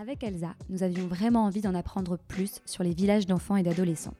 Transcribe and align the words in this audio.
Avec 0.00 0.24
Elsa, 0.24 0.54
nous 0.70 0.82
avions 0.82 1.06
vraiment 1.06 1.44
envie 1.44 1.60
d'en 1.60 1.74
apprendre 1.74 2.16
plus 2.16 2.62
sur 2.64 2.82
les 2.82 2.94
villages 2.94 3.26
d'enfants 3.26 3.56
et 3.56 3.62
d'adolescents. 3.62 4.14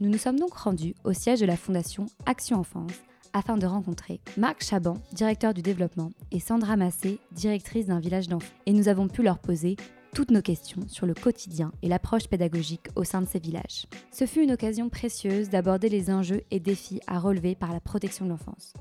Nous 0.00 0.08
nous 0.08 0.16
sommes 0.16 0.38
donc 0.38 0.54
rendus 0.54 0.94
au 1.04 1.12
siège 1.12 1.40
de 1.40 1.44
la 1.46 1.58
fondation 1.58 2.06
Action 2.24 2.58
Enfance 2.58 2.94
afin 3.34 3.58
de 3.58 3.66
rencontrer 3.66 4.22
Marc 4.38 4.64
Chaban, 4.64 4.96
directeur 5.12 5.52
du 5.52 5.60
développement, 5.60 6.12
et 6.32 6.40
Sandra 6.40 6.76
Massé, 6.76 7.18
directrice 7.32 7.88
d'un 7.88 8.00
village 8.00 8.28
d'enfants. 8.28 8.54
Et 8.64 8.72
nous 8.72 8.88
avons 8.88 9.08
pu 9.08 9.22
leur 9.22 9.40
poser 9.40 9.76
toutes 10.14 10.30
nos 10.30 10.40
questions 10.40 10.88
sur 10.88 11.04
le 11.04 11.12
quotidien 11.12 11.70
et 11.82 11.88
l'approche 11.88 12.28
pédagogique 12.28 12.88
au 12.96 13.04
sein 13.04 13.20
de 13.20 13.28
ces 13.28 13.40
villages. 13.40 13.84
Ce 14.10 14.24
fut 14.24 14.42
une 14.42 14.52
occasion 14.52 14.88
précieuse 14.88 15.50
d'aborder 15.50 15.90
les 15.90 16.10
enjeux 16.10 16.44
et 16.50 16.60
défis 16.60 17.00
à 17.06 17.18
relever 17.18 17.54
par 17.54 17.74
la 17.74 17.80
protection 17.80 18.24
de 18.24 18.30
l'enfance. 18.30 18.72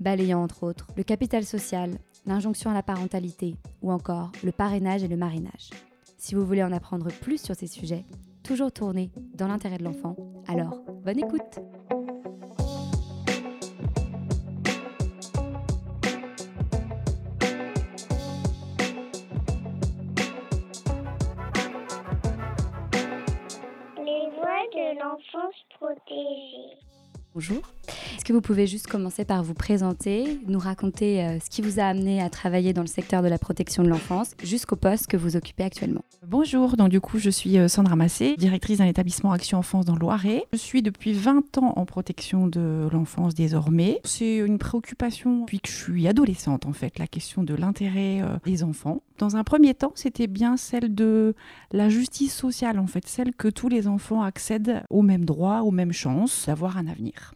Balayant 0.00 0.42
entre 0.42 0.62
autres 0.62 0.86
le 0.96 1.02
capital 1.02 1.44
social, 1.44 1.98
l'injonction 2.24 2.70
à 2.70 2.74
la 2.74 2.82
parentalité 2.82 3.56
ou 3.82 3.92
encore 3.92 4.32
le 4.42 4.50
parrainage 4.50 5.02
et 5.02 5.08
le 5.08 5.16
marinage. 5.16 5.68
Si 6.16 6.34
vous 6.34 6.44
voulez 6.44 6.62
en 6.62 6.72
apprendre 6.72 7.08
plus 7.20 7.42
sur 7.42 7.54
ces 7.54 7.66
sujets, 7.66 8.06
toujours 8.42 8.72
tourner 8.72 9.10
dans 9.34 9.46
l'intérêt 9.46 9.76
de 9.76 9.84
l'enfant, 9.84 10.16
alors 10.48 10.82
bonne 11.04 11.18
écoute 11.18 11.58
Les 23.98 24.30
voix 24.34 24.64
de 24.72 24.98
l'enfance 24.98 25.54
protégée. 25.78 26.78
Bonjour. 27.34 27.60
Est-ce 28.16 28.24
que 28.24 28.32
vous 28.32 28.40
pouvez 28.40 28.66
juste 28.66 28.86
commencer 28.86 29.24
par 29.24 29.42
vous 29.42 29.54
présenter, 29.54 30.40
nous 30.46 30.58
raconter 30.58 31.24
euh, 31.24 31.38
ce 31.38 31.48
qui 31.48 31.62
vous 31.62 31.78
a 31.80 31.84
amené 31.84 32.20
à 32.20 32.28
travailler 32.28 32.72
dans 32.72 32.80
le 32.82 32.86
secteur 32.86 33.22
de 33.22 33.28
la 33.28 33.38
protection 33.38 33.82
de 33.82 33.88
l'enfance 33.88 34.32
jusqu'au 34.42 34.76
poste 34.76 35.06
que 35.06 35.16
vous 35.16 35.36
occupez 35.36 35.62
actuellement? 35.62 36.02
Bonjour, 36.26 36.76
donc 36.76 36.88
du 36.88 37.00
coup 37.00 37.18
je 37.18 37.30
suis 37.30 37.58
euh, 37.58 37.68
Sandra 37.68 37.96
Massé, 37.96 38.36
directrice 38.36 38.78
d'un 38.78 38.86
établissement 38.86 39.32
Action 39.32 39.58
Enfance 39.58 39.84
dans 39.84 39.94
le 39.94 40.00
Loiret. 40.00 40.44
Je 40.52 40.58
suis 40.58 40.82
depuis 40.82 41.12
20 41.12 41.58
ans 41.58 41.72
en 41.76 41.84
protection 41.86 42.46
de 42.46 42.88
l'enfance 42.92 43.34
désormais. 43.34 44.00
C'est 44.04 44.36
une 44.36 44.58
préoccupation 44.58 45.40
depuis 45.40 45.60
que 45.60 45.68
je 45.68 45.76
suis 45.76 46.08
adolescente 46.08 46.66
en 46.66 46.72
fait, 46.72 46.98
la 46.98 47.06
question 47.06 47.42
de 47.42 47.54
l'intérêt 47.54 48.20
euh, 48.22 48.36
des 48.44 48.62
enfants. 48.62 49.02
Dans 49.18 49.36
un 49.36 49.44
premier 49.44 49.74
temps, 49.74 49.92
c'était 49.94 50.26
bien 50.26 50.56
celle 50.56 50.94
de 50.94 51.34
la 51.72 51.88
justice 51.88 52.34
sociale 52.34 52.78
en 52.78 52.86
fait, 52.86 53.06
celle 53.06 53.34
que 53.34 53.48
tous 53.48 53.68
les 53.68 53.86
enfants 53.86 54.22
accèdent 54.22 54.82
aux 54.90 55.02
mêmes 55.02 55.24
droits, 55.24 55.62
aux 55.62 55.70
mêmes 55.70 55.92
chances 55.92 56.46
d'avoir 56.46 56.76
un 56.76 56.86
avenir. 56.86 57.34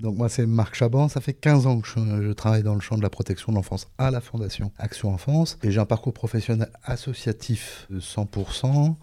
Donc 0.00 0.16
moi 0.16 0.30
c'est 0.30 0.46
Marc 0.46 0.74
Chaban, 0.74 1.08
ça 1.08 1.20
fait 1.20 1.34
15 1.34 1.66
ans 1.66 1.80
que 1.80 1.88
je, 1.88 2.32
travaille 2.32 2.62
dans 2.62 2.74
le 2.74 2.80
champ 2.80 2.96
de 2.96 3.02
la 3.02 3.10
protection 3.10 3.52
de 3.52 3.56
l'enfance 3.56 3.86
à 3.98 4.10
la 4.10 4.22
Fondation 4.22 4.72
Action 4.78 5.12
Enfance 5.12 5.58
et 5.62 5.70
j'ai 5.70 5.78
un 5.78 5.84
parcours 5.84 6.14
professionnel 6.14 6.70
associatif 6.84 7.86
de 7.90 8.00
100%. 8.00 8.94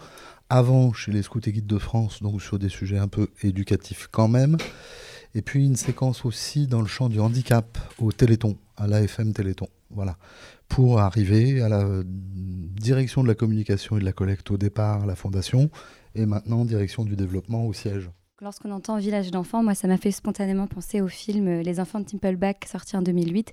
Avant 0.50 0.94
chez 0.94 1.12
les 1.12 1.23
Scouts 1.23 1.42
et 1.45 1.52
Guides 1.52 1.67
de 1.67 1.78
France, 1.78 2.23
donc 2.23 2.42
sur 2.42 2.58
des 2.58 2.70
sujets 2.70 2.98
un 2.98 3.09
peu 3.09 3.28
éducatifs 3.44 4.08
quand 4.09 4.30
même. 4.30 4.58
Et 5.36 5.42
puis 5.42 5.66
une 5.66 5.76
séquence 5.76 6.26
aussi 6.26 6.67
dans 6.67 6.80
le 6.81 6.88
champ 6.88 7.09
du 7.09 7.20
handicap 7.20 7.78
au 8.00 8.14
Téléthon, 8.14 8.58
à 8.78 8.88
l'AFM 8.88 9.34
Téléthon. 9.34 9.67
Voilà. 9.92 10.17
Pour 10.70 11.00
arriver 11.00 11.61
à 11.61 11.70
la 11.70 11.86
direction 12.06 13.23
de 13.23 13.28
la 13.28 13.36
communication 13.36 13.98
et 13.98 14.00
de 14.00 14.06
la 14.06 14.14
collecte 14.14 14.50
au 14.52 14.58
départ 14.58 15.04
à 15.04 15.06
la 15.06 15.16
Fondation 15.16 15.70
et 16.16 16.26
maintenant 16.26 16.64
direction 16.64 17.04
du 17.04 17.17
développement 17.17 17.66
au 17.66 17.73
siège. 17.73 18.09
Lorsqu'on 18.40 18.70
entend 18.70 18.98
Village 18.98 19.32
d'enfants, 19.32 19.64
moi, 19.64 19.74
ça 19.74 19.88
m'a 19.88 19.98
fait 19.98 20.12
spontanément 20.12 20.68
penser 20.68 21.02
au 21.02 21.08
film 21.08 21.48
euh, 21.48 21.64
Les 21.64 21.80
enfants 21.80 22.00
de 22.00 22.06
Timpleback, 22.06 22.66
sorti 22.72 22.96
en 22.96 23.02
2008, 23.02 23.52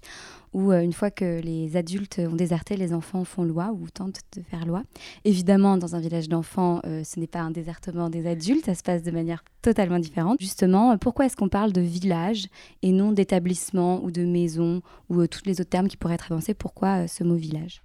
où 0.52 0.72
euh, 0.72 0.82
une 0.82 0.92
fois 0.92 1.10
que 1.10 1.40
les 1.40 1.78
adultes 1.78 2.20
ont 2.30 2.36
déserté, 2.36 2.76
les 2.76 2.92
enfants 2.92 3.24
font 3.24 3.44
loi 3.44 3.70
ou 3.72 3.88
tentent 3.88 4.20
de 4.36 4.42
faire 4.42 4.66
loi. 4.66 4.82
Évidemment, 5.24 5.78
dans 5.78 5.96
un 5.96 6.00
village 6.00 6.28
d'enfants, 6.28 6.82
euh, 6.84 7.02
ce 7.02 7.18
n'est 7.18 7.26
pas 7.26 7.38
un 7.38 7.50
désertement 7.50 8.10
des 8.10 8.26
adultes, 8.26 8.66
ça 8.66 8.74
se 8.74 8.82
passe 8.82 9.02
de 9.02 9.10
manière 9.10 9.42
totalement 9.62 9.98
différente. 9.98 10.36
Justement, 10.38 10.98
pourquoi 10.98 11.24
est-ce 11.24 11.36
qu'on 11.36 11.48
parle 11.48 11.72
de 11.72 11.80
village 11.80 12.48
et 12.82 12.92
non 12.92 13.12
d'établissement 13.12 14.04
ou 14.04 14.10
de 14.10 14.26
maison 14.26 14.82
ou 15.08 15.26
tous 15.26 15.46
les 15.46 15.62
autres 15.62 15.70
termes 15.70 15.88
qui 15.88 15.96
pourraient 15.96 16.16
être 16.16 16.30
avancés? 16.30 16.52
Pourquoi 16.52 17.08
ce 17.08 17.24
mot 17.24 17.36
village? 17.36 17.82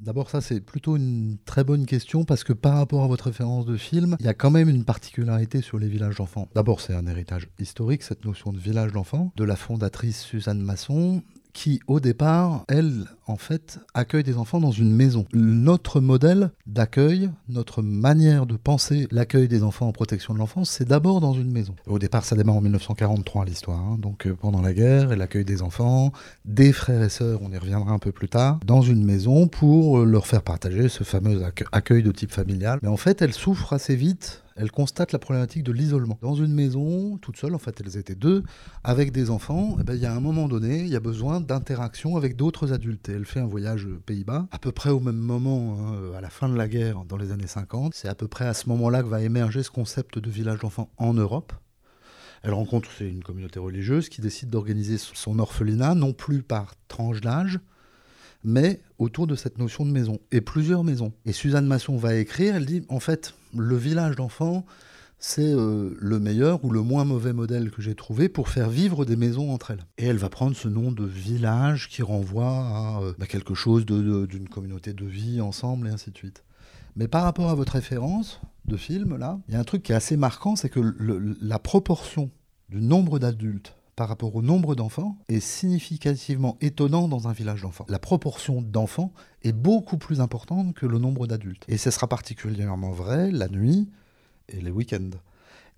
D'abord, 0.00 0.30
ça, 0.30 0.40
c'est 0.40 0.60
plutôt 0.60 0.96
une 0.96 1.38
très 1.44 1.64
bonne 1.64 1.84
question 1.84 2.24
parce 2.24 2.44
que 2.44 2.52
par 2.52 2.76
rapport 2.76 3.02
à 3.02 3.08
votre 3.08 3.24
référence 3.24 3.66
de 3.66 3.76
film, 3.76 4.16
il 4.20 4.26
y 4.26 4.28
a 4.28 4.34
quand 4.34 4.50
même 4.50 4.68
une 4.68 4.84
particularité 4.84 5.60
sur 5.60 5.78
les 5.78 5.88
villages 5.88 6.16
d'enfants. 6.16 6.48
D'abord, 6.54 6.80
c'est 6.80 6.94
un 6.94 7.06
héritage 7.06 7.48
historique, 7.58 8.02
cette 8.02 8.24
notion 8.24 8.52
de 8.52 8.58
village 8.58 8.92
d'enfants, 8.92 9.32
de 9.36 9.44
la 9.44 9.56
fondatrice 9.56 10.20
Suzanne 10.20 10.60
Masson, 10.60 11.22
qui, 11.52 11.80
au 11.86 12.00
départ, 12.00 12.64
elle, 12.68 13.04
en 13.26 13.36
fait, 13.36 13.78
accueille 13.94 14.22
des 14.22 14.36
enfants 14.36 14.60
dans 14.60 14.70
une 14.70 14.94
maison. 14.94 15.26
Notre 15.32 16.00
modèle 16.00 16.50
d'accueil, 16.66 17.30
notre 17.48 17.82
manière 17.82 18.46
de 18.46 18.56
penser 18.56 19.08
l'accueil 19.10 19.48
des 19.48 19.62
enfants 19.62 19.88
en 19.88 19.92
protection 19.92 20.34
de 20.34 20.38
l'enfance, 20.38 20.70
c'est 20.70 20.86
d'abord 20.86 21.20
dans 21.20 21.32
une 21.32 21.50
maison. 21.50 21.74
Au 21.86 21.98
départ, 21.98 22.24
ça 22.24 22.36
démarre 22.36 22.56
en 22.56 22.60
1943, 22.60 23.44
l'histoire, 23.44 23.78
hein, 23.78 23.98
donc 23.98 24.26
euh, 24.26 24.34
pendant 24.34 24.62
la 24.62 24.72
guerre, 24.72 25.16
l'accueil 25.16 25.44
des 25.44 25.62
enfants, 25.62 26.12
des 26.44 26.72
frères 26.72 27.02
et 27.02 27.08
sœurs, 27.08 27.40
on 27.42 27.52
y 27.52 27.58
reviendra 27.58 27.92
un 27.92 27.98
peu 27.98 28.12
plus 28.12 28.28
tard, 28.28 28.60
dans 28.64 28.82
une 28.82 29.04
maison 29.04 29.48
pour 29.48 29.98
leur 30.00 30.26
faire 30.26 30.42
partager 30.42 30.88
ce 30.88 31.04
fameux 31.04 31.42
accueil 31.72 32.02
de 32.02 32.12
type 32.12 32.32
familial. 32.32 32.78
Mais 32.82 32.88
en 32.88 32.96
fait, 32.96 33.22
elle 33.22 33.32
souffre 33.32 33.72
assez 33.72 33.96
vite 33.96 34.42
elle 34.58 34.72
constate 34.72 35.12
la 35.12 35.20
problématique 35.20 35.62
de 35.62 35.70
l'isolement. 35.70 36.18
Dans 36.20 36.34
une 36.34 36.52
maison, 36.52 37.16
toute 37.18 37.36
seule, 37.36 37.54
en 37.54 37.58
fait, 37.58 37.80
elles 37.80 37.96
étaient 37.96 38.16
deux, 38.16 38.42
avec 38.82 39.12
des 39.12 39.30
enfants, 39.30 39.76
eh 39.80 39.84
ben, 39.84 39.94
il 39.94 40.00
y 40.00 40.06
a 40.06 40.12
un 40.12 40.20
moment 40.20 40.48
donné, 40.48 40.80
il 40.80 40.88
y 40.88 40.96
a 40.96 41.00
besoin 41.00 41.40
d'interaction 41.40 42.16
avec 42.16 42.34
d'autres 42.34 42.72
adultes. 42.72 43.08
Et 43.08 43.12
elle 43.12 43.24
fait 43.24 43.38
un 43.38 43.46
voyage 43.46 43.86
aux 43.86 44.00
Pays-Bas, 44.00 44.48
à 44.50 44.58
peu 44.58 44.72
près 44.72 44.90
au 44.90 44.98
même 44.98 45.16
moment, 45.16 45.78
hein, 45.78 46.16
à 46.16 46.20
la 46.20 46.28
fin 46.28 46.48
de 46.48 46.56
la 46.56 46.66
guerre, 46.66 47.04
dans 47.04 47.16
les 47.16 47.30
années 47.30 47.46
50. 47.46 47.94
C'est 47.94 48.08
à 48.08 48.16
peu 48.16 48.26
près 48.26 48.46
à 48.46 48.54
ce 48.54 48.68
moment-là 48.68 49.02
que 49.04 49.08
va 49.08 49.22
émerger 49.22 49.62
ce 49.62 49.70
concept 49.70 50.18
de 50.18 50.28
village 50.28 50.58
d'enfants 50.58 50.90
en 50.96 51.14
Europe. 51.14 51.52
Elle 52.42 52.52
rencontre 52.52 52.88
une 53.00 53.22
communauté 53.22 53.60
religieuse 53.60 54.08
qui 54.08 54.20
décide 54.20 54.50
d'organiser 54.50 54.98
son 54.98 55.38
orphelinat, 55.38 55.94
non 55.94 56.12
plus 56.12 56.42
par 56.42 56.74
tranche 56.88 57.20
d'âge, 57.20 57.60
mais 58.42 58.80
autour 58.98 59.28
de 59.28 59.36
cette 59.36 59.58
notion 59.58 59.86
de 59.86 59.90
maison, 59.92 60.18
et 60.32 60.40
plusieurs 60.40 60.82
maisons. 60.82 61.12
Et 61.26 61.32
Suzanne 61.32 61.66
Masson 61.66 61.96
va 61.96 62.14
écrire, 62.14 62.56
elle 62.56 62.66
dit, 62.66 62.82
en 62.88 63.00
fait, 63.00 63.34
le 63.56 63.76
village 63.76 64.16
d'enfants, 64.16 64.64
c'est 65.18 65.52
euh, 65.52 65.96
le 65.98 66.18
meilleur 66.20 66.64
ou 66.64 66.70
le 66.70 66.80
moins 66.82 67.04
mauvais 67.04 67.32
modèle 67.32 67.70
que 67.70 67.82
j'ai 67.82 67.94
trouvé 67.94 68.28
pour 68.28 68.48
faire 68.48 68.70
vivre 68.70 69.04
des 69.04 69.16
maisons 69.16 69.52
entre 69.52 69.72
elles. 69.72 69.84
Et 69.98 70.06
elle 70.06 70.16
va 70.16 70.28
prendre 70.28 70.56
ce 70.56 70.68
nom 70.68 70.92
de 70.92 71.04
village 71.04 71.88
qui 71.88 72.02
renvoie 72.02 72.46
à 72.46 73.00
euh, 73.02 73.12
bah, 73.18 73.26
quelque 73.26 73.54
chose 73.54 73.84
d'une 73.84 74.48
communauté 74.48 74.92
de 74.92 75.04
vie 75.04 75.40
ensemble 75.40 75.88
et 75.88 75.90
ainsi 75.90 76.10
de 76.10 76.16
suite. 76.16 76.44
Mais 76.96 77.08
par 77.08 77.24
rapport 77.24 77.50
à 77.50 77.54
votre 77.54 77.72
référence 77.72 78.40
de 78.64 78.76
film, 78.76 79.16
là, 79.16 79.38
il 79.48 79.54
y 79.54 79.56
a 79.56 79.60
un 79.60 79.64
truc 79.64 79.82
qui 79.82 79.92
est 79.92 79.96
assez 79.96 80.16
marquant, 80.16 80.56
c'est 80.56 80.68
que 80.68 80.80
la 81.40 81.58
proportion 81.58 82.30
du 82.68 82.80
nombre 82.80 83.18
d'adultes 83.18 83.77
par 83.98 84.08
rapport 84.08 84.36
au 84.36 84.42
nombre 84.42 84.76
d'enfants 84.76 85.18
est 85.28 85.40
significativement 85.40 86.56
étonnant 86.60 87.08
dans 87.08 87.26
un 87.26 87.32
village 87.32 87.62
d'enfants. 87.62 87.84
La 87.88 87.98
proportion 87.98 88.62
d'enfants 88.62 89.12
est 89.42 89.50
beaucoup 89.50 89.98
plus 89.98 90.20
importante 90.20 90.72
que 90.72 90.86
le 90.86 91.00
nombre 91.00 91.26
d'adultes. 91.26 91.64
Et 91.66 91.78
ce 91.78 91.90
sera 91.90 92.06
particulièrement 92.06 92.92
vrai 92.92 93.32
la 93.32 93.48
nuit 93.48 93.88
et 94.50 94.60
les 94.60 94.70
week-ends. 94.70 95.18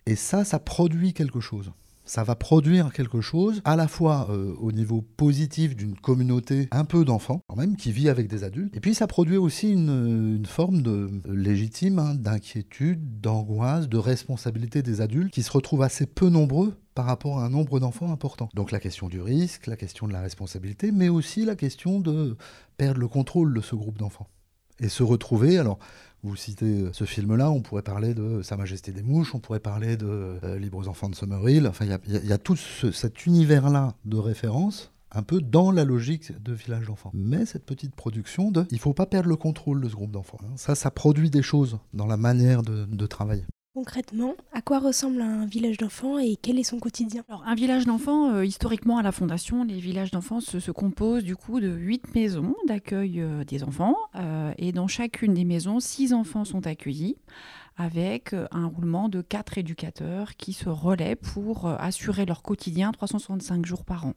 Et 0.04 0.16
ça, 0.16 0.44
ça 0.44 0.58
produit 0.58 1.14
quelque 1.14 1.40
chose 1.40 1.72
ça 2.10 2.24
va 2.24 2.34
produire 2.34 2.92
quelque 2.92 3.20
chose 3.20 3.60
à 3.64 3.76
la 3.76 3.86
fois 3.86 4.26
euh, 4.30 4.52
au 4.58 4.72
niveau 4.72 5.00
positif 5.00 5.76
d'une 5.76 5.94
communauté 5.94 6.66
un 6.72 6.84
peu 6.84 7.04
d'enfants 7.04 7.40
quand 7.46 7.54
même 7.54 7.76
qui 7.76 7.92
vit 7.92 8.08
avec 8.08 8.26
des 8.26 8.42
adultes 8.42 8.76
et 8.76 8.80
puis 8.80 8.94
ça 8.94 9.06
produit 9.06 9.36
aussi 9.36 9.70
une, 9.70 10.44
forme 10.44 10.82
de 10.82 11.08
légitime 11.28 12.00
hein, 12.00 12.16
d'inquiétude 12.16 13.20
d'angoisse 13.20 13.88
de 13.88 13.96
responsabilité 13.96 14.82
des 14.82 15.00
adultes 15.00 15.32
qui 15.32 15.44
se 15.44 15.52
retrouvent 15.52 15.82
assez 15.82 16.04
peu 16.06 16.30
nombreux 16.30 16.74
par 17.00 17.06
rapport 17.06 17.38
à 17.38 17.46
un 17.46 17.48
nombre 17.48 17.80
d'enfants 17.80 18.12
important. 18.12 18.50
Donc 18.52 18.72
la 18.72 18.78
question 18.78 19.08
du 19.08 19.22
risque, 19.22 19.66
la 19.66 19.76
question 19.76 20.06
de 20.06 20.12
la 20.12 20.20
responsabilité, 20.20 20.92
mais 20.92 21.08
aussi 21.08 21.46
la 21.46 21.56
question 21.56 21.98
de 21.98 22.36
perdre 22.76 23.00
le 23.00 23.08
contrôle 23.08 23.54
de 23.54 23.62
ce 23.62 23.74
groupe 23.74 23.96
d'enfants 23.96 24.28
et 24.80 24.90
se 24.90 25.02
retrouver. 25.02 25.56
Alors, 25.56 25.78
vous 26.22 26.36
citez 26.36 26.90
ce 26.92 27.04
film-là, 27.04 27.50
on 27.50 27.62
pourrait 27.62 27.80
parler 27.80 28.12
de 28.12 28.42
Sa 28.42 28.58
Majesté 28.58 28.92
des 28.92 29.02
Mouches, 29.02 29.34
on 29.34 29.38
pourrait 29.38 29.60
parler 29.60 29.96
de 29.96 30.06
euh, 30.44 30.58
Libres 30.58 30.86
Enfants 30.90 31.08
de 31.08 31.14
Summerhill. 31.14 31.66
Enfin, 31.66 31.86
il 31.86 32.26
y, 32.26 32.32
a 32.34 32.38
tout 32.38 32.56
ce, 32.56 32.92
cet 32.92 33.24
univers-là 33.24 33.94
de 34.04 34.18
référence 34.18 34.92
un 35.10 35.22
peu 35.22 35.40
dans 35.40 35.70
la 35.70 35.86
logique 35.86 36.38
de 36.42 36.52
village 36.52 36.84
d'enfants. 36.86 37.12
Mais 37.14 37.46
cette 37.46 37.64
petite 37.64 37.94
production 37.94 38.50
de, 38.50 38.66
il 38.70 38.78
faut 38.78 38.92
pas 38.92 39.06
perdre 39.06 39.30
le 39.30 39.36
contrôle 39.36 39.80
de 39.80 39.88
ce 39.88 39.94
groupe 39.94 40.12
d'enfants. 40.12 40.38
Hein. 40.42 40.52
Ça, 40.56 40.74
ça 40.74 40.90
produit 40.90 41.30
des 41.30 41.40
choses 41.40 41.78
dans 41.94 42.06
la 42.06 42.18
manière 42.18 42.62
de 42.62 43.06
travailler. 43.06 43.46
Concrètement, 43.72 44.34
à 44.52 44.62
quoi 44.62 44.80
ressemble 44.80 45.22
un 45.22 45.46
village 45.46 45.76
d'enfants 45.76 46.18
et 46.18 46.34
quel 46.34 46.58
est 46.58 46.64
son 46.64 46.80
quotidien? 46.80 47.22
Alors, 47.28 47.44
un 47.46 47.54
village 47.54 47.86
d'enfants, 47.86 48.34
euh, 48.34 48.44
historiquement 48.44 48.98
à 48.98 49.02
la 49.04 49.12
Fondation, 49.12 49.62
les 49.62 49.78
villages 49.78 50.10
d'enfants 50.10 50.40
se, 50.40 50.58
se, 50.58 50.72
composent 50.72 51.22
du 51.22 51.36
coup 51.36 51.60
de 51.60 51.68
huit 51.68 52.12
maisons 52.16 52.56
d'accueil 52.66 53.20
euh, 53.20 53.44
des 53.44 53.62
enfants. 53.62 53.94
Euh, 54.16 54.52
et 54.58 54.72
dans 54.72 54.88
chacune 54.88 55.34
des 55.34 55.44
maisons, 55.44 55.78
six 55.78 56.12
enfants 56.12 56.44
sont 56.44 56.66
accueillis 56.66 57.16
avec 57.76 58.34
un 58.50 58.66
roulement 58.66 59.08
de 59.08 59.22
quatre 59.22 59.56
éducateurs 59.56 60.34
qui 60.34 60.52
se 60.52 60.68
relaient 60.68 61.16
pour 61.16 61.66
assurer 61.66 62.26
leur 62.26 62.42
quotidien 62.42 62.90
365 62.90 63.64
jours 63.64 63.84
par 63.84 64.04
an. 64.04 64.14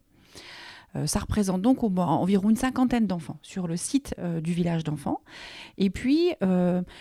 Euh, 0.95 1.07
ça 1.07 1.19
représente 1.19 1.62
donc 1.62 1.84
environ 1.84 2.50
une 2.50 2.56
cinquantaine 2.56 3.07
d'enfants 3.07 3.38
sur 3.42 3.68
le 3.68 3.78
site 3.78 4.13
euh, 4.19 4.42
du 4.42 4.54
village 4.54 4.84
d'enfants. 4.84 5.22
Et 5.78 5.90
puis, 5.90 6.31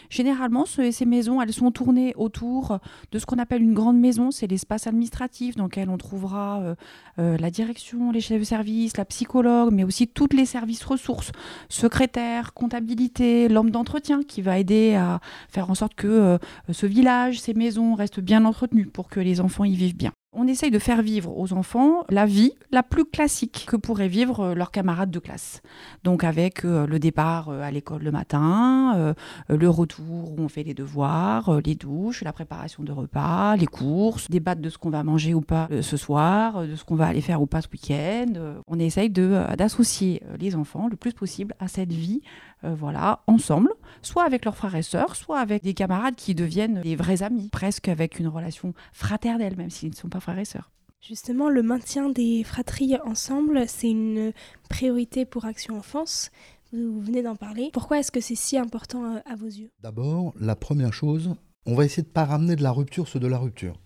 généralement, 0.09 0.65
ces 0.67 1.05
maisons, 1.05 1.43
elles 1.43 1.53
sont 1.53 1.71
tournées 1.71 2.15
autour 2.17 2.79
de 3.11 3.19
ce 3.19 3.27
qu'on 3.27 3.39
appelle 3.39 3.63
une 3.63 3.75
grande 3.75 3.99
maison. 3.99 4.31
C'est 4.31 4.47
l'espace 4.47 4.87
administratif 4.87 5.57
dans 5.57 5.65
lequel 5.65 5.91
on 5.91 5.99
trouvera 5.99 6.75
la 7.19 7.51
direction, 7.51 8.13
les 8.13 8.21
chefs 8.21 8.41
de 8.41 8.45
service, 8.45 8.97
la 8.97 9.05
psychologue, 9.05 9.73
mais 9.73 9.85
aussi 9.85 10.09
tous 10.09 10.29
les 10.33 10.47
services 10.47 10.85
ressources, 10.85 11.33
secrétaire, 11.69 12.55
comptabilité, 12.55 13.49
l'homme 13.49 13.71
d'entretien 13.71 14.23
qui 14.23 14.41
va 14.41 14.59
aider 14.59 14.95
à 14.95 15.21
faire 15.49 15.71
en 15.71 15.75
sorte 15.75 15.95
que 15.95 16.39
ce 16.71 16.87
village, 16.87 17.41
ces 17.41 17.55
maisons 17.55 17.95
restent 17.95 18.21
bien 18.21 18.45
entretenues 18.45 18.87
pour 18.87 19.09
que 19.09 19.21
les 19.21 19.41
enfants 19.41 19.65
y 19.65 19.75
vivent 19.75 19.97
bien. 19.97 20.13
On 20.35 20.47
essaye 20.47 20.71
de 20.71 20.79
faire 20.79 21.03
vivre 21.03 21.37
aux 21.37 21.53
enfants 21.53 22.05
la 22.09 22.25
vie 22.25 22.55
la 22.71 22.83
plus 22.83 23.05
classique 23.05 23.67
que 23.69 23.77
pourraient 23.77 24.09
vivre 24.09 24.41
euh, 24.41 24.55
leurs 24.55 24.71
camarades 24.71 25.11
de 25.11 25.19
classe. 25.19 25.61
Donc 26.05 26.25
avec 26.25 26.65
euh, 26.65 26.87
le 26.87 26.99
départ 26.99 27.51
euh, 27.51 27.61
à 27.61 27.71
l'école 27.71 28.03
le 28.03 28.11
matin, 28.11 29.15
le 29.49 29.69
retour 29.69 30.33
où 30.33 30.37
on 30.39 30.49
fait 30.49 30.63
les 30.63 30.73
devoirs, 30.73 31.61
les 31.67 31.75
douches, 31.75 32.23
la 32.23 32.33
préparation 32.33 32.83
de 32.83 32.93
repas, 32.93 33.57
les 33.57 33.67
courses, 33.67 34.31
débattre 34.31 34.63
de 34.63 34.71
ce 34.71 34.79
qu'on 34.79 34.89
va 34.89 35.03
manger 35.03 35.35
ou 35.35 35.43
pas 35.43 35.69
ce 35.83 35.97
soir, 35.99 36.67
de 36.67 36.77
ce 36.77 36.85
qu'on 36.85 36.95
va 36.95 37.07
aller 37.07 37.21
faire 37.21 37.43
ou 37.43 37.47
pas 37.47 37.61
ce 37.61 37.69
week-end. 37.69 38.33
On 38.67 38.79
essaye 38.79 39.11
d'associer 39.11 40.23
les 40.39 40.57
enfants 40.57 40.89
le 40.89 40.97
plus 40.97 41.13
possible 41.13 41.55
à 41.59 41.69
cette 41.69 41.93
vie 41.93 42.23
euh, 42.65 42.75
voilà, 42.75 43.23
ensemble, 43.27 43.71
soit 44.03 44.25
avec 44.25 44.45
leurs 44.45 44.57
frères 44.57 44.75
et 44.75 44.83
sœurs, 44.83 45.17
soit 45.17 45.39
avec 45.39 45.63
des 45.63 45.75
camarades 45.75 46.15
qui 46.15 46.35
deviennent 46.35 46.81
des 46.81 46.97
vrais 46.97 47.23
amis, 47.23 47.49
presque 47.51 47.89
avec 47.89 48.19
une 48.19 48.29
relation 48.29 48.75
fraternelle, 48.93 49.57
même 49.57 49.71
s'ils 49.71 49.91
ne 49.91 49.95
sont 49.95 50.09
pas 50.09 50.21
frères 50.21 50.39
et 50.39 50.45
sœurs. 50.45 50.71
Justement, 51.01 51.49
le 51.49 51.65
maintien 51.65 52.11
des 52.11 52.45
fratries 52.45 52.97
ensemble, 53.05 53.65
c'est 53.67 53.91
une 53.91 54.33
priorité 54.69 55.25
pour 55.25 55.45
Action 55.45 55.77
Enfance. 55.77 56.31
Vous 56.73 57.01
venez 57.01 57.23
d'en 57.23 57.35
parler. 57.35 57.71
Pourquoi 57.73 57.99
est-ce 57.99 58.13
que 58.13 58.21
c'est 58.21 58.37
si 58.37 58.57
important 58.57 59.21
à, 59.27 59.35
vos 59.35 59.47
yeux? 59.47 59.71
D'abord, 59.83 60.33
la 60.39 60.55
première 60.55 60.95
chose, 60.95 61.35
on 61.67 61.75
va 61.75 61.85
essayer 61.85 62.05
de 62.05 62.09
ne 62.09 62.13
pas 62.13 62.25
ramener 62.25 62.55
de 62.55 62.63
la 62.63 62.71
rupture 62.71 63.09
sur 63.09 63.19
de 63.19 63.27
la 63.27 63.39
rupture. 63.39 63.81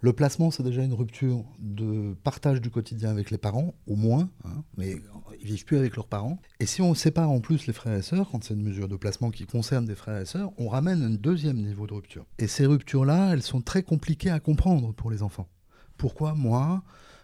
Le 0.00 0.12
placement, 0.12 0.50
c'est 0.50 0.62
déjà 0.62 0.82
une 0.82 0.92
rupture 0.92 1.44
de 1.58 2.14
partage 2.22 2.60
du 2.60 2.70
quotidien 2.70 3.10
avec 3.10 3.30
les 3.30 3.38
parents, 3.38 3.74
au 3.86 3.96
moins, 3.96 4.28
hein, 4.44 4.62
mais 4.76 4.96
ils 5.40 5.46
vivent 5.46 5.64
plus 5.64 5.78
avec 5.78 5.96
leurs 5.96 6.06
parents. 6.06 6.38
Et 6.60 6.66
si 6.66 6.82
on 6.82 6.94
sépare 6.94 7.30
en 7.30 7.40
plus 7.40 7.66
les 7.66 7.72
frères 7.72 7.96
et 7.96 8.02
sœurs, 8.02 8.28
quand 8.30 8.44
c'est 8.44 8.54
une 8.54 8.62
mesure 8.62 8.88
de 8.88 8.96
placement 8.96 9.30
qui 9.30 9.46
concerne 9.46 9.86
des 9.86 9.94
frères 9.94 10.20
et 10.20 10.26
sœurs, 10.26 10.52
on 10.58 10.68
ramène 10.68 11.02
un 11.02 11.10
deuxième 11.10 11.56
niveau 11.56 11.86
de 11.86 11.94
rupture. 11.94 12.26
Et 12.38 12.46
ces 12.46 12.66
ruptures-là, 12.66 13.32
elles 13.32 13.42
sont 13.42 13.62
très 13.62 13.82
compliquées 13.82 14.30
à 14.30 14.38
comprendre 14.38 14.92
pour 14.92 15.10
les 15.10 15.22
enfants. 15.22 15.48
Pourquoi 15.96 16.34
moi, 16.34 16.82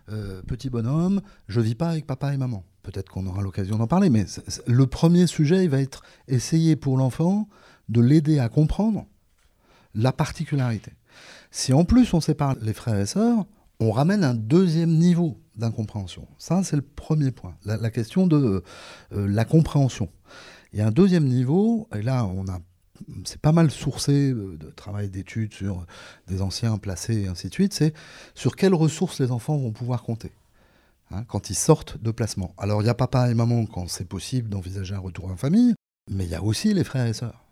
euh, 0.08 0.40
petit 0.42 0.70
bonhomme, 0.70 1.20
je 1.48 1.60
vis 1.60 1.75
pas 1.75 1.90
avec 1.90 2.06
papa 2.06 2.32
et 2.32 2.38
maman? 2.38 2.64
Peut-être 2.82 3.12
qu'on 3.12 3.26
aura 3.26 3.42
l'occasion 3.42 3.76
d'en 3.76 3.86
parler, 3.86 4.08
mais 4.08 4.25
le 4.66 4.86
premier 4.86 5.26
sujet, 5.26 5.64
il 5.64 5.70
va 5.70 5.80
être 5.80 6.02
essayer 6.26 6.75
pour 6.75 6.96
l'enfant 6.96 7.48
de 7.90 8.00
l'aider 8.00 8.38
à 8.38 8.48
comprendre 8.48 9.06
la 9.94 10.12
particularité. 10.12 10.92
Si 11.50 11.72
en 11.72 11.84
plus 11.84 12.12
on 12.14 12.20
sépare 12.20 12.56
les 12.60 12.72
frères 12.72 12.98
et 12.98 13.06
sœurs, 13.06 13.46
on 13.80 13.90
ramène 13.90 14.24
un 14.24 14.34
deuxième 14.34 14.96
niveau 14.96 15.38
d'incompréhension. 15.56 16.26
Ça, 16.38 16.62
c'est 16.62 16.76
le 16.76 16.82
premier 16.82 17.30
point, 17.30 17.56
la, 17.64 17.90
question 17.90 18.26
de 18.26 18.62
euh, 19.12 19.28
la 19.28 19.44
compréhension. 19.44 20.08
Il 20.72 20.78
y 20.78 20.82
a 20.82 20.86
un 20.86 20.92
deuxième 20.92 21.26
niveau, 21.26 21.88
et 21.94 22.00
là, 22.00 22.24
on 22.24 22.46
a 22.48 22.58
c'est 23.24 23.40
pas 23.40 23.52
mal 23.52 23.70
sourcé 23.70 24.30
euh, 24.30 24.56
de 24.58 24.70
travail 24.70 25.10
d'études 25.10 25.52
sur 25.52 25.86
des 26.28 26.42
anciens 26.42 26.78
placés 26.78 27.22
et 27.22 27.26
ainsi 27.26 27.48
de 27.48 27.54
suite, 27.54 27.72
c'est 27.72 27.92
sur 28.34 28.56
quelles 28.56 28.74
ressources 28.74 29.20
les 29.20 29.32
enfants 29.32 29.56
vont 29.56 29.72
pouvoir 29.72 30.02
compter 30.02 30.32
hein, 31.10 31.24
quand 31.24 31.50
ils 31.50 31.56
sortent 31.56 32.00
de 32.00 32.10
placement. 32.10 32.54
Alors 32.58 32.82
il 32.82 32.86
y 32.86 32.90
a 32.90 32.94
papa 32.94 33.30
et 33.30 33.34
maman 33.34 33.66
quand 33.66 33.88
c'est 33.88 34.04
possible 34.04 34.48
d'envisager 34.48 34.94
un 34.94 35.00
retour 35.00 35.30
en 35.30 35.36
famille, 35.36 35.74
mais 36.10 36.24
il 36.24 36.30
y 36.30 36.34
a 36.34 36.42
aussi 36.42 36.72
les 36.74 36.84
frères 36.84 37.06
et 37.06 37.12
sœurs. 37.12 37.44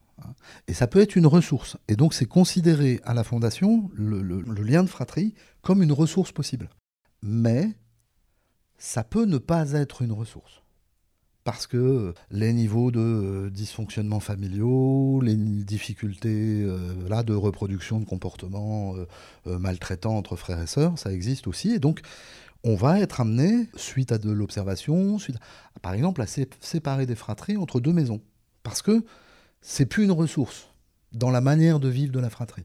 Et 0.69 0.75
ça 0.75 0.87
peut 0.87 1.01
être 1.01 1.17
une 1.17 1.27
ressource. 1.27 1.77
Et 1.89 1.97
donc 1.97 2.15
c'est 2.15 2.27
considéré 2.27 3.01
à 3.05 3.15
la 3.15 3.25
Fondation, 3.25 3.91
le, 3.95 4.23
lien 4.63 4.83
de 4.83 4.89
fratrie, 4.89 5.35
comme 5.63 5.83
une 5.83 5.93
ressource 5.93 6.33
possible. 6.33 6.69
Mais 7.23 7.71
ça 8.79 9.05
peut 9.05 9.25
ne 9.25 9.39
pas 9.39 9.73
être 9.73 10.03
une 10.03 10.13
ressource. 10.13 10.63
Parce 11.43 11.67
que 11.67 12.13
les 12.31 12.53
niveaux 12.53 12.91
de 12.91 13.01
euh, 13.01 13.51
dysfonctionnement 13.51 14.21
familiaux, 14.21 15.21
les 15.23 15.37
difficultés 15.37 16.63
euh, 16.63 17.09
là, 17.09 17.23
de 17.23 17.33
reproduction 17.33 17.99
de 17.99 18.05
comportements 18.05 18.95
euh, 19.47 19.59
maltraitants 19.59 20.17
entre 20.17 20.37
frères 20.37 20.61
et 20.61 20.67
sœurs, 20.67 20.99
ça 20.99 21.13
existe 21.13 21.47
aussi. 21.47 21.71
Et 21.73 21.79
donc, 21.79 22.03
on 22.63 22.75
va 22.75 23.01
être 23.01 23.23
amené, 23.23 23.69
suite 23.75 24.13
à 24.13 24.19
de 24.19 24.31
l'observation, 24.31 25.19
suite 25.19 25.39
par 25.81 25.95
exemple, 25.95 26.21
à 26.21 26.27
séparer 26.27 27.07
des 27.07 27.15
fratries 27.15 27.57
entre 27.57 27.81
deux 27.81 27.93
maisons. 27.93 28.21
Parce 28.63 28.83
que 28.83 29.05
c'est 29.61 29.87
plus 29.87 30.05
une 30.05 30.13
ressource 30.13 30.69
dans 31.13 31.31
la 31.31 31.41
manière 31.41 31.81
de 31.81 31.89
vivre 31.89 32.13
de 32.13 32.21
la 32.21 32.31
fratrie. 32.31 32.65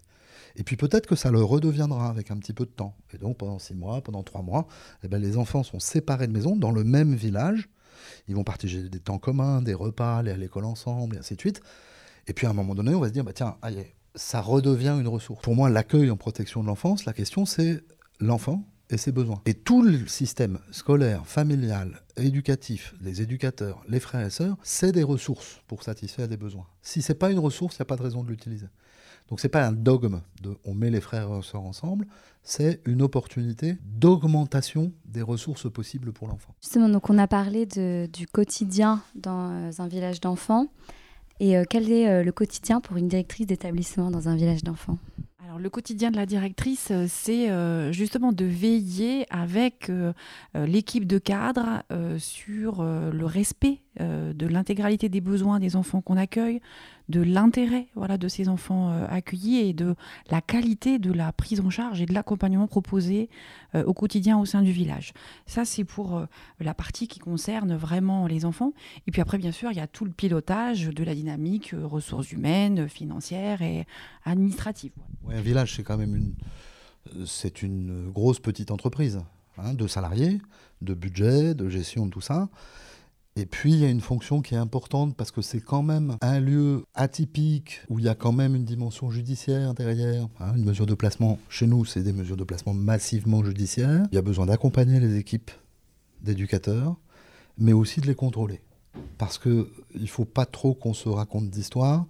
Et 0.55 0.63
puis 0.63 0.77
peut-être 0.77 1.07
que 1.07 1.15
ça 1.15 1.31
le 1.31 1.43
redeviendra 1.43 2.09
avec 2.09 2.31
un 2.31 2.37
petit 2.37 2.53
peu 2.53 2.65
de 2.65 2.71
temps. 2.71 2.95
Et 3.13 3.17
donc 3.17 3.37
pendant 3.37 3.59
six 3.59 3.75
mois, 3.75 4.01
pendant 4.01 4.23
trois 4.23 4.41
mois, 4.41 4.67
eh 5.03 5.07
ben, 5.07 5.21
les 5.21 5.37
enfants 5.37 5.63
sont 5.63 5.79
séparés 5.79 6.27
de 6.27 6.31
maison 6.31 6.55
dans 6.55 6.71
le 6.71 6.83
même 6.83 7.13
village. 7.13 7.69
Ils 8.27 8.35
vont 8.35 8.43
partager 8.43 8.87
des 8.87 8.99
temps 8.99 9.17
communs, 9.17 9.61
des 9.61 9.73
repas, 9.73 10.17
aller 10.17 10.31
à 10.31 10.37
l'école 10.37 10.65
ensemble, 10.65 11.15
et 11.15 11.19
ainsi 11.19 11.35
de 11.35 11.41
suite. 11.41 11.61
Et 12.27 12.33
puis 12.33 12.47
à 12.47 12.51
un 12.51 12.53
moment 12.53 12.75
donné, 12.75 12.95
on 12.95 12.99
va 12.99 13.07
se 13.07 13.13
dire, 13.13 13.23
bah, 13.23 13.33
tiens, 13.33 13.57
ça 14.15 14.41
redevient 14.41 14.97
une 14.99 15.07
ressource. 15.07 15.41
Pour 15.41 15.55
moi, 15.55 15.69
l'accueil 15.69 16.09
en 16.09 16.17
protection 16.17 16.61
de 16.61 16.67
l'enfance, 16.67 17.05
la 17.05 17.13
question 17.13 17.45
c'est 17.45 17.83
l'enfant 18.19 18.63
et 18.89 18.97
ses 18.97 19.11
besoins. 19.11 19.41
Et 19.45 19.53
tout 19.53 19.81
le 19.81 20.07
système 20.07 20.59
scolaire, 20.71 21.25
familial, 21.25 22.01
éducatif, 22.17 22.93
les 23.01 23.21
éducateurs, 23.21 23.83
les 23.89 23.99
frères 23.99 24.25
et 24.25 24.29
sœurs, 24.29 24.57
c'est 24.63 24.91
des 24.91 25.03
ressources 25.03 25.61
pour 25.67 25.83
satisfaire 25.83 26.27
des 26.27 26.37
besoins. 26.37 26.67
Si 26.81 27.01
c'est 27.01 27.15
pas 27.15 27.31
une 27.31 27.39
ressource, 27.39 27.75
il 27.75 27.81
n'y 27.81 27.83
a 27.83 27.85
pas 27.85 27.97
de 27.97 28.03
raison 28.03 28.23
de 28.23 28.29
l'utiliser. 28.29 28.67
Donc 29.29 29.39
c'est 29.39 29.49
pas 29.49 29.65
un 29.65 29.71
dogme 29.71 30.21
de 30.41 30.55
on 30.65 30.75
met 30.75 30.91
les 30.91 31.01
frères 31.01 31.29
et 31.35 31.41
sœurs 31.41 31.63
ensemble, 31.63 32.05
c'est 32.43 32.79
une 32.85 33.01
opportunité 33.01 33.77
d'augmentation 33.83 34.91
des 35.05 35.23
ressources 35.23 35.71
possibles 35.71 36.13
pour 36.13 36.27
l'enfant. 36.27 36.53
Justement, 36.61 36.89
donc 36.89 37.09
on 37.09 37.17
a 37.17 37.27
parlé 37.27 37.65
du 37.65 38.27
quotidien 38.27 39.01
dans 39.15 39.49
euh, 39.49 39.71
un 39.79 39.87
village 39.87 40.21
d'enfants. 40.21 40.67
Et 41.39 41.57
euh, 41.57 41.63
quel 41.69 41.91
est 41.91 42.07
euh, 42.07 42.23
le 42.23 42.31
quotidien 42.31 42.79
pour 42.79 42.97
une 42.97 43.07
directrice 43.07 43.47
d'établissement 43.47 44.11
dans 44.11 44.29
un 44.29 44.35
village 44.35 44.63
d'enfants? 44.63 44.99
Le 45.59 45.69
quotidien 45.69 46.11
de 46.11 46.17
la 46.17 46.25
directrice, 46.25 46.89
euh, 46.91 47.05
c'est 47.07 47.49
euh, 47.49 47.91
justement 47.91 48.31
de 48.31 48.45
veiller 48.45 49.25
avec 49.29 49.89
euh, 49.89 50.13
l'équipe 50.53 51.05
de 51.05 51.17
cadre 51.17 51.83
sur 52.17 52.83
le 52.83 53.25
respect 53.25 53.81
de 53.99 54.47
l'intégralité 54.47 55.09
des 55.09 55.21
besoins 55.21 55.59
des 55.59 55.75
enfants 55.75 56.01
qu'on 56.01 56.17
accueille, 56.17 56.61
de 57.09 57.21
l'intérêt 57.21 57.87
voilà, 57.95 58.17
de 58.17 58.27
ces 58.27 58.49
enfants 58.49 58.91
accueillis 59.09 59.57
et 59.57 59.73
de 59.73 59.95
la 60.31 60.41
qualité 60.41 60.99
de 60.99 61.11
la 61.11 61.31
prise 61.31 61.59
en 61.61 61.69
charge 61.69 62.01
et 62.01 62.05
de 62.05 62.13
l'accompagnement 62.13 62.67
proposé 62.67 63.29
au 63.73 63.93
quotidien 63.93 64.39
au 64.39 64.45
sein 64.45 64.61
du 64.61 64.71
village. 64.71 65.13
Ça, 65.45 65.65
c'est 65.65 65.83
pour 65.83 66.25
la 66.59 66.73
partie 66.73 67.07
qui 67.07 67.19
concerne 67.19 67.75
vraiment 67.75 68.27
les 68.27 68.45
enfants. 68.45 68.73
Et 69.07 69.11
puis 69.11 69.21
après, 69.21 69.37
bien 69.37 69.51
sûr, 69.51 69.71
il 69.71 69.77
y 69.77 69.81
a 69.81 69.87
tout 69.87 70.05
le 70.05 70.11
pilotage 70.11 70.87
de 70.87 71.03
la 71.03 71.13
dynamique 71.13 71.75
ressources 71.83 72.31
humaines, 72.31 72.87
financières 72.87 73.61
et 73.61 73.85
administratives 74.23 74.65
un 75.29 75.41
village, 75.41 75.75
c'est 75.75 75.83
quand 75.83 75.97
même 75.97 76.15
une, 76.15 76.33
c'est 77.25 77.61
une 77.61 78.09
grosse 78.11 78.39
petite 78.39 78.71
entreprise, 78.71 79.19
hein, 79.57 79.73
de 79.73 79.87
salariés, 79.87 80.39
de 80.81 80.93
budget, 80.93 81.53
de 81.53 81.69
gestion 81.69 82.09
tout 82.09 82.21
ça. 82.21 82.49
Et 83.37 83.45
puis, 83.45 83.73
il 83.73 83.79
y 83.79 83.85
a 83.85 83.89
une 83.89 83.99
fonction 83.99 84.41
qui 84.41 84.55
est 84.55 84.57
importante 84.57 85.15
parce 85.17 85.29
que 85.29 85.41
c'est 85.41 85.59
quand 85.59 85.83
même 85.83 86.15
un 86.21 86.39
lieu 86.39 86.85
atypique 86.93 87.81
où 87.89 87.99
il 87.99 88.05
y 88.05 88.09
a 88.09 88.15
quand 88.15 88.31
même 88.31 88.55
une 88.55 88.63
dimension 88.63 89.09
judiciaire 89.09 89.73
derrière. 89.73 90.29
Hein, 90.39 90.53
une 90.55 90.63
mesure 90.63 90.85
de 90.85 90.93
placement, 90.93 91.37
chez 91.49 91.67
nous, 91.67 91.83
c'est 91.83 92.01
des 92.01 92.13
mesures 92.13 92.37
de 92.37 92.45
placement 92.45 92.73
massivement 92.73 93.43
judiciaires. 93.43 94.07
Il 94.13 94.15
y 94.15 94.19
a 94.19 94.21
besoin 94.21 94.45
d'accompagner 94.45 95.01
les 95.01 95.17
équipes 95.17 95.51
d'éducateurs, 96.21 96.95
mais 97.57 97.73
aussi 97.73 97.99
de 97.99 98.07
les 98.07 98.15
contrôler. 98.15 98.61
Parce 99.17 99.37
qu'il 99.37 99.65
ne 99.99 100.07
faut 100.07 100.23
pas 100.23 100.45
trop 100.45 100.73
qu'on 100.73 100.93
se 100.93 101.09
raconte 101.09 101.49
d'histoires 101.49 102.05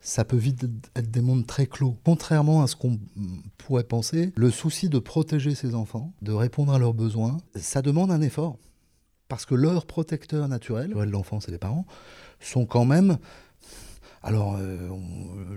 ça 0.00 0.24
peut 0.24 0.36
vite 0.36 0.64
être 0.94 1.10
des 1.10 1.20
mondes 1.20 1.46
très 1.46 1.66
clos. 1.66 1.96
Contrairement 2.04 2.62
à 2.62 2.66
ce 2.66 2.76
qu'on 2.76 2.98
pourrait 3.56 3.84
penser, 3.84 4.32
le 4.36 4.50
souci 4.50 4.88
de 4.88 4.98
protéger 4.98 5.54
ses 5.54 5.74
enfants, 5.74 6.12
de 6.22 6.32
répondre 6.32 6.72
à 6.72 6.78
leurs 6.78 6.94
besoins, 6.94 7.38
ça 7.56 7.82
demande 7.82 8.10
un 8.10 8.20
effort. 8.20 8.58
Parce 9.28 9.44
que 9.44 9.54
leurs 9.54 9.86
protecteurs 9.86 10.48
naturels, 10.48 10.92
l'enfance 10.92 11.48
et 11.48 11.50
les 11.50 11.58
parents, 11.58 11.86
sont 12.40 12.66
quand 12.66 12.84
même 12.84 13.18
alors, 14.22 14.56
euh, 14.60 14.88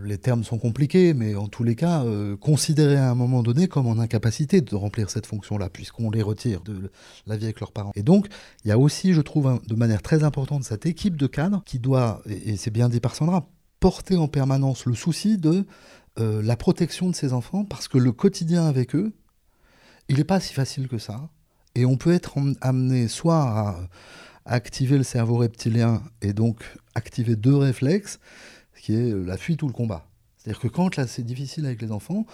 les 0.03 0.19
termes 0.19 0.43
sont 0.43 0.59
compliqués, 0.59 1.13
mais 1.13 1.35
en 1.35 1.47
tous 1.47 1.63
les 1.63 1.75
cas, 1.75 2.03
euh, 2.03 2.37
considérés 2.37 2.97
à 2.97 3.09
un 3.09 3.15
moment 3.15 3.41
donné 3.41 3.67
comme 3.67 3.87
en 3.87 3.97
incapacité 3.97 4.61
de 4.61 4.75
remplir 4.75 5.09
cette 5.09 5.25
fonction-là, 5.25 5.69
puisqu'on 5.69 6.11
les 6.11 6.21
retire 6.21 6.61
de 6.61 6.91
la 7.25 7.37
vie 7.37 7.45
avec 7.45 7.59
leurs 7.59 7.71
parents. 7.71 7.91
Et 7.95 8.03
donc, 8.03 8.27
il 8.63 8.67
y 8.67 8.71
a 8.71 8.77
aussi, 8.77 9.13
je 9.13 9.21
trouve, 9.21 9.59
de 9.67 9.75
manière 9.75 10.01
très 10.01 10.23
importante, 10.23 10.63
cette 10.63 10.85
équipe 10.85 11.17
de 11.17 11.27
cadres 11.27 11.63
qui 11.65 11.79
doit, 11.79 12.21
et 12.27 12.55
c'est 12.55 12.71
bien 12.71 12.87
dit 12.87 12.99
par 12.99 13.15
Sandra, 13.15 13.47
porter 13.79 14.15
en 14.15 14.27
permanence 14.27 14.85
le 14.85 14.93
souci 14.93 15.37
de 15.37 15.65
euh, 16.19 16.41
la 16.43 16.55
protection 16.55 17.09
de 17.09 17.15
ses 17.15 17.33
enfants 17.33 17.65
parce 17.65 17.87
que 17.87 17.97
le 17.97 18.11
quotidien 18.11 18.67
avec 18.67 18.95
eux, 18.95 19.13
il 20.07 20.17
n'est 20.17 20.23
pas 20.23 20.39
si 20.39 20.53
facile 20.53 20.87
que 20.87 20.97
ça. 20.97 21.29
Et 21.75 21.85
on 21.85 21.97
peut 21.97 22.11
être 22.11 22.37
amené 22.61 23.07
soit 23.07 23.43
à 23.43 23.79
activer 24.45 24.97
le 24.97 25.03
cerveau 25.03 25.37
reptilien 25.37 26.03
et 26.21 26.33
donc 26.33 26.63
activer 26.95 27.35
deux 27.35 27.55
réflexes, 27.55 28.19
qui 28.81 28.95
est 28.95 29.13
la 29.13 29.37
fuite 29.37 29.63
ou 29.63 29.67
le 29.67 29.73
combat. 29.73 30.07
C'est-à-dire 30.37 30.59
que 30.59 30.67
quand 30.67 30.95
là 30.97 31.05
c'est 31.05 31.23
difficile 31.23 31.65
avec 31.65 31.81
les 31.81 31.91
enfants, 31.91 32.25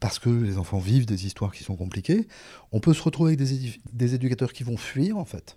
parce 0.00 0.18
que 0.18 0.28
les 0.28 0.58
enfants 0.58 0.78
vivent 0.78 1.06
des 1.06 1.26
histoires 1.26 1.52
qui 1.52 1.62
sont 1.62 1.76
compliquées, 1.76 2.26
on 2.72 2.80
peut 2.80 2.92
se 2.92 3.02
retrouver 3.02 3.34
avec 3.34 3.48
des, 3.92 4.14
éducateurs 4.14 4.52
qui 4.52 4.64
vont 4.64 4.76
fuir 4.76 5.16
en 5.16 5.24
fait, 5.24 5.56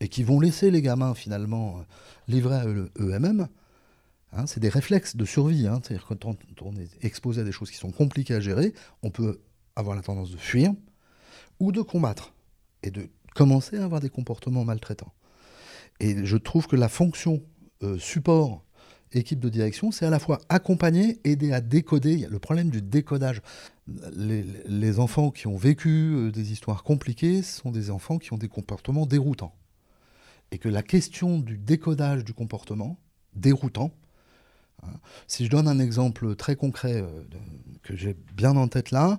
et 0.00 0.08
qui 0.08 0.22
vont 0.22 0.40
laisser 0.40 0.70
les 0.70 0.80
gamins 0.80 1.14
finalement 1.14 1.84
livrés 2.26 2.56
à 2.56 2.66
eux-mêmes. 2.66 3.48
Hein, 4.32 4.46
c'est 4.46 4.60
des 4.60 4.68
réflexes 4.68 5.14
de 5.16 5.24
survie. 5.24 5.66
Hein. 5.66 5.80
C'est-à-dire 5.82 6.06
que 6.06 6.14
quand 6.14 6.36
on 6.62 6.76
est 6.76 7.04
exposé 7.04 7.42
à 7.42 7.44
des 7.44 7.52
choses 7.52 7.70
qui 7.70 7.76
sont 7.76 7.92
compliquées 7.92 8.34
à 8.34 8.40
gérer, 8.40 8.72
on 9.02 9.10
peut 9.10 9.40
avoir 9.76 9.94
la 9.94 10.02
tendance 10.02 10.30
de 10.30 10.36
fuir 10.36 10.72
ou 11.60 11.70
de 11.70 11.82
combattre 11.82 12.32
et 12.82 12.90
de 12.90 13.08
commencer 13.34 13.78
à 13.78 13.84
avoir 13.84 14.00
des 14.00 14.10
comportements 14.10 14.64
maltraitants. 14.64 15.12
Et 16.00 16.24
je 16.24 16.36
trouve 16.36 16.66
que 16.66 16.76
la 16.76 16.88
fonction 16.88 17.42
euh, 17.82 17.98
support 17.98 18.62
équipe 19.12 19.40
de 19.40 19.48
direction, 19.48 19.90
c'est 19.90 20.06
à 20.06 20.10
la 20.10 20.18
fois 20.18 20.40
accompagner, 20.48 21.20
aider 21.24 21.52
à 21.52 21.60
décoder. 21.60 22.12
Il 22.12 22.20
y 22.20 22.24
a 22.24 22.28
le 22.28 22.38
problème 22.38 22.70
du 22.70 22.82
décodage. 22.82 23.40
Les, 24.14 24.98
enfants 24.98 25.30
qui 25.30 25.46
ont 25.46 25.56
vécu 25.56 25.88
euh, 25.88 26.32
des 26.32 26.52
histoires 26.52 26.82
compliquées 26.82 27.42
sont 27.42 27.70
des 27.70 27.90
enfants 27.90 28.18
qui 28.18 28.32
ont 28.32 28.38
des 28.38 28.48
comportements 28.48 29.06
déroutants. 29.06 29.54
Et 30.50 30.58
que 30.58 30.68
la 30.68 30.82
question 30.82 31.38
du 31.38 31.58
décodage 31.58 32.24
du 32.24 32.32
comportement 32.32 32.98
déroutant, 33.34 33.92
hein, 34.82 34.88
si 35.28 35.44
je 35.44 35.50
donne 35.50 35.68
un 35.68 35.78
exemple 35.78 36.34
très 36.36 36.56
concret 36.56 37.00
euh, 37.00 37.06
que 37.82 37.96
j'ai 37.96 38.16
bien 38.34 38.56
en 38.56 38.68
tête 38.68 38.90
là, 38.90 39.18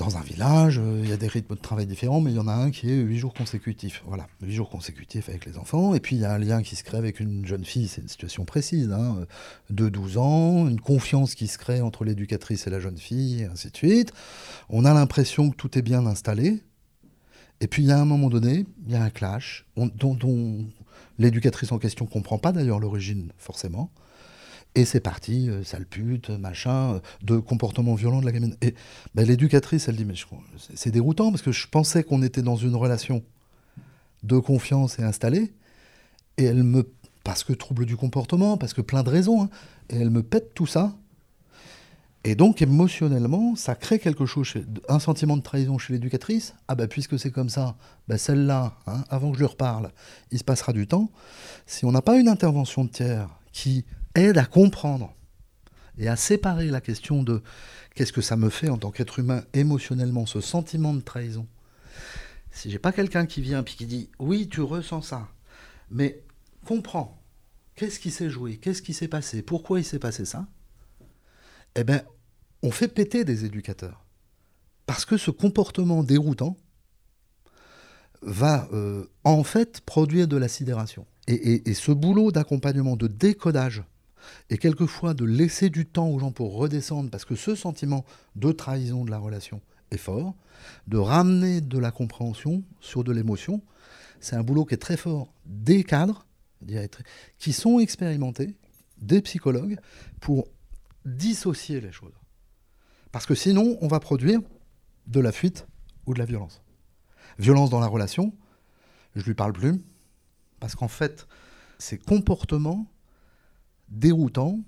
dans 0.00 0.16
un 0.16 0.22
village, 0.22 0.78
euh, 0.78 1.00
il 1.04 1.10
y 1.10 1.12
a 1.12 1.18
des 1.18 1.26
rythmes 1.26 1.54
de 1.54 1.60
travail 1.60 1.86
différents, 1.86 2.22
mais 2.22 2.30
il 2.30 2.36
y 2.36 2.40
en 2.40 2.48
a 2.48 2.54
un 2.54 2.70
qui 2.70 2.90
est 2.90 2.96
8 2.96 3.18
jours 3.18 3.34
consécutifs. 3.34 4.02
Voilà, 4.06 4.28
8 4.42 4.52
jours 4.52 4.70
consécutifs 4.70 5.28
avec 5.28 5.44
les 5.44 5.58
enfants. 5.58 5.94
Et 5.94 6.00
puis 6.00 6.16
il 6.16 6.22
y 6.22 6.24
a 6.24 6.32
un 6.32 6.38
lien 6.38 6.62
qui 6.62 6.74
se 6.74 6.82
crée 6.82 6.96
avec 6.96 7.20
une 7.20 7.44
jeune 7.46 7.66
fille, 7.66 7.86
c'est 7.86 8.00
une 8.00 8.08
situation 8.08 8.46
précise, 8.46 8.90
hein, 8.92 9.26
de 9.68 9.90
12 9.90 10.16
ans, 10.16 10.68
une 10.68 10.80
confiance 10.80 11.34
qui 11.34 11.46
se 11.46 11.58
crée 11.58 11.82
entre 11.82 12.04
l'éducatrice 12.04 12.66
et 12.66 12.70
la 12.70 12.80
jeune 12.80 12.96
fille, 12.96 13.42
et 13.42 13.44
ainsi 13.44 13.70
de 13.70 13.76
suite. 13.76 14.12
On 14.70 14.86
a 14.86 14.94
l'impression 14.94 15.50
que 15.50 15.56
tout 15.56 15.76
est 15.78 15.82
bien 15.82 16.06
installé. 16.06 16.62
Et 17.60 17.66
puis 17.66 17.82
il 17.82 17.88
y 17.90 17.92
a 17.92 18.00
un 18.00 18.06
moment 18.06 18.30
donné, 18.30 18.64
il 18.86 18.92
y 18.92 18.96
a 18.96 19.02
un 19.02 19.10
clash, 19.10 19.66
dont 19.76 20.66
l'éducatrice 21.18 21.72
en 21.72 21.78
question 21.78 22.06
ne 22.06 22.10
comprend 22.10 22.38
pas 22.38 22.52
d'ailleurs 22.52 22.80
l'origine 22.80 23.32
forcément. 23.36 23.92
Et 24.74 24.84
c'est 24.84 25.00
parti, 25.00 25.50
euh, 25.50 25.64
sale 25.64 25.84
pute, 25.84 26.30
machin, 26.30 26.94
euh, 26.94 27.00
de 27.22 27.38
comportement 27.38 27.94
violent 27.94 28.20
de 28.20 28.26
la 28.26 28.32
gamine. 28.32 28.56
Et 28.62 28.74
ben, 29.14 29.26
l'éducatrice, 29.26 29.88
elle 29.88 29.96
dit, 29.96 30.04
mais 30.04 30.14
c'est 30.74 30.90
déroutant 30.90 31.30
parce 31.30 31.42
que 31.42 31.52
je 31.52 31.66
pensais 31.66 32.04
qu'on 32.04 32.22
était 32.22 32.42
dans 32.42 32.56
une 32.56 32.76
relation 32.76 33.24
de 34.22 34.38
confiance 34.38 34.98
et 34.98 35.02
installée. 35.02 35.52
Et 36.36 36.44
elle 36.44 36.62
me, 36.62 36.88
parce 37.24 37.42
que 37.42 37.52
trouble 37.52 37.84
du 37.84 37.96
comportement, 37.96 38.56
parce 38.56 38.72
que 38.72 38.80
plein 38.80 39.02
de 39.02 39.10
raisons, 39.10 39.42
hein, 39.42 39.50
et 39.88 39.96
elle 39.96 40.10
me 40.10 40.22
pète 40.22 40.54
tout 40.54 40.66
ça. 40.66 40.94
Et 42.22 42.34
donc 42.34 42.60
émotionnellement, 42.60 43.56
ça 43.56 43.74
crée 43.74 43.98
quelque 43.98 44.26
chose, 44.26 44.52
un 44.88 44.98
sentiment 44.98 45.38
de 45.38 45.42
trahison 45.42 45.78
chez 45.78 45.94
l'éducatrice. 45.94 46.54
Ah 46.68 46.74
bah 46.74 46.86
puisque 46.86 47.18
c'est 47.18 47.30
comme 47.30 47.48
ça, 47.48 47.76
bah 48.08 48.18
celle-là, 48.18 48.76
hein, 48.86 49.04
avant 49.08 49.30
que 49.30 49.38
je 49.38 49.42
lui 49.42 49.48
reparle, 49.48 49.90
il 50.30 50.38
se 50.38 50.44
passera 50.44 50.74
du 50.74 50.86
temps. 50.86 51.10
Si 51.64 51.86
on 51.86 51.92
n'a 51.92 52.02
pas 52.02 52.18
une 52.18 52.28
intervention 52.28 52.84
de 52.84 52.90
tiers 52.90 53.28
qui 53.52 53.86
aide 54.14 54.38
à 54.38 54.44
comprendre 54.44 55.14
et 55.98 56.08
à 56.08 56.16
séparer 56.16 56.68
la 56.68 56.80
question 56.80 57.22
de 57.22 57.42
qu'est-ce 57.94 58.12
que 58.12 58.22
ça 58.22 58.36
me 58.36 58.50
fait 58.50 58.68
en 58.68 58.78
tant 58.78 58.90
qu'être 58.90 59.18
humain 59.18 59.44
émotionnellement, 59.52 60.26
ce 60.26 60.40
sentiment 60.40 60.94
de 60.94 61.00
trahison. 61.00 61.46
Si 62.50 62.70
j'ai 62.70 62.78
pas 62.78 62.92
quelqu'un 62.92 63.26
qui 63.26 63.40
vient 63.40 63.62
puis 63.62 63.74
qui 63.74 63.86
dit 63.86 64.10
oui, 64.18 64.48
tu 64.48 64.62
ressens 64.62 65.02
ça, 65.02 65.28
mais 65.90 66.22
comprends, 66.64 67.22
qu'est-ce 67.76 68.00
qui 68.00 68.10
s'est 68.10 68.30
joué, 68.30 68.56
qu'est-ce 68.56 68.82
qui 68.82 68.94
s'est 68.94 69.08
passé, 69.08 69.42
pourquoi 69.42 69.78
il 69.78 69.84
s'est 69.84 69.98
passé 69.98 70.24
ça, 70.24 70.46
eh 71.76 71.84
bien, 71.84 72.02
on 72.62 72.70
fait 72.70 72.88
péter 72.88 73.24
des 73.24 73.44
éducateurs. 73.44 74.04
Parce 74.86 75.04
que 75.04 75.16
ce 75.16 75.30
comportement 75.30 76.02
déroutant 76.02 76.56
va 78.22 78.68
euh, 78.72 79.06
en 79.24 79.44
fait 79.44 79.80
produire 79.82 80.26
de 80.26 80.36
la 80.36 80.48
sidération. 80.48 81.06
et 81.26 81.74
ce 81.74 81.92
boulot 81.92 82.32
d'accompagnement, 82.32 82.96
de 82.96 83.06
décodage 83.06 83.84
et 84.48 84.58
quelquefois 84.58 85.14
de 85.14 85.24
laisser 85.24 85.70
du 85.70 85.86
temps 85.86 86.08
aux 86.08 86.18
gens 86.18 86.32
pour 86.32 86.54
redescendre, 86.54 87.10
parce 87.10 87.24
que 87.24 87.34
ce 87.34 87.54
sentiment 87.54 88.04
de 88.36 88.52
trahison 88.52 89.04
de 89.04 89.10
la 89.10 89.18
relation 89.18 89.60
est 89.90 89.96
fort, 89.96 90.34
de 90.86 90.98
ramener 90.98 91.60
de 91.60 91.78
la 91.78 91.90
compréhension 91.90 92.62
sur 92.80 93.04
de 93.04 93.12
l'émotion, 93.12 93.62
c'est 94.20 94.36
un 94.36 94.42
boulot 94.42 94.64
qui 94.64 94.74
est 94.74 94.78
très 94.78 94.96
fort 94.96 95.32
des 95.46 95.84
cadres, 95.84 96.26
qui 97.38 97.52
sont 97.52 97.80
expérimentés, 97.80 98.56
des 98.98 99.22
psychologues, 99.22 99.78
pour 100.20 100.46
dissocier 101.04 101.80
les 101.80 101.92
choses. 101.92 102.12
Parce 103.12 103.26
que 103.26 103.34
sinon, 103.34 103.78
on 103.80 103.88
va 103.88 103.98
produire 103.98 104.40
de 105.06 105.20
la 105.20 105.32
fuite 105.32 105.66
ou 106.06 106.14
de 106.14 106.18
la 106.18 106.26
violence. 106.26 106.62
Violence 107.38 107.70
dans 107.70 107.80
la 107.80 107.86
relation, 107.86 108.34
je 109.16 109.24
lui 109.24 109.34
parle 109.34 109.52
plus, 109.52 109.80
parce 110.60 110.74
qu'en 110.74 110.88
fait, 110.88 111.26
ces 111.78 111.98
comportements 111.98 112.86
déroutant, 113.90 114.60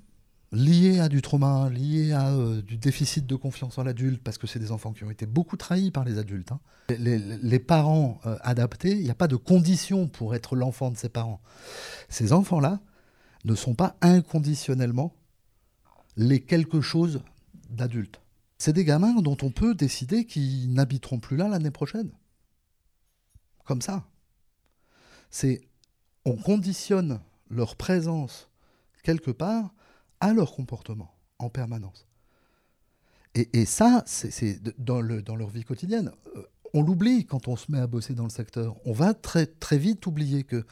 lié 0.52 1.00
à 1.00 1.09
du 1.09 1.23
trauma, 1.23 1.71
lié 1.71 2.12
à 2.12 2.33
euh, 2.33 2.61
du 2.61 2.76
déficit 2.76 3.26
de 3.26 3.37
confiance 3.37 3.79
en 3.79 3.85
l'adulte, 3.85 4.23
parce 4.23 4.38
que 4.38 4.47
c'est 4.47 4.59
des 4.59 4.71
enfants 4.71 4.93
qui 4.93 5.05
ont 5.05 5.11
été 5.11 5.26
beaucoup 5.26 5.57
trahis 5.57 5.91
par 5.91 6.05
les 6.05 6.19
adultes. 6.19 6.52
Hein. 6.52 6.61
Les, 6.99 7.59
parents 7.59 8.21
euh, 8.26 8.37
adaptés, 8.43 8.93
il 8.93 9.05
n'y 9.05 9.11
a 9.11 9.14
pas 9.14 9.29
de 9.29 9.37
condition 9.37 10.09
pour 10.09 10.35
être 10.35 10.55
l'enfant 10.55 10.91
de 10.91 10.97
ses 10.97 11.09
parents. 11.09 11.41
Ces 12.09 12.33
enfants-là 12.33 12.81
ne 13.45 13.55
sont 13.55 13.75
pas 13.75 13.97
inconditionnellement 14.02 15.14
les 16.17 16.41
quelque 16.41 16.81
chose 16.81 17.23
d'adultes. 17.71 18.21
C'est 18.59 18.75
des 18.75 18.85
gamins 18.85 19.21
dont 19.23 19.38
on 19.43 19.50
peut 19.50 19.75
décider 19.75 20.26
qu'ils 20.26 20.73
n'habiteront 20.73 21.19
plus 21.19 21.37
là 21.37 21.49
l'année 21.49 21.71
prochaine. 21.71 22.11
Comme 23.64 23.81
ça. 23.81 24.05
C'est 25.31 25.62
on 26.25 26.37
conditionne 26.37 27.21
leur 27.49 27.75
présence 27.75 28.52
quelque 29.03 29.31
part 29.31 29.75
à 30.21 30.33
leur 30.33 30.55
comportement 30.55 31.15
en 31.39 31.51
permanence. 31.51 32.07
Et, 33.35 33.65
ça, 33.65 34.03
c'est 34.07 34.61
dans, 34.79 35.01
le, 35.01 35.23
dans 35.23 35.37
leur 35.37 35.49
vie 35.49 35.65
quotidienne. 35.65 36.13
Euh, 36.37 36.43
on 36.75 36.83
l'oublie 36.83 37.25
quand 37.25 37.49
on 37.49 37.57
se 37.57 37.73
met 37.73 37.79
à 37.79 37.87
bosser 37.87 38.15
dans 38.15 38.25
le 38.25 38.31
secteur. 38.31 38.77
On 38.85 38.93
va 38.93 39.15
très, 39.15 39.47
très 39.47 39.79
vite 39.79 40.07
oublier 40.07 40.45
que 40.45 40.67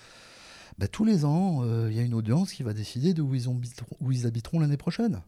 bah, 0.77 0.87
tous 0.87 1.07
les 1.07 1.25
ans, 1.25 1.63
euh, 1.65 1.91
il 1.91 1.97
y 1.97 2.01
a 2.01 2.03
une 2.03 2.13
audience 2.13 2.53
qui 2.53 2.63
va 2.63 2.75
décider 2.75 3.15
de 3.15 3.23
où 3.23 3.35
ils, 3.35 3.49
où 4.01 4.13
ils 4.13 4.27
habiteront 4.27 4.61
l'année 4.61 4.77
prochaine. 4.77 5.23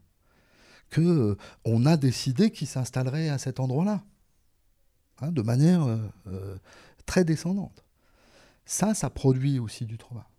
Que 0.91 1.01
euh, 1.01 1.37
on 1.65 1.87
a 1.87 1.97
décidé 1.97 2.51
qu'ils 2.51 2.67
s'installeraient 2.67 3.29
à 3.29 3.39
cet 3.39 3.59
endroit-là, 3.59 4.03
hein, 5.21 5.31
de 5.31 5.41
manière 5.41 5.87
très 7.07 7.25
descendante. 7.25 7.83
Ça, 8.65 8.93
ça 8.93 9.09
produit 9.09 9.57
aussi 9.57 9.85
du 9.85 9.97
trauma 9.97 10.29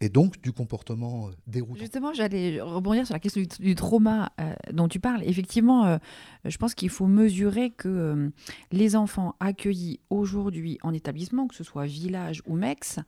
et 0.00 0.08
donc 0.08 0.40
du 0.40 0.52
comportement 0.52 1.28
euh, 1.28 1.32
déroutant. 1.46 1.80
Justement, 1.80 2.12
j'allais 2.12 2.60
rebondir 2.60 3.06
sur 3.06 3.14
la 3.14 3.18
question 3.18 3.42
du, 3.60 3.74
trauma 3.74 4.32
euh, 4.40 4.54
dont 4.72 4.88
tu 4.88 5.00
parles. 5.00 5.22
Effectivement, 5.24 5.86
euh, 5.86 5.98
je 6.44 6.56
pense 6.56 6.74
qu'il 6.74 6.90
faut 6.90 7.06
mesurer 7.06 7.70
que 7.70 8.30
les 8.70 8.96
enfants 8.96 9.34
accueillis 9.40 10.00
aujourd'hui 10.10 10.78
en 10.82 10.94
établissement, 10.94 11.48
que 11.48 11.54
ce 11.54 11.64
soit 11.64 11.86
village 11.86 12.42
ou 12.46 12.56
MEX, 12.56 13.00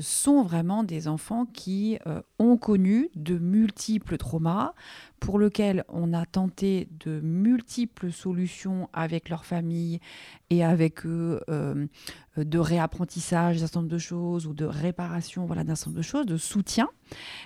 sont 0.00 0.42
vraiment 0.42 0.84
des 0.84 1.08
enfants 1.08 1.46
qui 1.46 1.98
ont 2.38 2.56
connu 2.56 3.08
de 3.14 3.38
multiples 3.38 4.16
traumas, 4.16 4.74
pour 5.20 5.38
lesquels 5.38 5.84
on 5.88 6.12
a 6.14 6.24
tenté 6.26 6.88
de 7.04 7.20
multiples 7.20 8.10
solutions 8.10 8.88
avec 8.92 9.28
leur 9.28 9.44
famille 9.44 10.00
et 10.50 10.64
avec 10.64 11.06
eux 11.06 11.40
de 12.36 12.58
réapprentissage 12.58 13.56
d'un 13.56 13.66
certain 13.66 13.80
nombre 13.80 13.92
de 13.92 13.98
choses 13.98 14.46
ou 14.46 14.54
de 14.54 14.64
réparation 14.64 15.46
voilà, 15.46 15.64
d'un 15.64 15.74
certain 15.74 15.90
nombre 15.90 15.98
de 15.98 16.04
choses, 16.04 16.26
de 16.26 16.36
soutien, 16.36 16.88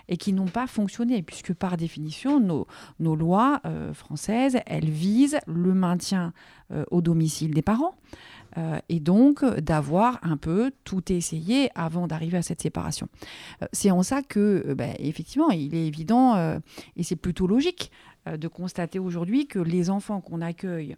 et 0.09 0.17
qui 0.17 0.33
n'ont 0.33 0.47
pas 0.47 0.67
fonctionné, 0.67 1.23
puisque 1.23 1.55
par 1.55 1.77
définition, 1.77 2.41
nos, 2.41 2.67
nos 2.99 3.17
lois 3.17 3.61
euh, 3.65 3.95
françaises, 3.95 4.59
elles 4.67 4.91
visent 4.91 5.39
le 5.47 5.75
maintien 5.75 6.33
euh, 6.71 6.85
au 6.91 7.01
domicile 7.01 7.55
des 7.55 7.63
parents. 7.63 7.95
Euh, 8.57 8.79
et 8.89 9.01
donc 9.01 9.45
d'avoir 9.45 10.19
un 10.23 10.37
peu 10.37 10.71
tout 10.85 11.13
essayé 11.13 11.71
avant 11.75 12.07
d'arriver 12.07 12.39
à 12.39 12.43
cette 12.43 12.63
séparation. 12.63 13.09
c'est 13.73 13.91
en 13.91 14.03
ça 14.03 14.23
que, 14.23 14.75
ben, 14.75 14.95
effectivement, 14.99 15.51
il 15.51 15.75
est 15.75 15.87
évident, 15.87 16.59
et 16.97 17.03
c'est 17.03 17.17
plutôt 17.17 17.47
logique, 17.47 17.91
de 18.27 18.49
constater 18.49 18.99
aujourd'hui 18.99 19.47
que 19.47 19.59
les 19.59 19.91
enfants 19.91 20.21
qu'on 20.21 20.41
accueille 20.41 20.97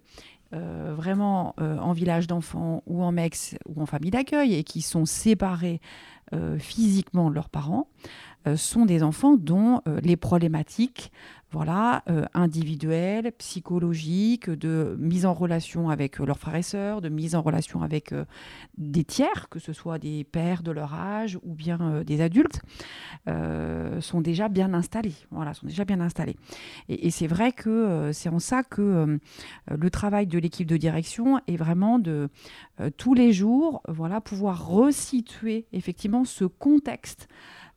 euh, 0.53 0.93
vraiment 0.95 1.55
euh, 1.59 1.77
en 1.77 1.91
village 1.91 2.25
d'enfants 2.25 2.81
ou 2.85 3.03
en 3.03 3.11
MEX 3.11 3.57
ou 3.65 3.81
en 3.81 3.85
famille 3.85 4.11
d'accueil 4.11 4.55
et 4.55 4.63
qui 4.63 4.81
sont 4.81 5.05
séparés 5.05 5.81
euh, 6.33 6.57
physiquement 6.57 7.29
de 7.29 7.35
leurs 7.35 7.49
parents, 7.49 7.89
sont 8.55 8.85
des 8.85 9.03
enfants 9.03 9.35
dont 9.35 9.81
les 10.01 10.15
problématiques 10.15 11.11
voilà, 11.51 12.03
euh, 12.09 12.25
individuelle, 12.33 13.31
psychologique, 13.37 14.49
de 14.49 14.97
mise 14.99 15.25
en 15.25 15.33
relation 15.33 15.89
avec 15.89 16.19
euh, 16.19 16.25
leurs 16.25 16.39
frères 16.39 16.55
et 16.55 16.61
sœurs, 16.61 16.99
de 16.99 17.07
mise 17.07 17.35
en 17.35 17.41
relation 17.41 17.83
avec 17.83 18.11
euh, 18.11 18.25
des 18.77 19.05
tiers, 19.05 19.47
que 19.49 19.57
ce 19.57 19.71
soit 19.71 19.97
des 19.97 20.25
pères 20.25 20.61
de 20.61 20.71
leur 20.71 20.93
âge 20.93 21.39
ou 21.43 21.55
bien 21.55 22.03
des 22.05 22.21
adultes, 22.21 22.61
sont 23.25 24.21
déjà 24.21 24.49
bien 24.49 24.73
installés. 24.73 25.13
Voilà, 25.31 25.53
sont 25.53 25.67
déjà 25.67 25.85
bien 25.85 25.99
installés. 25.99 26.35
Et, 26.89 27.11
c'est 27.11 27.27
vrai 27.27 27.51
que 27.51 28.11
c'est 28.13 28.29
en 28.29 28.39
ça 28.39 28.63
que 28.63 29.19
le 29.69 29.89
travail 29.89 30.27
de 30.27 30.37
l'équipe 30.37 30.67
de 30.67 30.77
direction 30.77 31.39
est 31.47 31.57
vraiment 31.57 31.99
de 31.99 32.29
tous 32.97 33.13
les 33.13 33.33
jours, 33.33 33.81
voilà, 33.87 34.21
pouvoir 34.21 34.67
resituer 34.67 35.65
effectivement 35.71 36.25
ce 36.25 36.45
contexte 36.45 37.27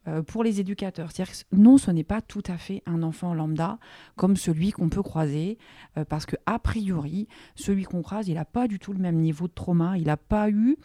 euh, 0.08 0.22
pour 0.22 0.42
les 0.42 0.60
éducateurs. 0.60 1.10
C'est-à-dire 1.12 1.34
non, 1.52 1.76
ce 1.76 1.90
n'est 1.90 2.04
pas 2.04 2.22
tout 2.22 2.42
à 2.46 2.56
fait 2.56 2.82
un 2.86 3.02
enfant 3.02 3.34
lambda 3.34 3.78
comme 4.16 4.36
celui 4.36 4.70
qu'on 4.72 4.88
peut 4.88 5.02
croiser, 5.02 5.58
euh, 5.98 6.04
parce 6.06 6.24
que 6.24 6.36
a 6.46 6.58
priori, 6.58 7.28
celui 7.54 7.84
qu'on 7.84 8.00
croise, 8.00 8.28
il 8.28 8.34
n'a 8.34 8.46
pas 8.46 8.66
du 8.66 8.78
tout 8.78 8.92
le 8.94 8.98
même 8.98 9.18
niveau 9.18 9.46
de 9.46 9.52
trauma, 9.52 9.98
il 9.98 10.04
n'a 10.04 10.16
pas 10.16 10.48
eu 10.48 10.78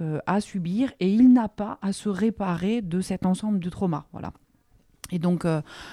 euh, 0.00 0.18
à 0.26 0.40
subir 0.40 0.92
et 0.98 1.12
il 1.12 1.32
n'a 1.32 1.48
pas 1.48 1.78
à 1.82 1.92
se 1.92 2.08
réparer 2.08 2.80
de 2.80 3.00
cet 3.02 3.26
ensemble 3.26 3.58
de 3.58 3.68
traumas. 3.68 4.06
Voilà. 4.12 4.32
Et 5.10 5.18
donc, 5.18 5.46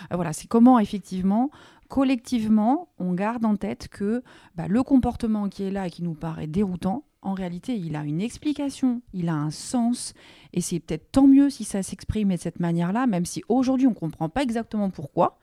voilà, 0.09 0.31
c'est 0.31 0.47
comment 0.47 0.79
effectivement 0.79 1.51
collectivement, 1.89 2.87
on 2.99 3.11
garde 3.11 3.43
en 3.43 3.57
tête 3.57 3.89
que 3.89 4.23
bah, 4.55 4.69
le 4.69 4.81
comportement 4.81 5.49
qui 5.49 5.63
est 5.63 5.71
là 5.71 5.87
et 5.87 5.89
qui 5.89 6.03
nous 6.03 6.13
paraît 6.13 6.47
déroutant, 6.47 7.03
en 7.21 7.33
réalité, 7.33 7.75
il 7.75 7.95
a 7.95 8.03
une 8.03 8.21
explication, 8.21 9.01
il 9.13 9.29
a 9.29 9.35
un 9.35 9.51
sens, 9.51 10.13
et 10.53 10.61
c'est 10.61 10.79
peut-être 10.79 11.11
tant 11.11 11.27
mieux 11.27 11.49
si 11.49 11.63
ça 11.63 11.83
s'exprime 11.83 12.29
de 12.29 12.37
cette 12.37 12.59
manière-là, 12.59 13.07
même 13.07 13.25
si 13.25 13.43
aujourd'hui 13.47 13.87
on 13.87 13.91
ne 13.91 13.95
comprend 13.95 14.29
pas 14.29 14.41
exactement 14.41 14.89
pourquoi. 14.89 15.37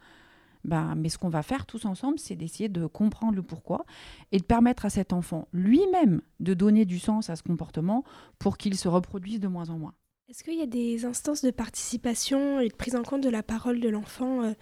Ben, 0.64 0.94
mais 0.96 1.08
ce 1.08 1.18
qu'on 1.18 1.28
va 1.28 1.42
faire 1.42 1.66
tous 1.66 1.84
ensemble, 1.84 2.18
c'est 2.18 2.34
d'essayer 2.34 2.68
de 2.68 2.86
comprendre 2.86 3.36
le 3.36 3.42
pourquoi 3.42 3.84
et 4.32 4.38
de 4.38 4.44
permettre 4.44 4.84
à 4.84 4.90
cet 4.90 5.12
enfant 5.12 5.46
lui-même 5.52 6.20
de 6.40 6.52
donner 6.52 6.84
du 6.84 6.98
sens 6.98 7.30
à 7.30 7.36
ce 7.36 7.44
comportement 7.44 8.04
pour 8.40 8.58
qu'il 8.58 8.76
se 8.76 8.88
reproduise 8.88 9.38
de 9.38 9.46
moins 9.46 9.70
en 9.70 9.78
moins. 9.78 9.94
Est-ce 10.28 10.42
qu'il 10.44 10.58
y 10.58 10.62
a 10.62 10.66
des 10.66 11.04
instances 11.04 11.42
de 11.42 11.50
participation 11.50 12.60
et 12.60 12.68
de 12.68 12.74
prise 12.74 12.96
en 12.96 13.02
compte 13.02 13.22
de 13.22 13.30
la 13.30 13.42
parole 13.42 13.80
de 13.80 13.88
l'enfant 13.88 14.42
euh, 14.42 14.52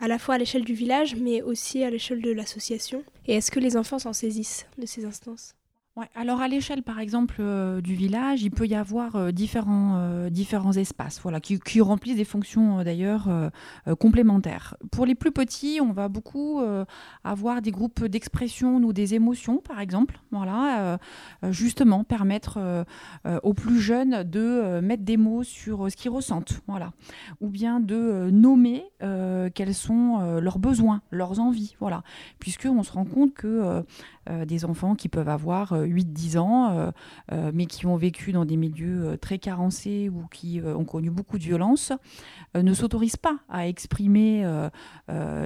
à 0.00 0.08
la 0.08 0.18
fois 0.18 0.34
à 0.34 0.38
l'échelle 0.38 0.64
du 0.64 0.74
village, 0.74 1.16
mais 1.16 1.40
aussi 1.40 1.82
à 1.82 1.88
l'échelle 1.88 2.20
de 2.20 2.32
l'association? 2.32 3.04
Et 3.26 3.36
est-ce 3.36 3.50
que 3.50 3.60
les 3.60 3.76
enfants 3.76 4.00
s'en 4.00 4.12
saisissent 4.12 4.66
de 4.76 4.86
ces 4.86 5.06
instances? 5.06 5.54
Alors 6.16 6.40
à 6.40 6.48
l'échelle 6.48 6.82
par 6.82 6.98
exemple 6.98 7.36
euh, 7.38 7.80
du 7.80 7.94
village, 7.94 8.42
il 8.42 8.50
peut 8.50 8.66
y 8.66 8.74
avoir 8.74 9.14
euh, 9.14 9.30
différents, 9.30 9.94
euh, 9.96 10.28
différents 10.28 10.72
espaces 10.72 11.20
voilà, 11.22 11.38
qui, 11.38 11.60
qui 11.60 11.80
remplissent 11.80 12.16
des 12.16 12.24
fonctions 12.24 12.82
d'ailleurs 12.82 13.28
complémentaires. 14.00 14.76
Pour 14.90 15.06
les 15.06 15.14
plus 15.14 15.30
petits, 15.30 15.78
on 15.80 15.92
va 15.92 16.08
beaucoup 16.08 16.60
avoir 17.22 17.62
des 17.62 17.70
groupes 17.70 18.04
d'expression 18.04 18.76
ou 18.76 18.92
des 18.92 19.14
émotions 19.14 19.58
par 19.58 19.80
exemple, 19.80 20.20
voilà, 20.30 20.98
justement 21.50 22.04
permettre 22.04 22.84
aux 23.42 23.54
plus 23.54 23.78
jeunes 23.80 24.22
de 24.24 24.80
mettre 24.80 25.02
des 25.02 25.16
mots 25.16 25.42
sur 25.42 25.90
ce 25.90 25.96
qu'ils 25.96 26.10
ressentent, 26.10 26.60
voilà, 26.66 26.92
ou 27.40 27.48
bien 27.48 27.80
de 27.80 28.30
nommer 28.30 28.84
quels 29.54 29.74
sont 29.74 30.38
leurs 30.40 30.58
besoins, 30.58 31.02
leurs 31.10 31.40
envies, 31.40 31.76
voilà, 31.80 32.02
puisqu'on 32.38 32.82
se 32.82 32.92
rend 32.92 33.04
compte 33.04 33.34
que 33.34 33.84
des 34.44 34.64
enfants 34.64 34.94
qui 34.94 35.08
peuvent 35.08 35.28
avoir 35.28 35.74
8-10 35.86 36.38
ans, 36.38 36.70
euh, 36.70 36.90
euh, 37.32 37.50
mais 37.54 37.66
qui 37.66 37.86
ont 37.86 37.96
vécu 37.96 38.32
dans 38.32 38.44
des 38.44 38.56
milieux 38.56 39.04
euh, 39.04 39.16
très 39.16 39.38
carencés 39.38 40.08
ou 40.08 40.26
qui 40.30 40.60
ont 40.64 40.84
connu 40.84 41.10
beaucoup 41.10 41.38
de 41.38 41.42
violence, 41.42 41.92
ne 42.54 42.74
s'autorisent 42.74 43.16
pas 43.16 43.38
à 43.48 43.66
exprimer 43.66 44.46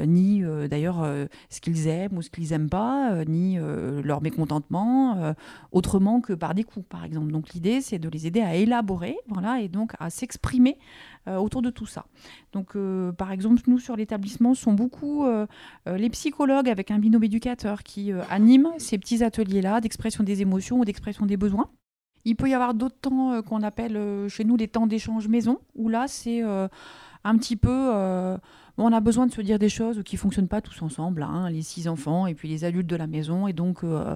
ni 0.07 0.43
d'ailleurs 0.69 1.07
ce 1.49 1.61
qu'ils 1.61 1.89
aiment 1.89 2.19
ou 2.19 2.23
ce 2.23 2.31
qu'ils 2.31 2.51
n'aiment 2.51 2.69
pas, 2.69 3.25
ni 3.25 3.59
leur 4.03 4.23
mécontentement, 4.23 5.35
autrement 5.73 6.21
que 6.21 6.33
par 6.33 6.55
des 6.55 6.65
coups, 6.65 6.87
par 6.89 7.05
exemple. 7.05 7.33
Donc 7.33 7.51
l'idée, 7.55 7.81
c'est 7.81 7.99
de 7.99 8.09
les 8.09 8.27
aider 8.27 8.41
à 8.41 8.55
élaborer, 8.55 9.17
voilà, 9.29 9.61
et 9.61 9.69
donc 9.69 9.93
à 9.99 10.11
s'exprimer 10.11 10.79
autour 11.39 11.63
de 11.63 11.71
tout 11.71 11.87
ça. 11.87 12.07
Donc, 12.53 12.77
par 13.17 13.33
exemple, 13.33 13.63
nous 13.67 13.79
sur 13.79 13.97
l'établissement 13.97 14.55
sont 14.55 14.73
beaucoup 14.73 15.27
les 15.87 16.11
psychologues 16.11 16.69
avec 16.69 16.91
un 16.91 16.99
binôme 16.99 17.25
éducateur 17.25 17.83
qui 17.83 18.13
animent 18.31 18.71
ces 18.79 18.99
petits 18.99 19.23
ateliers-là 19.23 19.81
d'expression 19.81 20.25
des 20.25 20.43
émotions 20.43 20.81
ou 20.81 20.85
d'expression 20.85 21.27
des 21.27 21.37
besoins. 21.37 21.69
Il 22.25 22.37
peut 22.37 22.49
y 22.49 22.55
avoir 22.55 22.75
d'autres 22.75 22.99
temps 23.01 23.33
euh, 23.33 23.43
qu'on 23.43 23.63
appelle 23.63 23.97
euh, 23.97 24.29
chez 24.29 24.45
nous 24.45 24.57
les 24.57 24.69
temps 24.69 24.87
d'échange 24.87 25.29
maison, 25.29 25.61
où 25.75 25.89
là, 25.89 26.07
c'est 26.09 26.43
euh, 26.43 26.69
un 27.25 27.37
petit 27.39 27.57
peu... 27.57 27.91
on 28.79 28.93
a 28.93 29.01
besoin 29.01 29.27
de 29.27 29.33
se 29.33 29.41
dire 29.41 29.59
des 29.59 29.69
choses 29.69 30.03
qui 30.05 30.17
ne 30.17 30.21
fonctionnent 30.21 30.49
pas 30.49 30.61
tous 30.61 30.83
ensemble, 30.83 31.23
hein, 31.23 31.51
les 31.51 31.63
six 31.63 31.89
enfants 31.89 32.27
et 32.27 32.35
puis 32.35 32.49
les 32.49 32.65
adultes 32.65 32.87
de 32.87 32.97
la 32.97 33.07
maison. 33.07 33.49
Et 33.49 33.53
donc, 33.53 33.83
euh, 33.83 34.15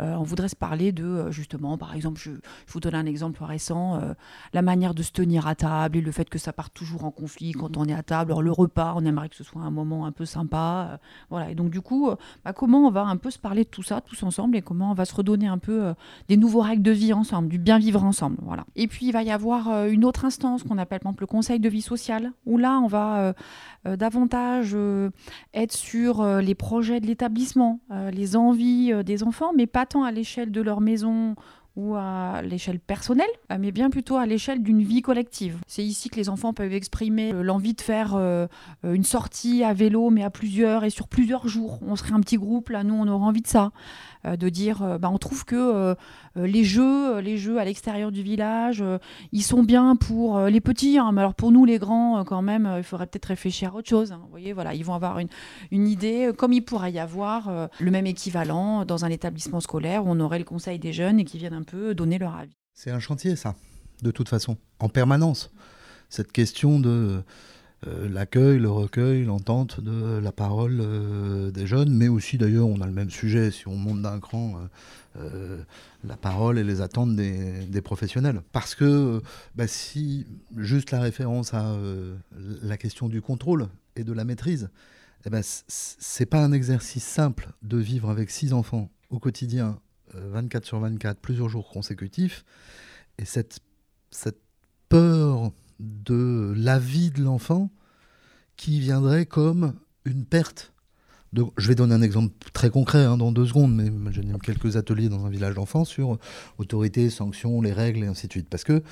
on 0.00 0.22
voudrait 0.22 0.48
se 0.48 0.56
parler 0.56 0.92
de, 0.92 1.04
euh, 1.04 1.30
justement, 1.30 1.78
par 1.78 1.94
exemple, 1.94 2.20
je, 2.20 2.30
vous 2.68 2.80
donne 2.80 2.94
un 2.94 3.06
exemple 3.06 3.42
récent, 3.42 3.96
euh, 3.96 4.14
la 4.52 4.62
manière 4.62 4.94
de 4.94 5.02
se 5.02 5.12
tenir 5.12 5.46
à 5.46 5.54
table 5.54 5.96
et 5.96 6.00
le 6.00 6.12
fait 6.12 6.28
que 6.28 6.38
ça 6.38 6.52
parte 6.52 6.74
toujours 6.74 7.04
en 7.04 7.10
conflit 7.10 7.52
quand 7.52 7.76
on 7.76 7.84
est 7.84 7.94
à 7.94 8.02
table. 8.02 8.32
Alors 8.32 8.42
le 8.42 8.52
repas, 8.52 8.94
on 8.96 9.04
aimerait 9.04 9.28
que 9.28 9.36
ce 9.36 9.44
soit 9.44 9.62
un 9.62 9.70
moment 9.70 10.06
un 10.06 10.12
peu 10.12 10.24
sympa. 10.24 10.98
voilà. 11.30 11.50
Et 11.50 11.54
donc 11.54 11.70
du 11.70 11.80
coup, 11.80 12.10
bah, 12.44 12.52
comment 12.52 12.86
on 12.86 12.90
va 12.90 13.04
un 13.04 13.16
peu 13.16 13.30
se 13.30 13.38
parler 13.38 13.64
de 13.64 13.68
tout 13.68 13.82
ça 13.82 14.00
tous 14.00 14.22
ensemble 14.22 14.56
et 14.56 14.62
comment 14.62 14.90
on 14.90 14.94
va 14.94 15.04
se 15.04 15.14
redonner 15.14 15.46
un 15.46 15.58
peu 15.58 15.94
des 16.28 16.36
nouveaux 16.36 16.60
règles 16.60 16.82
de 16.82 16.90
vie 16.90 17.12
ensemble, 17.12 17.48
du 17.48 17.58
bien 17.58 17.78
vivre 17.78 18.04
ensemble. 18.04 18.36
Voilà. 18.42 18.64
Et 18.76 18.86
puis 18.88 19.06
il 19.06 19.12
va 19.12 19.22
y 19.22 19.30
avoir 19.30 19.86
une 19.86 20.04
autre 20.04 20.24
instance 20.24 20.62
qu'on 20.62 20.78
appelle 20.78 21.00
par 21.00 21.10
exemple 21.10 21.22
le 21.22 21.26
conseil 21.26 21.60
de 21.60 21.68
vie 21.68 21.82
sociale, 21.82 22.32
où 22.44 22.58
là 22.58 22.78
on 22.82 22.86
va 22.86 23.34
davantage 23.84 24.76
être 25.54 25.72
sur 25.72 26.24
les 26.24 26.54
projets 26.54 27.00
de 27.00 27.06
l'établissement, 27.06 27.80
les 28.12 28.36
envies 28.36 28.92
des 29.04 29.22
enfants, 29.22 29.52
mais 29.56 29.66
pas 29.66 29.85
tant 29.86 30.04
à 30.04 30.10
l'échelle 30.10 30.50
de 30.50 30.60
leur 30.60 30.80
maison 30.80 31.34
ou 31.76 31.94
à 31.94 32.40
l'échelle 32.42 32.80
personnelle, 32.80 33.26
euh, 33.52 33.58
mais 33.60 33.70
bien 33.70 33.90
plutôt 33.90 34.16
à 34.16 34.24
l'échelle 34.24 34.62
d'une 34.62 34.82
vie 34.82 35.02
collective. 35.02 35.58
C'est 35.66 35.84
ici 35.84 36.08
que 36.08 36.16
les 36.16 36.30
enfants 36.30 36.54
peuvent 36.54 36.72
exprimer 36.72 37.32
euh, 37.32 37.42
l'envie 37.42 37.74
de 37.74 37.82
faire 37.82 38.14
euh, 38.14 38.46
une 38.82 39.04
sortie 39.04 39.62
à 39.62 39.74
vélo, 39.74 40.08
mais 40.08 40.24
à 40.24 40.30
plusieurs 40.30 40.84
et 40.84 40.90
sur 40.90 41.06
plusieurs 41.06 41.48
jours. 41.48 41.78
On 41.86 41.94
serait 41.94 42.14
un 42.14 42.20
petit 42.20 42.38
groupe, 42.38 42.70
là, 42.70 42.82
nous, 42.82 42.94
on 42.94 43.06
aurait 43.06 43.26
envie 43.26 43.42
de 43.42 43.46
ça. 43.46 43.72
Euh, 44.26 44.36
de 44.36 44.48
dire 44.48 44.82
euh, 44.82 44.98
bah, 44.98 45.08
on 45.10 45.18
trouve 45.18 45.44
que 45.44 45.54
euh, 45.56 45.94
les 46.34 46.64
jeux, 46.64 47.18
les 47.20 47.38
jeux 47.38 47.58
à 47.58 47.64
l'extérieur 47.64 48.10
du 48.10 48.22
village, 48.22 48.82
ils 49.32 49.42
sont 49.42 49.62
bien 49.62 49.96
pour 49.96 50.38
les 50.40 50.60
petits, 50.60 50.98
hein, 50.98 51.10
mais 51.12 51.20
alors 51.20 51.34
pour 51.34 51.50
nous 51.50 51.64
les 51.64 51.78
grands, 51.78 52.24
quand 52.24 52.42
même, 52.42 52.70
il 52.76 52.82
faudrait 52.82 53.06
peut-être 53.06 53.26
réfléchir 53.26 53.72
à 53.72 53.76
autre 53.76 53.88
chose. 53.88 54.12
Hein. 54.12 54.20
Vous 54.22 54.30
voyez, 54.30 54.52
voilà, 54.52 54.74
ils 54.74 54.84
vont 54.84 54.94
avoir 54.94 55.18
une, 55.18 55.28
une 55.70 55.88
idée, 55.88 56.30
comme 56.36 56.52
il 56.52 56.62
pourrait 56.62 56.92
y 56.92 56.98
avoir 56.98 57.68
le 57.78 57.90
même 57.90 58.06
équivalent 58.06 58.84
dans 58.84 59.06
un 59.06 59.08
établissement 59.08 59.60
scolaire 59.60 60.04
où 60.04 60.10
on 60.10 60.20
aurait 60.20 60.38
le 60.38 60.44
conseil 60.44 60.78
des 60.78 60.92
jeunes 60.92 61.20
et 61.20 61.24
qui 61.24 61.38
viennent 61.38 61.54
un 61.54 61.62
peu 61.62 61.94
donner 61.94 62.18
leur 62.18 62.36
avis. 62.36 62.56
C'est 62.74 62.90
un 62.90 63.00
chantier, 63.00 63.34
ça, 63.34 63.54
de 64.02 64.10
toute 64.10 64.28
façon, 64.28 64.58
en 64.78 64.90
permanence. 64.90 65.50
Cette 66.10 66.32
question 66.32 66.78
de 66.78 67.22
euh, 67.86 68.08
l'accueil, 68.08 68.58
le 68.58 68.70
recueil, 68.70 69.24
l'entente 69.24 69.80
de 69.80 70.18
la 70.18 70.32
parole 70.32 70.78
euh, 70.80 71.50
des 71.50 71.66
jeunes, 71.66 71.92
mais 71.92 72.08
aussi 72.08 72.38
d'ailleurs 72.38 72.66
on 72.66 72.80
a 72.80 72.86
le 72.86 72.92
même 72.92 73.10
sujet, 73.10 73.50
si 73.50 73.68
on 73.68 73.76
monte 73.76 74.00
d'un 74.00 74.18
cran, 74.18 74.54
euh, 75.16 75.62
la 76.02 76.16
parole 76.16 76.58
et 76.58 76.64
les 76.64 76.80
attentes 76.80 77.14
des, 77.14 77.82
professionnels. 77.82 78.40
Parce 78.52 78.74
que 78.74 79.20
bah, 79.54 79.66
si 79.66 80.26
juste 80.56 80.90
la 80.90 81.00
référence 81.00 81.52
à 81.52 81.76
la 82.62 82.76
question 82.78 83.08
du 83.08 83.20
contrôle 83.20 83.68
et 83.94 84.04
de 84.04 84.12
la 84.12 84.24
maîtrise, 84.24 84.70
eh 85.26 85.30
ben, 85.30 85.42
c'est 85.42 86.26
pas 86.26 86.42
un 86.42 86.52
exercice 86.52 87.04
simple 87.04 87.50
de 87.62 87.76
vivre 87.76 88.08
avec 88.08 88.30
six 88.30 88.54
enfants 88.54 88.90
au 89.10 89.18
quotidien, 89.18 89.78
24 90.14 90.64
sur 90.64 90.80
24, 90.80 91.20
plusieurs 91.20 91.48
jours 91.48 91.68
consécutifs, 91.68 92.44
et 93.18 93.24
cette, 93.24 93.60
cette 94.10 94.40
peur 94.88 95.52
de 95.80 96.54
la 96.56 96.78
vie 96.78 97.10
de 97.10 97.22
l'enfant 97.22 97.70
qui 98.56 98.80
viendrait 98.80 99.26
comme 99.26 99.74
une 100.04 100.24
perte. 100.24 100.72
Je 101.58 101.68
vais 101.68 101.74
donner 101.74 101.94
un 101.94 102.02
exemple 102.02 102.32
très 102.54 102.70
concret 102.70 103.04
hein, 103.04 103.18
dans 103.18 103.30
deux 103.30 103.44
secondes, 103.44 103.74
mais 103.74 103.90
j'ai 104.12 104.22
quelques 104.42 104.76
ateliers 104.76 105.10
dans 105.10 105.26
un 105.26 105.30
village 105.30 105.54
d'enfants 105.54 105.84
sur 105.84 106.18
autorité, 106.56 107.10
sanctions, 107.10 107.60
les 107.60 107.72
règles 107.72 108.04
et 108.04 108.06
ainsi 108.06 108.26
de 108.26 108.32
suite. 108.32 108.48
Parce 108.48 108.64
que 108.64 108.82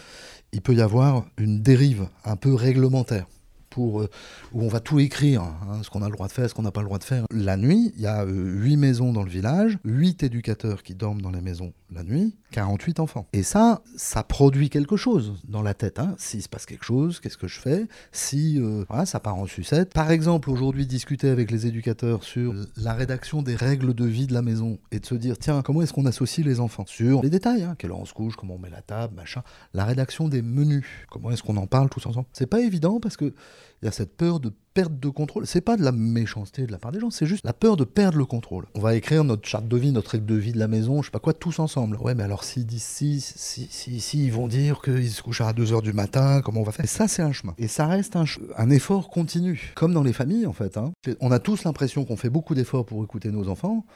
il 0.52 0.60
peut 0.60 0.74
y 0.74 0.82
avoir 0.82 1.24
une 1.38 1.62
dérive 1.62 2.08
un 2.24 2.36
peu 2.36 2.54
réglementaire. 2.54 3.26
Pour, 3.70 4.02
euh, 4.02 4.10
où 4.52 4.62
on 4.62 4.68
va 4.68 4.78
tout 4.78 5.00
écrire, 5.00 5.42
hein, 5.42 5.80
ce 5.82 5.90
qu'on 5.90 6.02
a 6.02 6.06
le 6.06 6.12
droit 6.12 6.28
de 6.28 6.32
faire, 6.32 6.48
ce 6.48 6.54
qu'on 6.54 6.62
n'a 6.62 6.70
pas 6.70 6.82
le 6.82 6.86
droit 6.86 7.00
de 7.00 7.04
faire. 7.04 7.24
La 7.32 7.56
nuit, 7.56 7.92
il 7.96 8.02
y 8.02 8.06
a 8.06 8.22
euh, 8.22 8.30
huit 8.30 8.76
maisons 8.76 9.12
dans 9.12 9.24
le 9.24 9.30
village, 9.30 9.78
huit 9.84 10.22
éducateurs 10.22 10.84
qui 10.84 10.94
dorment 10.94 11.20
dans 11.20 11.32
les 11.32 11.40
maisons 11.40 11.72
la 11.90 12.04
nuit, 12.04 12.36
48 12.54 13.00
enfants. 13.00 13.26
Et 13.32 13.42
ça, 13.42 13.82
ça 13.96 14.22
produit 14.22 14.70
quelque 14.70 14.96
chose 14.96 15.34
dans 15.48 15.60
la 15.60 15.74
tête. 15.74 15.98
Hein. 15.98 16.14
S'il 16.18 16.40
se 16.40 16.48
passe 16.48 16.66
quelque 16.66 16.84
chose, 16.84 17.18
qu'est-ce 17.18 17.36
que 17.36 17.48
je 17.48 17.58
fais? 17.58 17.88
Si 18.12 18.60
euh, 18.60 18.84
ça 19.06 19.18
part 19.18 19.34
en 19.34 19.46
sucette. 19.46 19.92
Par 19.92 20.12
exemple, 20.12 20.48
aujourd'hui, 20.50 20.86
discuter 20.86 21.30
avec 21.30 21.50
les 21.50 21.66
éducateurs 21.66 22.22
sur 22.22 22.54
la 22.76 22.94
rédaction 22.94 23.42
des 23.42 23.56
règles 23.56 23.92
de 23.92 24.04
vie 24.04 24.28
de 24.28 24.34
la 24.34 24.42
maison 24.42 24.78
et 24.92 25.00
de 25.00 25.06
se 25.06 25.16
dire, 25.16 25.36
tiens, 25.36 25.62
comment 25.62 25.82
est-ce 25.82 25.92
qu'on 25.92 26.06
associe 26.06 26.46
les 26.46 26.60
enfants? 26.60 26.84
Sur 26.86 27.22
les 27.22 27.30
détails, 27.30 27.64
hein, 27.64 27.74
quelle 27.76 27.90
heure 27.90 27.98
on 27.98 28.04
se 28.04 28.14
couche, 28.14 28.36
comment 28.36 28.54
on 28.54 28.58
met 28.58 28.70
la 28.70 28.82
table, 28.82 29.16
machin. 29.16 29.42
La 29.72 29.84
rédaction 29.84 30.28
des 30.28 30.40
menus, 30.40 30.86
comment 31.10 31.32
est-ce 31.32 31.42
qu'on 31.42 31.56
en 31.56 31.66
parle 31.66 31.90
tous 31.90 32.06
ensemble? 32.06 32.28
C'est 32.32 32.46
pas 32.46 32.60
évident 32.60 33.00
parce 33.00 33.16
que 33.16 33.34
il 33.82 33.86
y 33.86 33.88
a 33.88 33.92
cette 33.92 34.16
peur 34.16 34.38
de 34.38 34.52
perte 34.74 34.98
de 34.98 35.08
contrôle. 35.08 35.46
C'est 35.46 35.60
pas 35.60 35.76
de 35.76 35.82
la 35.82 35.92
méchanceté 35.92 36.66
de 36.66 36.72
la 36.72 36.78
part 36.78 36.92
des 36.92 37.00
gens, 37.00 37.10
c'est 37.10 37.26
juste 37.26 37.44
la 37.44 37.52
peur 37.52 37.76
de 37.76 37.84
perdre 37.84 38.18
le 38.18 38.26
contrôle. 38.26 38.66
On 38.74 38.80
va 38.80 38.96
écrire 38.96 39.24
notre 39.24 39.48
charte 39.48 39.68
de 39.68 39.76
vie, 39.76 39.92
notre 39.92 40.10
règle 40.10 40.26
de 40.26 40.34
vie 40.34 40.52
de 40.52 40.58
la 40.58 40.68
maison, 40.68 41.00
je 41.00 41.06
sais 41.06 41.12
pas 41.12 41.20
quoi, 41.20 41.32
tous 41.32 41.60
ensemble. 41.60 41.96
Ouais, 41.98 42.14
mais 42.14 42.24
alors 42.24 42.44
s'ils 42.44 42.66
disent 42.66 42.82
si, 42.82 43.20
si, 43.20 43.68
si, 43.70 44.00
si, 44.00 44.24
ils 44.24 44.32
vont 44.32 44.48
dire 44.48 44.82
qu'ils 44.82 45.10
se 45.10 45.22
couchent 45.22 45.40
à 45.40 45.52
2h 45.52 45.80
du 45.80 45.92
matin, 45.92 46.42
comment 46.42 46.60
on 46.60 46.64
va 46.64 46.72
faire? 46.72 46.84
Et 46.84 46.88
ça, 46.88 47.08
c'est 47.08 47.22
un 47.22 47.32
chemin. 47.32 47.54
Et 47.56 47.68
ça 47.68 47.86
reste 47.86 48.16
un, 48.16 48.70
effort 48.70 49.08
continu. 49.08 49.72
Comme 49.76 49.94
dans 49.94 50.02
les 50.02 50.12
familles, 50.12 50.46
en 50.46 50.52
fait. 50.52 50.76
Hein. 50.76 50.92
On 51.20 51.30
a 51.30 51.38
tous 51.38 51.64
l'impression 51.64 52.04
qu'on 52.04 52.16
fait 52.16 52.30
beaucoup 52.30 52.54
d'efforts 52.54 52.84
pour 52.84 53.02
écouter 53.04 53.30
nos 53.30 53.48
enfants. 53.48 53.86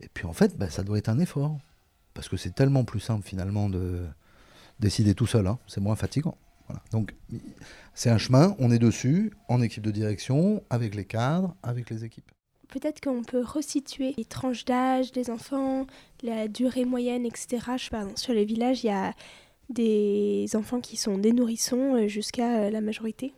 Et 0.00 0.08
puis 0.12 0.26
en 0.26 0.32
fait, 0.32 0.56
bah, 0.58 0.68
ça 0.68 0.82
doit 0.82 0.98
être 0.98 1.08
un 1.08 1.18
effort. 1.18 1.58
Parce 2.12 2.28
que 2.28 2.36
c'est 2.36 2.54
tellement 2.54 2.84
plus 2.84 3.00
simple 3.00 3.26
finalement 3.26 3.68
de 3.68 4.04
décider 4.80 5.14
tout 5.14 5.26
seul. 5.26 5.46
Hein. 5.46 5.58
C'est 5.66 5.80
moins 5.80 5.96
fatigant. 5.96 6.36
Voilà. 6.68 6.82
Donc 6.92 7.14
c'est 7.94 8.10
un 8.10 8.18
chemin, 8.18 8.54
on 8.58 8.70
est 8.70 8.78
dessus, 8.78 9.32
en 9.48 9.60
équipe 9.60 9.82
de 9.82 9.90
direction, 9.90 10.62
avec 10.70 10.94
les 10.94 11.04
cadres, 11.04 11.56
avec 11.62 11.90
les 11.90 12.04
équipes. 12.04 12.30
Peut-être 12.68 13.00
qu'on 13.00 13.22
peut 13.22 13.42
resituer 13.42 14.14
les 14.18 14.26
tranches 14.26 14.66
d'âge 14.66 15.10
des 15.12 15.30
enfants, 15.30 15.86
la 16.22 16.48
durée 16.48 16.84
moyenne, 16.84 17.24
etc. 17.24 17.58
Je 17.78 17.88
pardon, 17.88 18.12
sur 18.14 18.34
les 18.34 18.44
villages, 18.44 18.84
il 18.84 18.88
y 18.88 18.90
a 18.90 19.14
des 19.70 20.46
enfants 20.54 20.80
qui 20.80 20.96
sont 20.96 21.18
des 21.18 21.32
nourrissons 21.32 21.94
euh, 21.94 22.08
jusqu'à 22.08 22.60
euh, 22.60 22.70
la 22.70 22.80
majorité. 22.80 23.32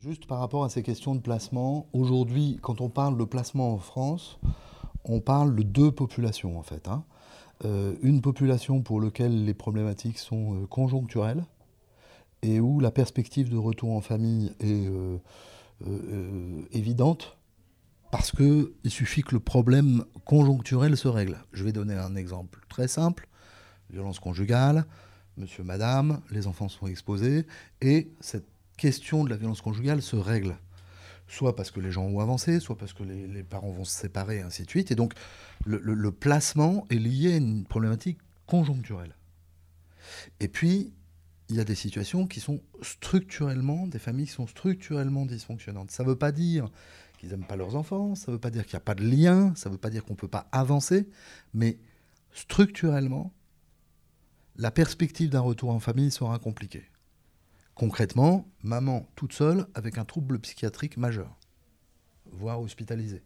Juste 0.00 0.26
par 0.26 0.40
rapport 0.40 0.64
à 0.64 0.68
ces 0.68 0.82
questions 0.82 1.14
de 1.14 1.20
placement, 1.20 1.86
aujourd'hui, 1.92 2.58
quand 2.60 2.80
on 2.80 2.88
parle 2.88 3.16
de 3.18 3.24
placement 3.24 3.72
en 3.72 3.78
France, 3.78 4.38
on 5.04 5.20
parle 5.20 5.54
de 5.54 5.62
deux 5.62 5.92
populations 5.92 6.58
en 6.58 6.62
fait. 6.62 6.88
Hein. 6.88 7.04
Euh, 7.64 7.94
une 8.02 8.20
population 8.20 8.82
pour 8.82 9.00
laquelle 9.00 9.44
les 9.44 9.54
problématiques 9.54 10.18
sont 10.18 10.66
conjoncturelles, 10.68 11.44
et 12.42 12.60
où 12.60 12.80
la 12.80 12.90
perspective 12.90 13.48
de 13.48 13.56
retour 13.56 13.92
en 13.92 14.00
famille 14.00 14.52
est 14.60 14.86
euh, 14.88 15.18
euh, 15.86 16.62
évidente 16.72 17.38
parce 18.10 18.30
qu'il 18.30 18.90
suffit 18.90 19.22
que 19.22 19.34
le 19.34 19.40
problème 19.40 20.04
conjoncturel 20.26 20.96
se 20.96 21.08
règle. 21.08 21.38
Je 21.52 21.64
vais 21.64 21.72
donner 21.72 21.94
un 21.94 22.14
exemple 22.14 22.60
très 22.68 22.88
simple. 22.88 23.26
Violence 23.90 24.20
conjugale, 24.20 24.84
monsieur, 25.38 25.64
madame, 25.64 26.20
les 26.30 26.46
enfants 26.46 26.68
sont 26.68 26.86
exposés, 26.86 27.46
et 27.80 28.12
cette 28.20 28.46
question 28.76 29.24
de 29.24 29.30
la 29.30 29.36
violence 29.36 29.62
conjugale 29.62 30.02
se 30.02 30.16
règle. 30.16 30.58
Soit 31.26 31.56
parce 31.56 31.70
que 31.70 31.80
les 31.80 31.90
gens 31.90 32.04
ont 32.04 32.20
avancé, 32.20 32.60
soit 32.60 32.76
parce 32.76 32.92
que 32.92 33.02
les, 33.02 33.42
parents 33.42 33.70
vont 33.70 33.84
se 33.84 33.98
séparer, 33.98 34.38
et 34.38 34.42
ainsi 34.42 34.64
de 34.64 34.68
suite. 34.68 34.90
Et 34.90 34.94
donc, 34.94 35.14
le 35.64 36.10
placement 36.10 36.86
est 36.90 36.96
lié 36.96 37.32
à 37.32 37.36
une 37.36 37.64
problématique 37.64 38.18
conjoncturelle. 38.46 39.14
Et 40.40 40.48
puis, 40.48 40.92
il 41.52 41.56
y 41.56 41.60
a 41.60 41.64
des 41.64 41.74
situations 41.74 42.26
qui 42.26 42.40
sont 42.40 42.62
structurellement, 42.80 43.86
des 43.86 43.98
familles 43.98 44.24
qui 44.24 44.32
sont 44.32 44.46
structurellement 44.46 45.26
dysfonctionnantes. 45.26 45.90
Ça 45.90 46.02
ne 46.02 46.08
veut 46.08 46.16
pas 46.16 46.32
dire 46.32 46.70
qu'ils 47.18 47.28
n'aiment 47.28 47.46
pas 47.46 47.56
leurs 47.56 47.76
enfants, 47.76 48.14
ça 48.14 48.32
ne 48.32 48.36
veut 48.36 48.40
pas 48.40 48.48
dire 48.48 48.64
qu'il 48.64 48.74
n'y 48.74 48.78
a 48.78 48.84
pas 48.84 48.94
de 48.94 49.04
lien, 49.04 49.54
ça 49.54 49.68
ne 49.68 49.74
veut 49.74 49.78
pas 49.78 49.90
dire 49.90 50.02
qu'on 50.02 50.14
ne 50.14 50.18
peut 50.18 50.28
pas 50.28 50.48
avancer, 50.50 51.10
mais 51.52 51.78
structurellement, 52.32 53.34
la 54.56 54.70
perspective 54.70 55.28
d'un 55.28 55.40
retour 55.40 55.70
en 55.70 55.78
famille 55.78 56.10
sera 56.10 56.38
compliquée. 56.38 56.84
Concrètement, 57.74 58.48
maman 58.62 59.06
toute 59.14 59.34
seule 59.34 59.66
avec 59.74 59.98
un 59.98 60.06
trouble 60.06 60.38
psychiatrique 60.38 60.96
majeur, 60.96 61.36
voire 62.30 62.62
hospitalisée 62.62 63.22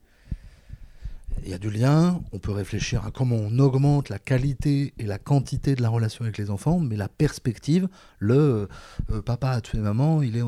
il 1.43 1.51
y 1.51 1.55
a 1.55 1.59
du 1.59 1.71
lien, 1.71 2.21
on 2.33 2.39
peut 2.39 2.53
réfléchir 2.53 3.05
à 3.05 3.11
comment 3.11 3.37
on 3.37 3.59
augmente 3.59 4.09
la 4.09 4.19
qualité 4.19 4.95
et 4.99 5.05
la 5.05 5.19
quantité 5.19 5.75
de 5.75 5.83
la 5.83 5.89
relation 5.89 6.25
avec 6.25 6.39
les 6.39 6.51
enfants, 6.51 6.79
mais 6.79 6.97
la 6.97 7.09
perspective, 7.09 7.89
le 8.19 8.69
euh, 9.11 9.23
papa 9.23 9.51
a 9.51 9.61
tué 9.61 9.79
maman, 9.79 10.23
il 10.23 10.37
est, 10.37 10.43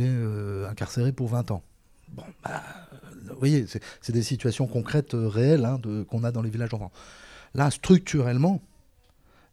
euh, 0.00 0.68
incarcéré 0.68 1.12
pour 1.12 1.28
20 1.28 1.50
ans. 1.50 1.62
Bon, 2.12 2.22
bah, 2.42 2.62
vous 3.28 3.38
voyez, 3.38 3.66
c'est 4.00 4.12
des 4.12 4.22
situations 4.22 4.66
concrètes, 4.66 5.14
euh, 5.14 5.28
réelles, 5.28 5.64
hein, 5.64 5.78
qu'on 6.08 6.24
a 6.24 6.32
dans 6.32 6.42
les 6.42 6.50
villages 6.50 6.70
d'enfants. 6.70 6.92
Là, 7.54 7.70
structurellement, 7.70 8.62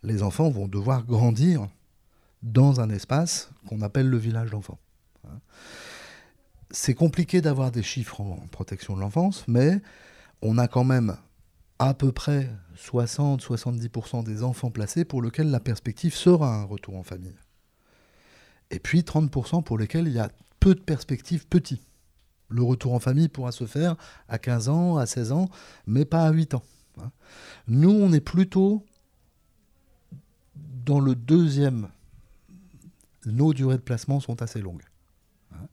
les 0.04 0.24
enfants 0.24 0.50
vont 0.50 0.68
devoir 0.68 1.04
grandir 1.04 1.68
dans 2.44 2.80
un 2.80 2.90
espace 2.90 3.50
qu'on 3.68 3.82
appelle 3.82 4.08
le 4.08 4.18
village 4.18 4.52
d'enfants. 4.52 4.80
Hein. 5.28 5.40
C'est 6.72 6.94
compliqué 6.94 7.42
d'avoir 7.42 7.72
des 7.72 7.84
chiffres 7.84 8.22
en 8.22 8.46
protection 8.52 8.96
de 8.96 9.02
l'enfance, 9.02 9.46
mais 9.48 9.82
on 10.42 10.58
a 10.58 10.68
quand 10.68 10.84
même 10.84 11.18
à 11.80 11.94
peu 11.94 12.12
près 12.12 12.50
60-70% 12.78 14.24
des 14.24 14.44
enfants 14.44 14.72
placés 14.72 15.06
pour 15.06 15.22
lesquels 15.22 15.50
la 15.50 15.60
perspective 15.60 16.16
sera 16.16 16.56
un 16.56 16.64
retour 16.64 16.96
en 16.96 17.04
famille. 17.04 17.36
Et 18.72 18.80
puis 18.80 19.02
30% 19.02 19.64
pour 19.64 19.78
lesquels 19.78 20.08
il 20.08 20.14
y 20.14 20.20
a 20.20 20.30
peu 20.60 20.76
de 20.76 20.80
perspectives 20.80 21.48
petits. 21.48 21.82
Le 22.50 22.64
retour 22.64 22.94
en 22.94 23.00
famille 23.00 23.28
pourra 23.28 23.52
se 23.52 23.66
faire 23.66 23.96
à 24.28 24.38
15 24.38 24.70
ans, 24.70 24.98
à 24.98 25.06
16 25.06 25.32
ans, 25.32 25.50
mais 25.88 26.06
pas 26.06 26.26
à 26.26 26.32
8 26.32 26.54
ans. 26.54 26.64
Hein. 27.02 27.12
Nous, 27.68 27.92
on 27.92 28.12
est 28.14 28.22
plutôt 28.22 28.86
dans 30.56 31.00
le 31.00 31.16
deuxième. 31.16 31.90
Nos 33.26 33.54
durées 33.54 33.78
de 33.78 33.82
placement 33.82 34.20
sont 34.20 34.42
assez 34.42 34.62
longues. 34.62 34.84
Hein. 35.54 35.68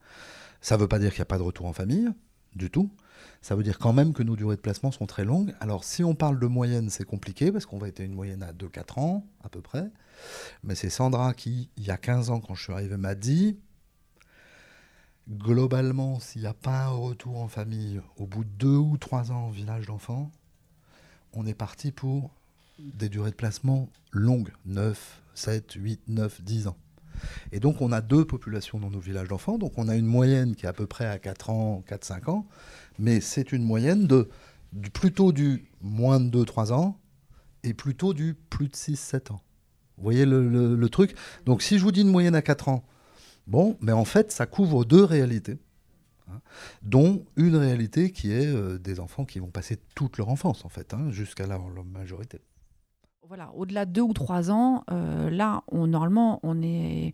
Ça 0.61 0.77
ne 0.77 0.81
veut 0.81 0.89
pas 0.89 0.99
dire 0.99 1.11
qu'il 1.11 1.19
n'y 1.19 1.23
a 1.23 1.27
pas 1.27 1.39
de 1.39 1.43
retour 1.43 1.67
en 1.67 1.73
famille, 1.73 2.09
du 2.57 2.71
tout. 2.71 2.91
Ça 3.43 3.57
veut 3.57 3.65
dire 3.65 3.79
quand 3.79 3.93
même 3.93 4.13
que 4.13 4.23
nos 4.23 4.37
durées 4.37 4.57
de 4.57 4.61
placement 4.61 4.93
sont 4.93 5.07
très 5.07 5.25
longues. 5.25 5.53
Alors 5.61 5.83
si 5.83 6.05
on 6.05 6.15
parle 6.15 6.39
de 6.39 6.47
moyenne, 6.47 6.89
c'est 6.91 7.05
compliqué 7.05 7.51
parce 7.51 7.67
qu'on 7.67 7.79
va 7.79 7.89
être 7.89 8.01
une 8.01 8.15
moyenne 8.15 8.43
à 8.43 8.53
2-4 8.53 9.01
ans 9.01 9.27
à 9.43 9.49
peu 9.49 9.61
près. 9.61 9.91
Mais 10.63 10.77
c'est 10.77 10.91
Sandra 10.91 11.35
qui, 11.35 11.69
il 11.77 11.85
y 11.85 11.91
a 11.91 11.97
15 11.97 12.31
ans 12.31 12.41
quand 12.41 12.55
je 12.55 12.63
suis 12.63 12.73
arrivé, 12.73 12.97
m'a 12.97 13.17
dit, 13.17 13.59
globalement, 15.29 16.21
s'il 16.21 16.43
n'y 16.43 16.47
a 16.47 16.55
pas 16.55 16.85
un 16.85 16.91
retour 16.91 17.39
en 17.39 17.49
famille 17.49 18.01
au 18.17 18.27
bout 18.27 18.45
de 18.45 18.51
2 18.59 18.69
ou 18.69 18.97
3 18.97 19.33
ans 19.33 19.47
en 19.47 19.51
village 19.51 19.87
d'enfants, 19.87 20.31
on 21.33 21.45
est 21.45 21.55
parti 21.55 21.91
pour 21.91 22.31
des 22.79 23.09
durées 23.09 23.31
de 23.31 23.37
placement 23.37 23.89
longues, 24.13 24.53
9, 24.67 25.23
7, 25.35 25.73
8, 25.73 26.01
9, 26.09 26.43
10 26.43 26.69
ans. 26.69 26.77
Et 27.53 27.61
donc 27.61 27.81
on 27.81 27.93
a 27.93 28.01
deux 28.01 28.25
populations 28.25 28.79
dans 28.81 28.91
nos 28.91 28.99
villages 28.99 29.29
d'enfants, 29.29 29.59
donc 29.59 29.73
on 29.77 29.89
a 29.89 29.97
une 29.97 30.07
moyenne 30.07 30.57
qui 30.57 30.67
est 30.67 30.69
à 30.69 30.73
peu 30.73 30.87
près 30.87 31.07
à 31.07 31.19
4 31.19 31.51
ans, 31.51 31.85
4-5 31.89 32.31
ans, 32.31 32.47
mais 32.99 33.21
c'est 33.21 33.53
une 33.53 33.65
moyenne 33.65 34.07
de, 34.07 34.29
plutôt 34.93 35.33
du 35.33 35.65
moins 35.81 36.21
de 36.21 36.45
2-3 36.45 36.73
ans 36.73 36.99
et 37.63 37.75
plutôt 37.75 38.15
du 38.15 38.35
plus 38.35 38.69
de 38.69 38.75
6-7 38.75 39.33
ans. 39.33 39.41
Vous 39.97 40.05
voyez 40.05 40.25
le, 40.27 40.89
truc? 40.89 41.15
Donc 41.45 41.63
si 41.63 41.79
je 41.79 41.85
vous 41.85 41.93
dis 41.93 42.03
une 42.03 42.11
moyenne 42.11 42.35
à 42.35 42.43
4 42.43 42.69
ans, 42.69 42.85
bon, 43.47 43.77
mais 43.81 43.93
en 43.93 44.05
fait, 44.05 44.33
ça 44.33 44.47
couvre 44.47 44.85
deux 44.85 45.05
réalités, 45.05 45.59
hein, 46.29 46.41
dont 46.83 47.25
une 47.37 47.57
réalité 47.57 48.11
qui 48.11 48.33
est 48.33 48.47
euh, 48.47 48.79
des 48.79 49.01
enfants 49.01 49.25
qui 49.25 49.39
vont 49.39 49.51
passer 49.51 49.79
toute 49.95 50.19
leur 50.19 50.29
enfance, 50.29 50.65
en 50.65 50.69
fait, 50.69 50.95
hein, 50.95 51.11
jusqu'à 51.11 51.47
la, 51.47 51.59
majorité. 51.85 52.41
Voilà, 53.29 53.53
au-delà 53.55 53.87
de 53.87 53.93
deux 53.93 54.03
ou 54.03 54.13
trois 54.13 54.51
ans, 54.51 54.85
euh, 54.91 55.31
là, 55.31 55.63
normalement, 55.73 56.41
on 56.43 56.61
est 56.63 57.13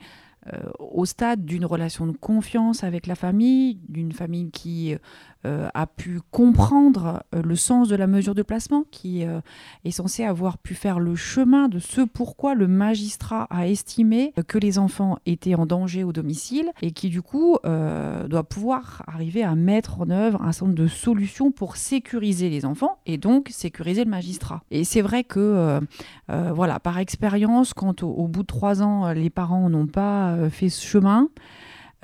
euh, 0.53 0.71
au 0.79 1.05
stade 1.05 1.45
d'une 1.45 1.64
relation 1.64 2.07
de 2.07 2.17
confiance 2.17 2.85
avec 2.85 3.07
la 3.07 3.14
famille, 3.14 3.81
d'une 3.88 4.12
famille 4.12 4.51
qui 4.51 4.95
a 5.44 5.87
pu 5.87 6.20
comprendre 6.31 7.22
euh, 7.35 7.42
le 7.42 7.57
sens 7.57 7.88
de 7.88 7.96
la 7.96 8.07
mesure 8.07 8.35
de 8.35 8.42
placement, 8.42 8.85
qui 8.90 9.24
euh, 9.24 9.40
est 9.85 9.90
censé 9.90 10.24
avoir 10.24 10.59
pu 10.59 10.74
faire 10.74 10.98
le 10.98 11.14
chemin 11.14 11.68
de 11.68 11.79
ce 11.79 12.01
pourquoi 12.01 12.55
le 12.55 12.66
magistrat 12.66 13.46
a 13.51 13.68
estimé 13.68 14.33
que 14.48 14.59
les 14.59 14.79
enfants 14.79 15.18
étaient 15.27 15.55
en 15.55 15.66
danger 15.66 16.05
au 16.05 16.12
domicile 16.12 16.70
et 16.83 16.90
qui 16.90 17.09
du 17.09 17.22
coup 17.22 17.57
doit 17.62 18.44
pouvoir 18.44 19.03
arriver 19.07 19.42
à 19.42 19.55
mettre 19.55 20.01
en 20.01 20.11
œuvre 20.11 20.42
un 20.42 20.53
certain 20.53 20.66
nombre 20.66 20.79
de 20.79 20.87
solutions 20.88 21.51
pour 21.51 21.77
sécuriser 21.77 22.51
les 22.51 22.64
enfants 22.64 22.98
et 23.07 23.18
donc 23.18 23.48
sécuriser 23.51 24.05
le 24.05 24.11
magistrat. 24.11 24.62
Et 24.70 24.85
c'est 24.85 25.03
vrai 25.03 25.24
que, 25.24 25.81
voilà, 26.29 26.81
par 26.81 26.98
expérience, 26.98 27.74
quand 27.74 28.03
au, 28.03 28.29
bout 28.29 28.42
de 28.42 28.46
trois 28.46 28.83
ans, 28.83 29.12
les 29.12 29.31
parents 29.31 29.68
n'ont 29.68 29.87
pas 29.87 30.48
fait 30.51 30.68
ce 30.68 30.85
chemin, 30.85 31.29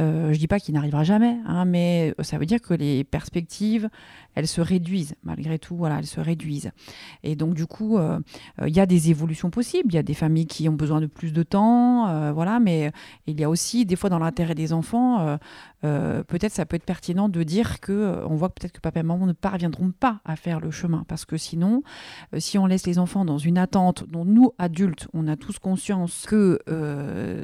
euh, 0.00 0.32
je 0.32 0.38
dis 0.38 0.48
pas 0.48 0.58
qu'il 0.58 0.74
n'arrivera 0.74 1.04
jamais, 1.04 1.38
hein, 1.46 1.64
mais 1.64 2.14
ça 2.20 2.36
veut 2.38 2.46
dire 2.46 2.60
que 2.60 2.74
les 2.74 3.04
perspectives, 3.04 3.88
elles 4.34 4.48
se 4.48 4.60
réduisent 4.60 5.14
malgré 5.22 5.58
tout. 5.58 5.76
Voilà, 5.76 5.98
elles 5.98 6.06
se 6.06 6.20
réduisent. 6.20 6.72
Et 7.22 7.36
donc 7.36 7.54
du 7.54 7.66
coup, 7.66 7.96
euh, 7.96 8.18
euh, 8.60 8.68
il 8.68 8.76
y 8.76 8.80
a 8.80 8.86
des 8.86 9.10
évolutions 9.10 9.50
possibles. 9.50 9.92
Il 9.92 9.94
y 9.94 9.98
a 9.98 10.02
des 10.02 10.14
familles 10.14 10.46
qui 10.46 10.68
ont 10.68 10.72
besoin 10.72 11.00
de 11.00 11.06
plus 11.06 11.32
de 11.32 11.42
temps, 11.42 12.32
voilà. 12.32 12.58
Mais 12.58 12.90
il 13.26 13.38
y 13.38 13.44
a 13.44 13.50
aussi 13.50 13.86
des 13.86 13.96
fois 13.96 14.10
dans 14.10 14.18
l'intérêt 14.18 14.54
des 14.54 14.72
enfants, 14.72 15.38
peut-être 15.84 16.52
ça 16.52 16.66
peut 16.66 16.76
être 16.76 16.84
pertinent 16.84 17.28
de 17.28 17.42
dire 17.42 17.80
que 17.80 18.24
on 18.28 18.34
voit 18.34 18.50
peut-être 18.50 18.72
que 18.72 18.80
papa 18.80 19.00
et 19.00 19.02
maman 19.02 19.26
ne 19.26 19.32
parviendront 19.32 19.92
pas 19.92 20.20
à 20.24 20.36
faire 20.36 20.60
le 20.60 20.70
chemin 20.70 21.04
parce 21.08 21.24
que 21.24 21.36
sinon, 21.36 21.82
si 22.38 22.58
on 22.58 22.66
laisse 22.66 22.86
les 22.86 22.98
enfants 22.98 23.24
dans 23.24 23.38
une 23.38 23.58
attente 23.58 24.04
dont 24.08 24.24
nous 24.24 24.52
adultes, 24.58 25.08
on 25.12 25.28
a 25.28 25.36
tous 25.36 25.58
conscience 25.58 26.26
que 26.26 26.58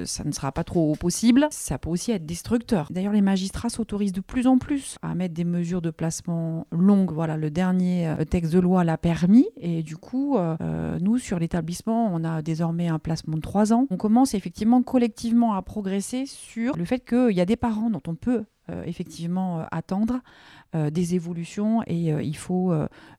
ça 0.05 0.24
ne 0.24 0.33
sera 0.33 0.53
pas 0.53 0.64
trop 0.64 0.94
possible, 0.94 1.46
ça 1.50 1.79
peut 1.79 1.90
aussi 1.90 2.12
être 2.12 2.26
destructeur. 2.26 2.88
D'ailleurs, 2.90 3.12
les 3.12 3.20
magistrats 3.20 3.68
s'autorisent 3.68 4.12
de 4.12 4.20
plus 4.20 4.46
en 4.46 4.59
plus 4.59 4.96
à 5.03 5.14
mettre 5.14 5.35
des 5.35 5.44
mesures 5.44 5.83
de 5.83 5.90
placement 5.90 6.66
longue. 6.70 7.12
Voilà, 7.12 7.37
le 7.37 7.50
dernier 7.50 8.09
euh, 8.09 8.24
texte 8.24 8.53
de 8.53 8.59
loi 8.59 8.85
l'a 8.85 8.98
permis. 8.98 9.46
Et 9.57 9.83
du 9.83 9.96
coup, 9.96 10.37
euh, 10.37 10.57
euh, 10.61 10.98
nous, 11.00 11.18
sur 11.18 11.38
l'établissement, 11.38 12.11
on 12.12 12.24
a 12.24 12.42
désormais 12.42 12.88
un 12.88 12.98
placement 12.98 13.37
de 13.37 13.40
trois 13.40 13.72
ans. 13.72 13.87
On 13.90 13.96
commence 13.96 14.35
effectivement 14.35 14.83
collectivement 14.83 15.55
à 15.55 15.62
progresser 15.62 16.26
sur 16.26 16.76
le 16.76 16.85
fait 16.85 17.05
qu'il 17.05 17.37
y 17.37 17.40
a 17.40 17.44
des 17.44 17.57
parents 17.57 17.90
dont 17.90 18.03
on 18.07 18.14
peut 18.14 18.30
euh, 18.71 18.85
effectivement 18.85 19.61
euh, 19.61 19.64
attendre 19.71 20.21
euh, 20.75 20.90
des 20.90 21.14
évolutions 21.14 21.83
et 21.87 22.11
il 22.11 22.37
faut 22.37 22.73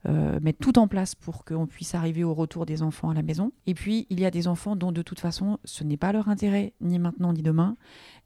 mettre 0.06 0.60
tout 0.60 0.80
en 0.80 0.88
place 0.88 1.15
pour 1.15 1.43
qu'on 1.43 1.67
puisse 1.67 1.95
arriver 1.95 2.24
au 2.24 2.34
retour 2.34 2.65
des 2.65 2.82
enfants 2.82 3.10
à 3.10 3.13
la 3.13 3.21
maison. 3.21 3.52
Et 3.67 3.74
puis, 3.74 4.08
il 4.10 4.19
y 4.19 4.26
a 4.26 4.32
des 4.32 4.47
enfants 4.47 4.76
dont 4.76 4.91
de 4.91 5.02
toute 5.02 5.19
façon, 5.19 5.60
ce 5.65 5.84
n'est 5.84 5.97
pas 5.97 6.12
leur 6.12 6.30
intérêt, 6.30 6.74
ni 6.82 7.00
maintenant 7.00 7.34
ni 7.34 7.41
demain. 7.41 7.76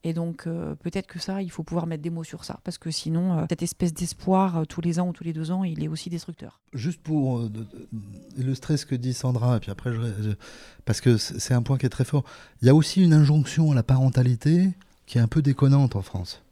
Et 0.04 0.14
donc, 0.14 0.44
peut-être 0.44 1.08
que 1.08 1.18
ça, 1.18 1.42
il 1.42 1.50
faut 1.50 1.64
pouvoir 1.64 1.88
mettre 1.88 2.04
des 2.04 2.12
mots 2.12 2.24
sur 2.24 2.44
ça, 2.44 2.60
parce 2.64 2.78
que 2.78 2.92
sinon, 2.92 3.46
cette 3.50 3.64
espèce 3.64 3.94
d'espoir 3.94 4.68
tous 4.68 4.82
les 4.82 5.00
ans 5.00 5.10
ou 5.10 5.14
tous 5.14 5.24
les 5.24 5.34
deux 5.34 5.52
ans, 5.52 5.64
il 5.64 5.84
est 5.84 5.88
aussi 5.88 6.10
destructeur. 6.10 6.62
Juste 6.74 7.02
pour 7.02 7.50
illustrer 8.38 8.78
ce 8.78 8.86
que 8.86 8.96
dit 8.96 9.14
Sandra, 9.14 9.58
et 9.58 9.60
puis 9.60 9.72
après, 9.72 9.92
parce 10.86 11.02
que 11.02 11.18
c'est 11.18 11.56
un 11.56 11.64
point 11.64 11.80
qui 11.80 11.88
est 11.88 11.90
très 11.90 12.06
fort, 12.06 12.24
il 12.62 12.68
y 12.68 12.70
a 12.70 12.76
aussi 12.76 13.04
une 13.04 13.14
injonction 13.14 13.72
à 13.72 13.76
la 13.76 13.84
parentalité 13.84 14.70
qui 15.08 15.18
est 15.18 15.22
un 15.22 15.28
peu 15.28 15.42
déconnante 15.42 15.96
en 15.96 16.02
France. 16.02 16.45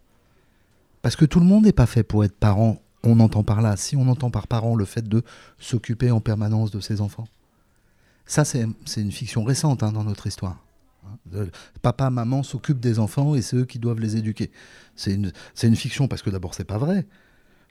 Parce 1.04 1.18
que 1.18 1.26
tout 1.26 1.42
le 1.42 1.46
monde 1.46 1.66
n'est 1.66 1.74
pas 1.74 1.86
fait 1.86 2.02
pour 2.02 2.24
être 2.24 2.36
parent. 2.36 2.82
On 3.04 3.20
entend 3.20 3.44
par 3.44 3.62
là, 3.62 3.76
si 3.76 3.98
on 3.98 4.08
entend 4.08 4.32
par 4.32 4.48
parent 4.48 4.76
le 4.76 4.86
fait 4.86 5.08
de 5.08 5.22
s'occuper 5.60 6.10
en 6.10 6.22
permanence 6.22 6.72
de 6.72 6.80
ses 6.80 7.02
enfants. 7.02 7.28
Ça, 8.26 8.46
c'est 8.46 8.66
une 8.96 9.12
fiction 9.12 9.44
récente 9.44 9.84
hein, 9.84 9.92
dans 9.92 10.06
notre 10.06 10.28
histoire. 10.28 10.64
Hein. 11.06 11.48
Papa, 11.82 12.10
maman 12.10 12.42
s'occupent 12.42 12.80
des 12.80 13.00
enfants 13.00 13.36
et 13.36 13.42
c'est 13.42 13.58
eux 13.58 13.66
qui 13.66 13.80
doivent 13.80 14.00
les 14.00 14.16
éduquer. 14.16 14.50
C'est 14.96 15.14
une, 15.14 15.76
fiction 15.76 16.08
parce 16.08 16.22
que 16.22 16.30
d'abord, 16.30 16.54
c'est 16.54 16.64
pas 16.64 16.78
vrai. 16.78 17.06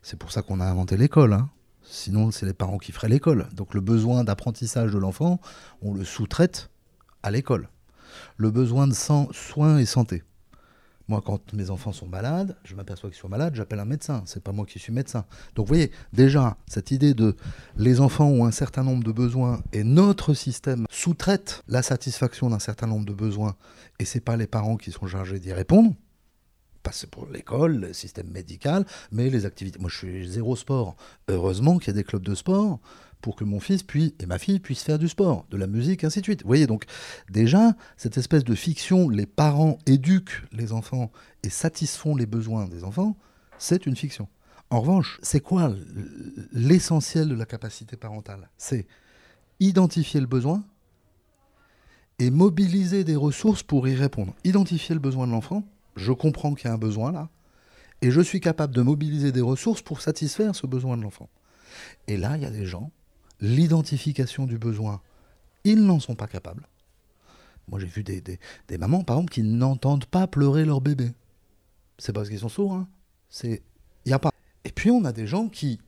C'est 0.03 0.19
pour 0.19 0.31
ça 0.31 0.43
qu'on 0.43 0.59
a 0.59 0.65
inventé 0.65 0.95
l'école. 0.95 1.33
Hein. 1.33 1.49
Sinon, 1.81 2.29
c'est 2.29 2.45
les 2.45 2.53
parents 2.53 2.77
qui 2.77 2.91
feraient 2.91 3.09
l'école. 3.09 3.49
Donc 3.55 3.73
le 3.73 3.81
besoin 3.81 4.23
d'apprentissage 4.23 4.91
de 4.91 4.99
l'enfant, 4.99 5.41
on 5.81 5.95
le 5.95 6.05
sous-traite 6.05 6.69
à 7.23 7.31
l'école. 7.31 7.69
Le 8.37 8.51
besoin 8.51 8.87
de 8.87 8.93
soins 8.93 9.79
et 9.79 9.87
santé, 9.87 10.21
moi, 11.09 11.21
quand 11.25 11.53
mes 11.53 11.69
enfants 11.69 11.91
sont 11.91 12.07
malades, 12.07 12.55
je 12.63 12.75
m'aperçois 12.75 13.09
qu'ils 13.09 13.19
sont 13.19 13.27
malades, 13.27 13.55
j'appelle 13.55 13.79
un 13.79 13.85
médecin. 13.85 14.23
C'est 14.25 14.41
pas 14.41 14.53
moi 14.53 14.65
qui 14.65 14.79
suis 14.79 14.93
médecin. 14.93 15.25
Donc, 15.55 15.67
vous 15.67 15.73
voyez, 15.73 15.91
déjà, 16.13 16.55
cette 16.67 16.91
idée 16.91 17.13
de 17.13 17.35
les 17.77 17.99
enfants 17.99 18.27
ont 18.27 18.45
un 18.45 18.51
certain 18.51 18.83
nombre 18.83 19.03
de 19.03 19.11
besoins 19.11 19.61
et 19.73 19.83
notre 19.83 20.33
système 20.33 20.85
sous-traite 20.89 21.61
la 21.67 21.81
satisfaction 21.81 22.49
d'un 22.49 22.59
certain 22.59 22.87
nombre 22.87 23.05
de 23.05 23.13
besoins 23.13 23.55
et 23.99 24.05
c'est 24.05 24.21
pas 24.21 24.37
les 24.37 24.47
parents 24.47 24.77
qui 24.77 24.91
sont 24.91 25.07
chargés 25.07 25.39
d'y 25.39 25.51
répondre. 25.51 25.93
Pas 26.83 26.91
c'est 26.91 27.09
pour 27.09 27.27
l'école, 27.27 27.77
le 27.77 27.93
système 27.93 28.29
médical, 28.29 28.85
mais 29.11 29.29
les 29.29 29.45
activités. 29.45 29.79
Moi, 29.79 29.89
je 29.89 29.97
suis 29.97 30.29
zéro 30.29 30.55
sport. 30.55 30.95
Heureusement 31.27 31.79
qu'il 31.79 31.87
y 31.87 31.91
a 31.91 31.93
des 31.93 32.03
clubs 32.03 32.23
de 32.23 32.35
sport 32.35 32.79
pour 33.23 33.37
que 33.37 33.45
mon 33.45 33.61
fils 33.61 33.83
puis, 33.83 34.13
et 34.19 34.25
ma 34.25 34.37
fille 34.37 34.59
puissent 34.59 34.83
faire 34.83 34.99
du 34.99 35.07
sport, 35.07 35.47
de 35.49 35.55
la 35.55 35.65
musique, 35.65 36.03
ainsi 36.03 36.19
de 36.19 36.25
suite. 36.25 36.41
Vous 36.43 36.47
voyez, 36.47 36.67
donc 36.67 36.83
déjà, 37.31 37.73
cette 37.95 38.17
espèce 38.17 38.43
de 38.43 38.53
fiction, 38.53 39.07
les 39.07 39.25
parents 39.25 39.79
éduquent 39.85 40.43
les 40.51 40.73
enfants 40.73 41.09
et 41.41 41.49
satisfont 41.49 42.17
les 42.17 42.25
besoins 42.25 42.67
des 42.67 42.83
enfants, 42.83 43.17
c'est 43.57 43.85
une 43.85 43.95
fiction. 43.95 44.27
En 44.69 44.81
revanche, 44.81 45.19
c'est 45.23 45.39
quoi 45.39 45.73
l'essentiel 46.51 47.29
de 47.29 47.35
la 47.35 47.45
capacité 47.45 47.95
parentale? 47.95 48.49
C'est 48.57 48.87
identifier 49.61 50.19
le 50.19 50.27
besoin 50.27 50.61
et 52.19 52.29
mobiliser 52.29 53.05
des 53.05 53.15
ressources 53.15 53.63
pour 53.63 53.87
y 53.87 53.95
répondre. 53.95 54.35
Identifier 54.43 54.95
le 54.95 55.01
besoin 55.01 55.27
de 55.27 55.31
l'enfant, 55.31 55.63
je 55.95 56.11
comprends 56.11 56.55
qu'il 56.55 56.67
y 56.67 56.71
a 56.71 56.73
un 56.73 56.77
besoin 56.77 57.13
là, 57.13 57.29
et 58.01 58.11
je 58.11 58.19
suis 58.19 58.41
capable 58.41 58.75
de 58.75 58.81
mobiliser 58.81 59.31
des 59.31 59.39
ressources 59.39 59.81
pour 59.81 60.01
satisfaire 60.01 60.55
ce 60.55 60.67
besoin 60.67 60.97
de 60.97 61.03
l'enfant. 61.03 61.29
Et 62.07 62.17
là, 62.17 62.35
il 62.35 62.43
y 62.43 62.45
a 62.45 62.51
des 62.51 62.65
gens 62.65 62.91
l'identification 63.43 64.45
du 64.45 64.57
besoin, 64.57 65.01
ils 65.65 65.83
n'en 65.83 65.99
sont 65.99 66.15
pas 66.15 66.27
capables. 66.27 66.67
Moi, 67.67 67.79
j'ai 67.79 67.87
vu 67.87 68.03
des, 68.03 68.21
des, 68.21 68.77
mamans, 68.77 69.03
par 69.03 69.17
exemple, 69.17 69.33
qui 69.33 69.43
n'entendent 69.43 70.05
pas 70.05 70.27
pleurer 70.27 70.65
leur 70.65 70.81
bébé. 70.81 71.11
C'est 71.97 72.13
parce 72.13 72.29
qu'ils 72.29 72.39
sont 72.39 72.49
sourds, 72.49 72.73
hein. 72.73 72.87
C'est, 73.29 73.61
il 74.05 74.09
y 74.09 74.13
a 74.13 74.19
pas. 74.19 74.31
Et 74.63 74.71
puis, 74.71 74.91
on 74.91 75.05
a 75.05 75.11
des 75.11 75.27
gens 75.27 75.49
qui 75.49 75.79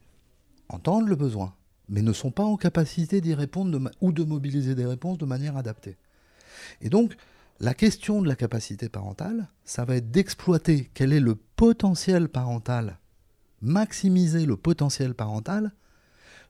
entendent 0.70 1.08
le 1.08 1.16
besoin, 1.16 1.54
mais 1.88 2.02
ne 2.02 2.14
sont 2.14 2.32
pas 2.32 2.44
en 2.44 2.58
capacité 2.58 3.22
d'y 3.22 3.34
répondre 3.34 3.92
ou 4.02 4.12
de 4.12 4.24
mobiliser 4.24 4.76
des 4.76 4.86
réponses 4.86 5.18
de 5.18 5.26
manière 5.26 5.58
adaptée. 5.58 5.98
Et 6.82 6.90
donc, 6.90 7.16
la 7.60 7.74
question 7.74 8.22
de 8.22 8.28
la 8.28 8.36
capacité 8.36 8.90
parentale, 8.90 9.48
ça 9.64 9.86
va 9.86 9.96
être 9.96 10.12
d'exploiter 10.12 10.90
quel 10.94 11.14
est 11.14 11.20
le 11.22 11.36
potentiel 11.36 12.28
parental, 12.28 13.00
maximiser 13.62 14.46
le 14.46 14.58
potentiel 14.58 15.14
parental 15.14 15.72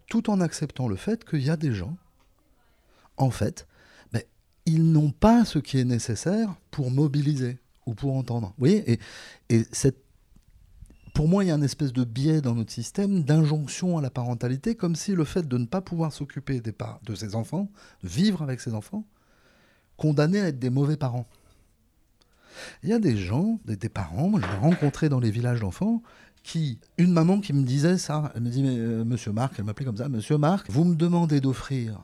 tout 0.08 0.30
en 0.30 0.42
acceptant 0.42 0.88
le 0.88 0.96
fait 0.96 1.26
qu'il 1.26 1.44
y 1.44 1.50
a 1.50 1.58
des 1.58 1.74
gens, 1.74 1.98
en 3.18 3.32
fait, 3.32 3.68
mais 4.14 4.28
ils 4.66 4.92
n'ont 4.92 5.12
pas 5.12 5.46
ce 5.46 5.60
qui 5.60 5.80
est 5.80 5.86
nécessaire 5.86 6.56
pour 6.72 6.92
mobiliser 6.92 7.60
ou 7.86 7.94
pour 7.94 8.16
entendre. 8.16 8.50
Vous 8.58 8.68
voyez 8.68 9.00
Et, 9.50 9.70
pour 11.14 11.30
moi, 11.30 11.46
il 11.46 11.48
y 11.48 11.52
a 11.52 11.56
une 11.56 11.64
espèce 11.64 11.94
de 11.94 12.04
biais 12.04 12.42
dans 12.42 12.56
notre 12.56 12.74
système 12.74 13.24
d'injonction 13.24 13.98
à 13.98 14.02
la 14.02 14.10
parentalité, 14.10 14.76
comme 14.76 14.96
si 14.96 15.14
le 15.14 15.24
fait 15.24 15.48
de 15.48 15.58
ne 15.58 15.66
pas 15.66 15.80
pouvoir 15.80 16.12
s'occuper 16.12 16.60
de 16.60 17.16
ses 17.16 17.36
enfants, 17.36 17.70
vivre 18.04 18.42
avec 18.42 18.60
ses 18.60 18.74
enfants, 18.74 19.06
condamnait 19.96 20.42
à 20.42 20.48
être 20.50 20.60
des 20.60 20.70
mauvais 20.70 20.98
parents. 20.98 21.26
Il 22.84 22.90
y 22.90 22.94
a 22.94 23.00
des 23.00 23.16
gens, 23.16 23.60
des, 23.66 23.78
des 23.78 23.90
parents, 23.90 24.30
moi 24.30 24.42
je 24.42 24.48
l'ai 24.48 24.58
rencontré 24.58 25.10
dans 25.10 25.20
les 25.20 25.32
villages 25.32 25.62
d'enfants, 25.62 26.02
qui, 26.46 26.78
une 27.00 27.12
maman 27.12 27.42
qui 27.42 27.54
me 27.54 27.64
disait 27.64 27.98
ça, 27.98 28.32
elle 28.36 28.44
me 28.44 28.50
dit, 28.50 28.64
euh, 28.64 29.04
monsieur 29.04 29.32
Marc, 29.32 29.56
elle 29.58 29.66
m'appelait 29.66 29.86
comme 29.86 29.98
ça, 29.98 30.08
monsieur 30.10 30.38
Marc, 30.38 30.70
vous 30.70 30.84
me 30.84 30.96
demandez 30.96 31.42
d'offrir 31.42 32.00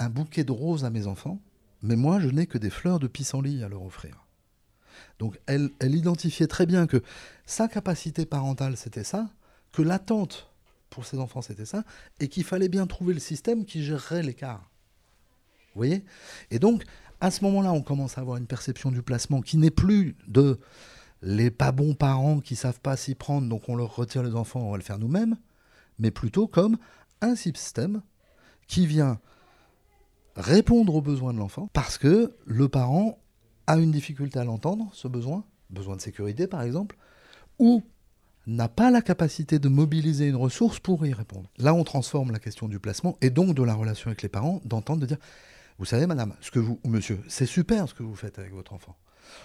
un 0.00 0.10
bouquet 0.10 0.42
de 0.42 0.50
roses 0.50 0.84
à 0.84 0.90
mes 0.90 1.06
enfants, 1.06 1.40
mais 1.80 1.94
moi 1.94 2.18
je 2.18 2.28
n'ai 2.28 2.48
que 2.48 2.58
des 2.58 2.68
fleurs 2.68 2.98
de 2.98 3.06
pissenlit 3.06 3.62
à 3.62 3.68
leur 3.68 3.84
offrir. 3.84 4.26
Donc 5.20 5.38
elle, 5.46 5.70
elle 5.78 5.94
identifiait 5.94 6.48
très 6.48 6.66
bien 6.66 6.88
que 6.88 7.00
sa 7.46 7.68
capacité 7.68 8.26
parentale 8.26 8.76
c'était 8.76 9.04
ça, 9.04 9.30
que 9.70 9.82
l'attente 9.82 10.50
pour 10.90 11.06
ses 11.06 11.20
enfants 11.20 11.40
c'était 11.40 11.64
ça, 11.64 11.84
et 12.18 12.26
qu'il 12.26 12.42
fallait 12.42 12.68
bien 12.68 12.88
trouver 12.88 13.14
le 13.14 13.20
système 13.20 13.64
qui 13.64 13.84
gérerait 13.84 14.24
l'écart. 14.24 14.68
Vous 15.74 15.78
voyez? 15.78 16.04
Et 16.50 16.58
donc, 16.58 16.82
à 17.20 17.30
ce 17.30 17.44
moment-là, 17.44 17.72
on 17.72 17.82
commence 17.82 18.18
à 18.18 18.20
avoir 18.20 18.36
une 18.36 18.46
perception 18.46 18.90
du 18.90 19.02
placement 19.02 19.42
qui 19.42 19.58
n'est 19.58 19.70
plus 19.70 20.16
de 20.26 20.58
les 21.24 21.50
pas 21.50 21.72
bons 21.72 21.94
parents 21.94 22.40
qui 22.40 22.54
savent 22.54 22.80
pas 22.80 22.96
s'y 22.96 23.14
prendre, 23.14 23.48
donc 23.48 23.68
on 23.68 23.76
leur 23.76 23.96
retire 23.96 24.22
les 24.22 24.34
enfants, 24.34 24.60
on 24.60 24.70
va 24.70 24.76
le 24.76 24.82
faire 24.82 24.98
nous-mêmes, 24.98 25.36
mais 25.98 26.10
plutôt 26.10 26.46
comme 26.46 26.76
un 27.22 27.34
système 27.34 28.02
qui 28.68 28.86
vient 28.86 29.18
répondre 30.36 30.94
aux 30.94 31.00
besoins 31.00 31.32
de 31.32 31.38
l'enfant 31.38 31.68
parce 31.72 31.96
que 31.96 32.34
le 32.44 32.68
parent 32.68 33.18
a 33.66 33.78
une 33.78 33.90
difficulté 33.90 34.38
à 34.38 34.44
l'entendre, 34.44 34.90
ce 34.92 35.08
besoin, 35.08 35.44
besoin 35.70 35.96
de 35.96 36.02
sécurité 36.02 36.46
par 36.46 36.60
exemple, 36.62 36.96
ou 37.58 37.82
n'a 38.46 38.68
pas 38.68 38.90
la 38.90 39.00
capacité 39.00 39.58
de 39.58 39.68
mobiliser 39.68 40.28
une 40.28 40.36
ressource 40.36 40.78
pour 40.78 41.06
y 41.06 41.14
répondre. 41.14 41.48
Là, 41.56 41.72
on 41.72 41.84
transforme 41.84 42.32
la 42.32 42.38
question 42.38 42.68
du 42.68 42.78
placement 42.78 43.16
et 43.22 43.30
donc 43.30 43.54
de 43.54 43.62
la 43.62 43.72
relation 43.72 44.08
avec 44.08 44.20
les 44.20 44.28
parents, 44.28 44.60
d'entendre, 44.66 45.00
de 45.00 45.06
dire, 45.06 45.16
vous 45.78 45.86
savez, 45.86 46.06
madame, 46.06 46.34
ce 46.42 46.50
que 46.50 46.58
vous, 46.58 46.78
ou 46.84 46.90
monsieur, 46.90 47.20
c'est 47.26 47.46
super 47.46 47.88
ce 47.88 47.94
que 47.94 48.02
vous 48.02 48.14
faites 48.14 48.38
avec 48.38 48.52
votre 48.52 48.74
enfant. 48.74 48.96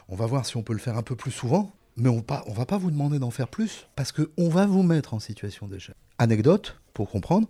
On 0.08 0.16
va 0.16 0.26
voir 0.26 0.46
si 0.46 0.58
on 0.58 0.64
peut 0.64 0.74
le 0.74 0.80
faire 0.80 0.98
un 0.98 1.04
peu 1.04 1.16
plus 1.16 1.32
souvent, 1.32 1.74
mais 1.98 2.10
on 2.10 2.18
ne 2.18 2.56
va 2.56 2.66
pas 2.66 2.78
vous 2.78 2.92
demander 2.92 3.20
d'en 3.20 3.32
faire 3.32 3.48
plus, 3.48 3.88
parce 3.96 4.12
qu'on 4.12 4.50
va 4.50 4.66
vous 4.66 4.84
mettre 4.84 5.14
en 5.14 5.20
situation 5.20 5.68
d'échec. 5.68 5.96
Anecdote, 6.18 6.80
pour 6.94 7.10
comprendre. 7.10 7.48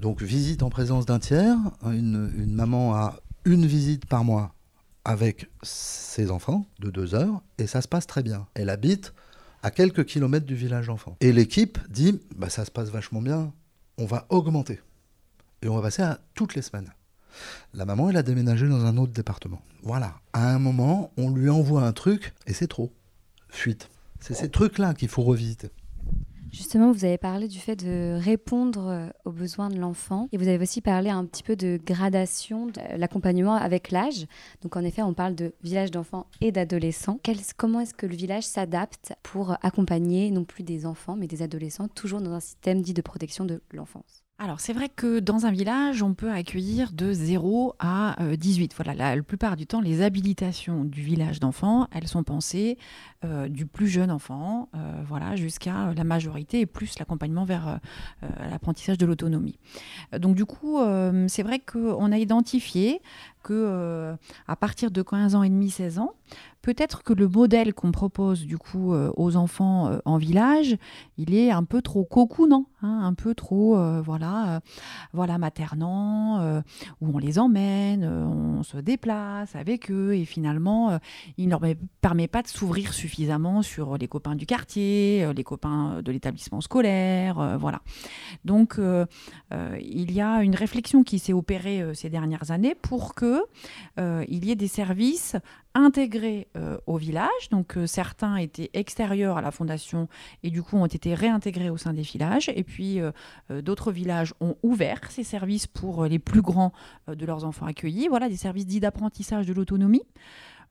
Donc, 0.00 0.22
visite 0.22 0.62
en 0.62 0.70
présence 0.70 1.06
d'un 1.06 1.18
tiers. 1.18 1.56
Une, 1.84 2.52
maman 2.54 2.94
a 2.94 3.16
une 3.44 3.66
visite 3.66 4.06
par 4.06 4.24
mois 4.24 4.54
avec 5.04 5.48
ses 5.62 6.30
enfants 6.30 6.66
de 6.80 6.90
deux 6.90 7.14
heures, 7.14 7.42
et 7.58 7.66
ça 7.66 7.80
se 7.82 7.88
passe 7.88 8.06
très 8.06 8.22
bien. 8.22 8.46
Elle 8.54 8.70
habite 8.70 9.14
à 9.62 9.70
quelques 9.70 10.04
kilomètres 10.04 10.46
du 10.46 10.54
village 10.54 10.86
d'enfants. 10.86 11.16
Et 11.20 11.32
l'équipe 11.32 11.78
dit, 11.88 12.20
bah, 12.36 12.50
ça 12.50 12.64
se 12.64 12.70
passe 12.70 12.90
vachement 12.90 13.22
bien, 13.22 13.52
on 13.96 14.06
va 14.06 14.26
augmenter. 14.28 14.80
Et 15.62 15.68
on 15.68 15.74
va 15.74 15.82
passer 15.82 16.02
à 16.02 16.20
toutes 16.34 16.54
les 16.54 16.62
semaines. 16.62 16.92
La 17.74 17.84
maman, 17.84 18.10
elle 18.10 18.16
a 18.16 18.22
déménagé 18.22 18.68
dans 18.68 18.84
un 18.84 18.96
autre 18.96 19.12
département. 19.12 19.62
Voilà. 19.82 20.14
À 20.32 20.54
un 20.54 20.58
moment, 20.58 21.12
on 21.16 21.30
lui 21.30 21.48
envoie 21.50 21.82
un 21.82 21.92
truc 21.92 22.34
et 22.46 22.52
c'est 22.52 22.68
trop. 22.68 22.92
Fuite. 23.48 23.88
C'est 24.20 24.34
ces 24.34 24.50
trucs-là 24.50 24.94
qu'il 24.94 25.08
faut 25.08 25.22
revisiter. 25.22 25.70
Justement, 26.50 26.92
vous 26.92 27.04
avez 27.04 27.18
parlé 27.18 27.46
du 27.46 27.58
fait 27.58 27.76
de 27.76 28.18
répondre 28.18 28.88
euh, 28.88 29.08
aux 29.26 29.32
besoins 29.32 29.68
de 29.68 29.78
l'enfant 29.78 30.28
et 30.32 30.38
vous 30.38 30.48
avez 30.48 30.62
aussi 30.62 30.80
parlé 30.80 31.10
un 31.10 31.26
petit 31.26 31.42
peu 31.42 31.56
de 31.56 31.78
gradation 31.84 32.66
de 32.66 32.80
l'accompagnement 32.96 33.54
avec 33.54 33.90
l'âge. 33.90 34.26
Donc 34.62 34.76
en 34.76 34.82
effet, 34.82 35.02
on 35.02 35.12
parle 35.12 35.34
de 35.34 35.52
village 35.62 35.90
d'enfants 35.90 36.26
et 36.40 36.50
d'adolescents. 36.50 37.20
Comment 37.56 37.80
est-ce 37.80 37.94
que 37.94 38.06
le 38.06 38.16
village 38.16 38.44
s'adapte 38.44 39.12
pour 39.22 39.56
accompagner 39.62 40.30
non 40.30 40.44
plus 40.44 40.64
des 40.64 40.86
enfants 40.86 41.16
mais 41.16 41.26
des 41.26 41.42
adolescents, 41.42 41.88
toujours 41.88 42.20
dans 42.20 42.32
un 42.32 42.40
système 42.40 42.80
dit 42.80 42.94
de 42.94 43.02
protection 43.02 43.44
de 43.44 43.60
l'enfance? 43.72 44.17
Alors, 44.40 44.60
c'est 44.60 44.72
vrai 44.72 44.88
que 44.88 45.18
dans 45.18 45.46
un 45.46 45.50
village, 45.50 46.00
on 46.00 46.14
peut 46.14 46.30
accueillir 46.30 46.92
de 46.92 47.12
0 47.12 47.74
à 47.80 48.14
18. 48.20 48.70
Euh, 48.70 48.74
voilà, 48.76 49.16
la, 49.16 49.20
plupart 49.20 49.56
du 49.56 49.66
temps, 49.66 49.80
les 49.80 50.00
habilitations 50.00 50.84
du 50.84 51.02
village 51.02 51.40
d'enfants, 51.40 51.88
elles 51.90 52.06
sont 52.06 52.22
pensées 52.22 52.78
euh, 53.24 53.48
du 53.48 53.66
plus 53.66 53.88
jeune 53.88 54.12
enfant 54.12 54.68
euh, 54.76 55.02
voilà, 55.08 55.34
jusqu'à 55.34 55.92
la 55.92 56.04
majorité 56.04 56.60
et 56.60 56.66
plus 56.66 57.00
l'accompagnement 57.00 57.44
vers 57.44 57.80
l'apprentissage 58.48 58.96
de 58.96 59.06
l'autonomie. 59.06 59.58
Donc, 60.16 60.36
du 60.36 60.44
coup, 60.44 60.78
c'est 61.26 61.42
vrai 61.42 61.58
qu'on 61.58 62.12
a 62.12 62.18
identifié 62.18 63.00
que 63.48 64.16
à 64.46 64.56
partir 64.56 64.90
de 64.90 65.02
15 65.02 65.34
ans 65.34 65.42
et 65.42 65.48
demi, 65.48 65.70
16 65.70 65.98
ans, 65.98 66.14
peut-être 66.62 67.02
que 67.02 67.12
le 67.12 67.28
modèle 67.28 67.72
qu'on 67.72 67.92
propose 67.92 68.44
du 68.44 68.58
coup 68.58 68.92
euh, 68.92 69.10
aux 69.16 69.36
enfants 69.36 69.88
euh, 69.88 69.98
en 70.04 70.18
village, 70.18 70.76
il 71.16 71.34
est 71.34 71.50
un 71.50 71.64
peu 71.64 71.82
trop 71.82 72.04
cocoonant, 72.04 72.66
hein, 72.82 73.00
un 73.04 73.14
peu 73.14 73.34
trop 73.34 73.78
euh, 73.78 74.02
voilà, 74.04 74.60
voilà 75.12 75.38
maternant, 75.38 76.62
où 77.00 77.14
on 77.14 77.18
les 77.18 77.38
emmène, 77.38 78.04
on 78.04 78.62
se 78.62 78.76
déplace 78.76 79.54
avec 79.56 79.90
eux 79.90 80.14
et 80.14 80.24
finalement 80.24 80.98
il 81.36 81.46
ne 81.46 81.50
leur 81.50 81.62
permet 82.00 82.28
pas 82.28 82.42
de 82.42 82.48
s'ouvrir 82.48 82.92
suffisamment 82.92 83.62
sur 83.62 83.96
les 83.96 84.08
copains 84.08 84.34
du 84.34 84.46
quartier, 84.46 85.30
les 85.34 85.44
copains 85.44 86.02
de 86.02 86.12
l'établissement 86.12 86.60
scolaire, 86.60 87.56
voilà. 87.58 87.80
Donc 88.44 88.78
il 89.50 90.12
y 90.12 90.20
a 90.20 90.42
une 90.42 90.54
réflexion 90.54 91.02
qui 91.02 91.18
s'est 91.18 91.32
opérée 91.32 91.94
ces 91.94 92.10
dernières 92.10 92.50
années 92.50 92.74
pour 92.74 93.14
que 93.14 93.37
il 93.96 94.44
y 94.44 94.50
ait 94.50 94.56
des 94.56 94.68
services 94.68 95.36
intégrés 95.78 96.48
euh, 96.56 96.78
au 96.86 96.96
village. 96.96 97.48
Donc 97.50 97.76
euh, 97.76 97.86
certains 97.86 98.36
étaient 98.36 98.70
extérieurs 98.74 99.36
à 99.36 99.42
la 99.42 99.50
fondation 99.50 100.08
et 100.42 100.50
du 100.50 100.62
coup 100.62 100.76
ont 100.76 100.86
été 100.86 101.14
réintégrés 101.14 101.70
au 101.70 101.76
sein 101.76 101.92
des 101.92 102.02
villages. 102.02 102.50
Et 102.54 102.64
puis 102.64 103.00
euh, 103.00 103.12
d'autres 103.62 103.92
villages 103.92 104.34
ont 104.40 104.56
ouvert 104.62 105.00
ces 105.10 105.24
services 105.24 105.66
pour 105.66 106.04
les 106.04 106.18
plus 106.18 106.42
grands 106.42 106.72
de 107.06 107.24
leurs 107.24 107.44
enfants 107.44 107.66
accueillis. 107.66 108.08
Voilà, 108.08 108.28
des 108.28 108.36
services 108.36 108.66
dits 108.66 108.80
d'apprentissage 108.80 109.46
de 109.46 109.52
l'autonomie. 109.52 110.02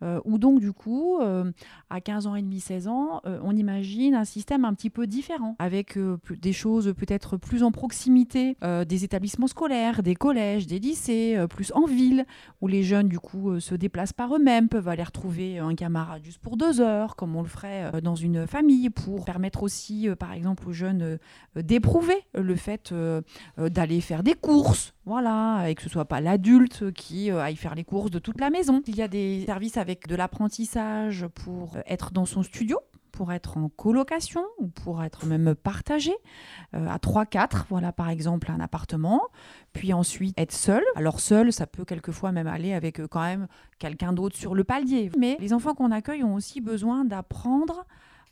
Euh, 0.03 0.19
ou 0.25 0.37
donc 0.37 0.59
du 0.59 0.73
coup, 0.73 1.19
euh, 1.19 1.51
à 1.89 2.01
15 2.01 2.27
ans 2.27 2.35
et 2.35 2.41
demi, 2.41 2.59
16 2.59 2.87
ans, 2.87 3.21
euh, 3.25 3.39
on 3.43 3.55
imagine 3.55 4.15
un 4.15 4.25
système 4.25 4.65
un 4.65 4.73
petit 4.73 4.89
peu 4.89 5.07
différent, 5.07 5.55
avec 5.59 5.97
des 6.29 6.53
choses 6.53 6.93
peut-être 6.97 7.37
plus 7.37 7.63
en 7.63 7.71
proximité 7.71 8.57
des 8.87 9.03
établissements 9.03 9.47
scolaires, 9.47 10.03
des 10.03 10.15
collèges, 10.15 10.67
des 10.67 10.79
lycées, 10.79 11.37
plus 11.49 11.71
en 11.73 11.85
ville, 11.85 12.25
où 12.61 12.67
les 12.67 12.83
jeunes 12.83 13.07
du 13.07 13.19
coup 13.19 13.59
se 13.59 13.75
déplacent 13.75 14.13
par 14.13 14.35
eux-mêmes, 14.35 14.69
peuvent 14.69 14.87
aller 14.87 15.03
retrouver 15.03 15.59
un 15.59 15.75
camarade 15.75 16.23
juste 16.23 16.39
pour 16.39 16.57
deux 16.57 16.81
heures, 16.81 17.15
comme 17.15 17.35
on 17.35 17.41
le 17.41 17.47
ferait 17.47 18.01
dans 18.01 18.15
une 18.15 18.47
famille, 18.47 18.89
pour 18.89 19.25
permettre 19.25 19.63
aussi, 19.63 20.07
par 20.19 20.33
exemple, 20.33 20.67
aux 20.67 20.73
jeunes 20.73 21.17
d'éprouver 21.55 22.17
le 22.33 22.55
fait 22.55 22.93
d'aller 23.57 24.01
faire 24.01 24.23
des 24.23 24.33
courses, 24.33 24.93
voilà, 25.05 25.69
et 25.69 25.75
que 25.75 25.81
ce 25.81 25.89
soit 25.89 26.05
pas 26.05 26.21
l'adulte 26.21 26.91
qui 26.91 27.31
aille 27.31 27.55
faire 27.55 27.75
les 27.75 27.83
courses 27.83 28.11
de 28.11 28.19
toute 28.19 28.39
la 28.39 28.49
maison. 28.49 28.81
Il 28.87 28.95
y 28.95 29.01
a 29.01 29.07
des 29.07 29.45
services 29.45 29.77
avec 29.77 29.86
de 29.95 30.15
l'apprentissage 30.15 31.27
pour 31.27 31.77
être 31.85 32.11
dans 32.11 32.25
son 32.25 32.43
studio, 32.43 32.79
pour 33.11 33.31
être 33.31 33.57
en 33.57 33.69
colocation 33.69 34.45
ou 34.59 34.67
pour 34.67 35.03
être 35.03 35.25
même 35.25 35.55
partagé 35.55 36.13
euh, 36.75 36.87
à 36.87 36.97
3-4, 36.97 37.65
voilà 37.69 37.91
par 37.91 38.09
exemple 38.09 38.51
un 38.51 38.59
appartement, 38.59 39.21
puis 39.73 39.91
ensuite 39.93 40.39
être 40.39 40.51
seul. 40.51 40.83
Alors 40.95 41.19
seul, 41.19 41.51
ça 41.51 41.65
peut 41.65 41.85
quelquefois 41.85 42.31
même 42.31 42.47
aller 42.47 42.73
avec 42.73 42.99
euh, 42.99 43.07
quand 43.07 43.23
même 43.23 43.47
quelqu'un 43.79 44.13
d'autre 44.13 44.35
sur 44.35 44.53
le 44.53 44.63
palier. 44.63 45.09
Mais 45.17 45.37
les 45.39 45.53
enfants 45.53 45.73
qu'on 45.73 45.91
accueille 45.91 46.23
ont 46.23 46.35
aussi 46.35 46.61
besoin 46.61 47.05
d'apprendre 47.05 47.85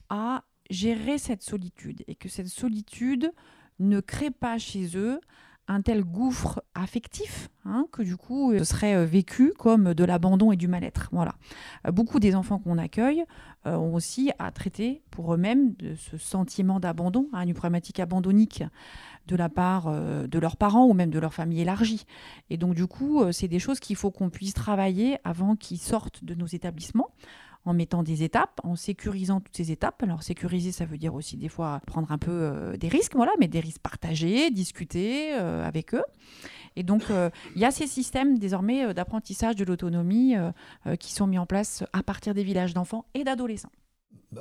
à 0.10 0.44
gérer 0.70 1.18
cette 1.18 1.42
solitude 1.42 2.04
et 2.08 2.16
que 2.16 2.30
cette 2.30 2.48
solitude 2.48 3.32
ne 3.80 4.00
crée 4.00 4.32
pas 4.32 4.58
chez 4.58 4.98
eux 4.98 5.20
un 5.68 5.82
tel 5.82 6.04
gouffre 6.04 6.64
affectif 6.76 7.50
hein, 7.66 7.88
que 7.92 8.04
du 8.04 8.18
coup 8.18 8.54
ce 8.58 8.64
serait 8.64 8.96
euh, 8.96 9.06
vécu 9.06 9.54
comme 9.58 9.94
de 9.94 10.04
l'abandon 10.04 10.52
et 10.52 10.56
du 10.56 10.68
mal-être. 10.68 11.10
Voilà. 11.12 11.36
Euh, 11.88 11.92
beaucoup 11.92 12.20
des 12.20 12.36
enfants 12.36 12.60
qu'on 12.60 12.78
accueille 12.78 13.24
euh, 13.66 13.76
ont 13.76 13.96
aussi 13.96 14.32
à 14.38 14.52
traiter 14.52 15.02
pour 15.10 15.34
eux-mêmes 15.34 15.74
de 15.74 15.96
ce 15.96 16.18
sentiment 16.18 16.80
d'abandon, 16.80 17.28
hein, 17.34 17.42
une 17.42 17.54
problématique 17.54 18.00
abandonnique 18.00 18.64
de 19.28 19.36
la 19.36 19.50
part 19.50 19.92
de 19.92 20.40
leurs 20.40 20.56
parents 20.56 20.86
ou 20.86 20.94
même 20.94 21.10
de 21.10 21.18
leur 21.18 21.34
famille 21.34 21.60
élargie. 21.60 22.06
Et 22.52 22.58
donc 22.58 22.76
du 22.76 22.86
coup, 22.86 23.24
c'est 23.32 23.48
des 23.48 23.58
choses 23.58 23.80
qu'il 23.80 23.96
faut 23.96 24.12
qu'on 24.12 24.30
puisse 24.30 24.54
travailler 24.54 25.18
avant 25.24 25.56
qu'ils 25.56 25.80
sortent 25.80 26.24
de 26.24 26.36
nos 26.36 26.46
établissements 26.46 27.10
en 27.66 27.74
mettant 27.74 28.04
des 28.04 28.24
étapes, 28.24 28.62
en 28.64 28.76
sécurisant 28.76 29.42
toutes 29.42 29.58
ces 29.58 29.72
étapes. 29.72 30.04
Alors 30.04 30.24
sécuriser, 30.24 30.72
ça 30.72 30.86
veut 30.86 30.98
dire 30.98 31.16
aussi 31.16 31.36
des 31.38 31.50
fois 31.50 31.82
prendre 31.86 32.12
un 32.12 32.18
peu 32.18 32.32
euh, 32.32 32.78
des 32.78 32.88
risques, 32.88 33.16
voilà, 33.16 33.32
mais 33.40 33.48
des 33.48 33.60
risques 33.60 33.82
partagés, 33.82 34.52
discuter 34.52 35.34
euh, 35.34 35.66
avec 35.66 35.94
eux. 35.94 36.04
Et 36.76 36.84
donc 36.84 37.10
euh, 37.10 37.30
il 37.56 37.62
y 37.62 37.66
a 37.66 37.72
ces 37.72 37.88
systèmes 37.88 38.38
désormais 38.38 38.94
d'apprentissage 38.94 39.56
de 39.56 39.64
l'autonomie 39.64 40.36
qui 41.00 41.14
sont 41.14 41.26
mis 41.26 41.40
en 41.40 41.46
place 41.46 41.84
à 41.94 42.04
partir 42.04 42.34
des 42.34 42.44
villages 42.44 42.74
d'enfants 42.74 43.06
et 43.14 43.24
d'adolescents. 43.24 43.72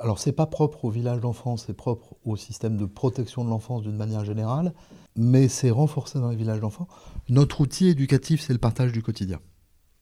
Alors 0.00 0.18
c'est 0.18 0.32
pas 0.32 0.46
propre 0.46 0.84
au 0.84 0.90
village 0.90 1.20
d'enfants, 1.20 1.56
c'est 1.56 1.74
propre 1.74 2.16
au 2.24 2.36
système 2.36 2.76
de 2.76 2.86
protection 2.86 3.44
de 3.44 3.50
l'enfance 3.50 3.82
d'une 3.82 3.96
manière 3.96 4.24
générale, 4.24 4.74
mais 5.16 5.48
c'est 5.48 5.70
renforcé 5.70 6.18
dans 6.18 6.30
les 6.30 6.36
villages 6.36 6.60
d'enfants. 6.60 6.88
Notre 7.28 7.60
outil 7.60 7.88
éducatif, 7.88 8.40
c'est 8.40 8.52
le 8.52 8.58
partage 8.58 8.92
du 8.92 9.02
quotidien. 9.02 9.40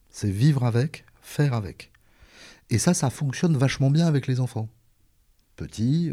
C'est 0.08 0.30
vivre 0.30 0.64
avec, 0.64 1.04
faire 1.20 1.54
avec. 1.54 1.91
Et 2.72 2.78
ça, 2.78 2.94
ça 2.94 3.10
fonctionne 3.10 3.54
vachement 3.54 3.90
bien 3.90 4.06
avec 4.06 4.26
les 4.26 4.40
enfants. 4.40 4.68
Petits. 5.56 6.10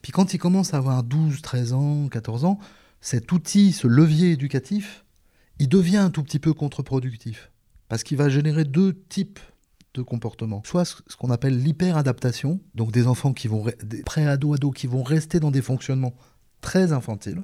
Puis 0.00 0.10
quand 0.10 0.32
ils 0.32 0.38
commencent 0.38 0.72
à 0.72 0.78
avoir 0.78 1.02
12, 1.02 1.42
13 1.42 1.74
ans, 1.74 2.08
14 2.08 2.46
ans, 2.46 2.58
cet 3.02 3.30
outil, 3.30 3.72
ce 3.72 3.86
levier 3.86 4.32
éducatif, 4.32 5.04
il 5.58 5.68
devient 5.68 5.98
un 5.98 6.10
tout 6.10 6.22
petit 6.22 6.38
peu 6.38 6.54
contre-productif. 6.54 7.52
Parce 7.88 8.04
qu'il 8.04 8.16
va 8.16 8.30
générer 8.30 8.64
deux 8.64 8.94
types 9.10 9.38
de 9.92 10.00
comportements. 10.00 10.62
Soit 10.64 10.86
ce 10.86 11.14
qu'on 11.16 11.30
appelle 11.30 11.62
l'hyperadaptation, 11.62 12.58
donc 12.74 12.90
des 12.90 13.06
enfants 13.06 13.34
qui 13.34 13.46
vont, 13.46 13.66
des 13.84 14.02
pré-ados, 14.02 14.56
ados 14.56 14.74
qui 14.74 14.86
vont 14.86 15.02
rester 15.02 15.40
dans 15.40 15.50
des 15.50 15.60
fonctionnements 15.60 16.14
très 16.62 16.92
infantiles 16.92 17.42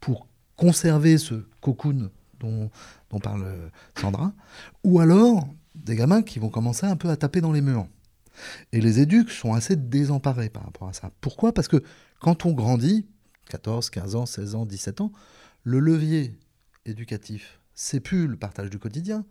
pour 0.00 0.26
conserver 0.56 1.18
ce 1.18 1.44
cocoon 1.60 2.08
dont, 2.40 2.70
dont 3.10 3.18
parle 3.18 3.70
Sandra, 3.94 4.32
ou 4.84 5.00
alors 5.00 5.46
des 5.84 5.96
gamins 5.96 6.22
qui 6.22 6.38
vont 6.38 6.50
commencer 6.50 6.86
un 6.86 6.96
peu 6.96 7.08
à 7.08 7.16
taper 7.16 7.40
dans 7.40 7.52
les 7.52 7.60
murs. 7.60 7.86
Et 8.72 8.80
les 8.80 9.00
éducs 9.00 9.30
sont 9.30 9.54
assez 9.54 9.76
désemparés 9.76 10.48
par 10.48 10.64
rapport 10.64 10.88
à 10.88 10.92
ça. 10.92 11.10
Pourquoi? 11.20 11.52
Parce 11.52 11.68
que 11.68 11.82
quand 12.20 12.46
on 12.46 12.52
grandit, 12.52 13.06
14, 13.50 13.90
15 13.90 14.14
ans, 14.14 14.26
16 14.26 14.54
ans, 14.54 14.66
17 14.66 15.00
ans, 15.00 15.12
le 15.64 15.80
levier 15.80 16.38
éducatif, 16.84 17.60
c'est 17.74 18.00
plus 18.00 18.26
le 18.26 18.36
partage 18.36 18.70
du 18.70 18.78
quotidien, 18.78 19.24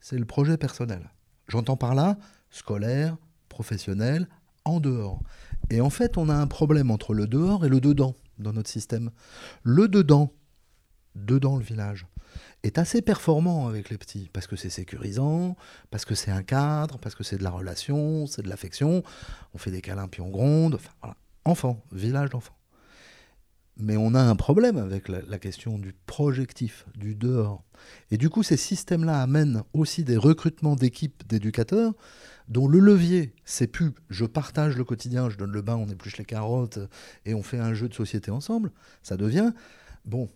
c'est 0.00 0.18
le 0.18 0.24
projet 0.24 0.56
personnel. 0.56 1.10
J'entends 1.48 1.76
par 1.76 1.94
là 1.94 2.18
scolaire, 2.50 3.16
professionnel, 3.48 4.28
en 4.64 4.80
dehors. 4.80 5.22
Et 5.70 5.80
en 5.80 5.90
fait, 5.90 6.18
on 6.18 6.28
a 6.28 6.34
un 6.34 6.46
problème 6.46 6.90
entre 6.90 7.14
le 7.14 7.26
dehors 7.26 7.64
et 7.64 7.68
le 7.68 7.80
dedans 7.80 8.14
dans 8.38 8.52
notre 8.52 8.70
système. 8.70 9.10
Le 9.62 9.88
dedans, 9.88 10.32
dedans 11.14 11.56
le 11.56 11.64
village, 11.64 12.06
est 12.62 12.78
assez 12.78 13.02
performant 13.02 13.68
avec 13.68 13.90
les 13.90 13.98
petits, 13.98 14.28
parce 14.32 14.46
que 14.46 14.56
c'est 14.56 14.70
sécurisant, 14.70 15.56
parce 15.90 16.04
que 16.04 16.14
c'est 16.14 16.30
un 16.30 16.42
cadre, 16.42 16.98
parce 16.98 17.14
que 17.14 17.24
c'est 17.24 17.38
de 17.38 17.44
la 17.44 17.50
relation, 17.50 18.26
c'est 18.26 18.42
de 18.42 18.48
l'affection, 18.48 19.02
on 19.54 19.58
fait 19.58 19.70
des 19.70 19.80
câlins 19.80 20.08
puis 20.08 20.20
on 20.20 20.30
gronde, 20.30 20.74
enfin 20.74 20.92
voilà. 21.00 21.16
Enfant, 21.46 21.82
village 21.90 22.30
d'enfants. 22.30 22.56
Mais 23.78 23.96
on 23.96 24.14
a 24.14 24.20
un 24.20 24.36
problème 24.36 24.76
avec 24.76 25.08
la, 25.08 25.38
question 25.38 25.78
du 25.78 25.94
projectif, 26.04 26.86
du 26.94 27.14
dehors. 27.14 27.64
Et 28.10 28.18
du 28.18 28.28
coup, 28.28 28.42
ces 28.42 28.58
systèmes-là 28.58 29.22
amènent 29.22 29.62
aussi 29.72 30.04
des 30.04 30.18
recrutements 30.18 30.76
d'équipes 30.76 31.26
d'éducateurs 31.26 31.94
dont 32.48 32.68
le 32.68 32.78
levier, 32.78 33.32
c'est 33.44 33.68
plus 33.68 33.92
je 34.10 34.26
partage 34.26 34.76
le 34.76 34.84
quotidien, 34.84 35.30
je 35.30 35.38
donne 35.38 35.52
le 35.52 35.62
bain, 35.62 35.76
on 35.76 35.88
épluche 35.88 36.18
les 36.18 36.24
carottes 36.24 36.80
et 37.24 37.32
on 37.32 37.42
fait 37.42 37.58
un 37.58 37.72
jeu 37.72 37.88
de 37.88 37.94
société 37.94 38.30
ensemble. 38.30 38.70
Ça 39.02 39.16
devient, 39.16 39.52
bon, 40.04 40.28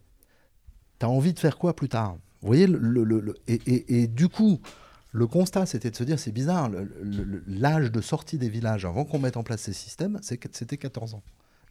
T'as 0.99 1.07
envie 1.07 1.33
de 1.33 1.39
faire 1.39 1.59
quoi 1.59 1.75
plus 1.75 1.89
tard? 1.89 2.17
Vous 2.43 2.49
voyez, 2.49 2.67
le, 2.67 3.35
et, 3.49 4.07
du 4.07 4.29
coup, 4.29 4.61
le 5.13 5.27
constat, 5.27 5.67
c'était 5.67 5.91
de 5.91 5.97
se 5.97 6.05
dire, 6.05 6.19
c'est 6.19 6.33
bizarre, 6.33 6.71
l'âge 7.47 7.91
de 7.91 8.01
sortie 8.01 8.37
des 8.37 8.49
villages 8.49 8.85
avant 8.85 9.05
qu'on 9.05 9.19
mette 9.19 9.37
en 9.37 9.43
place 9.43 9.63
ces 9.63 9.73
systèmes, 9.73 10.21
c'était 10.23 10.77
14 10.77 11.15
ans. 11.15 11.23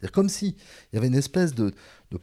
C'est 0.04 0.12
comme 0.12 0.28
s'il 0.28 0.56
y 0.92 0.98
avait 0.98 1.08
une 1.08 1.16
espèce 1.16 1.56
de, 1.56 1.74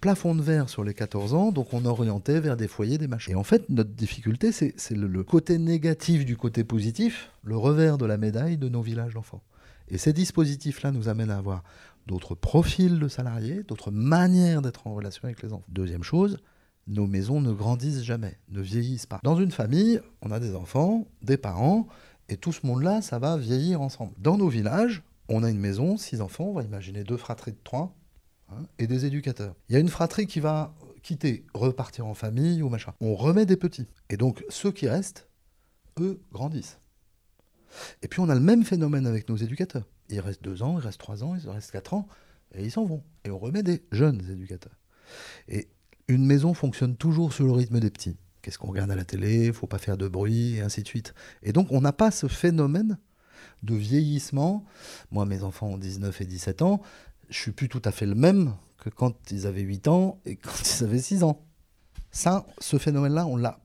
plafond 0.00 0.34
de 0.34 0.42
verre 0.42 0.68
sur 0.68 0.84
les 0.84 0.92
14 0.92 1.32
ans, 1.32 1.50
donc 1.50 1.72
on 1.72 1.86
orientait 1.86 2.38
vers 2.38 2.58
des 2.58 2.68
foyers, 2.68 2.98
des 2.98 3.08
machins. 3.08 3.32
Et 3.32 3.36
en 3.36 3.42
fait, 3.42 3.70
notre 3.70 3.90
difficulté, 3.90 4.52
c'est 4.52 4.74
le, 4.90 5.24
côté 5.24 5.56
négatif 5.56 6.26
du 6.26 6.36
côté 6.36 6.62
positif, 6.62 7.30
le 7.42 7.56
revers 7.56 7.96
de 7.96 8.04
la 8.04 8.18
médaille 8.18 8.58
de 8.58 8.68
nos 8.68 8.82
villages 8.82 9.14
d'enfants. 9.14 9.42
Et 9.88 9.96
ces 9.96 10.12
dispositifs-là 10.12 10.92
nous 10.92 11.08
amènent 11.08 11.30
à 11.30 11.38
avoir 11.38 11.64
d'autres 12.06 12.34
profils 12.34 12.98
de 12.98 13.08
salariés, 13.08 13.62
d'autres 13.66 13.90
manières 13.90 14.60
d'être 14.60 14.86
en 14.86 14.94
relation 14.94 15.24
avec 15.24 15.42
les 15.42 15.52
enfants. 15.52 15.64
Deuxième 15.68 16.02
chose, 16.02 16.36
nos 16.90 17.06
maisons 17.06 17.40
ne 17.40 17.52
grandissent 17.52 18.02
jamais, 18.02 18.38
ne 18.48 18.60
vieillissent 18.60 19.06
pas. 19.06 19.20
Dans 19.22 19.36
une 19.36 19.52
famille, 19.52 20.00
on 20.22 20.30
a 20.32 20.40
des 20.40 20.54
enfants, 20.54 21.06
des 21.22 21.36
parents, 21.36 21.86
et 22.28 22.36
tout 22.36 22.52
ce 22.52 22.66
monde-là, 22.66 23.00
ça 23.00 23.18
va 23.18 23.36
vieillir 23.36 23.80
ensemble. 23.80 24.12
Dans 24.18 24.36
nos 24.36 24.48
villages, 24.48 25.02
on 25.28 25.44
a 25.44 25.50
une 25.50 25.58
maison, 25.58 25.96
six 25.96 26.20
enfants, 26.20 26.46
on 26.46 26.52
va 26.52 26.62
imaginer 26.64 27.04
deux 27.04 27.16
fratries 27.16 27.52
de 27.52 27.58
trois, 27.62 27.94
hein, 28.50 28.66
et 28.78 28.86
des 28.86 29.06
éducateurs. 29.06 29.54
Il 29.68 29.74
y 29.74 29.76
a 29.76 29.78
une 29.78 29.88
fratrie 29.88 30.26
qui 30.26 30.40
va 30.40 30.74
quitter, 31.02 31.46
repartir 31.54 32.06
en 32.06 32.14
famille 32.14 32.60
ou 32.62 32.68
machin. 32.68 32.92
On 33.00 33.14
remet 33.14 33.46
des 33.46 33.56
petits. 33.56 33.86
Et 34.10 34.16
donc, 34.16 34.44
ceux 34.48 34.72
qui 34.72 34.88
restent, 34.88 35.28
eux, 36.00 36.20
grandissent. 36.32 36.78
Et 38.02 38.08
puis, 38.08 38.20
on 38.20 38.28
a 38.28 38.34
le 38.34 38.40
même 38.40 38.64
phénomène 38.64 39.06
avec 39.06 39.28
nos 39.28 39.36
éducateurs. 39.36 39.86
Ils 40.08 40.20
restent 40.20 40.42
deux 40.42 40.64
ans, 40.64 40.78
ils 40.78 40.84
restent 40.84 40.98
trois 40.98 41.22
ans, 41.22 41.36
ils 41.36 41.48
restent 41.48 41.70
quatre 41.70 41.94
ans, 41.94 42.08
et 42.52 42.64
ils 42.64 42.72
s'en 42.72 42.84
vont. 42.84 43.04
Et 43.24 43.30
on 43.30 43.38
remet 43.38 43.62
des 43.62 43.84
jeunes 43.92 44.20
éducateurs. 44.28 44.76
Et 45.46 45.68
une 46.10 46.26
maison 46.26 46.54
fonctionne 46.54 46.96
toujours 46.96 47.32
sur 47.32 47.46
le 47.46 47.52
rythme 47.52 47.80
des 47.80 47.90
petits. 47.90 48.16
Qu'est-ce 48.42 48.58
qu'on 48.58 48.68
regarde 48.68 48.90
à 48.90 48.96
la 48.96 49.04
télé, 49.04 49.52
faut 49.52 49.66
pas 49.66 49.78
faire 49.78 49.96
de 49.96 50.08
bruit, 50.08 50.56
et 50.56 50.60
ainsi 50.60 50.82
de 50.82 50.88
suite. 50.88 51.14
Et 51.42 51.52
donc 51.52 51.68
on 51.70 51.80
n'a 51.80 51.92
pas 51.92 52.10
ce 52.10 52.26
phénomène 52.26 52.98
de 53.62 53.74
vieillissement. 53.74 54.64
Moi, 55.10 55.26
mes 55.26 55.42
enfants 55.42 55.68
ont 55.68 55.78
19 55.78 56.20
et 56.20 56.24
17 56.24 56.62
ans. 56.62 56.80
Je 57.28 57.38
suis 57.38 57.52
plus 57.52 57.68
tout 57.68 57.82
à 57.84 57.92
fait 57.92 58.06
le 58.06 58.14
même 58.14 58.54
que 58.78 58.90
quand 58.90 59.30
ils 59.30 59.46
avaient 59.46 59.62
8 59.62 59.88
ans 59.88 60.20
et 60.24 60.36
quand 60.36 60.52
ils 60.60 60.84
avaient 60.84 61.00
6 61.00 61.22
ans. 61.22 61.44
Ça, 62.10 62.46
ce 62.58 62.78
phénomène-là, 62.78 63.26
on 63.26 63.36
l'a 63.36 63.60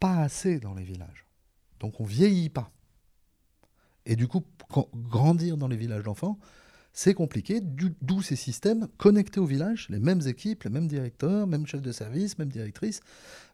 pas 0.00 0.16
assez 0.16 0.58
dans 0.58 0.74
les 0.74 0.82
villages. 0.82 1.26
Donc 1.80 2.00
on 2.00 2.04
vieillit 2.04 2.50
pas. 2.50 2.70
Et 4.06 4.16
du 4.16 4.26
coup, 4.26 4.42
grandir 4.94 5.56
dans 5.56 5.68
les 5.68 5.76
villages 5.76 6.02
d'enfants, 6.02 6.38
c'est 6.94 7.12
compliqué, 7.12 7.60
d'où 7.60 8.22
ces 8.22 8.36
systèmes 8.36 8.86
connectés 8.96 9.40
au 9.40 9.46
village, 9.46 9.88
les 9.90 9.98
mêmes 9.98 10.22
équipes, 10.26 10.62
les 10.62 10.70
mêmes 10.70 10.86
directeurs, 10.86 11.46
même 11.48 11.66
chefs 11.66 11.82
de 11.82 11.90
service, 11.90 12.38
même 12.38 12.48
directrices, 12.48 13.00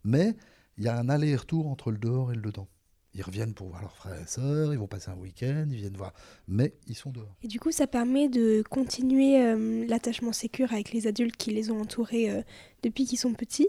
mais 0.04 0.36
il 0.76 0.84
y 0.84 0.88
a 0.88 0.98
un 0.98 1.08
aller-retour 1.08 1.66
entre 1.66 1.90
le 1.90 1.96
dehors 1.96 2.32
et 2.32 2.34
le 2.34 2.42
dedans. 2.42 2.68
Ils 3.14 3.22
reviennent 3.22 3.54
pour 3.54 3.68
voir 3.68 3.80
leurs 3.80 3.96
frères 3.96 4.20
et 4.20 4.26
sœurs, 4.26 4.74
ils 4.74 4.78
vont 4.78 4.86
passer 4.86 5.10
un 5.10 5.16
week-end, 5.16 5.66
ils 5.70 5.78
viennent 5.78 5.96
voir, 5.96 6.12
mais 6.46 6.74
ils 6.86 6.94
sont 6.94 7.10
dehors. 7.10 7.34
Et 7.42 7.48
du 7.48 7.58
coup, 7.58 7.72
ça 7.72 7.86
permet 7.86 8.28
de 8.28 8.62
continuer 8.68 9.42
euh, 9.42 9.86
l'attachement 9.88 10.32
sécure 10.32 10.72
avec 10.72 10.92
les 10.92 11.06
adultes 11.06 11.36
qui 11.36 11.50
les 11.50 11.70
ont 11.70 11.80
entourés 11.80 12.30
euh, 12.30 12.42
depuis 12.82 13.06
qu'ils 13.06 13.18
sont 13.18 13.32
petits. 13.32 13.68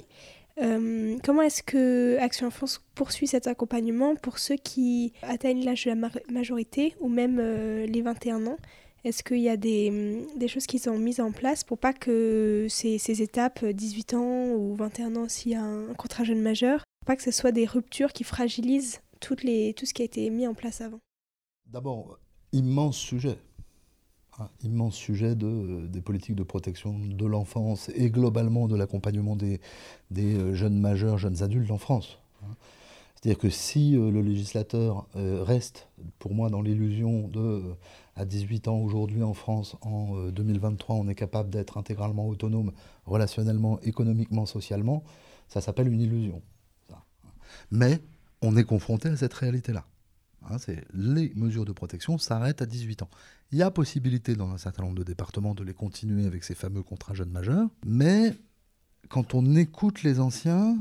Euh, 0.61 1.17
comment 1.24 1.41
est-ce 1.41 1.63
que 1.63 2.17
Action 2.19 2.47
Enfance 2.47 2.84
poursuit 2.93 3.26
cet 3.26 3.47
accompagnement 3.47 4.15
pour 4.15 4.38
ceux 4.38 4.57
qui 4.57 5.13
atteignent 5.22 5.63
l'âge 5.63 5.86
de 5.86 5.91
la 5.91 6.09
majorité 6.30 6.93
ou 6.99 7.07
même 7.07 7.39
les 7.39 8.01
21 8.01 8.45
ans? 8.47 8.57
Est-ce 9.04 9.24
qu'il 9.24 9.39
y 9.39 9.49
a 9.49 9.58
des, 9.58 10.28
des, 10.36 10.47
choses 10.47 10.68
qui 10.68 10.78
sont 10.78 10.97
mises 10.97 11.20
en 11.20 11.32
place 11.32 11.64
pour 11.64 11.80
pas 11.80 11.93
que 11.93 12.68
ces, 12.70 13.22
étapes, 13.22 13.66
18 13.66 14.14
ans 14.14 14.52
ou 14.52 14.76
21 14.76 15.16
ans 15.16 15.28
s'il 15.28 15.54
y 15.54 15.56
a 15.56 15.64
un 15.64 15.93
contrat 15.95 16.24
jeune 16.24 16.41
majeur, 16.41 16.84
pas 17.06 17.16
que 17.16 17.24
ce 17.24 17.32
soit 17.32 17.52
des 17.52 17.66
ruptures 17.66 18.14
qui 18.14 18.24
fragilisent 18.24 19.02
tout 19.20 19.36
ce 19.38 19.93
qui 19.93 20.02
a 20.02 20.06
été 20.06 20.30
mis 20.30 20.47
en 20.47 20.54
place 20.54 20.82
avant? 20.82 20.99
D'abord, 21.66 22.20
immense 22.52 22.97
sujet. 22.97 23.38
Un 24.39 24.49
immense 24.64 24.95
sujet 24.95 25.36
de, 25.36 25.88
des 25.88 26.02
politiques 26.02 26.36
de 26.36 26.43
protection 26.43 26.97
de 26.97 27.26
l'enfance 27.26 27.89
et 27.95 28.10
globalement 28.10 28.68
de 28.68 28.76
l'accompagnement 28.76 29.36
des, 29.36 29.60
euh, 30.18 30.54
jeunes 30.54 30.80
majeurs, 30.80 31.18
jeunes 31.18 31.43
adultes 31.43 31.72
en 31.72 31.78
France. 31.78 32.18
C'est-à-dire 33.22 33.39
que 33.39 33.49
si 33.49 33.95
euh, 33.95 34.09
le 34.09 34.22
législateur 34.22 35.07
euh, 35.15 35.43
reste, 35.43 35.88
pour 36.17 36.34
moi, 36.34 36.49
dans 36.49 36.61
l'illusion 36.61 37.28
de, 37.28 37.61
à 38.15 38.26
18 38.26 38.67
ans 38.67 38.80
aujourd'hui 38.80 39.22
en 39.22 39.34
France, 39.34 39.76
en 39.82 40.30
2023, 40.30 40.95
on 40.95 41.07
est 41.07 41.15
capable 41.15 41.49
d'être 41.49 41.78
intégralement 41.78 42.28
autonome 42.28 42.72
relationnellement, 43.05 43.80
économiquement, 43.82 44.45
socialement, 44.45 45.03
ça 45.47 45.61
s'appelle 45.61 45.88
une 45.88 46.01
illusion. 46.01 46.41
Mais 47.69 47.99
on 48.41 48.57
est 48.57 48.63
confronté 48.63 49.09
à 49.09 49.17
cette 49.17 49.34
réalité-là. 49.34 49.86
Hein, 50.49 50.57
les 50.93 51.32
mesures 51.36 51.65
de 51.65 51.72
protection 51.72 52.17
s'arrêtent 52.17 52.61
à 52.61 52.65
18 52.65 53.03
ans. 53.03 53.09
Il 53.51 53.59
y 53.59 53.61
a 53.61 53.69
possibilité 53.69 54.36
dans 54.36 54.49
un 54.49 54.57
certain 54.57 54.84
nombre 54.84 54.97
de 54.97 55.03
départements 55.03 55.53
de 55.53 55.63
les 55.63 55.74
continuer 55.74 56.26
avec 56.26 56.43
ces 56.43 56.55
fameux 56.55 56.82
contrats 56.82 57.13
jeunes 57.13 57.30
majeurs, 57.30 57.67
mais 57.86 58.34
quand 59.09 59.36
on 59.36 59.55
écoute 59.55 60.03
les 60.03 60.19
anciens, 60.19 60.78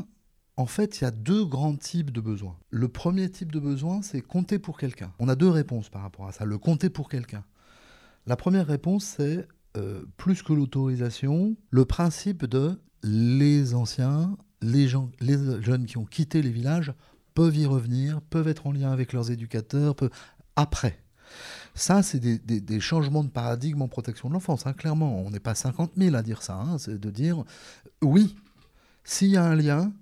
en 0.61 0.67
fait, 0.67 1.01
il 1.01 1.05
y 1.05 1.07
a 1.07 1.11
deux 1.11 1.47
grands 1.47 1.75
types 1.75 2.11
de 2.11 2.21
besoins. 2.21 2.55
Le 2.69 2.87
premier 2.87 3.31
type 3.31 3.51
de 3.51 3.59
besoin, 3.59 4.03
c'est 4.03 4.21
compter 4.21 4.59
pour 4.59 4.77
quelqu'un. 4.77 5.11
On 5.19 5.31
a 5.31 5.35
deux 5.35 5.49
réponses 5.49 5.89
par 5.89 6.03
rapport 6.03 6.27
à 6.27 6.33
ça. 6.33 6.45
Le 6.45 6.59
compter 6.59 6.91
pour 6.91 7.09
quelqu'un. 7.09 7.45
La 8.27 8.37
première 8.37 8.67
réponse, 8.67 9.05
c'est 9.05 9.49
euh, 9.79 10.05
plus 10.19 10.43
que 10.43 10.53
l'autorisation, 10.53 11.57
le 11.71 11.85
principe 11.87 12.45
de 12.45 12.79
les 13.03 13.75
anciens, 13.75 14.37
les, 14.61 14.87
gens, 14.87 15.11
les 15.21 15.63
jeunes 15.63 15.87
qui 15.87 15.97
ont 15.97 16.05
quitté 16.05 16.43
les 16.43 16.51
villages 16.51 16.93
peuvent 17.33 17.57
y 17.57 17.65
revenir, 17.65 18.21
peuvent 18.21 18.49
être 18.49 18.67
en 18.67 18.73
lien 18.73 18.93
avec 18.93 19.15
leurs 19.15 19.31
éducateurs, 19.31 19.95
peuvent... 19.97 20.11
après. 20.57 20.99
Ça, 21.75 22.03
c'est 22.03 22.19
des, 22.21 22.81
changements 22.81 23.25
de 23.25 23.31
paradigme 23.31 23.81
en 23.81 23.89
protection 23.89 24.29
de 24.29 24.35
l'enfance, 24.35 24.67
hein, 24.67 24.75
clairement. 24.75 25.23
On 25.23 25.31
n'est 25.31 25.41
pas 25.41 25.55
50 25.55 25.93
000 25.97 26.15
à 26.17 26.23
dire 26.23 26.43
ça. 26.43 26.57
Hein, 26.57 26.77
c'est 26.77 27.01
de 27.01 27.11
dire, 27.11 27.45
oui, 28.03 28.37
s'il 29.05 29.29
y 29.29 29.39
a 29.39 29.45
un 29.45 29.55
lien, 29.55 29.93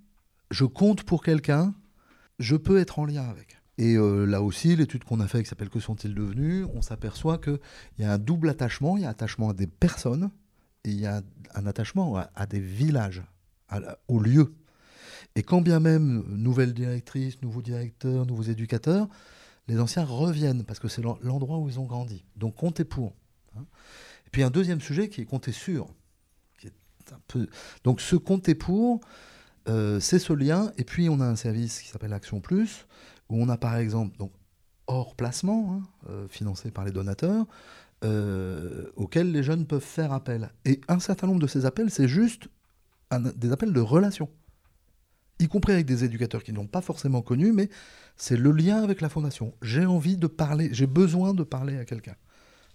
je 0.50 0.64
compte 0.64 1.02
pour 1.02 1.22
quelqu'un, 1.22 1.74
je 2.38 2.56
peux 2.56 2.78
être 2.78 2.98
en 2.98 3.04
lien 3.04 3.28
avec. 3.28 3.58
Et 3.78 3.94
euh, 3.94 4.24
là 4.24 4.42
aussi, 4.42 4.74
l'étude 4.74 5.04
qu'on 5.04 5.20
a 5.20 5.28
faite 5.28 5.44
qui 5.44 5.48
s'appelle 5.48 5.70
Que 5.70 5.78
sont-ils 5.78 6.14
devenus 6.14 6.66
On 6.74 6.82
s'aperçoit 6.82 7.38
qu'il 7.38 7.60
y 8.00 8.04
a 8.04 8.12
un 8.12 8.18
double 8.18 8.48
attachement. 8.48 8.96
Il 8.96 9.02
y 9.02 9.06
a 9.06 9.08
un 9.08 9.12
attachement 9.12 9.50
à 9.50 9.54
des 9.54 9.68
personnes 9.68 10.30
et 10.84 10.90
il 10.90 11.00
y 11.00 11.06
a 11.06 11.22
un 11.54 11.66
attachement 11.66 12.16
à, 12.16 12.46
des 12.46 12.60
villages, 12.60 13.22
au 14.08 14.18
lieu. 14.18 14.54
Et 15.36 15.42
quand 15.42 15.60
bien 15.60 15.78
même 15.78 16.24
nouvelle 16.28 16.74
directrice, 16.74 17.40
nouveaux 17.42 17.62
directeurs, 17.62 18.26
nouveaux 18.26 18.42
éducateurs, 18.42 19.08
les 19.68 19.78
anciens 19.78 20.04
reviennent 20.04 20.64
parce 20.64 20.80
que 20.80 20.88
c'est 20.88 21.02
l'endroit 21.02 21.58
où 21.58 21.68
ils 21.68 21.78
ont 21.78 21.84
grandi. 21.84 22.24
Donc 22.36 22.56
comptez 22.56 22.84
pour. 22.84 23.14
Hein. 23.56 23.64
Et 24.26 24.30
puis 24.30 24.42
un 24.42 24.50
deuxième 24.50 24.80
sujet 24.80 25.08
qui 25.08 25.20
est 25.20 25.24
compter 25.24 25.52
sur. 25.52 25.86
Qui 26.58 26.68
est 26.68 27.12
un 27.12 27.20
peu... 27.28 27.46
Donc 27.84 28.00
ce 28.00 28.16
compter 28.16 28.54
pour, 28.54 29.00
euh, 29.68 30.00
c'est 30.00 30.18
ce 30.18 30.32
lien. 30.32 30.72
Et 30.78 30.84
puis 30.84 31.08
on 31.08 31.20
a 31.20 31.24
un 31.24 31.36
service 31.36 31.80
qui 31.80 31.88
s'appelle 31.88 32.12
Action 32.12 32.40
Plus, 32.40 32.86
où 33.28 33.42
on 33.42 33.48
a 33.48 33.56
par 33.56 33.76
exemple, 33.76 34.16
hors 34.86 35.14
placement, 35.14 35.74
hein, 35.74 35.82
euh, 36.10 36.28
financé 36.28 36.70
par 36.70 36.84
les 36.84 36.92
donateurs, 36.92 37.46
euh, 38.04 38.90
auxquels 38.96 39.32
les 39.32 39.42
jeunes 39.42 39.66
peuvent 39.66 39.80
faire 39.80 40.12
appel. 40.12 40.50
Et 40.64 40.80
un 40.88 41.00
certain 41.00 41.26
nombre 41.26 41.40
de 41.40 41.46
ces 41.46 41.66
appels, 41.66 41.90
c'est 41.90 42.08
juste 42.08 42.48
des 43.36 43.52
appels 43.52 43.72
de 43.72 43.80
relation 43.80 44.28
y 45.38 45.48
compris 45.48 45.72
avec 45.72 45.86
des 45.86 46.04
éducateurs 46.04 46.42
qui 46.42 46.52
n'ont 46.52 46.66
pas 46.66 46.80
forcément 46.80 47.22
connu, 47.22 47.52
mais 47.52 47.68
c'est 48.16 48.36
le 48.36 48.50
lien 48.50 48.82
avec 48.82 49.00
la 49.00 49.08
fondation. 49.08 49.54
J'ai 49.62 49.86
envie 49.86 50.16
de 50.16 50.26
parler, 50.26 50.68
j'ai 50.72 50.86
besoin 50.86 51.34
de 51.34 51.42
parler 51.42 51.78
à 51.78 51.84
quelqu'un 51.84 52.16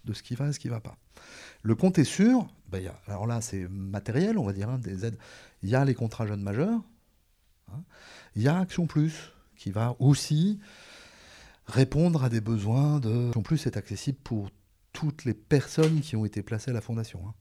de 0.04 0.12
ce 0.12 0.22
qui 0.22 0.34
va 0.34 0.48
et 0.48 0.52
ce 0.52 0.58
qui 0.58 0.68
ne 0.68 0.72
va 0.72 0.80
pas. 0.80 0.96
Le 1.62 1.74
compte 1.74 1.98
est 1.98 2.04
sûr, 2.04 2.46
ben 2.80 2.92
alors 3.06 3.26
là 3.26 3.40
c'est 3.40 3.68
matériel, 3.68 4.38
on 4.38 4.44
va 4.44 4.52
dire, 4.52 4.68
hein, 4.68 4.78
des 4.78 5.04
aides. 5.04 5.18
Il 5.62 5.68
y 5.68 5.74
a 5.74 5.84
les 5.84 5.94
contrats 5.94 6.26
jeunes 6.26 6.42
majeurs, 6.42 6.80
hein. 7.72 7.82
il 8.36 8.42
y 8.42 8.48
a 8.48 8.58
Action 8.58 8.86
Plus 8.86 9.32
qui 9.56 9.70
va 9.70 9.96
aussi 9.98 10.60
répondre 11.66 12.24
à 12.24 12.28
des 12.28 12.40
besoins 12.40 13.00
de... 13.00 13.28
Action 13.28 13.42
Plus 13.42 13.66
est 13.66 13.76
accessible 13.76 14.18
pour 14.22 14.50
toutes 14.92 15.24
les 15.24 15.34
personnes 15.34 16.00
qui 16.00 16.16
ont 16.16 16.24
été 16.24 16.42
placées 16.42 16.70
à 16.70 16.74
la 16.74 16.80
fondation. 16.80 17.20
Hein. 17.26 17.34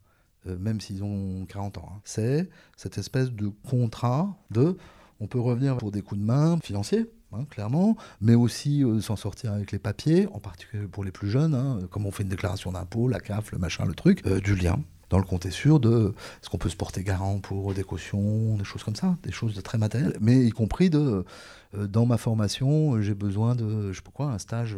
Euh, 0.48 0.58
même 0.58 0.82
s'ils 0.82 1.04
ont 1.04 1.46
40 1.46 1.78
ans. 1.78 2.02
C'est 2.04 2.50
cette 2.76 2.98
espèce 2.98 3.32
de 3.32 3.48
contrat 3.48 4.38
de 4.52 4.78
on 5.20 5.28
peut 5.28 5.40
revenir 5.40 5.78
pour 5.78 5.92
des 5.92 6.02
coups 6.02 6.20
de 6.20 6.26
main 6.26 6.60
financiers, 6.62 7.10
clairement, 7.50 7.96
mais 8.20 8.36
aussi 8.36 8.84
euh, 8.84 9.00
s'en 9.00 9.16
sortir 9.16 9.54
avec 9.54 9.72
les 9.72 9.80
papiers, 9.80 10.28
en 10.34 10.40
particulier 10.40 10.86
pour 10.88 11.04
les 11.04 11.12
plus 11.12 11.30
jeunes, 11.30 11.88
comme 11.90 12.06
on 12.06 12.12
fait 12.12 12.24
une 12.24 12.30
déclaration 12.30 12.72
d'impôt, 12.74 13.08
la 13.08 13.20
CAF, 13.20 13.52
le 13.52 13.58
machin, 13.58 13.86
le 13.86 13.94
truc, 13.94 14.26
euh, 14.26 14.42
du 14.42 14.56
lien. 14.56 14.80
Dans 15.10 15.18
le 15.18 15.24
compte 15.24 15.46
est 15.46 15.52
sûr 15.52 15.80
de 15.80 16.14
est-ce 16.42 16.50
qu'on 16.50 16.58
peut 16.58 16.70
se 16.70 16.76
porter 16.76 17.04
garant 17.04 17.40
pour 17.40 17.74
des 17.74 17.84
cautions, 17.84 18.56
des 18.58 18.64
choses 18.64 18.84
comme 18.84 18.96
ça, 18.96 19.18
des 19.24 19.32
choses 19.32 19.56
de 19.56 19.62
très 19.62 19.78
matérielles, 19.78 20.18
mais 20.20 20.46
y 20.46 20.52
compris 20.52 20.90
de 20.90 21.26
euh, 21.76 21.88
dans 21.88 22.06
ma 22.06 22.18
formation, 22.18 23.02
j'ai 23.02 23.16
besoin 23.16 23.56
de, 23.56 23.92
je 23.92 23.98
sais 23.98 24.04
pas 24.04 24.12
quoi, 24.12 24.28
un 24.28 24.40
stage, 24.40 24.76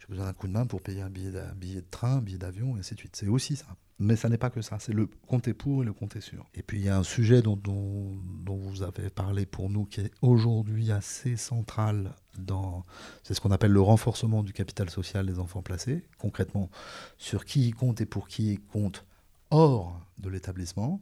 j'ai 0.00 0.06
besoin 0.08 0.26
d'un 0.26 0.32
coup 0.32 0.46
de 0.46 0.52
main 0.52 0.66
pour 0.66 0.80
payer 0.80 1.02
un 1.02 1.10
billet, 1.10 1.38
un 1.38 1.54
billet 1.54 1.80
de 1.80 1.86
train, 1.90 2.16
un 2.16 2.20
billet 2.20 2.38
d'avion, 2.38 2.76
et 2.76 2.80
ainsi 2.80 2.94
de 2.94 3.00
suite. 3.00 3.16
C'est 3.16 3.28
aussi 3.28 3.56
ça. 3.56 3.66
Mais 3.98 4.14
ça 4.14 4.28
n'est 4.28 4.36
pas 4.36 4.50
que 4.50 4.60
ça, 4.60 4.78
c'est 4.78 4.92
le 4.92 5.08
compter 5.26 5.54
pour 5.54 5.82
et 5.82 5.86
le 5.86 5.94
compter 5.94 6.20
sur. 6.20 6.44
Et 6.54 6.62
puis 6.62 6.78
il 6.78 6.84
y 6.84 6.88
a 6.90 6.98
un 6.98 7.02
sujet 7.02 7.40
dont, 7.40 7.56
dont, 7.56 8.20
vous 8.46 8.82
avez 8.82 9.08
parlé 9.08 9.46
pour 9.46 9.70
nous 9.70 9.86
qui 9.86 10.02
est 10.02 10.10
aujourd'hui 10.20 10.92
assez 10.92 11.36
central 11.36 12.14
dans. 12.38 12.84
C'est 13.22 13.32
ce 13.32 13.40
qu'on 13.40 13.52
appelle 13.52 13.72
le 13.72 13.80
renforcement 13.80 14.42
du 14.42 14.52
capital 14.52 14.90
social 14.90 15.24
des 15.24 15.38
enfants 15.38 15.62
placés. 15.62 16.02
Concrètement, 16.18 16.70
sur 17.16 17.46
qui 17.46 17.70
compte 17.70 18.02
et 18.02 18.06
pour 18.06 18.28
qui 18.28 18.60
compte 18.70 19.06
hors 19.50 20.00
de 20.18 20.28
l'établissement. 20.28 21.00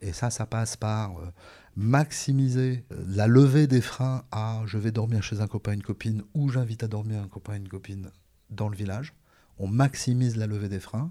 Et 0.00 0.12
ça, 0.12 0.30
ça 0.30 0.46
passe 0.46 0.76
par 0.76 1.18
euh, 1.18 1.32
maximiser 1.76 2.84
euh, 2.92 3.04
la 3.08 3.26
levée 3.26 3.66
des 3.66 3.80
freins 3.80 4.24
à 4.30 4.62
je 4.66 4.78
vais 4.78 4.92
dormir 4.92 5.22
chez 5.22 5.40
un 5.40 5.46
copain, 5.46 5.72
une 5.72 5.82
copine, 5.82 6.22
ou 6.34 6.50
j'invite 6.50 6.82
à 6.82 6.88
dormir 6.88 7.20
un 7.22 7.28
copain, 7.28 7.54
une 7.54 7.68
copine 7.68 8.10
dans 8.50 8.68
le 8.68 8.76
village. 8.76 9.12
On 9.58 9.66
maximise 9.66 10.36
la 10.36 10.46
levée 10.46 10.68
des 10.68 10.80
freins 10.80 11.10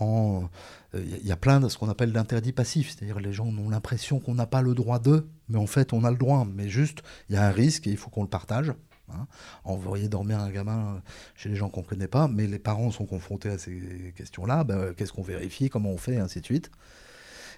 il 0.00 0.04
euh, 0.94 1.04
y 1.22 1.32
a 1.32 1.36
plein 1.36 1.60
de 1.60 1.68
ce 1.68 1.78
qu'on 1.78 1.88
appelle 1.88 2.12
d'interdits 2.12 2.52
passifs, 2.52 2.90
c'est-à-dire 2.90 3.20
les 3.20 3.32
gens 3.32 3.46
ont 3.46 3.68
l'impression 3.68 4.20
qu'on 4.20 4.34
n'a 4.34 4.46
pas 4.46 4.62
le 4.62 4.74
droit 4.74 4.98
d'eux, 4.98 5.28
mais 5.48 5.58
en 5.58 5.66
fait 5.66 5.92
on 5.92 6.04
a 6.04 6.10
le 6.10 6.16
droit, 6.16 6.46
mais 6.46 6.68
juste 6.68 7.02
il 7.28 7.34
y 7.34 7.38
a 7.38 7.46
un 7.46 7.50
risque 7.50 7.86
et 7.86 7.90
il 7.90 7.96
faut 7.96 8.10
qu'on 8.10 8.22
le 8.22 8.28
partage. 8.28 8.72
Hein. 9.10 9.26
Envoyer 9.64 10.08
dormir 10.08 10.40
un 10.40 10.50
gamin 10.50 11.02
chez 11.34 11.48
les 11.48 11.56
gens 11.56 11.68
qu'on 11.68 11.82
ne 11.82 11.86
connaît 11.86 12.08
pas, 12.08 12.28
mais 12.28 12.46
les 12.46 12.58
parents 12.58 12.90
sont 12.90 13.06
confrontés 13.06 13.48
à 13.48 13.58
ces 13.58 14.12
questions-là, 14.16 14.64
ben, 14.64 14.94
qu'est-ce 14.94 15.12
qu'on 15.12 15.22
vérifie, 15.22 15.68
comment 15.68 15.90
on 15.90 15.98
fait, 15.98 16.14
et 16.14 16.18
ainsi 16.18 16.40
de 16.40 16.46
suite. 16.46 16.70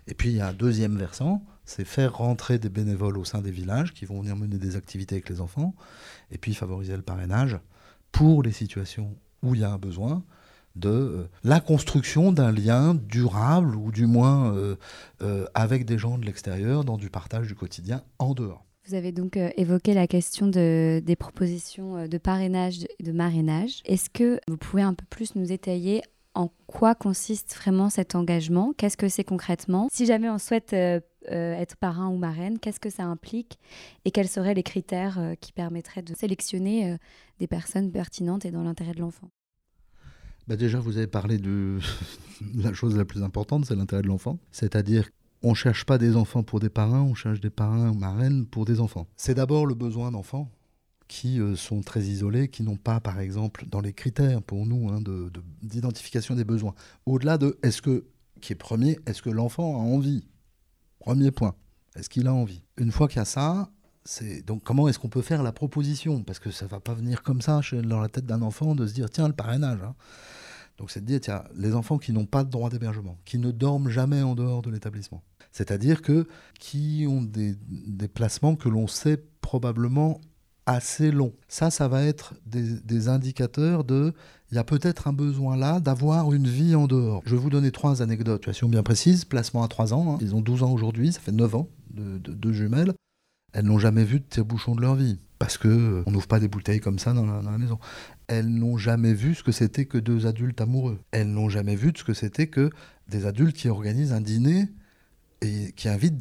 Et 0.07 0.15
puis 0.15 0.31
il 0.31 0.37
y 0.37 0.41
a 0.41 0.49
un 0.49 0.53
deuxième 0.53 0.97
versant, 0.97 1.45
c'est 1.65 1.85
faire 1.85 2.17
rentrer 2.17 2.59
des 2.59 2.69
bénévoles 2.69 3.17
au 3.17 3.25
sein 3.25 3.41
des 3.41 3.51
villages 3.51 3.95
qui 3.95 4.05
vont 4.05 4.21
venir 4.21 4.37
mener 4.37 4.59
des 4.59 4.77
activités 4.77 5.17
avec 5.17 5.29
les 5.29 5.41
enfants, 5.41 5.75
et 6.31 6.39
puis 6.39 6.55
favoriser 6.55 6.97
le 6.97 7.03
parrainage 7.03 7.59
pour 8.13 8.43
les 8.43 8.53
situations 8.53 9.17
où 9.43 9.55
il 9.55 9.61
y 9.61 9.65
a 9.65 9.71
un 9.71 9.79
besoin, 9.79 10.25
de 10.77 10.89
euh, 10.89 11.31
la 11.45 11.61
construction 11.61 12.33
d'un 12.33 12.53
lien 12.53 12.95
durable 12.95 13.77
ou 13.77 13.93
du 13.93 14.07
moins 14.07 14.55
euh, 14.55 14.77
euh, 15.23 15.47
avec 15.55 15.85
des 15.85 15.99
gens 15.99 16.19
de 16.19 16.25
l'extérieur 16.25 16.85
dans 16.85 16.97
du 16.97 17.11
partage 17.11 17.47
du 17.47 17.55
quotidien 17.55 18.03
en 18.19 18.35
dehors. 18.35 18.65
Vous 18.87 18.95
avez 18.95 19.13
donc 19.13 19.39
euh, 19.39 19.49
évoqué 19.57 19.95
la 19.95 20.07
question 20.07 20.47
de, 20.47 21.01
des 21.03 21.17
propositions 21.17 21.97
euh, 21.97 22.07
de 22.07 22.19
parrainage 22.19 22.85
et 22.99 23.03
de 23.03 23.13
marrainage. 23.13 23.81
Est-ce 23.87 24.11
que 24.11 24.39
vous 24.47 24.59
pouvez 24.59 24.83
un 24.83 24.93
peu 24.93 25.07
plus 25.09 25.37
nous 25.37 25.53
étayer 25.53 26.03
en 26.35 26.51
quoi 26.67 26.95
consiste 26.95 27.55
vraiment 27.55 27.89
cet 27.89 28.15
engagement? 28.15 28.75
Qu'est-ce 28.77 28.99
que 28.99 29.09
c'est 29.09 29.25
concrètement? 29.25 29.89
Si 29.91 30.05
jamais 30.05 30.29
on 30.29 30.37
souhaite 30.37 30.75
euh, 30.75 31.01
être 31.31 31.77
parrain 31.77 32.09
ou 32.09 32.19
marraine, 32.19 32.59
qu'est-ce 32.59 32.81
que 32.81 32.91
ça 32.91 33.05
implique? 33.05 33.59
Et 34.05 34.11
quels 34.11 34.29
seraient 34.29 34.53
les 34.53 34.63
critères 34.63 35.19
qui 35.41 35.53
permettraient 35.53 36.03
de 36.03 36.15
sélectionner 36.15 36.99
des 37.39 37.47
personnes 37.47 37.91
pertinentes 37.91 38.45
et 38.45 38.51
dans 38.51 38.65
l'intérêt 38.65 38.93
de 38.93 39.01
l'enfant? 39.01 39.31
Bah 40.47 40.57
déjà, 40.57 40.81
vous 40.81 40.99
avez 40.99 41.07
parlé 41.07 41.39
de 41.39 41.79
la 42.57 42.75
chose 42.75 42.97
la 42.97 43.07
plus 43.07 43.23
importante, 43.23 43.65
c'est 43.65 43.77
l'intérêt 43.77 44.03
de 44.03 44.09
l'enfant. 44.09 44.39
C'est-à-dire 44.51 45.09
on 45.45 45.51
ne 45.51 45.55
cherche 45.55 45.85
pas 45.85 45.99
des 45.99 46.17
enfants 46.17 46.43
pour 46.43 46.59
des 46.59 46.71
parrains, 46.71 47.03
on 47.03 47.15
cherche 47.15 47.39
des 47.39 47.51
parrains 47.51 47.91
ou 47.91 47.95
marraines 47.95 48.47
pour 48.47 48.65
des 48.65 48.81
enfants. 48.81 49.07
C'est 49.17 49.35
d'abord 49.35 49.67
le 49.67 49.75
besoin 49.75 50.11
d'enfants 50.11 50.51
qui 51.07 51.39
euh, 51.39 51.55
sont 51.55 51.83
très 51.83 52.01
isolés, 52.01 52.49
qui 52.49 52.63
n'ont 52.63 52.79
pas, 52.79 52.99
par 52.99 53.21
exemple, 53.21 53.67
dans 53.69 53.83
les 53.83 53.93
critères 53.93 54.43
pour 54.43 54.65
nous 54.65 54.89
hein, 54.89 55.03
d'identification 55.63 56.35
des 56.35 56.45
besoins. 56.45 56.75
Au-delà 57.05 57.37
de 57.37 57.59
est-ce 57.63 57.83
que, 57.83 58.07
qui 58.41 58.55
est 58.55 58.57
premier, 58.57 58.99
est-ce 59.07 59.21
que 59.21 59.29
l'enfant 59.29 59.77
a 59.77 59.85
envie? 59.85 60.27
Premier 60.99 61.31
point. 61.31 61.55
Est-ce 61.95 62.09
qu'il 62.09 62.27
a 62.27 62.33
envie? 62.33 62.63
Une 62.79 62.91
fois 62.91 63.07
qu'il 63.07 63.19
y 63.19 63.21
a 63.21 63.27
ça, 63.27 63.71
c'est 64.07 64.41
donc 64.47 64.63
comment 64.65 64.89
est-ce 64.89 64.99
qu'on 64.99 65.11
peut 65.11 65.23
faire 65.23 65.43
la 65.43 65.53
proposition? 65.53 66.23
Parce 66.23 66.39
que 66.39 66.51
ça 66.51 66.67
va 66.67 66.81
pas 66.81 66.95
venir 66.95 67.23
comme 67.23 67.43
ça 67.43 67.61
dans 67.83 68.01
la 68.01 68.09
tête 68.09 68.25
d'un 68.25 68.41
enfant 68.41 68.75
de 68.75 68.87
se 68.87 68.95
dire 68.95 69.11
tiens 69.11 69.29
le 69.29 69.35
parrainage. 69.35 69.83
Hein. 69.83 69.95
Donc 70.79 70.91
c'est 70.91 71.01
de 71.01 71.07
dire 71.07 71.21
tiens 71.21 71.45
les 71.55 71.75
enfants 71.75 71.99
qui 71.99 72.13
n'ont 72.13 72.27
pas 72.27 72.45
de 72.45 72.51
droit 72.51 72.71
d'hébergement, 72.71 73.19
qui 73.25 73.39
ne 73.39 73.51
dorment 73.51 73.89
jamais 73.89 74.23
en 74.23 74.35
dehors 74.35 74.63
de 74.63 74.71
l'établissement, 74.71 75.23
c'est-à-dire 75.55 76.03
que 76.03 76.27
qui 76.59 77.07
ont 77.09 77.23
des, 77.23 77.57
placements 78.13 78.57
que 78.57 78.69
l'on 78.69 78.87
sait 78.87 79.25
probablement 79.41 80.21
assez 80.67 81.11
longs. 81.11 81.33
Ça, 81.49 81.71
ça 81.71 81.89
va 81.89 82.03
être 82.03 82.35
des, 82.45 83.09
indicateurs 83.09 83.85
de 83.85 84.13
il 84.51 84.57
y 84.57 84.59
a 84.59 84.65
peut-être 84.65 85.09
un 85.09 85.13
besoin 85.13 85.57
là 85.57 85.81
d'avoir 85.81 86.33
une 86.33 86.49
vie 86.49 86.75
en 86.75 86.87
dehors. 86.87 87.23
Je 87.25 87.37
vais 87.37 87.41
vous 87.41 87.51
donner 87.51 87.71
trois 87.71 88.03
anecdotes, 88.03 88.43
situation 88.43 88.69
bien 88.69 88.83
précise. 88.83 89.25
Placement 89.25 89.63
à 89.63 89.69
3 89.69 89.95
ans, 89.95 90.15
hein. 90.15 90.19
ils 90.21 90.35
ont 90.35 90.41
12 90.41 90.63
ans 90.63 90.73
aujourd'hui, 90.73 91.13
ça 91.13 91.21
fait 91.21 91.33
9 91.33 91.55
ans 91.55 91.69
de 91.91 92.53
jumelles. 92.53 92.93
Elles 93.53 93.65
n'ont 93.65 93.79
jamais 93.79 94.05
vu 94.05 94.19
de 94.19 94.25
tire-bouchon 94.29 94.75
de 94.75 94.81
leur 94.81 94.97
vie 94.97 95.19
parce 95.39 95.59
que 95.59 95.69
euh, 95.69 96.03
on 96.07 96.11
n'ouvre 96.11 96.27
pas 96.27 96.41
des 96.41 96.49
bouteilles 96.49 96.81
comme 96.81 96.99
ça 96.99 97.13
dans 97.13 97.27
la, 97.27 97.59
maison. 97.59 97.79
Elles 98.27 98.49
n'ont 98.49 98.77
jamais 98.77 99.15
vu 99.15 99.35
ce 99.35 99.43
que 99.43 99.53
c'était 99.53 99.85
que 99.85 99.99
deux 99.99 100.27
adultes 100.27 100.61
amoureux. 100.61 100.99
Elles 101.13 101.31
n'ont 101.31 101.49
jamais 101.49 101.77
vu 101.77 101.93
ce 101.95 102.03
que 102.03 102.15
c'était 102.15 102.47
que 102.47 102.71
des 103.09 103.27
adultes 103.27 103.57
qui 103.57 103.69
organisent 103.69 104.13
un 104.13 104.21
dîner 104.21 104.69
et 105.45 105.73
qui 105.73 105.89
invite 105.89 106.17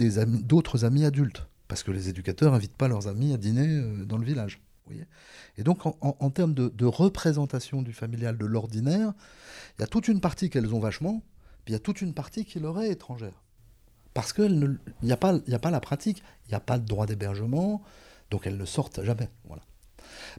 d'autres 0.46 0.86
amis, 0.86 1.06
adultes. 1.06 1.48
Parce 1.68 1.84
que 1.84 1.92
les 1.92 2.10
éducateurs 2.10 2.52
n'invitent 2.52 2.76
pas 2.76 2.88
leurs 2.88 3.08
amis 3.08 3.34
à 3.34 3.38
dîner 3.38 3.68
euh, 3.68 4.06
dans 4.06 4.18
le 4.18 4.26
village. 4.26 4.62
et 5.58 5.64
donc, 5.64 5.86
en, 5.86 6.30
termes 6.30 6.54
de, 6.54 6.86
représentation 6.86 7.82
du 7.82 7.94
familial, 7.94 8.38
de 8.38 8.46
l'ordinaire, 8.46 9.14
il 9.78 9.82
y 9.82 9.84
a 9.84 9.88
toute 9.88 10.08
une 10.08 10.20
partie 10.20 10.50
qu'elles 10.50 10.74
ont 10.74 10.80
vachement, 10.80 11.24
puis 11.64 11.72
il 11.72 11.74
y 11.74 11.76
a 11.76 11.80
toute 11.80 12.02
une 12.02 12.14
partie 12.14 12.46
qui 12.46 12.60
leur 12.60 12.80
est 12.82 12.92
étrangère. 12.92 13.42
Parce 14.14 14.34
qu'il 14.34 14.78
n'y 15.02 15.12
a, 15.12 15.18
pas, 15.18 15.34
a 15.36 15.60
pas 15.60 15.72
la 15.72 15.80
pratique, 15.80 16.22
il 16.46 16.50
n'y 16.50 16.56
a 16.56 16.60
pas 16.60 16.78
le 16.78 16.84
droit 16.84 17.06
d'hébergement, 17.06 17.82
donc 18.30 18.46
elles 18.46 18.58
ne 18.58 18.66
sortent 18.66 19.04
jamais. 19.04 19.30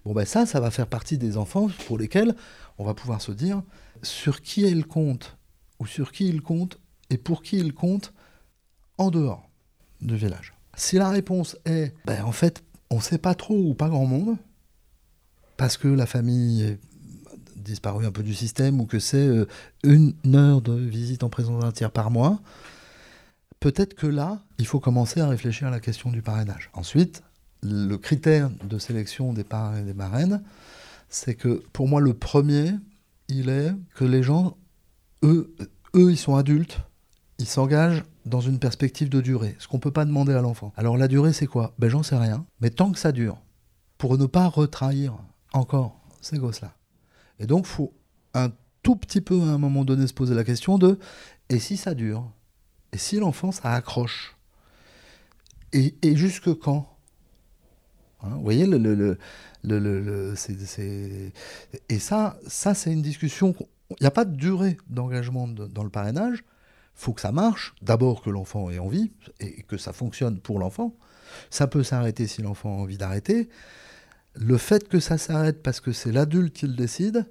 Bon, 0.04 0.12
ben 0.12 0.24
ça, 0.24 0.46
ça 0.46 0.60
va 0.60 0.70
faire 0.70 0.86
partie 0.86 1.18
des 1.18 1.36
enfants 1.36 1.68
pour 1.86 1.98
lesquels 1.98 2.36
on 2.78 2.84
va 2.84 2.94
pouvoir 2.94 3.20
se 3.20 3.32
dire 3.32 3.62
sur 4.02 4.42
qui 4.42 4.62
ils 4.62 4.86
comptent, 4.86 5.36
ou 5.78 5.86
sur 5.86 6.12
qui 6.12 6.28
ils 6.28 6.42
comptent, 6.42 6.78
et 7.10 7.18
pour 7.18 7.42
qui 7.42 7.56
ils 7.56 7.72
comptent, 7.72 8.12
en 8.98 9.10
dehors 9.10 9.48
du 10.00 10.16
village 10.16 10.54
Si 10.76 10.96
la 10.96 11.10
réponse 11.10 11.56
est, 11.64 11.94
ben, 12.04 12.24
en 12.24 12.32
fait, 12.32 12.62
on 12.90 12.96
ne 12.96 13.02
sait 13.02 13.18
pas 13.18 13.34
trop 13.34 13.56
ou 13.56 13.74
pas 13.74 13.88
grand 13.88 14.06
monde, 14.06 14.36
parce 15.56 15.76
que 15.76 15.88
la 15.88 16.06
famille 16.06 16.62
est 16.62 16.78
disparue 17.56 18.06
un 18.06 18.12
peu 18.12 18.22
du 18.22 18.34
système 18.34 18.80
ou 18.80 18.86
que 18.86 18.98
c'est 18.98 19.26
euh, 19.26 19.46
une 19.82 20.14
heure 20.34 20.60
de 20.60 20.74
visite 20.74 21.24
en 21.24 21.28
présence 21.28 21.62
d'un 21.62 21.72
tiers 21.72 21.90
par 21.90 22.10
mois, 22.10 22.40
peut-être 23.60 23.94
que 23.94 24.06
là, 24.06 24.42
il 24.58 24.66
faut 24.66 24.80
commencer 24.80 25.20
à 25.20 25.28
réfléchir 25.28 25.68
à 25.68 25.70
la 25.70 25.80
question 25.80 26.10
du 26.10 26.22
parrainage. 26.22 26.70
Ensuite, 26.74 27.22
le 27.62 27.96
critère 27.96 28.50
de 28.62 28.78
sélection 28.78 29.32
des 29.32 29.44
parrains 29.44 29.78
et 29.78 29.82
des 29.82 29.94
marraines, 29.94 30.42
c'est 31.08 31.34
que 31.34 31.62
pour 31.72 31.88
moi, 31.88 32.00
le 32.00 32.12
premier, 32.12 32.72
il 33.28 33.48
est 33.48 33.72
que 33.94 34.04
les 34.04 34.22
gens, 34.22 34.56
eux, 35.22 35.54
eux 35.94 36.10
ils 36.10 36.18
sont 36.18 36.36
adultes, 36.36 36.78
ils 37.38 37.46
s'engagent 37.46 38.04
dans 38.24 38.40
une 38.40 38.58
perspective 38.58 39.08
de 39.08 39.20
durée, 39.20 39.56
ce 39.58 39.68
qu'on 39.68 39.76
ne 39.76 39.82
peut 39.82 39.90
pas 39.90 40.04
demander 40.04 40.32
à 40.32 40.40
l'enfant. 40.40 40.72
Alors 40.76 40.96
la 40.96 41.08
durée, 41.08 41.32
c'est 41.32 41.46
quoi? 41.46 41.74
Ben 41.78 41.88
j'en 41.88 42.02
sais 42.02 42.16
rien, 42.16 42.46
mais 42.60 42.70
tant 42.70 42.90
que 42.90 42.98
ça 42.98 43.12
dure, 43.12 43.38
pour 43.98 44.16
ne 44.18 44.26
pas 44.26 44.48
retrahir 44.48 45.16
encore 45.52 46.00
ces 46.20 46.38
gosses-là. 46.38 46.74
Et 47.38 47.46
donc, 47.46 47.66
faut 47.66 47.92
un 48.32 48.50
tout 48.82 48.96
petit 48.96 49.20
peu 49.20 49.40
à 49.40 49.46
un 49.46 49.58
moment 49.58 49.84
donné 49.84 50.06
se 50.06 50.14
poser 50.14 50.34
la 50.34 50.44
question 50.44 50.78
de 50.78 50.98
et 51.48 51.58
si 51.58 51.76
ça 51.76 51.94
dure? 51.94 52.30
Et 52.92 52.98
si 52.98 53.16
l'enfant, 53.18 53.52
ça 53.52 53.72
accroche? 53.72 54.36
Et, 55.72 55.96
et, 56.02 56.16
jusque 56.16 56.54
quand? 56.54 56.96
Hein, 58.22 58.30
Vous 58.36 58.42
voyez, 58.42 58.66
le, 58.66 58.78
le, 58.78 58.94
le, 58.94 59.18
le 59.62 60.34
et 61.88 61.98
ça, 61.98 62.38
ça 62.46 62.74
c'est 62.74 62.92
une 62.92 63.02
discussion. 63.02 63.54
Il 63.90 63.96
n'y 64.00 64.06
a 64.06 64.12
pas 64.12 64.24
de 64.24 64.36
durée 64.36 64.76
d'engagement 64.88 65.48
dans 65.48 65.82
le 65.82 65.90
parrainage 65.90 66.44
faut 66.94 67.12
que 67.12 67.20
ça 67.20 67.32
marche. 67.32 67.74
D'abord 67.82 68.22
que 68.22 68.30
l'enfant 68.30 68.70
ait 68.70 68.78
envie 68.78 69.12
et 69.40 69.62
que 69.62 69.76
ça 69.76 69.92
fonctionne 69.92 70.40
pour 70.40 70.58
l'enfant. 70.58 70.94
Ça 71.50 71.66
peut 71.66 71.82
s'arrêter 71.82 72.26
si 72.26 72.42
l'enfant 72.42 72.78
a 72.78 72.82
envie 72.82 72.98
d'arrêter. 72.98 73.48
Le 74.34 74.58
fait 74.58 74.88
que 74.88 75.00
ça 75.00 75.18
s'arrête 75.18 75.62
parce 75.62 75.80
que 75.80 75.92
c'est 75.92 76.12
l'adulte 76.12 76.54
qui 76.54 76.66
le 76.66 76.74
décide, 76.74 77.26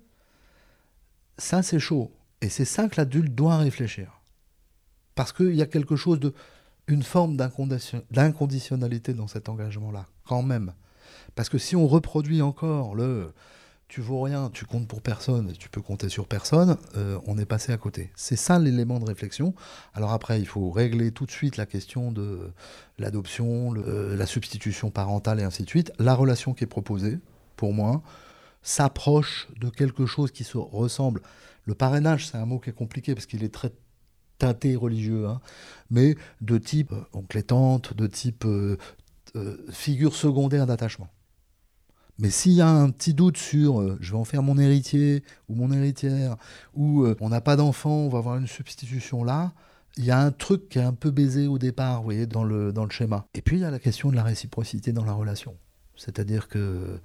ça 1.37 1.63
c'est 1.63 1.79
chaud. 1.79 2.11
Et 2.41 2.49
c'est 2.49 2.65
ça 2.65 2.87
que 2.89 2.95
l'adulte 2.97 3.33
doit 3.33 3.57
réfléchir. 3.57 4.21
Parce 5.15 5.31
qu'il 5.31 5.55
y 5.55 5.61
a 5.61 5.65
quelque 5.65 5.95
chose 5.95 6.19
de. 6.19 6.33
une 6.87 7.03
forme 7.03 7.37
d'inconditionnalité 7.37 9.13
dans 9.13 9.27
cet 9.27 9.47
engagement-là, 9.47 10.05
quand 10.25 10.43
même. 10.43 10.73
Parce 11.35 11.49
que 11.49 11.57
si 11.57 11.75
on 11.75 11.87
reproduit 11.87 12.41
encore 12.41 12.95
le 12.95 13.33
tu 13.93 14.01
vaux 14.01 14.21
rien, 14.21 14.49
tu 14.51 14.65
comptes 14.65 14.87
pour 14.87 15.03
personne, 15.03 15.53
tu 15.53 15.69
peux 15.69 15.79
compter 15.79 16.09
sur 16.09 16.25
personne, 16.25 16.77
euh, 16.97 17.19
on 17.27 17.37
est 17.37 17.45
passé 17.45 17.71
à 17.71 17.77
côté. 17.77 18.09
C'est 18.15 18.35
ça 18.35 18.57
l'élément 18.57 18.99
de 18.99 19.05
réflexion. 19.05 19.53
Alors 19.93 20.13
après, 20.13 20.39
il 20.39 20.47
faut 20.47 20.71
régler 20.71 21.11
tout 21.11 21.27
de 21.27 21.31
suite 21.31 21.57
la 21.57 21.67
question 21.67 22.11
de 22.11 22.51
l'adoption, 22.97 23.75
euh, 23.75 24.15
la 24.15 24.25
substitution 24.25 24.89
parentale 24.89 25.39
et 25.41 25.43
ainsi 25.43 25.61
de 25.61 25.69
suite. 25.69 25.91
La 25.99 26.15
relation 26.15 26.55
qui 26.55 26.63
est 26.63 26.67
proposée, 26.67 27.19
pour 27.55 27.71
moi, 27.71 28.01
s'approche 28.63 29.47
de 29.61 29.69
quelque 29.69 30.07
chose 30.07 30.31
qui 30.31 30.43
se 30.43 30.57
ressemble. 30.57 31.21
Le 31.65 31.75
parrainage, 31.75 32.25
c'est 32.25 32.37
un 32.37 32.47
mot 32.47 32.57
qui 32.57 32.71
est 32.71 32.73
compliqué 32.73 33.13
parce 33.13 33.27
qu'il 33.27 33.43
est 33.43 33.53
très 33.53 33.71
teinté 34.39 34.75
religieux, 34.75 35.27
hein, 35.27 35.39
mais 35.91 36.15
de 36.41 36.57
type 36.57 36.93
euh, 36.93 37.05
oncle 37.13 37.37
et 37.37 37.43
tante, 37.43 37.95
de 37.95 38.07
type 38.07 38.43
figure 39.69 40.15
secondaire 40.15 40.65
d'attachement. 40.65 41.09
Mais 42.19 42.29
s'il 42.29 42.53
y 42.53 42.61
a 42.61 42.69
un 42.69 42.89
petit 42.91 43.13
doute 43.13 43.37
sur 43.37 43.81
euh, 43.81 43.97
je 43.99 44.11
vais 44.11 44.17
en 44.17 44.23
faire 44.23 44.43
mon 44.43 44.57
héritier 44.57 45.23
ou 45.49 45.55
mon 45.55 45.71
héritière, 45.71 46.37
ou 46.73 47.03
euh, 47.03 47.15
on 47.21 47.29
n'a 47.29 47.41
pas 47.41 47.55
d'enfant, 47.55 47.91
on 47.91 48.09
va 48.09 48.19
avoir 48.19 48.37
une 48.37 48.47
substitution 48.47 49.23
là, 49.23 49.53
il 49.97 50.05
y 50.05 50.11
a 50.11 50.19
un 50.19 50.31
truc 50.31 50.69
qui 50.69 50.79
est 50.79 50.83
un 50.83 50.93
peu 50.93 51.11
baisé 51.11 51.47
au 51.47 51.59
départ, 51.59 51.97
vous 51.97 52.05
voyez, 52.05 52.25
dans 52.25 52.43
le, 52.43 52.73
dans 52.73 52.83
le 52.83 52.91
schéma. 52.91 53.27
Et 53.33 53.41
puis 53.41 53.57
il 53.57 53.61
y 53.61 53.65
a 53.65 53.71
la 53.71 53.79
question 53.79 54.09
de 54.09 54.15
la 54.15 54.23
réciprocité 54.23 54.91
dans 54.91 55.05
la 55.05 55.13
relation. 55.13 55.55
C'est-à-dire 55.95 56.47
que 56.47 56.99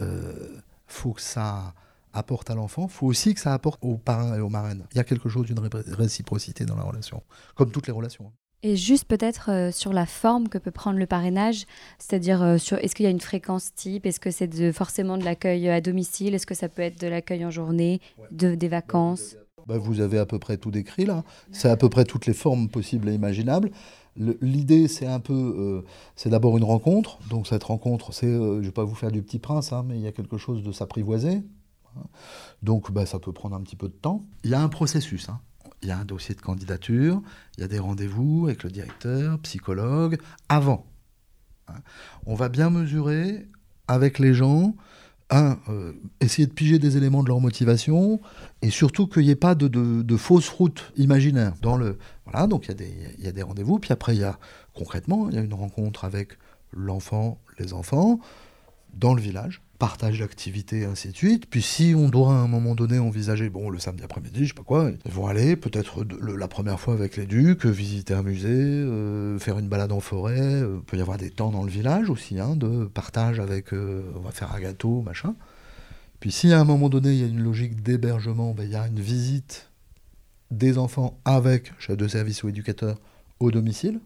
euh, 0.00 0.60
faut 0.86 1.12
que 1.12 1.20
ça 1.20 1.74
apporte 2.12 2.50
à 2.50 2.54
l'enfant, 2.54 2.88
faut 2.88 3.06
aussi 3.06 3.34
que 3.34 3.40
ça 3.40 3.54
apporte 3.54 3.78
aux 3.84 3.96
parrains 3.96 4.36
et 4.36 4.40
aux 4.40 4.48
marraines. 4.48 4.86
Il 4.92 4.96
y 4.96 5.00
a 5.00 5.04
quelque 5.04 5.28
chose 5.28 5.46
d'une 5.46 5.60
réciprocité 5.60 6.64
dans 6.64 6.76
la 6.76 6.82
relation, 6.82 7.22
comme 7.54 7.70
toutes 7.70 7.86
les 7.86 7.92
relations. 7.92 8.32
Et 8.62 8.76
juste 8.76 9.04
peut-être 9.04 9.50
euh, 9.50 9.70
sur 9.72 9.92
la 9.92 10.04
forme 10.04 10.48
que 10.48 10.58
peut 10.58 10.70
prendre 10.70 10.98
le 10.98 11.06
parrainage, 11.06 11.64
c'est-à-dire 11.98 12.42
euh, 12.42 12.58
sur 12.58 12.76
est-ce 12.78 12.94
qu'il 12.94 13.04
y 13.04 13.06
a 13.06 13.10
une 13.10 13.20
fréquence 13.20 13.72
type, 13.74 14.04
est-ce 14.04 14.20
que 14.20 14.30
c'est 14.30 14.48
de, 14.48 14.70
forcément 14.70 15.16
de 15.16 15.24
l'accueil 15.24 15.68
à 15.70 15.80
domicile, 15.80 16.34
est-ce 16.34 16.46
que 16.46 16.54
ça 16.54 16.68
peut 16.68 16.82
être 16.82 17.00
de 17.00 17.06
l'accueil 17.06 17.44
en 17.46 17.50
journée, 17.50 18.00
de, 18.30 18.54
des 18.54 18.68
vacances 18.68 19.36
bah, 19.66 19.78
Vous 19.78 20.00
avez 20.00 20.18
à 20.18 20.26
peu 20.26 20.38
près 20.38 20.58
tout 20.58 20.70
décrit 20.70 21.06
là. 21.06 21.24
C'est 21.52 21.70
à 21.70 21.76
peu 21.78 21.88
près 21.88 22.04
toutes 22.04 22.26
les 22.26 22.34
formes 22.34 22.68
possibles 22.68 23.08
et 23.08 23.14
imaginables. 23.14 23.70
L'idée, 24.16 24.88
c'est 24.88 25.06
un 25.06 25.20
peu, 25.20 25.32
euh, 25.32 25.82
c'est 26.14 26.28
d'abord 26.28 26.58
une 26.58 26.64
rencontre. 26.64 27.18
Donc 27.30 27.46
cette 27.46 27.64
rencontre, 27.64 28.12
c'est, 28.12 28.26
je 28.26 28.38
ne 28.38 28.60
vais 28.60 28.72
pas 28.72 28.84
vous 28.84 28.94
faire 28.94 29.10
du 29.10 29.22
petit 29.22 29.38
prince, 29.38 29.72
hein, 29.72 29.84
mais 29.88 29.96
il 29.96 30.02
y 30.02 30.06
a 30.06 30.12
quelque 30.12 30.36
chose 30.36 30.62
de 30.62 30.72
s'apprivoiser. 30.72 31.42
Hein. 31.96 32.02
Donc 32.62 32.92
bah, 32.92 33.06
ça 33.06 33.18
peut 33.18 33.32
prendre 33.32 33.56
un 33.56 33.60
petit 33.62 33.76
peu 33.76 33.88
de 33.88 33.94
temps. 33.94 34.26
Il 34.44 34.50
y 34.50 34.54
a 34.54 34.60
un 34.60 34.68
processus. 34.68 35.30
Hein 35.30 35.40
il 35.82 35.88
y 35.88 35.92
a 35.92 35.98
un 35.98 36.04
dossier 36.04 36.34
de 36.34 36.40
candidature, 36.40 37.22
il 37.56 37.62
y 37.62 37.64
a 37.64 37.68
des 37.68 37.78
rendez-vous 37.78 38.46
avec 38.46 38.62
le 38.64 38.70
directeur, 38.70 39.38
psychologue, 39.40 40.18
avant. 40.48 40.86
Hein. 41.68 41.80
On 42.26 42.34
va 42.34 42.48
bien 42.48 42.70
mesurer 42.70 43.48
avec 43.88 44.18
les 44.18 44.34
gens, 44.34 44.76
euh, 45.32 45.92
essayer 46.20 46.46
de 46.46 46.52
piger 46.52 46.78
des 46.78 46.96
éléments 46.96 47.22
de 47.22 47.28
leur 47.28 47.40
motivation, 47.40 48.20
et 48.62 48.70
surtout 48.70 49.06
qu'il 49.06 49.22
n'y 49.22 49.30
ait 49.30 49.36
pas 49.36 49.54
de, 49.54 50.16
fausses 50.16 50.48
routes 50.48 50.92
imaginaires. 50.96 51.54
Voilà, 51.62 52.46
donc 52.46 52.66
il 52.66 52.68
y 52.68 52.72
a 52.72 52.74
des, 52.74 53.32
des 53.32 53.42
rendez-vous, 53.42 53.78
puis 53.78 53.92
après, 53.92 54.14
il 54.14 54.20
y 54.20 54.24
a 54.24 54.38
concrètement, 54.74 55.28
il 55.28 55.34
y 55.34 55.38
a 55.38 55.42
une 55.42 55.54
rencontre 55.54 56.04
avec 56.04 56.38
l'enfant, 56.72 57.40
les 57.58 57.72
enfants, 57.72 58.20
dans 58.94 59.14
le 59.14 59.22
village, 59.22 59.62
partage 59.80 60.18
d'activités, 60.20 60.84
ainsi 60.84 61.08
de 61.08 61.16
suite. 61.16 61.46
Puis 61.46 61.62
si 61.62 61.94
on 61.96 62.10
doit 62.10 62.34
à 62.34 62.36
un 62.36 62.46
moment 62.46 62.74
donné 62.74 62.98
envisager, 62.98 63.48
bon, 63.48 63.70
le 63.70 63.78
samedi 63.78 64.04
après-midi, 64.04 64.42
je 64.42 64.48
sais 64.48 64.54
pas 64.54 64.62
quoi, 64.62 64.90
ils 65.06 65.10
vont 65.10 65.26
aller 65.26 65.56
peut-être 65.56 66.04
la 66.36 66.48
première 66.48 66.78
fois 66.78 66.92
avec 66.92 67.16
les 67.16 67.24
ducs, 67.24 67.64
visiter 67.64 68.12
un 68.12 68.22
musée, 68.22 68.48
euh, 68.50 69.38
faire 69.38 69.58
une 69.58 69.68
balade 69.68 69.90
en 69.90 70.00
forêt. 70.00 70.38
Euh, 70.38 70.80
peut 70.86 70.98
y 70.98 71.00
avoir 71.00 71.16
des 71.16 71.30
temps 71.30 71.50
dans 71.50 71.64
le 71.64 71.70
village 71.70 72.10
aussi, 72.10 72.38
hein, 72.38 72.56
de 72.56 72.84
partage 72.84 73.40
avec, 73.40 73.72
euh, 73.72 74.02
on 74.16 74.20
va 74.20 74.32
faire 74.32 74.54
un 74.54 74.60
gâteau, 74.60 75.00
machin. 75.00 75.34
Puis 76.20 76.30
si 76.30 76.52
à 76.52 76.60
un 76.60 76.64
moment 76.64 76.90
donné, 76.90 77.12
il 77.12 77.18
y 77.18 77.24
a 77.24 77.26
une 77.26 77.42
logique 77.42 77.82
d'hébergement, 77.82 78.52
ben, 78.52 78.64
il 78.64 78.72
y 78.72 78.76
a 78.76 78.86
une 78.86 79.00
visite 79.00 79.70
des 80.50 80.76
enfants 80.76 81.18
avec 81.24 81.72
chef 81.78 81.96
de 81.96 82.06
service 82.06 82.42
ou 82.42 82.50
éducateur 82.50 82.98
au 83.40 83.50
domicile. 83.50 84.00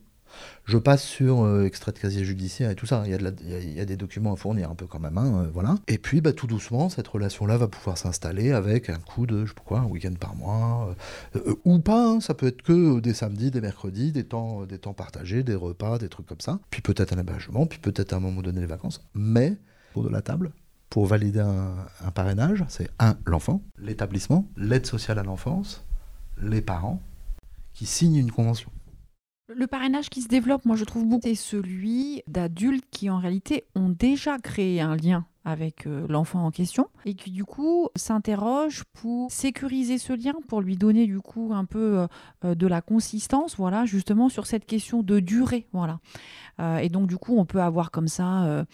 Je 0.64 0.78
passe 0.78 1.02
sur 1.02 1.44
euh, 1.44 1.64
extrait 1.66 1.92
de 1.92 1.98
casier 1.98 2.24
judiciaire 2.24 2.70
et 2.70 2.74
tout 2.74 2.86
ça. 2.86 3.02
Il 3.06 3.10
y, 3.10 3.80
a 3.80 3.84
des 3.84 3.96
documents 3.96 4.32
à 4.32 4.36
fournir 4.36 4.70
un 4.70 4.74
peu 4.74 4.86
quand 4.86 4.98
même. 4.98 5.18
Hein, 5.18 5.44
euh, 5.44 5.50
voilà. 5.52 5.76
Et 5.88 5.98
puis, 5.98 6.20
bah, 6.20 6.32
tout 6.32 6.46
doucement, 6.46 6.88
cette 6.88 7.06
relation-là 7.06 7.58
va 7.58 7.68
pouvoir 7.68 7.98
s'installer 7.98 8.52
avec 8.52 8.88
un 8.88 8.98
coup 8.98 9.26
de, 9.26 9.44
je 9.44 9.50
sais 9.50 9.54
pas 9.54 9.62
quoi, 9.64 9.80
un 9.80 9.86
week-end 9.86 10.14
par 10.18 10.34
mois. 10.34 10.94
Euh, 11.36 11.54
ou 11.64 11.80
pas, 11.80 12.08
hein. 12.08 12.20
ça 12.20 12.34
peut 12.34 12.46
être 12.46 12.62
que 12.62 13.00
des 13.00 13.12
samedis, 13.12 13.50
des 13.50 13.60
mercredis, 13.60 14.12
des 14.12 14.24
temps, 14.24 14.66
partagés, 14.96 15.42
des 15.42 15.54
repas, 15.54 15.98
des 15.98 16.08
trucs 16.08 16.26
comme 16.26 16.40
ça. 16.40 16.58
Puis 16.70 16.80
peut-être 16.80 17.12
un 17.12 17.18
hébergement, 17.18 17.66
puis 17.66 17.78
peut-être 17.78 18.14
à 18.14 18.16
un 18.16 18.20
moment 18.20 18.40
donné 18.40 18.60
les 18.60 18.66
vacances. 18.66 19.02
Mais, 19.14 19.56
pour 19.92 20.02
de 20.02 20.08
la 20.08 20.22
table, 20.22 20.52
pour 20.88 21.06
valider 21.06 21.40
un 21.40 22.10
parrainage, 22.12 22.64
c'est 22.68 22.88
un, 22.98 23.16
l'enfant, 23.26 23.62
l'établissement, 23.78 24.46
l'aide 24.56 24.86
sociale 24.86 25.18
à 25.18 25.24
l'enfance, 25.24 25.84
les 26.40 26.62
parents, 26.62 27.02
qui 27.74 27.86
signent 27.86 28.16
une 28.16 28.30
convention. 28.30 28.70
Le 29.48 29.66
parrainage 29.66 30.08
qui 30.08 30.22
se 30.22 30.28
développe, 30.28 30.64
moi 30.64 30.74
je 30.74 30.84
trouve 30.84 31.04
beaucoup, 31.06 31.26
c'est 31.26 31.34
celui 31.34 32.22
d'adultes 32.26 32.86
qui 32.90 33.10
en 33.10 33.18
réalité 33.18 33.64
ont 33.74 33.90
déjà 33.90 34.38
créé 34.38 34.80
un 34.80 34.96
lien 34.96 35.26
avec 35.44 35.86
euh, 35.86 36.06
l'enfant 36.08 36.44
en 36.46 36.50
question 36.50 36.88
et 37.04 37.14
qui 37.14 37.30
du 37.30 37.44
coup 37.44 37.88
s'interroge 37.96 38.84
pour 38.94 39.30
sécuriser 39.30 39.98
ce 39.98 40.12
lien, 40.12 40.34
pour 40.48 40.62
lui 40.62 40.76
donner 40.76 41.06
du 41.06 41.20
coup 41.20 41.52
un 41.54 41.66
peu 41.66 41.98
euh, 41.98 42.06
euh, 42.44 42.54
de 42.54 42.66
la 42.66 42.80
consistance, 42.80 43.56
voilà, 43.56 43.84
justement 43.84 44.28
sur 44.28 44.46
cette 44.46 44.64
question 44.64 45.02
de 45.02 45.20
durée, 45.20 45.66
voilà. 45.72 46.00
et 46.80 46.88
donc 46.88 47.08
du 47.08 47.16
coup 47.16 47.36
on 47.36 47.44
peut 47.44 47.60
avoir 47.60 47.90
comme 47.90 48.08
ça, 48.08 48.64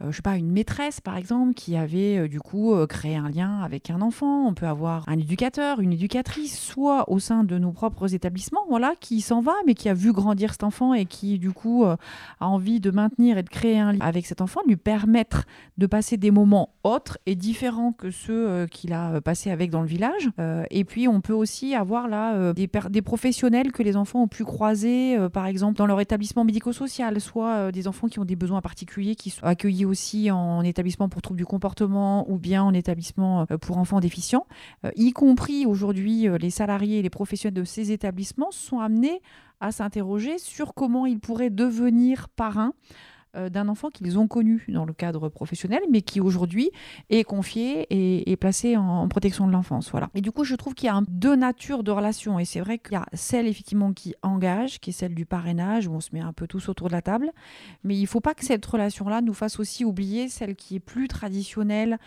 je 0.00 0.10
sais 0.10 0.22
pas, 0.22 0.36
une 0.36 0.50
maîtresse 0.50 1.00
par 1.00 1.16
exemple 1.16 1.54
qui 1.54 1.76
avait 1.76 2.28
du 2.28 2.40
coup 2.40 2.74
créé 2.88 3.16
un 3.16 3.28
lien 3.30 3.60
avec 3.60 3.90
un 3.90 4.00
enfant, 4.00 4.46
on 4.46 4.54
peut 4.54 4.66
avoir 4.66 5.08
un 5.08 5.18
éducateur, 5.18 5.80
une 5.80 5.92
éducatrice, 5.92 6.58
soit 6.58 7.08
au 7.10 7.18
sein 7.18 7.44
de 7.44 7.58
nos 7.58 7.72
propres 7.72 8.14
établissements, 8.14 8.64
voilà, 8.68 8.94
qui 9.00 9.20
s'en 9.20 9.40
va 9.40 9.54
mais 9.66 9.74
qui 9.74 9.88
a 9.88 9.94
vu 9.94 10.12
grandir 10.12 10.52
cet 10.52 10.64
enfant 10.64 10.94
et 10.94 11.06
qui 11.06 11.38
du 11.38 11.52
coup 11.52 11.84
a 11.84 11.96
envie 12.40 12.80
de 12.80 12.90
maintenir 12.90 13.38
et 13.38 13.42
de 13.42 13.48
créer 13.48 13.78
un 13.78 13.92
lien 13.92 14.00
avec 14.00 14.26
cet 14.26 14.40
enfant, 14.40 14.60
lui 14.66 14.76
permettre 14.76 15.44
de 15.78 15.86
passer 15.86 16.17
des 16.18 16.30
moments 16.30 16.74
autres 16.84 17.18
et 17.26 17.34
différents 17.34 17.92
que 17.92 18.10
ceux 18.10 18.48
euh, 18.48 18.66
qu'il 18.66 18.92
a 18.92 19.12
euh, 19.12 19.20
passés 19.20 19.50
avec 19.50 19.70
dans 19.70 19.80
le 19.80 19.86
village. 19.86 20.30
Euh, 20.38 20.64
et 20.70 20.84
puis, 20.84 21.08
on 21.08 21.20
peut 21.20 21.32
aussi 21.32 21.74
avoir 21.74 22.08
là 22.08 22.52
des, 22.52 22.68
des, 22.90 23.02
professionnels 23.02 23.72
que 23.72 23.82
les 23.82 23.96
enfants 23.96 24.22
ont 24.22 24.28
pu 24.28 24.44
croiser, 24.44 25.16
par 25.32 25.46
exemple, 25.46 25.76
dans 25.76 25.86
leur 25.86 26.00
établissement 26.00 26.44
médico-social, 26.44 27.20
soit 27.20 27.72
des 27.72 27.88
enfants 27.88 28.08
qui 28.08 28.18
ont 28.18 28.24
des 28.24 28.36
besoins 28.36 28.60
particuliers, 28.60 29.14
qui 29.14 29.30
sont 29.30 29.44
accueillis 29.44 29.84
aussi 29.84 30.30
en 30.30 30.62
établissement 30.62 31.08
pour 31.08 31.22
troubles 31.22 31.38
du 31.38 31.46
comportement 31.46 32.28
ou 32.30 32.38
bien 32.38 32.62
en 32.62 32.74
établissement 32.74 33.46
pour 33.60 33.78
enfants 33.78 34.00
déficients, 34.00 34.46
y 34.96 35.12
compris 35.12 35.66
aujourd'hui 35.66 36.26
les 36.38 36.50
salariés 36.50 36.98
et 36.98 37.02
les 37.02 37.10
professionnels 37.10 37.54
de 37.54 37.64
ces 37.64 37.92
établissements 37.92 38.50
sont 38.50 38.80
amenés 38.80 39.20
à 39.60 39.72
s'interroger 39.72 40.38
sur 40.38 40.74
comment 40.74 41.06
ils 41.06 41.20
pourraient 41.20 41.50
devenir 41.50 42.28
parrains 42.28 42.74
euh, 43.36 43.50
d'un 43.50 43.68
enfant 43.68 43.90
qu'ils 43.90 44.18
ont 44.18 44.26
connu 44.26 44.64
dans 44.68 44.86
le 44.86 44.94
cadre 44.94 45.28
professionnel, 45.28 45.80
mais 45.90 46.00
qui 46.00 46.20
aujourd'hui 46.20 46.70
est 47.10 47.24
confié 47.24 47.86
et, 47.90 48.36
placé 48.36 48.76
en, 48.76 49.06
protection 49.08 49.46
de 49.46 49.52
l'enfance. 49.52 49.90
Voilà. 49.90 50.08
Et 50.14 50.20
du 50.20 50.32
coup, 50.32 50.44
je 50.44 50.54
trouve 50.54 50.74
qu'il 50.74 50.86
y 50.86 50.90
a 50.90 51.00
deux 51.08 51.36
natures 51.36 51.82
de 51.82 51.90
relations. 51.90 52.38
Et 52.38 52.44
c'est 52.44 52.60
vrai 52.60 52.78
qu'il 52.78 52.92
y 52.92 52.96
a 52.96 53.06
celle 53.12 53.46
effectivement 53.46 53.92
qui 53.92 54.14
engage, 54.22 54.80
qui 54.80 54.90
est 54.90 54.92
celle 54.94 55.14
du 55.14 55.26
parrainage, 55.26 55.86
où 55.86 55.92
on 55.92 56.00
se 56.00 56.10
met 56.12 56.20
un 56.20 56.32
peu 56.32 56.46
tous 56.46 56.68
autour 56.70 56.88
de 56.88 56.92
la 56.92 57.02
table. 57.02 57.30
Mais 57.84 57.96
il 57.96 58.02
ne 58.02 58.06
faut 58.06 58.20
pas 58.20 58.34
que 58.34 58.44
cette 58.44 58.64
relation-là 58.64 59.20
nous 59.20 59.34
fasse 59.34 59.60
aussi 59.60 59.84
oublier 59.84 60.28
celle 60.28 60.56
qui 60.56 60.76
est 60.76 60.80
plus 60.80 61.08
traditionnelle 61.08 61.98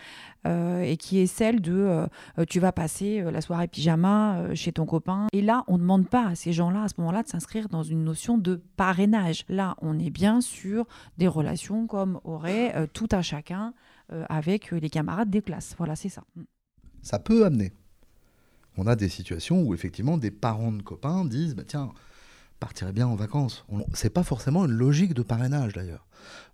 euh, 0.46 0.82
et 0.82 0.96
qui 0.96 1.20
est 1.20 1.26
celle 1.26 1.60
de 1.60 1.72
euh, 1.72 2.06
tu 2.48 2.58
vas 2.58 2.72
passer 2.72 3.22
la 3.22 3.40
soirée 3.40 3.68
pyjama 3.68 4.54
chez 4.54 4.72
ton 4.72 4.86
copain. 4.86 5.28
Et 5.32 5.42
là, 5.42 5.64
on 5.68 5.74
ne 5.74 5.82
demande 5.82 6.08
pas 6.08 6.26
à 6.26 6.34
ces 6.34 6.52
gens-là, 6.52 6.82
à 6.82 6.88
ce 6.88 6.94
moment-là, 6.98 7.22
de 7.22 7.28
s'inscrire 7.28 7.68
dans 7.68 7.84
une 7.84 8.02
notion 8.02 8.38
de 8.38 8.60
parrainage. 8.76 9.44
Là, 9.48 9.76
on 9.80 9.98
est 9.98 10.10
bien 10.10 10.40
sur 10.40 10.86
des 11.18 11.28
relations 11.28 11.86
comme 11.86 12.20
aurait 12.24 12.74
euh, 12.74 12.86
tout 12.92 13.08
un 13.12 13.22
chacun 13.22 13.74
euh, 14.12 14.24
avec 14.28 14.72
euh, 14.72 14.78
les 14.78 14.90
camarades 14.90 15.30
des 15.30 15.42
classes. 15.42 15.74
Voilà, 15.78 15.96
c'est 15.96 16.08
ça. 16.08 16.24
Mm. 16.36 16.42
Ça 17.02 17.18
peut 17.18 17.44
amener. 17.44 17.72
On 18.76 18.86
a 18.86 18.96
des 18.96 19.08
situations 19.08 19.62
où 19.62 19.74
effectivement 19.74 20.16
des 20.16 20.30
parents 20.30 20.72
de 20.72 20.82
copains 20.82 21.24
disent 21.24 21.54
bah, 21.54 21.64
tiens, 21.66 21.92
partirait 22.60 22.92
bien 22.92 23.06
en 23.06 23.16
vacances. 23.16 23.66
C'est 23.92 24.10
pas 24.10 24.22
forcément 24.22 24.64
une 24.64 24.72
logique 24.72 25.14
de 25.14 25.22
parrainage 25.22 25.72
d'ailleurs. 25.72 26.06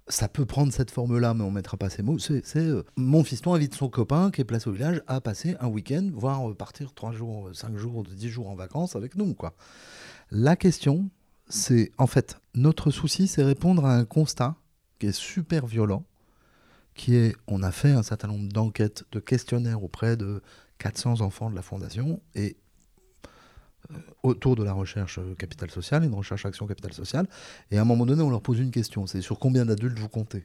Ça 0.09 0.27
peut 0.27 0.47
prendre 0.47 0.73
cette 0.73 0.91
forme-là, 0.91 1.35
mais 1.35 1.45
on 1.45 1.51
mettra 1.51 1.77
pas 1.77 1.91
ces 1.91 2.03
mots. 2.03 2.19
C'est 2.19 2.43
mon 2.97 3.23
fiston 3.23 3.53
invite 3.53 3.75
son 3.75 3.91
copain 3.91 4.31
qui 4.31 4.41
est 4.41 4.45
placé 4.45 4.71
au 4.71 4.73
village 4.73 5.03
à 5.07 5.21
passer 5.21 5.55
un 5.61 5.69
week-end, 5.69 6.09
voire 6.15 6.57
partir 6.57 6.95
trois 6.95 7.13
jours, 7.13 7.51
cinq 7.53 7.77
jours, 7.77 8.05
dix 8.05 8.31
jours 8.31 8.49
en 8.49 8.55
vacances 8.55 8.97
avec 8.97 9.17
nous. 9.17 9.35
Quoi. 9.35 9.53
La 10.31 10.57
question, 10.57 11.11
c'est 11.49 11.93
en 11.99 12.07
fait 12.07 12.39
notre 12.55 12.91
souci, 12.91 13.29
c'est 13.29 13.43
répondre 13.43 13.85
à 13.87 13.95
un 13.95 14.05
constat 14.05 14.57
qui 14.99 15.07
est 15.07 15.13
super 15.13 15.67
violent, 15.67 16.05
qui 16.95 17.15
est, 17.15 17.37
on 17.47 17.63
a 17.63 17.71
fait 17.71 17.93
un 17.93 18.03
certain 18.03 18.29
nombre 18.29 18.49
d'enquêtes, 18.49 19.05
de 19.13 19.21
questionnaires 19.21 19.83
auprès 19.83 20.17
de 20.17 20.43
400 20.79 21.21
enfants 21.21 21.51
de 21.51 21.55
la 21.55 21.63
Fondation, 21.63 22.21
et 22.35 22.57
euh, 23.93 23.97
autour 24.23 24.57
de 24.57 24.65
la 24.65 24.73
recherche 24.73 25.21
capital 25.39 25.71
social, 25.71 26.05
une 26.05 26.15
recherche 26.15 26.45
action 26.45 26.67
capital 26.67 26.93
social, 26.93 27.27
et 27.71 27.79
à 27.79 27.83
un 27.83 27.85
moment 27.85 28.07
donné, 28.07 28.23
on 28.23 28.31
leur 28.31 28.43
pose 28.43 28.59
une 28.59 28.73
question, 28.73 29.07
c'est 29.07 29.23
sur 29.23 29.39
combien 29.39 29.65
d'adultes 29.65 29.99
vous 29.99 30.09
comptez? 30.09 30.45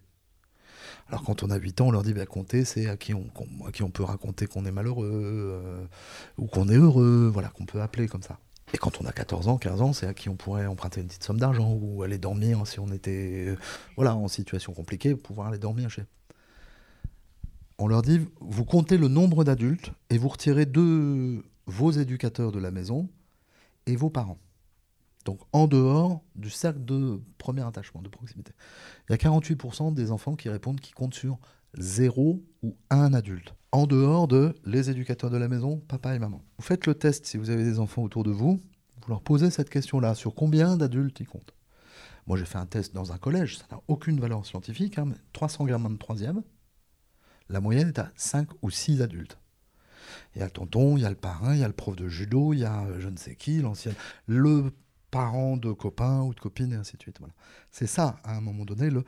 Alors 1.08 1.24
quand 1.24 1.44
on 1.44 1.50
a 1.50 1.58
8 1.58 1.82
ans, 1.82 1.88
on 1.88 1.92
leur 1.92 2.04
dit, 2.04 2.14
bah, 2.14 2.26
compter, 2.26 2.66
c'est 2.66 2.88
à 2.88 2.98
qui 2.98 3.14
on, 3.14 3.24
peut 3.90 4.04
raconter 4.04 4.48
qu'on 4.48 4.66
est 4.66 4.72
malheureux, 4.72 5.10
euh, 5.12 5.86
ou 6.38 6.46
qu'on 6.46 6.70
est 6.70 6.78
heureux, 6.78 7.30
voilà, 7.34 7.50
qu'on 7.50 7.66
peut 7.66 7.82
appeler 7.82 8.08
comme 8.08 8.24
ça. 8.24 8.40
Et 8.74 8.78
quand 8.78 9.00
on 9.02 9.06
a 9.06 9.12
14 9.12 9.48
ans, 9.48 9.58
15 9.58 9.82
ans, 9.82 9.94
c'est 9.94 10.08
à 10.08 10.14
qui 10.14 10.30
on 10.30 10.36
pourrait 10.36 10.66
emprunter 10.66 11.02
une 11.02 11.08
petite 11.08 11.24
somme 11.24 11.40
d'argent 11.40 11.78
ou 11.80 12.02
aller 12.02 12.18
dormir 12.18 12.66
si 12.66 12.80
on 12.80 12.92
était 12.92 13.46
euh, 13.48 13.56
voilà, 13.96 14.16
en 14.16 14.28
situation 14.28 14.74
compliquée, 14.74 15.16
pouvoir 15.16 15.48
aller 15.48 15.60
dormir 15.60 15.90
chez. 15.90 16.04
On 17.78 17.88
leur 17.88 18.02
dit, 18.02 18.22
vous 18.40 18.66
comptez 18.66 18.98
le 18.98 19.08
nombre 19.08 19.44
d'adultes 19.44 19.92
et 20.10 20.18
vous 20.18 20.30
retirez 20.30 20.66
de 20.66 21.44
vos 21.68 21.92
éducateurs 21.92 22.52
de 22.52 22.60
la 22.60 22.72
maison 22.72 23.10
et 23.86 23.96
vos 23.96 24.10
parents. 24.10 24.40
Donc 25.26 25.40
en 25.54 25.68
dehors 25.68 26.22
du 26.36 26.50
cercle 26.50 26.84
de 26.84 27.22
premier 27.38 27.66
attachement, 27.66 28.02
de 28.02 28.10
proximité. 28.10 28.54
Il 29.08 29.12
y 29.12 29.16
a 29.16 29.18
48% 29.18 29.94
des 29.94 30.12
enfants 30.12 30.36
qui 30.36 30.50
répondent 30.50 30.80
qu'ils 30.80 30.96
comptent 30.96 31.14
sur 31.14 31.38
zéro 31.78 32.44
ou 32.62 32.76
un 32.90 33.14
adulte 33.14 33.54
en 33.72 33.88
dehors 33.88 34.28
de 34.28 34.56
les 34.66 34.92
éducateurs 34.92 35.32
de 35.32 35.38
la 35.38 35.48
maison, 35.48 35.80
papa 35.88 36.16
et 36.16 36.20
maman. 36.20 36.44
Vous 36.58 36.64
faites 36.64 36.86
le 36.86 36.94
test 36.94 37.26
si 37.26 37.38
vous 37.38 37.50
avez 37.50 37.64
des 37.64 37.80
enfants 37.80 38.04
autour 38.04 38.24
de 38.24 38.30
vous, 38.30 38.60
vous 39.02 39.10
leur 39.10 39.22
posez 39.22 39.50
cette 39.50 39.70
question-là, 39.70 40.14
sur 40.14 40.36
combien 40.36 40.78
d'adultes 40.78 41.20
ils 41.20 41.28
comptent? 41.28 41.56
Moi 42.28 42.38
j'ai 42.38 42.46
fait 42.46 42.60
un 42.60 42.68
test 42.68 42.94
dans 42.94 43.12
un 43.12 43.18
collège, 43.18 43.58
ça 43.58 43.66
n'a 43.72 43.82
aucune 43.88 44.20
valeur 44.20 44.46
scientifique, 44.46 45.00
hein, 45.00 45.06
mais 45.08 45.16
300 45.34 45.66
gamins 45.66 45.90
de 45.90 45.98
troisième, 45.98 46.44
la 47.50 47.60
moyenne 47.62 47.90
est 47.90 48.00
à 48.00 48.12
5 48.16 48.48
ou 48.62 48.70
6 48.70 49.02
adultes. 49.02 49.40
Il 50.36 50.40
y 50.40 50.42
a 50.42 50.46
le 50.46 50.52
tonton, 50.52 50.96
il 50.96 51.02
y 51.02 51.06
a 51.06 51.10
le 51.10 51.16
parrain, 51.16 51.56
il 51.56 51.60
y 51.60 51.64
a 51.64 51.68
le 51.68 51.74
prof 51.74 51.96
de 51.96 52.08
judo, 52.08 52.54
il 52.54 52.60
y 52.60 52.66
a 52.66 52.84
euh, 52.84 53.00
je 53.00 53.10
ne 53.10 53.18
sais 53.18 53.36
qui, 53.36 53.60
l'ancien, 53.60 53.94
le 54.28 54.72
parent 55.10 55.58
de 55.58 55.72
copains 55.72 56.22
ou 56.22 56.34
de 56.34 56.40
copines, 56.40 56.74
et 56.74 56.76
ainsi 56.76 56.98
de 56.98 57.02
suite. 57.02 57.18
Voilà. 57.20 57.34
C'est 57.72 57.88
ça, 57.88 58.18
à 58.24 58.36
un 58.36 58.42
moment 58.42 58.66
donné, 58.66 58.90
le, 58.90 59.04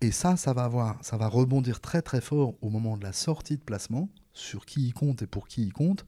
et 0.00 0.12
ça, 0.12 0.36
ça 0.36 0.52
va, 0.52 0.64
avoir, 0.64 1.04
ça 1.04 1.16
va 1.16 1.28
rebondir 1.28 1.80
très 1.80 2.02
très 2.02 2.20
fort 2.20 2.54
au 2.60 2.70
moment 2.70 2.96
de 2.96 3.02
la 3.02 3.12
sortie 3.12 3.56
de 3.56 3.62
placement, 3.62 4.08
sur 4.32 4.64
qui 4.64 4.86
il 4.86 4.94
compte 4.94 5.22
et 5.22 5.26
pour 5.26 5.48
qui 5.48 5.62
il 5.62 5.72
compte, 5.72 6.06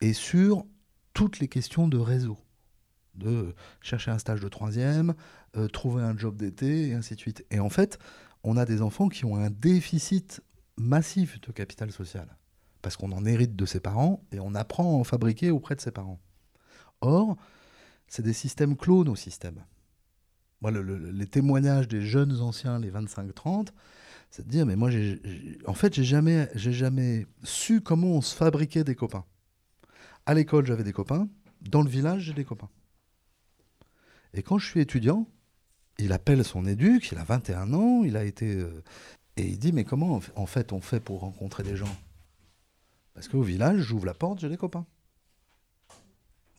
et 0.00 0.12
sur 0.12 0.64
toutes 1.12 1.40
les 1.40 1.48
questions 1.48 1.88
de 1.88 1.98
réseau, 1.98 2.38
de 3.14 3.54
chercher 3.80 4.10
un 4.10 4.18
stage 4.18 4.40
de 4.40 4.48
troisième, 4.48 5.14
euh, 5.56 5.68
trouver 5.68 6.02
un 6.02 6.16
job 6.16 6.36
d'été, 6.36 6.88
et 6.88 6.94
ainsi 6.94 7.14
de 7.14 7.20
suite. 7.20 7.44
Et 7.50 7.60
en 7.60 7.70
fait, 7.70 7.98
on 8.44 8.56
a 8.56 8.64
des 8.64 8.82
enfants 8.82 9.08
qui 9.08 9.24
ont 9.24 9.36
un 9.36 9.50
déficit 9.50 10.40
massif 10.76 11.40
de 11.40 11.52
capital 11.52 11.90
social, 11.90 12.36
parce 12.82 12.96
qu'on 12.96 13.12
en 13.12 13.24
hérite 13.24 13.56
de 13.56 13.66
ses 13.66 13.80
parents, 13.80 14.24
et 14.30 14.40
on 14.40 14.54
apprend 14.54 14.84
à 14.84 15.00
en 15.00 15.04
fabriquer 15.04 15.50
auprès 15.50 15.74
de 15.74 15.80
ses 15.80 15.90
parents. 15.90 16.20
Or, 17.00 17.36
c'est 18.06 18.22
des 18.22 18.32
systèmes 18.32 18.76
clones 18.76 19.08
systèmes 20.70 21.12
les 21.12 21.26
témoignages 21.26 21.88
des 21.88 22.02
jeunes 22.02 22.40
anciens, 22.40 22.78
les 22.78 22.90
25-30, 22.90 23.68
c'est 24.30 24.46
de 24.46 24.50
dire, 24.50 24.64
mais 24.64 24.76
moi, 24.76 24.90
en 25.66 25.74
fait, 25.74 25.94
j'ai 25.94 26.04
jamais, 26.04 26.48
jamais 26.54 27.26
su 27.42 27.80
comment 27.80 28.08
on 28.08 28.20
se 28.22 28.34
fabriquait 28.34 28.84
des 28.84 28.94
copains. 28.94 29.24
À 30.24 30.34
l'école, 30.34 30.66
j'avais 30.66 30.84
des 30.84 30.92
copains. 30.92 31.28
Dans 31.60 31.82
le 31.82 31.90
village, 31.90 32.22
j'ai 32.22 32.32
des 32.32 32.44
copains. 32.44 32.70
Et 34.34 34.42
quand 34.42 34.58
je 34.58 34.66
suis 34.66 34.80
étudiant, 34.80 35.26
il 35.98 36.12
appelle 36.12 36.44
son 36.44 36.66
éduc, 36.66 37.12
il 37.12 37.18
a 37.18 37.24
21 37.24 37.74
ans, 37.74 38.02
il 38.04 38.16
a 38.16 38.24
été... 38.24 38.56
euh, 38.56 38.82
et 39.36 39.46
il 39.46 39.58
dit, 39.58 39.72
mais 39.72 39.84
comment 39.84 40.20
en 40.36 40.46
fait 40.46 40.72
on 40.72 40.80
fait 40.80 41.00
pour 41.00 41.20
rencontrer 41.20 41.62
des 41.62 41.76
gens? 41.76 41.94
Parce 43.14 43.28
qu'au 43.28 43.42
village, 43.42 43.80
j'ouvre 43.80 44.06
la 44.06 44.14
porte, 44.14 44.40
j'ai 44.40 44.48
des 44.48 44.56
copains. 44.56 44.86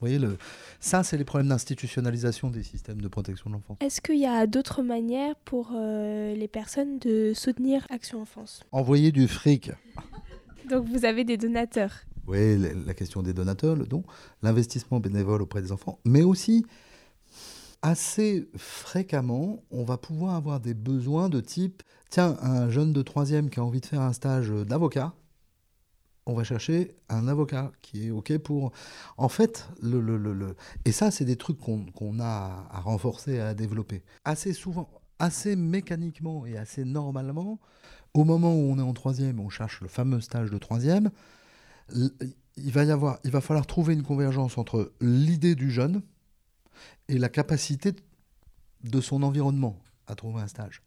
Vous 0.04 0.10
voyez, 0.10 0.20
le... 0.20 0.38
ça, 0.82 1.02
c'est 1.02 1.16
les 1.16 1.24
problèmes 1.24 1.48
d'institutionnalisation 1.48 2.50
des 2.50 2.62
systèmes 2.62 3.00
de 3.00 3.08
protection 3.08 3.50
de 3.50 3.56
l'enfance. 3.56 3.78
Est-ce 3.80 4.02
qu'il 4.02 4.20
y 4.20 4.26
a 4.26 4.46
d'autres 4.48 4.84
manières 4.84 5.38
pour 5.46 5.72
euh, 5.74 6.36
les 6.36 6.50
personnes 6.50 7.00
de 7.00 7.32
soutenir 7.34 7.88
Action 7.90 8.22
Enfance? 8.22 8.64
Envoyer 8.74 9.14
du 9.14 9.30
fric. 9.30 9.72
Donc 10.70 10.90
vous 10.90 11.06
avez 11.06 11.24
des 11.24 11.38
donateurs. 11.38 12.02
Oui, 12.28 12.58
la 12.86 12.94
question 12.94 13.24
des 13.24 13.32
donateurs, 13.32 13.78
le 13.78 13.86
don, 13.86 14.04
l'investissement 14.42 15.00
bénévole 15.00 15.42
auprès 15.42 15.62
des 15.62 15.72
enfants, 15.72 16.00
mais 16.04 16.24
aussi 16.24 16.66
assez 17.82 18.50
fréquemment, 18.58 19.64
on 19.72 19.86
va 19.86 19.98
pouvoir 19.98 20.36
avoir 20.36 20.60
des 20.60 20.74
besoins 20.74 21.30
de 21.30 21.40
type, 21.40 21.82
tiens, 22.10 22.36
un 22.42 22.70
jeune 22.70 22.92
de 22.92 23.02
troisième 23.04 23.50
qui 23.50 23.62
a 23.62 23.64
envie 23.64 23.80
de 23.80 23.86
faire 23.86 24.02
un 24.02 24.12
stage 24.12 24.50
d'avocat, 24.50 25.14
on 26.26 26.34
va 26.34 26.44
chercher 26.44 26.96
un 27.10 27.28
avocat 27.28 27.72
qui 27.82 28.08
est 28.08 28.12
OK 28.12 28.38
pour... 28.38 28.72
En 29.18 29.30
fait, 29.30 29.68
le, 29.82 30.00
le- 30.00 30.18
le- 30.18 30.56
et 30.86 30.92
ça, 30.92 31.12
c'est 31.12 31.26
des 31.26 31.36
trucs 31.36 31.60
qu'on 31.60 32.20
a 32.20 32.68
à 32.72 32.80
renforcer, 32.80 33.40
à 33.40 33.54
développer. 33.54 34.04
Assez 34.24 34.54
souvent, 34.54 34.90
assez 35.20 35.56
mécaniquement 35.56 36.46
et 36.46 36.58
assez 36.58 36.86
normalement, 36.86 37.60
au 38.14 38.24
moment 38.24 38.54
où 38.54 38.72
on 38.72 38.78
est 38.80 38.84
en 38.84 38.94
troisième, 38.94 39.40
on 39.40 39.50
cherche 39.50 39.82
le 39.82 39.88
fameux 39.88 40.22
stage 40.22 40.50
de 40.50 40.58
troisième, 40.58 41.10
il 41.94 42.72
va 42.72 42.84
y 42.84 42.92
avoir, 42.92 43.20
il 43.24 43.32
va 43.32 43.42
falloir 43.42 43.66
trouver 43.66 43.94
une 43.94 44.04
convergence 44.04 44.58
entre 44.58 44.94
l'idée 45.02 45.56
du 45.56 45.72
jeune 45.72 46.02
et 47.10 47.18
la 47.18 47.30
capacité 47.30 47.94
de 48.84 49.02
son 49.02 49.24
environnement 49.24 49.80
à 50.08 50.16
trouver 50.16 50.42
un 50.42 50.48
stage. 50.48 50.82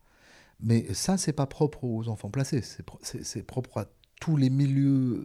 Mais 0.60 0.94
ça, 0.94 1.18
c'est 1.18 1.34
pas 1.34 1.46
propre 1.46 1.84
aux 1.84 2.08
enfants 2.08 2.30
placés, 2.30 2.62
c'est 3.02 3.42
propre 3.42 3.78
à 3.78 3.86
tous 4.20 4.36
les 4.36 4.50
milieux 4.50 5.24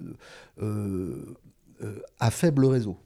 euh, 0.61 1.35
euh, 1.81 1.99
à 2.19 2.31
faible 2.31 2.65
réseau. 2.65 2.97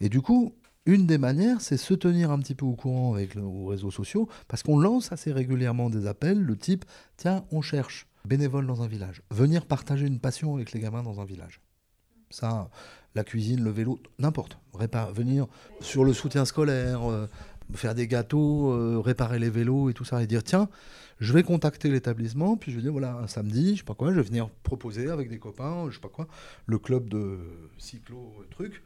Et 0.00 0.08
du 0.08 0.20
coup, 0.20 0.54
une 0.86 1.06
des 1.06 1.18
manières, 1.18 1.60
c'est 1.60 1.76
se 1.76 1.94
tenir 1.94 2.30
un 2.30 2.38
petit 2.38 2.54
peu 2.54 2.66
au 2.66 2.74
courant 2.74 3.14
avec 3.14 3.36
nos 3.36 3.66
réseaux 3.66 3.90
sociaux, 3.90 4.28
parce 4.48 4.62
qu'on 4.62 4.78
lance 4.78 5.12
assez 5.12 5.32
régulièrement 5.32 5.88
des 5.88 6.06
appels, 6.06 6.40
le 6.40 6.56
type, 6.56 6.84
tiens, 7.16 7.44
on 7.52 7.62
cherche 7.62 8.06
bénévole 8.26 8.66
dans 8.66 8.82
un 8.82 8.86
village, 8.86 9.22
venir 9.30 9.66
partager 9.66 10.06
une 10.06 10.18
passion 10.18 10.56
avec 10.56 10.72
les 10.72 10.80
gamins 10.80 11.02
dans 11.02 11.20
un 11.20 11.24
village. 11.24 11.60
Ça, 12.30 12.70
la 13.14 13.22
cuisine, 13.22 13.62
le 13.62 13.70
vélo, 13.70 14.00
n'importe. 14.18 14.58
Venir 15.14 15.46
sur 15.80 16.04
le 16.04 16.12
soutien 16.12 16.44
scolaire, 16.44 17.08
euh, 17.08 17.28
faire 17.74 17.94
des 17.94 18.08
gâteaux, 18.08 19.00
réparer 19.00 19.38
les 19.38 19.50
vélos 19.50 19.88
et 19.88 19.94
tout 19.94 20.04
ça, 20.04 20.22
et 20.22 20.26
dire 20.26 20.42
tiens, 20.42 20.68
je 21.20 21.32
vais 21.32 21.42
contacter 21.42 21.88
l'établissement, 21.88 22.56
puis 22.56 22.72
je 22.72 22.76
vais 22.76 22.82
dire 22.82 22.92
voilà, 22.92 23.14
un 23.16 23.26
samedi, 23.26 23.74
je 23.74 23.78
sais 23.78 23.84
pas 23.84 23.94
quoi, 23.94 24.10
je 24.10 24.16
vais 24.16 24.22
venir 24.22 24.48
proposer 24.62 25.10
avec 25.10 25.28
des 25.28 25.38
copains, 25.38 25.86
je 25.88 25.94
sais 25.94 26.00
pas 26.00 26.08
quoi, 26.08 26.26
le 26.66 26.78
club 26.78 27.08
de 27.08 27.38
cyclo, 27.78 28.34
truc. 28.50 28.82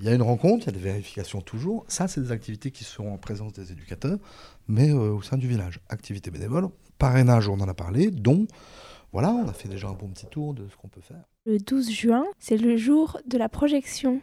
Il 0.00 0.06
y 0.06 0.08
a 0.08 0.14
une 0.14 0.22
rencontre, 0.22 0.64
il 0.64 0.66
y 0.66 0.68
a 0.70 0.72
des 0.72 0.84
vérifications 0.84 1.40
toujours. 1.40 1.84
Ça, 1.86 2.08
c'est 2.08 2.20
des 2.20 2.32
activités 2.32 2.72
qui 2.72 2.82
seront 2.82 3.14
en 3.14 3.18
présence 3.18 3.52
des 3.52 3.70
éducateurs, 3.70 4.18
mais 4.66 4.90
euh, 4.90 5.12
au 5.12 5.22
sein 5.22 5.36
du 5.36 5.46
village. 5.46 5.78
Activités 5.88 6.32
bénévoles, 6.32 6.68
parrainage, 6.98 7.48
on 7.48 7.60
en 7.60 7.68
a 7.68 7.74
parlé, 7.74 8.10
dont, 8.10 8.48
voilà, 9.12 9.30
on 9.30 9.48
a 9.48 9.52
fait 9.52 9.68
déjà 9.68 9.88
un 9.88 9.92
bon 9.92 10.08
petit 10.08 10.26
tour 10.26 10.52
de 10.52 10.66
ce 10.68 10.76
qu'on 10.76 10.88
peut 10.88 11.00
faire. 11.00 11.22
Le 11.46 11.58
12 11.58 11.90
juin, 11.90 12.24
c'est 12.40 12.56
le 12.56 12.76
jour 12.76 13.20
de 13.28 13.38
la 13.38 13.48
projection 13.48 14.20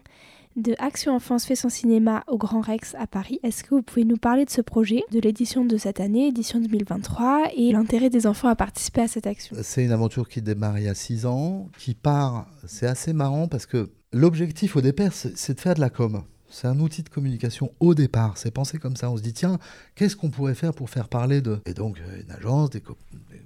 de 0.55 0.75
Action 0.79 1.15
Enfance 1.15 1.45
fait 1.45 1.55
son 1.55 1.69
cinéma 1.69 2.23
au 2.27 2.37
Grand 2.37 2.61
Rex 2.61 2.95
à 2.99 3.07
Paris. 3.07 3.39
Est-ce 3.43 3.63
que 3.63 3.75
vous 3.75 3.81
pouvez 3.81 4.05
nous 4.05 4.17
parler 4.17 4.45
de 4.45 4.49
ce 4.49 4.61
projet, 4.61 5.03
de 5.11 5.19
l'édition 5.19 5.65
de 5.65 5.77
cette 5.77 5.99
année, 5.99 6.27
édition 6.27 6.59
2023, 6.59 7.51
et 7.55 7.71
l'intérêt 7.71 8.09
des 8.09 8.27
enfants 8.27 8.49
à 8.49 8.55
participer 8.55 9.01
à 9.01 9.07
cette 9.07 9.27
action? 9.27 9.55
C'est 9.61 9.83
une 9.83 9.91
aventure 9.91 10.27
qui 10.27 10.41
démarre 10.41 10.77
il 10.79 10.85
y 10.85 10.89
a 10.89 10.95
six 10.95 11.25
ans, 11.25 11.69
qui 11.77 11.93
part. 11.93 12.47
C'est 12.67 12.87
assez 12.87 13.13
marrant 13.13 13.47
parce 13.47 13.65
que 13.65 13.91
l'objectif 14.11 14.75
au 14.75 14.81
départ, 14.81 15.13
c'est 15.13 15.53
de 15.53 15.59
faire 15.59 15.75
de 15.75 15.81
la 15.81 15.89
com. 15.89 16.23
C'est 16.51 16.67
un 16.67 16.79
outil 16.79 17.01
de 17.01 17.09
communication 17.09 17.71
au 17.79 17.95
départ. 17.95 18.37
C'est 18.37 18.51
pensé 18.51 18.77
comme 18.77 18.97
ça. 18.97 19.09
On 19.09 19.17
se 19.17 19.21
dit, 19.21 19.33
tiens, 19.33 19.57
qu'est-ce 19.95 20.17
qu'on 20.17 20.29
pourrait 20.29 20.53
faire 20.53 20.73
pour 20.73 20.89
faire 20.89 21.07
parler 21.07 21.41
de? 21.41 21.59
Et 21.65 21.73
donc, 21.73 21.99
euh, 21.99 22.21
une 22.21 22.31
agence, 22.31 22.69
des, 22.69 22.83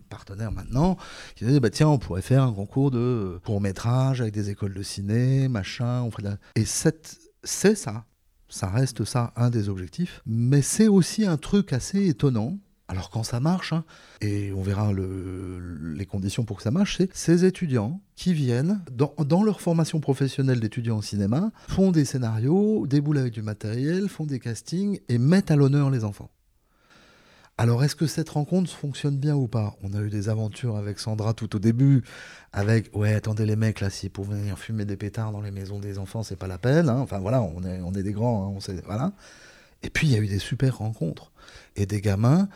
partenaires 0.09 0.51
maintenant, 0.51 0.97
qui 1.35 1.45
disaient, 1.45 1.59
bah, 1.59 1.69
tiens, 1.69 1.87
on 1.87 1.99
pourrait 1.99 2.23
faire 2.23 2.43
un 2.43 2.51
concours 2.51 2.89
de 2.89 3.39
court-métrage 3.45 4.21
avec 4.21 4.33
des 4.33 4.49
écoles 4.49 4.73
de 4.73 4.83
ciné, 4.83 5.47
machin. 5.47 6.01
On 6.01 6.11
ferait 6.11 6.23
de 6.23 6.27
la- 6.29 6.37
Et 6.55 6.65
c'est 6.65 7.75
ça. 7.75 8.05
Ça 8.49 8.69
reste 8.69 9.05
ça, 9.05 9.33
un 9.35 9.49
des 9.49 9.69
objectifs. 9.69 10.21
Mais 10.25 10.61
c'est 10.61 10.87
aussi 10.87 11.25
un 11.25 11.37
truc 11.37 11.73
assez 11.73 12.07
étonnant. 12.07 12.57
Alors 12.87 13.09
quand 13.09 13.23
ça 13.23 13.39
marche, 13.39 13.73
hein, 13.73 13.83
et 14.21 14.53
on 14.53 14.61
verra 14.61 14.93
le- 14.93 15.93
les 15.95 16.05
conditions 16.05 16.45
pour 16.45 16.57
que 16.57 16.63
ça 16.63 16.69
marche, 16.69 16.97
c'est 16.97 17.09
ces 17.15 17.43
étudiants 17.43 17.99
qui 18.15 18.33
viennent, 18.33 18.81
dans, 18.91 19.43
leur 19.43 19.59
formation 19.59 19.99
professionnelle 19.99 20.59
d'étudiants 20.59 20.97
en 20.97 21.01
cinéma, 21.01 21.51
font 21.67 21.91
des 21.91 22.05
scénarios, 22.05 22.85
déboulent 22.85 23.17
avec 23.17 23.33
du 23.33 23.41
matériel, 23.41 24.07
font 24.07 24.25
des 24.25 24.39
castings 24.39 24.99
et 25.09 25.17
mettent 25.17 25.49
à 25.49 25.55
l'honneur 25.55 25.89
les 25.89 26.03
enfants. 26.03 26.29
Alors 27.57 27.83
est-ce 27.83 27.95
que 27.95 28.05
cette 28.05 28.29
rencontre 28.29 28.69
fonctionne 28.69 29.17
bien 29.17 29.35
ou 29.35 29.47
pas? 29.47 29.75
On 29.81 29.93
a 29.93 30.01
eu 30.01 30.09
des 30.09 30.27
aventures 30.29 30.75
avec 30.75 30.99
Sandra 30.99 31.33
tout 31.33 31.55
au 31.55 31.59
début, 31.59 32.03
avec 32.51 32.95
ouais 32.95 33.13
attendez 33.13 33.45
les 33.45 33.55
mecs 33.55 33.79
là, 33.79 33.89
si 33.89 34.09
pour 34.09 34.25
venir 34.25 34.59
fumer 34.59 34.83
des 34.85 34.97
pétards 34.97 35.31
dans 35.31 35.41
les 35.41 35.51
maisons 35.51 35.79
des 35.79 35.97
enfants, 35.97 36.21
c'est 36.21 36.35
pas 36.35 36.47
la 36.47 36.57
peine. 36.57 36.89
hein. 36.89 36.99
Enfin 36.99 37.17
voilà, 37.19 37.41
on 37.41 37.63
est, 37.63 37.79
on 37.81 37.93
est 37.93 38.03
des 38.03 38.11
grands, 38.11 38.43
hein, 38.45 38.53
on 38.53 38.59
sait, 38.59 38.79
voilà. 38.85 39.13
Et 39.83 39.89
puis 39.89 40.07
il 40.07 40.13
y 40.13 40.15
a 40.17 40.19
eu 40.19 40.27
des 40.27 40.39
super 40.39 40.79
rencontres 40.79 41.31
et 41.77 41.85
des 41.85 42.01
gamins 42.01 42.49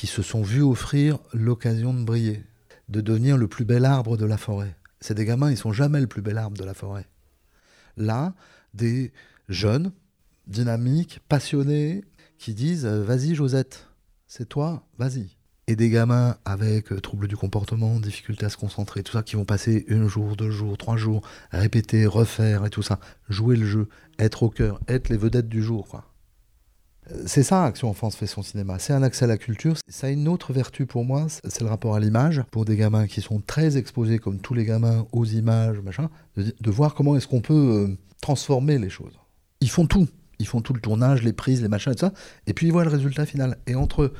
qui 0.00 0.06
se 0.06 0.22
sont 0.22 0.40
vus 0.40 0.62
offrir 0.62 1.18
l'occasion 1.34 1.92
de 1.92 2.02
briller, 2.02 2.42
de 2.88 3.02
devenir 3.02 3.36
le 3.36 3.48
plus 3.48 3.66
bel 3.66 3.84
arbre 3.84 4.16
de 4.16 4.24
la 4.24 4.38
forêt. 4.38 4.74
C'est 5.02 5.12
des 5.12 5.26
gamins, 5.26 5.50
ils 5.50 5.58
sont 5.58 5.74
jamais 5.74 6.00
le 6.00 6.06
plus 6.06 6.22
bel 6.22 6.38
arbre 6.38 6.56
de 6.56 6.64
la 6.64 6.72
forêt. 6.72 7.06
Là, 7.98 8.32
des 8.72 9.12
jeunes, 9.50 9.92
dynamiques, 10.46 11.20
passionnés, 11.28 12.02
qui 12.38 12.54
disent 12.54 12.86
euh, 12.86 13.04
Vas-y, 13.04 13.34
Josette, 13.34 13.88
c'est 14.26 14.48
toi, 14.48 14.86
vas-y. 14.96 15.36
Et 15.66 15.76
des 15.76 15.90
gamins 15.90 16.38
avec 16.46 16.92
euh, 16.92 17.00
troubles 17.02 17.28
du 17.28 17.36
comportement, 17.36 18.00
difficulté 18.00 18.46
à 18.46 18.48
se 18.48 18.56
concentrer, 18.56 19.02
tout 19.02 19.12
ça, 19.12 19.22
qui 19.22 19.36
vont 19.36 19.44
passer 19.44 19.84
un 19.90 20.08
jour, 20.08 20.34
deux 20.34 20.50
jours, 20.50 20.78
trois 20.78 20.96
jours, 20.96 21.20
répéter, 21.50 22.06
refaire 22.06 22.64
et 22.64 22.70
tout 22.70 22.80
ça, 22.80 23.00
jouer 23.28 23.54
le 23.54 23.66
jeu, 23.66 23.86
être 24.18 24.44
au 24.44 24.48
cœur, 24.48 24.80
être 24.88 25.10
les 25.10 25.18
vedettes 25.18 25.50
du 25.50 25.62
jour, 25.62 25.86
quoi. 25.88 26.09
C'est 27.26 27.42
ça, 27.42 27.64
Action 27.64 27.88
Enfance 27.88 28.16
fait 28.16 28.26
son 28.26 28.42
cinéma. 28.42 28.78
C'est 28.78 28.92
un 28.92 29.02
accès 29.02 29.24
à 29.24 29.28
la 29.28 29.38
culture. 29.38 29.74
Ça 29.88 30.06
a 30.06 30.10
une 30.10 30.28
autre 30.28 30.52
vertu 30.52 30.86
pour 30.86 31.04
moi, 31.04 31.26
c'est 31.28 31.60
le 31.60 31.68
rapport 31.68 31.94
à 31.94 32.00
l'image. 32.00 32.42
Pour 32.50 32.64
des 32.64 32.76
gamins 32.76 33.06
qui 33.06 33.20
sont 33.20 33.40
très 33.40 33.76
exposés, 33.76 34.18
comme 34.18 34.38
tous 34.38 34.54
les 34.54 34.64
gamins, 34.64 35.06
aux 35.12 35.24
images, 35.24 35.80
machin, 35.80 36.10
de, 36.36 36.54
de 36.58 36.70
voir 36.70 36.94
comment 36.94 37.16
est-ce 37.16 37.26
qu'on 37.26 37.40
peut 37.40 37.54
euh, 37.88 37.98
transformer 38.20 38.78
les 38.78 38.90
choses. 38.90 39.18
Ils 39.60 39.70
font 39.70 39.86
tout. 39.86 40.08
Ils 40.38 40.46
font 40.46 40.60
tout 40.60 40.72
le 40.72 40.80
tournage, 40.80 41.22
les 41.22 41.32
prises, 41.32 41.62
les 41.62 41.68
machins 41.68 41.92
et 41.92 41.94
tout 41.94 42.06
ça. 42.06 42.12
Et 42.46 42.54
puis 42.54 42.66
ils 42.66 42.72
voient 42.72 42.84
le 42.84 42.90
résultat 42.90 43.26
final. 43.26 43.58
Et 43.66 43.74
entre 43.74 44.12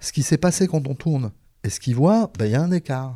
ce 0.00 0.12
qui 0.12 0.22
s'est 0.22 0.38
passé 0.38 0.68
quand 0.68 0.86
on 0.86 0.94
tourne 0.94 1.32
et 1.64 1.70
ce 1.70 1.80
qu'ils 1.80 1.96
voient, 1.96 2.30
ben, 2.38 2.46
il 2.46 2.52
y 2.52 2.54
a 2.54 2.62
un 2.62 2.70
écart. 2.70 3.14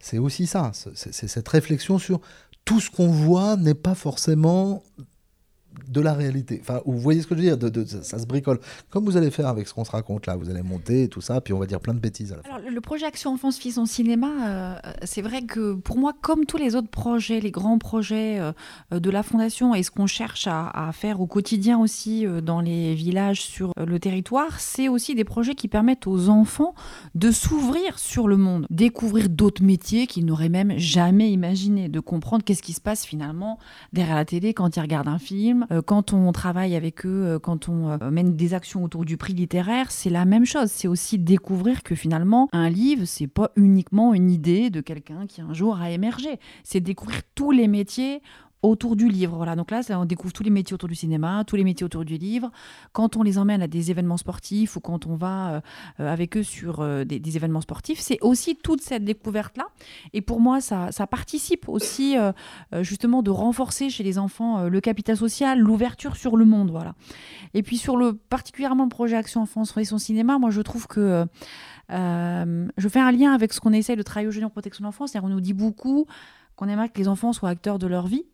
C'est 0.00 0.18
aussi 0.18 0.46
ça. 0.46 0.72
C'est 0.94 1.28
cette 1.28 1.48
réflexion 1.48 1.98
sur 1.98 2.20
tout 2.64 2.80
ce 2.80 2.90
qu'on 2.90 3.08
voit 3.08 3.56
n'est 3.56 3.74
pas 3.74 3.94
forcément 3.94 4.82
de 5.88 6.00
la 6.00 6.14
réalité. 6.14 6.58
Enfin, 6.60 6.80
vous 6.86 6.98
voyez 6.98 7.22
ce 7.22 7.26
que 7.26 7.34
je 7.34 7.40
veux 7.40 7.46
dire 7.46 7.58
de, 7.58 7.84
ça, 7.84 8.18
se 8.18 8.26
bricole. 8.26 8.60
Comme 8.90 9.04
vous 9.04 9.16
allez 9.16 9.30
faire 9.30 9.48
avec 9.48 9.68
ce 9.68 9.74
qu'on 9.74 9.84
se 9.84 9.90
raconte 9.90 10.26
là. 10.26 10.36
Vous 10.36 10.50
allez 10.50 10.62
monter 10.62 11.04
et 11.04 11.08
tout 11.08 11.20
ça, 11.20 11.40
puis 11.40 11.52
on 11.52 11.58
va 11.58 11.66
dire 11.66 11.80
plein 11.80 11.94
de 11.94 12.00
bêtises. 12.00 12.36
Alors, 12.44 12.60
le 12.68 12.80
projet 12.80 13.06
Action 13.06 13.32
Enfance 13.32 13.58
Fils 13.58 13.78
en 13.78 13.86
cinéma, 13.86 14.30
euh, 14.46 14.74
c'est 15.04 15.22
vrai 15.22 15.42
que 15.42 15.74
pour 15.74 15.98
moi, 15.98 16.12
comme 16.20 16.46
tous 16.46 16.56
les 16.56 16.74
autres 16.74 16.88
projets, 16.88 17.40
les 17.40 17.50
grands 17.50 17.78
projets 17.78 18.38
euh, 18.38 18.52
euh, 18.92 19.00
de 19.00 19.10
la 19.10 19.22
Fondation 19.22 19.74
et 19.74 19.82
ce 19.82 19.90
qu'on 19.90 20.06
cherche 20.06 20.46
à, 20.46 20.90
faire 20.92 21.20
au 21.20 21.26
quotidien 21.26 21.78
aussi 21.78 22.26
euh, 22.26 22.40
dans 22.40 22.60
les 22.60 22.94
villages 22.94 23.42
sur 23.42 23.72
euh, 23.78 23.86
le 23.86 23.98
territoire, 23.98 24.60
c'est 24.60 24.88
aussi 24.88 25.14
des 25.14 25.24
projets 25.24 25.54
qui 25.54 25.68
permettent 25.68 26.06
aux 26.06 26.28
enfants 26.28 26.74
de 27.14 27.30
s'ouvrir 27.30 27.98
sur 27.98 28.28
le 28.28 28.36
monde, 28.36 28.66
découvrir 28.70 29.28
d'autres 29.28 29.62
métiers 29.62 30.06
qu'ils 30.06 30.24
n'auraient 30.24 30.48
même 30.48 30.78
jamais 30.78 31.30
imaginé, 31.30 31.88
de 31.88 32.00
comprendre 32.00 32.44
qu'est-ce 32.44 32.62
qui 32.62 32.72
se 32.72 32.80
passe 32.80 33.04
finalement 33.04 33.58
derrière 33.92 34.16
la 34.16 34.24
télé 34.24 34.54
quand 34.54 34.76
ils 34.76 34.80
regardent 34.80 35.08
un 35.08 35.18
film, 35.18 35.65
euh, 35.70 35.82
quand 35.82 36.12
on 36.12 36.30
travaille 36.32 36.76
avec 36.76 37.04
eux, 37.06 37.24
euh, 37.26 37.38
quand 37.38 37.68
on 37.68 37.90
euh, 37.90 38.10
mène 38.10 38.36
des 38.36 38.54
actions 38.54 38.84
autour 38.84 39.04
du 39.04 39.16
prix 39.16 39.32
littéraire, 39.32 39.90
c'est 39.90 40.10
la 40.10 40.24
même 40.24 40.44
chose. 40.44 40.70
C'est 40.70 40.88
aussi 40.88 41.18
découvrir 41.18 41.82
que 41.82 41.94
finalement, 41.94 42.48
un 42.52 42.68
livre, 42.68 43.04
c'est 43.04 43.26
pas 43.26 43.50
uniquement 43.56 44.14
une 44.14 44.30
idée 44.30 44.70
de 44.70 44.80
quelqu'un 44.80 45.26
qui 45.26 45.40
un 45.40 45.52
jour 45.52 45.80
a 45.80 45.90
émergé. 45.90 46.38
C'est 46.64 46.80
découvrir 46.80 47.20
tous 47.34 47.50
les 47.50 47.68
métiers 47.68 48.22
autour 48.62 48.96
du 48.96 49.08
livre. 49.08 49.36
Voilà, 49.36 49.56
donc 49.56 49.70
là, 49.70 49.80
on 49.90 50.04
découvre 50.04 50.32
tous 50.32 50.42
les 50.42 50.50
métiers 50.50 50.74
autour 50.74 50.88
du 50.88 50.94
cinéma, 50.94 51.44
tous 51.46 51.56
les 51.56 51.64
métiers 51.64 51.84
autour 51.84 52.04
du 52.04 52.16
livre. 52.16 52.50
Quand 52.92 53.16
on 53.16 53.22
les 53.22 53.38
emmène 53.38 53.62
à 53.62 53.66
des 53.66 53.90
événements 53.90 54.16
sportifs 54.16 54.76
ou 54.76 54.80
quand 54.80 55.06
on 55.06 55.14
va 55.16 55.48
euh, 55.48 55.60
euh, 56.00 56.12
avec 56.12 56.36
eux 56.36 56.42
sur 56.42 56.80
euh, 56.80 57.04
des, 57.04 57.36
événements 57.36 57.60
sportifs, 57.60 58.00
c'est 58.00 58.18
aussi 58.22 58.56
toute 58.56 58.80
cette 58.80 59.04
découverte-là. 59.04 59.68
Et 60.12 60.20
pour 60.20 60.40
moi, 60.40 60.60
ça, 60.60 60.90
participe 61.06 61.68
aussi 61.68 62.16
justement 62.80 63.22
de 63.22 63.30
renforcer 63.30 63.90
chez 63.90 64.02
les 64.02 64.18
enfants 64.18 64.68
le 64.68 64.80
capital 64.80 65.16
social, 65.16 65.58
l'ouverture 65.58 66.16
sur 66.16 66.36
le 66.36 66.44
monde. 66.44 66.70
Voilà. 66.70 66.94
Et 67.54 67.62
puis 67.62 67.76
sur 67.76 67.96
le 67.96 68.14
particulièrement 68.14 68.84
le 68.84 68.88
projet 68.88 69.16
Action 69.16 69.42
Enfance 69.42 69.76
et 69.76 69.84
son 69.84 69.98
cinéma, 69.98 70.38
moi 70.38 70.50
je 70.50 70.60
trouve 70.62 70.86
que 70.86 71.26
je 71.90 72.88
fais 72.88 73.00
un 73.00 73.12
lien 73.12 73.32
avec 73.32 73.52
ce 73.52 73.60
qu'on 73.60 73.72
essaie 73.72 73.96
de 73.96 74.02
travailler 74.02 74.28
aujourd'hui 74.28 74.46
en 74.46 74.50
protection 74.50 74.82
de 74.82 74.86
l'enfance. 74.86 75.14
On 75.22 75.28
nous 75.28 75.40
dit 75.40 75.54
beaucoup 75.54 76.06
qu'on 76.56 76.68
aimerait 76.68 76.88
que 76.88 76.98
les 76.98 77.08
enfants 77.08 77.32
soient 77.32 77.50
acteurs 77.50 77.78
de 77.78 77.86
leur 77.86 78.06
vie. 78.06 78.24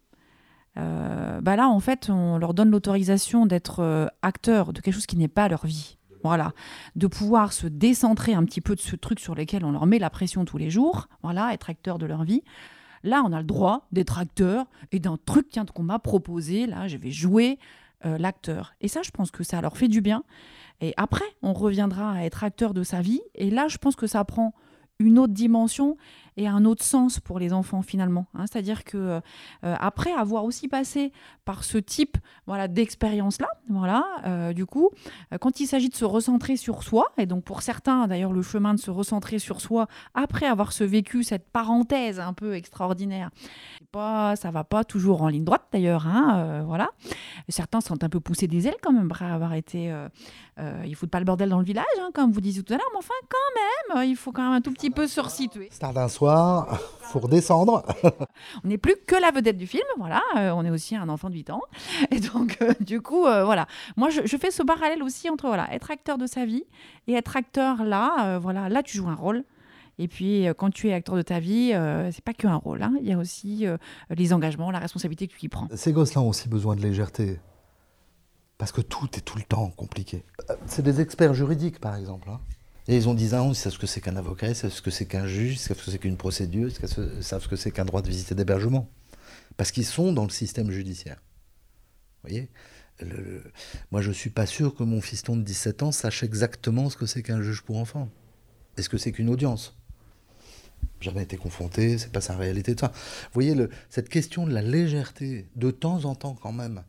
Euh, 0.79 1.41
bah 1.41 1.57
là, 1.57 1.69
en 1.69 1.81
fait, 1.81 2.09
on 2.11 2.39
leur 2.39 2.55
donne 2.55 2.71
l'autorisation 2.71 3.47
d'être 3.47 3.81
euh, 3.81 4.07
acteurs 4.23 4.73
de 4.73 4.81
quelque 4.81 4.95
chose 4.95 5.07
qui 5.07 5.17
n'est 5.17 5.29
pas 5.29 5.49
leur 5.49 5.67
vie. 5.67 5.99
Voilà, 6.25 6.53
de 6.95 7.09
pouvoir 7.09 7.53
se 7.53 7.67
décentrer 7.67 8.33
un 8.33 8.45
petit 8.45 8.61
peu 8.61 8.77
de 8.77 8.81
ce 8.81 8.95
truc 8.95 9.19
sur 9.19 9.35
lequel 9.35 9.65
on 9.65 9.73
leur 9.73 9.87
met 9.87 9.99
la 9.99 10.09
pression 10.09 10.45
tous 10.45 10.57
les 10.57 10.71
jours. 10.71 11.09
Voilà, 11.25 11.53
être 11.53 11.69
acteur 11.69 11.99
de 11.99 12.07
leur 12.07 12.23
vie. 12.23 12.43
Là, 13.03 13.25
on 13.27 13.33
a 13.33 13.41
le 13.41 13.47
droit 13.47 13.89
d'être 13.91 14.19
acteur 14.19 14.67
et 14.93 15.01
d'un 15.01 15.17
truc 15.17 15.49
qu'on 15.75 15.83
m'a 15.83 15.99
proposé. 15.99 16.67
Là, 16.67 16.87
je 16.87 16.97
vais 16.97 17.11
jouer 17.11 17.59
euh, 18.07 18.19
l'acteur. 18.19 18.75
Et 18.81 18.87
ça, 18.87 19.03
je 19.03 19.11
pense 19.11 19.33
que 19.33 19.43
ça 19.43 19.61
leur 19.61 19.77
fait 19.77 19.89
du 19.89 20.01
bien. 20.01 20.23
Et 20.81 20.95
après, 20.97 21.25
on 21.43 21.53
reviendra 21.53 22.13
à 22.13 22.23
être 22.23 22.45
acteur 22.45 22.75
de 22.75 22.85
sa 22.85 23.01
vie. 23.01 23.21
Et 23.35 23.51
là, 23.51 23.67
je 23.67 23.79
pense 23.79 23.97
que 23.97 24.07
ça 24.07 24.25
prend 24.25 24.55
une 24.99 25.19
autre 25.19 25.33
dimension 25.33 25.97
et 26.37 26.49
un 26.49 26.65
autre 26.65 26.85
sens 26.85 27.21
pour 27.21 27.39
les 27.39 27.53
enfants 27.53 27.83
finalement. 27.83 28.27
Hein. 28.35 28.45
C'est-à-dire 28.51 28.85
que 28.85 28.97
euh, 28.97 29.21
après 29.63 30.13
avoir 30.13 30.45
aussi 30.45 30.69
passé 30.69 31.13
par 31.45 31.65
ce 31.65 31.79
type 31.79 32.17
voilà 32.47 32.69
d'expérience 32.69 33.41
là, 33.41 33.49
voilà, 33.69 34.05
euh, 34.27 34.53
du 34.53 34.67
coup, 34.67 34.91
euh, 35.33 35.39
quand 35.39 35.61
il 35.61 35.67
s'agit 35.67 35.89
de 35.89 35.95
se 35.95 36.05
recentrer 36.05 36.57
sur 36.57 36.83
soi, 36.83 37.13
et 37.19 37.27
donc 37.27 37.45
pour 37.45 37.63
certains 37.63 38.07
d'ailleurs 38.07 38.33
le 38.33 38.43
chemin 38.43 38.75
de 38.75 38.79
se 38.81 38.91
recentrer 38.91 39.39
sur 39.39 39.61
soi 39.61 39.87
après 40.15 40.47
avoir 40.47 40.73
ce 40.73 40.85
vécu 40.85 41.25
cette 41.25 41.51
parenthèse 41.51 42.21
un 42.21 42.33
peu 42.33 42.55
extraordinaire, 42.55 43.31
pas, 43.91 44.37
ça 44.37 44.51
va 44.51 44.65
pas 44.65 44.85
toujours 44.85 45.23
en 45.23 45.29
ligne 45.29 45.45
droite 45.45 45.67
d'ailleurs, 45.73 46.07
hein, 46.07 46.63
voilà. 46.67 46.91
Certains 47.49 47.81
sont 47.81 48.03
un 48.05 48.09
peu 48.09 48.21
poussés 48.21 48.47
des 48.47 48.67
ailes 48.67 48.77
quand 48.83 48.93
même 48.93 49.11
après 49.11 49.27
avoir 49.27 49.55
été, 49.55 49.95
ils 50.85 50.95
foutent 50.95 51.11
pas 51.11 51.19
le 51.19 51.25
bordel 51.25 51.49
dans 51.51 51.59
le 51.59 51.65
village, 51.65 51.85
hein, 52.01 52.11
comme 52.15 52.33
vous 52.33 52.41
disiez 52.41 52.63
tout 52.63 52.73
à 52.73 52.77
l'heure, 52.77 52.89
mais 52.93 52.99
enfin 52.99 53.15
quand 53.29 53.97
même, 53.99 54.09
il 54.09 54.17
faut 54.17 54.33
quand 54.33 54.43
même 54.43 54.53
un 54.53 54.61
tout 54.61 54.73
petit 54.73 54.91
peu 54.91 55.07
se 55.07 55.21
resituer. 55.21 55.69
Soir, 56.23 56.79
faut 57.01 57.19
redescendre. 57.19 57.83
on 58.65 58.69
n'est 58.69 58.79
plus 58.79 58.95
que 59.09 59.17
la 59.17 59.33
vedette 59.33 59.57
du 59.57 59.67
film, 59.67 59.83
voilà, 59.99 60.23
on 60.55 60.65
est 60.65 60.71
aussi 60.71 60.95
un 60.95 61.09
enfant 61.09 61.29
de 61.31 61.35
8 61.35 61.51
ans. 61.51 61.63
Et 62.13 62.21
donc, 62.21 62.59
euh, 62.63 62.75
du 62.79 63.01
coup, 63.01 63.27
euh, 63.27 63.45
voilà. 63.45 63.67
Moi, 63.97 64.09
je, 64.09 64.37
fais 64.37 64.53
ce 64.53 64.63
parallèle 64.63 65.03
aussi 65.03 65.29
entre 65.29 65.49
voilà, 65.49 65.75
être 65.75 65.91
acteur 65.91 66.19
de 66.19 66.29
sa 66.29 66.47
vie 66.47 66.63
et 67.09 67.15
être 67.15 67.37
acteur 67.37 67.83
là. 67.83 68.15
Euh, 68.21 68.39
voilà, 68.39 68.69
là, 68.69 68.85
tu 68.85 68.97
joues 68.97 69.09
un 69.09 69.17
rôle. 69.17 69.43
Et 69.99 70.07
puis, 70.07 70.47
quand 70.59 70.71
tu 70.71 70.91
es 70.91 70.93
acteur 70.93 71.17
de 71.17 71.23
ta 71.23 71.41
vie, 71.41 71.75
c'est 72.13 72.23
pas 72.23 72.35
que 72.35 72.47
un 72.47 72.55
rôle. 72.55 72.85
Hein. 72.85 72.95
Il 73.01 73.09
y 73.09 73.13
a 73.13 73.19
aussi 73.19 73.67
les 74.11 74.33
engagements, 74.33 74.71
la 74.71 74.79
responsabilité 74.79 75.27
que 75.27 75.35
tu 75.35 75.47
y 75.47 75.49
prends. 75.49 75.67
Ces 75.75 75.93
gosses-là 75.93 76.23
ont 76.23 76.29
aussi 76.29 76.49
besoin 76.49 76.77
de 76.77 76.83
légèreté. 76.83 77.41
Parce 78.59 78.71
que 78.71 78.81
tout 78.81 79.09
est 79.17 79.23
tout 79.23 79.39
le 79.39 79.45
temps 79.45 79.71
compliqué. 79.71 80.25
C'est 80.67 80.83
des 80.83 81.01
experts 81.01 81.35
juridiques, 81.35 81.81
par 81.81 81.97
exemple. 81.97 82.31
Hein. 82.31 82.39
Et 82.89 82.97
ils 82.97 83.09
ont 83.09 83.15
10 83.15 83.35
ans, 83.35 83.51
ils 83.51 83.55
savent 83.55 83.73
ce 83.73 83.79
que 83.79 83.87
c'est 83.87 84.01
qu'un 84.01 84.17
avocat, 84.17 84.49
ils 84.49 84.57
savent 84.57 84.73
ce 84.73 84.83
que 84.83 84.91
c'est 84.91 85.07
qu'un 85.07 85.27
juge, 85.27 85.55
ils 85.55 85.59
savent 85.59 85.79
ce 85.79 85.85
que 85.85 85.91
c'est 85.93 85.99
qu'une 85.99 86.17
procédure, 86.17 86.69
ils 86.69 87.23
savent 87.23 87.43
ce 87.43 87.49
que 87.49 87.57
c'est 87.57 87.71
qu'un 87.71 87.85
droit 87.85 88.03
de 88.03 88.09
visite 88.09 88.33
et 88.33 88.35
d'hébergement. 88.35 88.91
Parce 89.57 89.71
qu'ils 89.71 89.87
sont 89.87 90.13
dans 90.13 90.25
le 90.25 90.31
système 90.31 90.71
judiciaire. 90.71 91.23
Vous 92.23 92.31
voyez? 92.31 92.51
Moi, 93.91 94.03
je 94.03 94.09
ne 94.09 94.15
suis 94.15 94.31
pas 94.31 94.47
sûr 94.47 94.75
que 94.75 94.83
mon 94.83 95.01
fiston 95.01 95.37
de 95.37 95.43
17 95.43 95.83
ans 95.83 95.93
sache 95.93 96.23
exactement 96.23 96.91
ce 96.91 96.97
que 96.97 97.07
c'est 97.07 97.23
qu'un 97.23 97.43
juge 97.43 97.63
pour 97.63 97.79
enfants. 97.79 98.09
Est-ce 98.77 98.89
que 98.89 98.99
c'est 98.99 99.13
qu'une 99.13 99.29
audience? 99.29 99.77
Jamais 101.03 101.25
été 101.25 101.37
confronté, 101.37 101.99
c'est 101.99 102.13
pas 102.13 102.21
sa 102.21 102.37
réalité. 102.37 102.75
Vous 102.81 102.89
voyez, 103.35 103.55
cette 103.91 104.09
question 104.09 104.47
de 104.47 104.53
la 104.53 104.63
légèreté, 104.63 105.49
de 105.57 105.71
temps 105.71 106.05
en 106.05 106.15
temps 106.15 106.37
quand 106.41 106.53
même, 106.53 106.85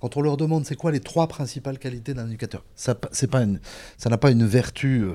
quand 0.00 0.16
on 0.16 0.22
leur 0.22 0.36
demande 0.36 0.64
c'est 0.64 0.74
quoi 0.74 0.90
les 0.90 1.00
trois 1.00 1.28
principales 1.28 1.78
qualités 1.78 2.14
d'un 2.14 2.26
éducateur, 2.26 2.64
ça 2.74 2.96
n'a 4.06 4.18
pas 4.18 4.30
une 4.30 4.46
vertu 4.46 5.02
euh, 5.02 5.14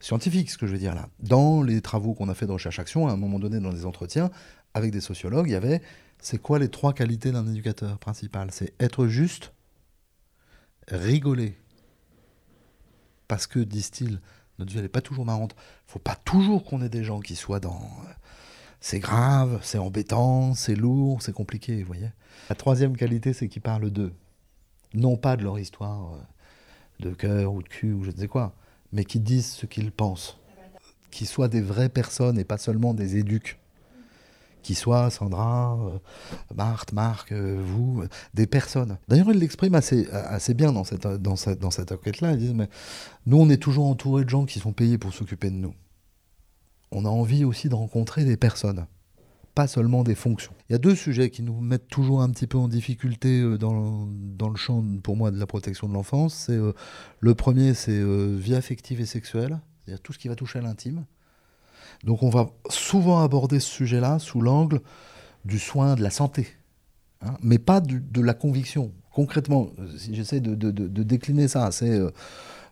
scientifique, 0.00 0.50
ce 0.50 0.58
que 0.58 0.66
je 0.66 0.72
veux 0.72 0.78
dire 0.78 0.94
là. 0.94 1.08
Dans 1.20 1.62
les 1.62 1.80
travaux 1.80 2.14
qu'on 2.14 2.28
a 2.28 2.34
fait 2.34 2.46
de 2.46 2.52
recherche-action, 2.52 3.08
à 3.08 3.12
un 3.12 3.16
moment 3.16 3.40
donné, 3.40 3.58
dans 3.58 3.72
des 3.72 3.84
entretiens, 3.84 4.30
avec 4.74 4.92
des 4.92 5.00
sociologues, 5.00 5.48
il 5.48 5.52
y 5.52 5.56
avait 5.56 5.82
c'est 6.22 6.38
quoi 6.38 6.60
les 6.60 6.68
trois 6.68 6.92
qualités 6.92 7.32
d'un 7.32 7.46
éducateur 7.48 7.98
principal? 7.98 8.50
C'est 8.52 8.72
être 8.78 9.08
juste, 9.08 9.52
rigoler. 10.86 11.58
Parce 13.26 13.48
que, 13.48 13.58
disent-ils, 13.58 14.20
notre 14.58 14.70
vie, 14.70 14.78
elle 14.78 14.84
n'est 14.84 14.88
pas 14.88 15.00
toujours 15.00 15.24
marrante. 15.24 15.54
Il 15.88 15.92
faut 15.92 15.98
pas 15.98 16.16
toujours 16.16 16.64
qu'on 16.64 16.82
ait 16.82 16.88
des 16.88 17.04
gens 17.04 17.20
qui 17.20 17.36
soient 17.36 17.60
dans. 17.60 17.80
Euh, 17.80 18.12
c'est 18.80 18.98
grave, 18.98 19.60
c'est 19.62 19.78
embêtant, 19.78 20.54
c'est 20.54 20.74
lourd, 20.74 21.22
c'est 21.22 21.32
compliqué, 21.32 21.80
vous 21.80 21.86
voyez. 21.86 22.10
La 22.48 22.56
troisième 22.56 22.96
qualité, 22.96 23.32
c'est 23.32 23.48
qu'ils 23.48 23.62
parlent 23.62 23.90
d'eux. 23.90 24.12
Non 24.94 25.16
pas 25.16 25.36
de 25.36 25.44
leur 25.44 25.58
histoire 25.58 26.14
euh, 26.14 27.08
de 27.08 27.14
cœur 27.14 27.52
ou 27.52 27.62
de 27.62 27.68
cul 27.68 27.92
ou 27.92 28.04
je 28.04 28.10
ne 28.10 28.16
sais 28.16 28.28
quoi, 28.28 28.54
mais 28.92 29.04
qui 29.04 29.20
disent 29.20 29.52
ce 29.52 29.66
qu'ils 29.66 29.92
pensent. 29.92 30.38
Qu'ils 31.10 31.28
soient 31.28 31.48
des 31.48 31.60
vraies 31.60 31.88
personnes 31.88 32.38
et 32.38 32.44
pas 32.44 32.58
seulement 32.58 32.94
des 32.94 33.16
éduques 33.16 33.58
qui 34.62 34.74
soient 34.74 35.10
Sandra, 35.10 35.78
euh, 35.80 35.98
Marthe, 36.54 36.92
Marc, 36.92 37.32
euh, 37.32 37.60
vous, 37.62 38.04
des 38.34 38.46
personnes. 38.46 38.98
D'ailleurs, 39.08 39.30
ils 39.30 39.38
l'expriment 39.38 39.74
assez, 39.74 40.08
assez 40.10 40.54
bien 40.54 40.72
dans 40.72 40.84
cette, 40.84 41.06
dans 41.06 41.36
cette, 41.36 41.92
enquête-là. 41.92 42.32
Ils 42.32 42.38
disent, 42.38 42.54
mais 42.54 42.68
nous, 43.26 43.38
on 43.38 43.48
est 43.50 43.58
toujours 43.58 43.86
entouré 43.86 44.24
de 44.24 44.30
gens 44.30 44.46
qui 44.46 44.58
sont 44.58 44.72
payés 44.72 44.98
pour 44.98 45.12
s'occuper 45.12 45.50
de 45.50 45.56
nous. 45.56 45.74
On 46.90 47.04
a 47.04 47.08
envie 47.08 47.44
aussi 47.44 47.68
de 47.68 47.74
rencontrer 47.74 48.24
des 48.24 48.36
personnes, 48.36 48.86
pas 49.54 49.66
seulement 49.66 50.04
des 50.04 50.14
fonctions. 50.14 50.52
Il 50.68 50.72
y 50.72 50.76
a 50.76 50.78
deux 50.78 50.94
sujets 50.94 51.30
qui 51.30 51.42
nous 51.42 51.60
mettent 51.60 51.88
toujours 51.88 52.22
un 52.22 52.30
petit 52.30 52.46
peu 52.46 52.58
en 52.58 52.68
difficulté 52.68 53.40
euh, 53.40 53.58
dans, 53.58 54.06
dans 54.06 54.48
le 54.48 54.56
champ, 54.56 54.84
pour 55.02 55.16
moi, 55.16 55.30
de 55.30 55.38
la 55.38 55.46
protection 55.46 55.88
de 55.88 55.94
l'enfance. 55.94 56.50
Le 57.20 57.34
premier, 57.34 57.74
c'est 57.74 58.02
vie 58.36 58.54
affective 58.54 59.00
et 59.00 59.06
sexuelle, 59.06 59.60
c'est-à-dire 59.84 60.02
tout 60.02 60.12
ce 60.12 60.18
qui 60.18 60.28
va 60.28 60.36
toucher 60.36 60.58
à 60.60 60.62
l'intime. 60.62 61.04
Donc 62.02 62.22
on 62.22 62.30
va 62.30 62.50
souvent 62.68 63.22
aborder 63.22 63.60
ce 63.60 63.70
sujet-là 63.70 64.18
sous 64.18 64.40
l'angle 64.40 64.80
du 65.44 65.58
soin 65.58 65.94
de 65.94 66.02
la 66.02 66.10
santé, 66.10 66.48
hein, 67.20 67.36
mais 67.42 67.58
pas 67.58 67.80
de 67.80 68.20
la 68.20 68.34
conviction. 68.34 68.92
Concrètement, 69.12 69.70
si 69.98 70.14
j'essaie 70.14 70.40
de, 70.40 71.02
décliner 71.02 71.46
ça, 71.46 71.70
c'est 71.70 71.90
euh, 71.90 72.10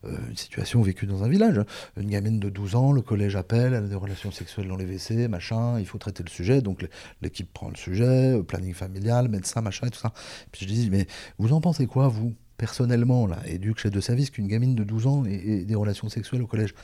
euh, 0.07 0.16
une 0.31 0.37
situation 0.37 0.81
vécue 0.81 1.07
dans 1.07 1.22
un 1.22 1.28
village. 1.28 1.59
Hein. 1.59 1.66
Une 1.99 2.09
gamine 2.09 2.41
de 2.41 2.49
12 2.49 2.76
ans, 2.76 2.93
le 2.93 3.03
collège 3.03 3.37
appelle, 3.37 3.74
elle 3.74 3.85
a 3.85 3.89
des 3.89 3.95
relations 3.95 4.31
sexuelles 4.31 4.66
dans 4.66 4.76
les 4.76 4.87
WC, 4.87 5.28
machin, 5.28 5.78
il 5.78 5.85
faut 5.85 5.99
traiter 5.99 6.22
le 6.22 6.31
sujet, 6.31 6.62
donc 6.62 6.87
l'équipe 7.20 7.53
prend 7.53 7.68
le 7.68 7.76
sujet, 7.76 8.39
euh, 8.39 8.43
planning 8.43 8.72
familial, 8.72 9.28
médecin, 9.28 9.61
machin, 9.61 9.89
et 9.89 9.91
tout 9.91 9.99
ça. 9.99 10.14
Puis 10.51 10.66
je 10.66 10.72
dis, 10.72 10.89
mais 10.91 11.07
vous 11.39 11.53
en 11.53 11.61
pensez 11.61 11.87
quoi, 11.87 12.09
vous, 12.09 12.35
personnellement, 12.57 13.26
là, 13.26 13.39
éduque 13.47 13.78
chef 13.78 13.93
de 13.93 14.01
service, 14.01 14.31
qu'une 14.31 14.49
gamine 14.49 14.74
de 14.74 14.85
12 14.85 15.07
ans 15.07 15.24
ait 15.26 15.64
des 15.64 15.74
relations 15.74 16.09
sexuelles 16.09 16.43
au 16.43 16.47
collège? 16.47 16.74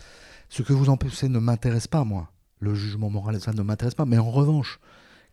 Ce 0.51 0.63
que 0.63 0.75
vous 0.75 0.91
en 0.91 0.99
pensez 0.99 1.31
ne 1.31 1.39
m'intéresse 1.39 1.87
pas, 1.87 2.05
moi 2.05 2.31
le 2.59 2.75
jugement 2.75 3.11
moral, 3.11 3.41
ça 3.41 3.53
ne 3.53 3.63
m'intéresse 3.63 3.95
pas. 3.95 4.07
Mais 4.07 4.19
en 4.19 4.31
revanche, 4.31 4.81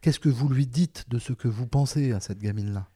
qu'est-ce 0.02 0.20
que 0.20 0.30
vous 0.30 0.50
lui 0.50 0.68
dites 0.68 1.06
de 1.10 1.20
ce 1.20 1.34
que 1.34 1.48
vous 1.48 1.68
pensez 1.68 2.12
à 2.12 2.20
cette 2.20 2.40
gamine-là? 2.40 2.90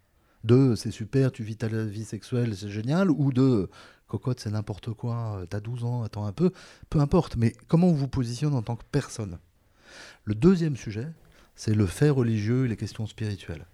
De 0.43 0.75
c'est 0.75 0.91
super, 0.91 1.32
tu 1.32 1.43
vis 1.43 1.57
ta 1.57 1.67
vie 1.67 2.05
sexuelle, 2.05 2.55
c'est 2.55 2.69
génial, 2.69 3.09
ou 3.09 3.32
de 3.34 3.69
cocotte, 4.07 4.39
c'est 4.39 4.51
n'importe 4.51 4.93
quoi, 4.93 5.43
t'as 5.49 5.59
12 5.59 5.84
ans, 5.84 6.03
attends 6.03 6.25
un 6.25 6.32
peu, 6.32 6.51
peu 6.89 6.99
importe, 6.99 7.36
mais 7.36 7.53
comment 7.67 7.88
on 7.88 7.93
vous 7.93 8.07
positionne 8.07 8.53
en 8.53 8.61
tant 8.61 8.75
que 8.75 8.86
personne? 8.91 9.39
Le 10.23 10.36
deuxième 10.36 10.78
sujet, 10.78 11.07
c'est 11.55 11.73
le 11.73 11.86
fait 11.86 12.09
religieux 12.09 12.65
et 12.65 12.67
les 12.67 12.78
questions 12.78 13.07
spirituelles. 13.07 13.65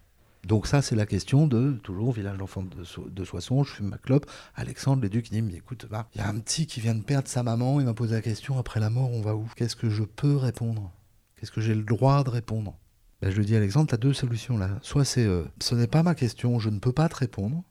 Donc 0.46 0.68
ça, 0.68 0.82
c'est 0.82 0.96
la 0.96 1.06
question 1.06 1.48
de, 1.48 1.72
toujours, 1.84 2.12
village 2.12 2.38
d'enfants 2.38 2.64
de, 2.64 3.24
Soissons, 3.24 3.64
je 3.64 3.76
fume 3.76 3.88
ma 3.88 3.98
clope. 3.98 4.30
Alexandre, 4.56 5.02
l'éduc, 5.02 5.30
il 5.32 5.48
dit, 5.48 5.56
écoute, 5.56 5.86
il 6.14 6.18
y 6.18 6.22
a 6.22 6.28
un 6.28 6.40
petit 6.40 6.68
qui 6.68 6.82
vient 6.82 6.96
de 6.96 7.04
perdre 7.04 7.30
sa 7.30 7.44
maman, 7.44 7.80
il 7.80 7.86
m'a 7.86 7.94
posé 7.94 8.16
la 8.16 8.22
question, 8.22 8.60
après 8.60 8.80
la 8.80 8.90
mort, 8.90 9.12
on 9.12 9.22
va 9.22 9.36
où? 9.36 9.48
Qu'est-ce 9.56 9.78
que 9.78 9.90
je 9.90 10.04
peux 10.04 10.36
répondre? 10.36 10.92
Qu'est-ce 11.38 11.52
que 11.52 11.62
j'ai 11.62 11.76
le 11.76 11.84
droit 11.84 12.24
de 12.24 12.30
répondre? 12.30 12.78
Ben, 13.22 13.32
Je 13.32 13.38
lui 13.38 13.46
dis, 13.46 13.56
Alexandre, 13.56 13.88
tu 13.88 13.96
as 13.96 13.98
deux 13.98 14.14
solutions 14.14 14.58
là. 14.58 14.70
Soit 14.82 15.06
c'est, 15.06 15.26
euh, 15.26 15.46
ce 15.62 15.76
n'est 15.76 15.88
pas 15.88 16.04
ma 16.04 16.14
question, 16.14 16.60
je 16.60 16.70
ne 16.70 16.80
peux 16.80 16.92
pas 16.92 17.08
te 17.08 17.16
répondre. 17.16 17.64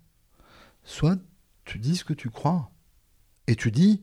Soit 0.83 1.19
tu 1.65 1.79
dis 1.79 1.97
ce 1.97 2.05
que 2.05 2.15
tu 2.15 2.31
crois. 2.31 2.71
Et 3.47 3.57
tu 3.57 3.71
dis, 3.71 4.03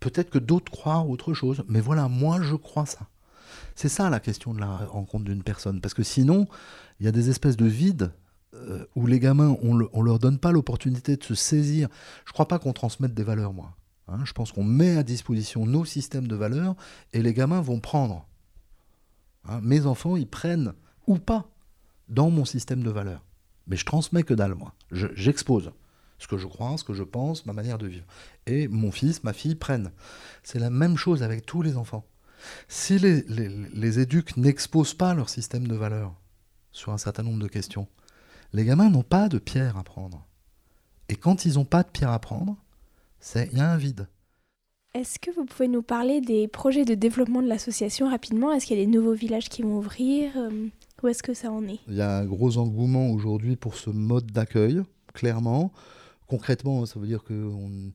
peut-être 0.00 0.28
que 0.28 0.38
d'autres 0.38 0.70
croient 0.70 1.00
autre 1.00 1.32
chose, 1.32 1.64
mais 1.68 1.80
voilà, 1.80 2.08
moi 2.08 2.42
je 2.42 2.54
crois 2.54 2.84
ça. 2.86 3.08
C'est 3.74 3.88
ça 3.88 4.10
la 4.10 4.20
question 4.20 4.54
de 4.54 4.60
la 4.60 4.76
rencontre 4.76 5.24
d'une 5.24 5.42
personne. 5.42 5.80
Parce 5.80 5.94
que 5.94 6.02
sinon, 6.02 6.46
il 7.00 7.06
y 7.06 7.08
a 7.08 7.12
des 7.12 7.30
espèces 7.30 7.56
de 7.56 7.66
vides 7.66 8.12
euh, 8.54 8.84
où 8.94 9.06
les 9.06 9.18
gamins, 9.18 9.56
on, 9.62 9.74
ne 9.74 10.02
leur 10.02 10.18
donne 10.18 10.38
pas 10.38 10.52
l'opportunité 10.52 11.16
de 11.16 11.24
se 11.24 11.34
saisir. 11.34 11.88
Je 12.24 12.32
crois 12.32 12.48
pas 12.48 12.58
qu'on 12.58 12.72
transmette 12.72 13.14
des 13.14 13.24
valeurs, 13.24 13.52
moi. 13.52 13.76
Hein. 14.06 14.20
je 14.24 14.32
pense 14.32 14.52
qu'on 14.52 14.64
met 14.64 14.98
à 14.98 15.02
disposition 15.02 15.64
nos 15.64 15.84
systèmes 15.86 16.28
de 16.28 16.36
valeurs 16.36 16.76
et 17.14 17.22
les 17.22 17.32
gamins 17.32 17.62
vont 17.62 17.80
prendre. 17.80 18.26
Hein. 19.48 19.60
mes 19.62 19.86
enfants, 19.86 20.16
ils 20.16 20.26
prennent 20.28 20.74
ou 21.06 21.18
pas 21.18 21.48
dans 22.08 22.30
mon 22.30 22.44
système 22.44 22.82
de 22.82 22.90
valeurs. 22.90 23.24
Mais 23.66 23.76
je 23.76 23.84
transmets 23.86 24.22
que 24.22 24.34
dalle, 24.34 24.54
moi. 24.54 24.74
Je- 24.90 25.06
J'expose 25.14 25.72
ce 26.18 26.28
que 26.28 26.38
je 26.38 26.46
crois, 26.46 26.76
ce 26.78 26.84
que 26.84 26.94
je 26.94 27.02
pense, 27.02 27.44
ma 27.44 27.52
manière 27.52 27.78
de 27.78 27.86
vivre. 27.86 28.06
Et 28.46 28.68
mon 28.68 28.92
fils, 28.92 29.24
ma 29.24 29.32
fille 29.32 29.54
prennent. 29.56 29.90
C'est 30.42 30.58
la 30.58 30.70
même 30.70 30.96
chose 30.96 31.22
avec 31.22 31.44
tous 31.44 31.62
les 31.62 31.76
enfants. 31.76 32.04
Si 32.68 32.98
les, 32.98 33.22
les, 33.22 33.48
les 33.48 33.98
éduques 34.00 34.36
n'exposent 34.36 34.94
pas 34.94 35.14
leur 35.14 35.28
système 35.28 35.66
de 35.66 35.74
valeurs 35.74 36.14
sur 36.72 36.92
un 36.92 36.98
certain 36.98 37.22
nombre 37.22 37.42
de 37.42 37.48
questions, 37.48 37.88
les 38.52 38.64
gamins 38.64 38.90
n'ont 38.90 39.02
pas 39.02 39.28
de 39.28 39.38
pierre 39.38 39.76
à 39.76 39.84
prendre. 39.84 40.26
Et 41.08 41.16
quand 41.16 41.44
ils 41.44 41.54
n'ont 41.54 41.64
pas 41.64 41.82
de 41.82 41.90
pierre 41.90 42.10
à 42.10 42.18
prendre, 42.18 42.56
c'est 43.20 43.48
il 43.52 43.58
y 43.58 43.60
a 43.60 43.70
un 43.70 43.76
vide. 43.76 44.08
Est-ce 44.94 45.18
que 45.18 45.32
vous 45.32 45.44
pouvez 45.44 45.66
nous 45.66 45.82
parler 45.82 46.20
des 46.20 46.46
projets 46.46 46.84
de 46.84 46.94
développement 46.94 47.42
de 47.42 47.48
l'association 47.48 48.08
rapidement? 48.08 48.52
Est-ce 48.52 48.66
qu'il 48.66 48.78
y 48.78 48.82
a 48.82 48.84
des 48.84 48.90
nouveaux 48.90 49.14
villages 49.14 49.48
qui 49.48 49.62
vont 49.62 49.78
ouvrir? 49.78 50.30
Euh, 50.36 50.68
Où 51.02 51.08
est-ce 51.08 51.22
que 51.22 51.34
ça 51.34 51.50
en 51.50 51.66
est? 51.66 51.80
Il 51.88 51.94
y 51.94 52.00
a 52.00 52.18
un 52.18 52.24
gros 52.24 52.58
engouement 52.58 53.10
aujourd'hui 53.10 53.56
pour 53.56 53.74
ce 53.74 53.90
mode 53.90 54.30
d'accueil, 54.30 54.82
clairement. 55.12 55.72
Concrètement, 56.28 56.86
ça 56.86 57.00
veut 57.00 57.08
dire 57.08 57.24
qu'il 57.24 57.92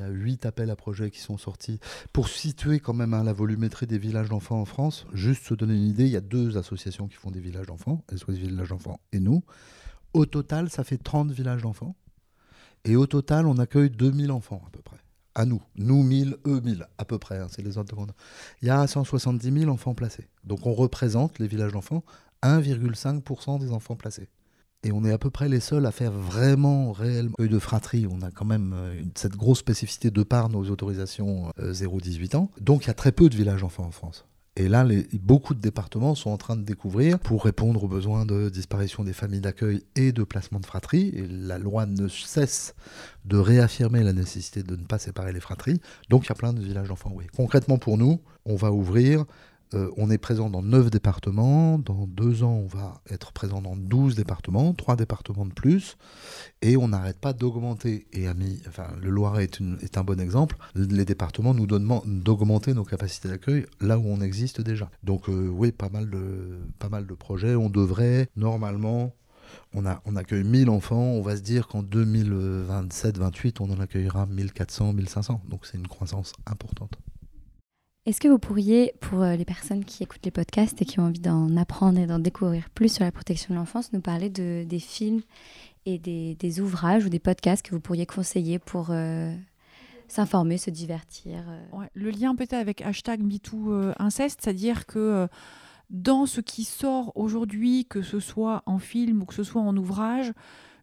y 0.00 0.04
a 0.04 0.08
huit 0.08 0.46
appels 0.46 0.70
à 0.70 0.76
projets 0.76 1.10
qui 1.10 1.20
sont 1.20 1.36
sortis. 1.36 1.78
Pour 2.12 2.28
situer 2.28 2.80
quand 2.80 2.94
même 2.94 3.14
hein, 3.14 3.24
la 3.24 3.32
volumétrie 3.32 3.86
des 3.86 3.98
villages 3.98 4.28
d'enfants 4.28 4.60
en 4.60 4.64
France, 4.64 5.06
juste 5.12 5.44
se 5.44 5.54
donner 5.54 5.74
une 5.74 5.86
idée, 5.86 6.04
il 6.04 6.10
y 6.12 6.16
a 6.16 6.20
deux 6.20 6.56
associations 6.56 7.08
qui 7.08 7.16
font 7.16 7.30
des 7.30 7.40
villages 7.40 7.66
d'enfants, 7.66 8.02
SOS 8.14 8.36
Villages 8.36 8.68
d'enfants 8.68 9.00
et 9.12 9.20
nous. 9.20 9.42
Au 10.14 10.26
total, 10.26 10.70
ça 10.70 10.84
fait 10.84 10.98
30 10.98 11.30
villages 11.30 11.62
d'enfants. 11.62 11.96
Et 12.84 12.96
au 12.96 13.06
total, 13.06 13.46
on 13.46 13.58
accueille 13.58 13.90
2000 13.90 14.32
enfants 14.32 14.62
à 14.66 14.70
peu 14.70 14.82
près. 14.82 14.98
À 15.34 15.46
nous. 15.46 15.62
Nous 15.76 16.02
1000, 16.02 16.36
eux 16.46 16.60
1000 16.60 16.86
à 16.98 17.04
peu 17.04 17.18
près. 17.18 17.38
hein, 17.38 17.46
c'est 17.50 17.62
les 17.62 17.78
ordres 17.78 17.90
de 17.90 17.94
grandeur. 17.94 18.16
Il 18.60 18.68
y 18.68 18.70
a 18.70 18.86
170 18.86 19.60
000 19.60 19.70
enfants 19.70 19.94
placés. 19.94 20.28
Donc 20.44 20.66
on 20.66 20.72
représente 20.74 21.38
les 21.38 21.46
villages 21.46 21.72
d'enfants 21.72 22.04
1,5% 22.42 23.60
des 23.60 23.70
enfants 23.70 23.96
placés. 23.96 24.28
Et 24.84 24.90
on 24.90 25.04
est 25.04 25.12
à 25.12 25.18
peu 25.18 25.30
près 25.30 25.48
les 25.48 25.60
seuls 25.60 25.86
à 25.86 25.92
faire 25.92 26.10
vraiment 26.10 26.90
réellement 26.90 27.36
œil 27.40 27.48
de 27.48 27.58
fratrie. 27.60 28.06
On 28.10 28.20
a 28.20 28.32
quand 28.32 28.44
même 28.44 28.72
euh, 28.74 29.00
cette 29.14 29.36
grosse 29.36 29.60
spécificité 29.60 30.10
de 30.10 30.22
par 30.24 30.48
nos 30.48 30.64
autorisations 30.70 31.52
euh, 31.60 31.72
0-18 31.72 32.36
ans. 32.36 32.50
Donc 32.60 32.84
il 32.84 32.88
y 32.88 32.90
a 32.90 32.94
très 32.94 33.12
peu 33.12 33.28
de 33.28 33.36
villages 33.36 33.62
enfants 33.62 33.84
en 33.84 33.92
France. 33.92 34.26
Et 34.56 34.68
là, 34.68 34.86
beaucoup 35.14 35.54
de 35.54 35.60
départements 35.60 36.14
sont 36.14 36.28
en 36.28 36.36
train 36.36 36.56
de 36.56 36.62
découvrir 36.62 37.18
pour 37.18 37.44
répondre 37.44 37.84
aux 37.84 37.88
besoins 37.88 38.26
de 38.26 38.50
disparition 38.50 39.02
des 39.02 39.14
familles 39.14 39.40
d'accueil 39.40 39.82
et 39.96 40.12
de 40.12 40.24
placement 40.24 40.60
de 40.60 40.66
fratries. 40.66 41.08
Et 41.14 41.26
la 41.26 41.56
loi 41.56 41.86
ne 41.86 42.06
cesse 42.06 42.74
de 43.24 43.38
réaffirmer 43.38 44.02
la 44.02 44.12
nécessité 44.12 44.62
de 44.62 44.76
ne 44.76 44.84
pas 44.84 44.98
séparer 44.98 45.32
les 45.32 45.40
fratries. 45.40 45.80
Donc 46.10 46.26
il 46.26 46.28
y 46.28 46.32
a 46.32 46.34
plein 46.34 46.52
de 46.52 46.60
villages 46.60 46.88
d'enfants. 46.88 47.12
Oui. 47.14 47.24
Concrètement 47.34 47.78
pour 47.78 47.96
nous, 47.96 48.20
on 48.44 48.56
va 48.56 48.72
ouvrir 48.72 49.24
euh, 49.74 49.90
on 49.96 50.10
est 50.10 50.18
présent 50.18 50.50
dans 50.50 50.62
9 50.62 50.90
départements. 50.90 51.78
Dans 51.78 52.06
deux 52.06 52.42
ans, 52.42 52.62
on 52.64 52.66
va 52.66 53.00
être 53.10 53.32
présent 53.32 53.60
dans 53.60 53.76
12 53.76 54.14
départements, 54.14 54.74
3 54.74 54.96
départements 54.96 55.46
de 55.46 55.52
plus. 55.52 55.96
Et 56.60 56.76
on 56.76 56.88
n'arrête 56.88 57.18
pas 57.18 57.32
d'augmenter. 57.32 58.06
Et 58.12 58.26
le 58.26 59.10
Loiret 59.10 59.44
est, 59.44 59.98
un 59.98 60.04
bon 60.04 60.20
exemple. 60.20 60.56
Les 60.74 61.04
départements 61.04 61.54
nous 61.54 61.66
demandent 61.66 62.02
d'augmenter 62.06 62.74
nos 62.74 62.84
capacités 62.84 63.28
d'accueil 63.28 63.66
là 63.80 63.98
où 63.98 64.04
on 64.06 64.20
existe 64.20 64.60
déjà. 64.60 64.90
Donc 65.02 65.28
euh, 65.28 65.48
oui, 65.48 65.72
pas 65.72 65.88
mal, 65.88 66.10
de, 66.10 67.14
projets. 67.14 67.54
On 67.54 67.70
devrait 67.70 68.28
normalement... 68.36 69.14
On, 69.74 69.84
a, 69.84 70.00
on 70.06 70.16
accueille 70.16 70.44
1000 70.44 70.70
enfants, 70.70 70.96
on 70.96 71.20
va 71.20 71.36
se 71.36 71.42
dire 71.42 71.68
qu'en 71.68 71.82
2027-28, 71.82 73.56
on 73.60 73.70
en 73.70 73.80
accueillera 73.80 74.24
1400, 74.24 74.94
1500. 74.94 75.42
Donc 75.46 75.66
c'est 75.66 75.76
une 75.76 75.88
croissance 75.88 76.32
importante. 76.46 76.96
Est-ce 78.04 78.20
que 78.20 78.26
vous 78.26 78.40
pourriez, 78.40 78.94
pour 78.98 79.22
euh, 79.22 79.36
les 79.36 79.44
personnes 79.44 79.84
qui 79.84 80.02
écoutent 80.02 80.24
les 80.24 80.32
podcasts 80.32 80.82
et 80.82 80.84
qui 80.84 80.98
ont 80.98 81.04
envie 81.04 81.20
d'en 81.20 81.56
apprendre 81.56 82.00
et 82.00 82.06
d'en 82.06 82.18
découvrir 82.18 82.68
plus 82.70 82.94
sur 82.94 83.04
la 83.04 83.12
protection 83.12 83.54
de 83.54 83.60
l'enfance, 83.60 83.92
nous 83.92 84.00
parler 84.00 84.28
de, 84.28 84.64
des 84.64 84.80
films 84.80 85.20
et 85.86 85.98
des, 85.98 86.60
ouvrages 86.60 87.06
ou 87.06 87.08
des 87.08 87.20
podcasts 87.20 87.64
que 87.64 87.72
vous 87.72 87.80
pourriez 87.80 88.04
conseiller 88.04 88.58
pour 88.58 88.88
euh, 88.90 89.32
s'informer, 90.08 90.58
se 90.58 90.70
divertir 90.70 91.44
euh. 91.48 91.86
Le 91.94 92.10
lien 92.10 92.34
peut-être 92.34 92.54
avec 92.54 92.82
hashtag 92.82 93.20
MeTooInceste, 93.22 94.40
c'est-à-dire 94.42 94.86
que 94.86 95.28
dans 95.90 96.26
ce 96.26 96.40
qui 96.40 96.64
sort 96.64 97.12
aujourd'hui, 97.14 97.84
que 97.84 98.02
ce 98.02 98.18
soit 98.18 98.64
en 98.66 98.80
film 98.80 99.22
ou 99.22 99.26
que 99.26 99.34
ce 99.34 99.44
soit 99.44 99.62
en 99.62 99.76
ouvrage, 99.76 100.32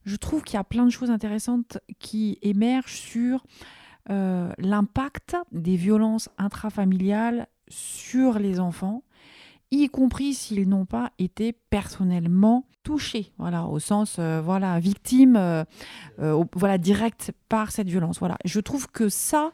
je 0.05 0.15
trouve 0.15 0.43
qu'il 0.43 0.55
y 0.55 0.59
a 0.59 0.63
plein 0.63 0.86
de 0.86 0.91
choses 0.91 1.11
intéressantes 1.11 1.80
qui 1.99 2.38
émergent 2.41 2.95
sur 2.95 3.43
euh, 4.10 4.51
l'impact 4.57 5.36
des 5.51 5.76
violences 5.76 6.30
intrafamiliales 6.38 7.47
sur 7.68 8.39
les 8.39 8.60
enfants, 8.60 9.03
y 9.72 9.88
compris 9.88 10.34
s'ils 10.34 10.68
n'ont 10.68 10.86
pas 10.86 11.12
été 11.20 11.53
personnellement 11.53 12.66
touchés, 12.84 13.32
voilà, 13.38 13.66
au 13.66 13.78
sens 13.78 14.18
euh, 14.18 14.41
voilà 14.43 14.80
victime, 14.80 15.36
euh, 15.36 15.64
voilà 16.55 16.78
direct 16.78 17.32
par 17.49 17.72
cette 17.72 17.88
violence. 17.88 18.20
Voilà, 18.20 18.38
je 18.45 18.60
trouve 18.60 18.88
que 18.88 19.10
ça 19.10 19.51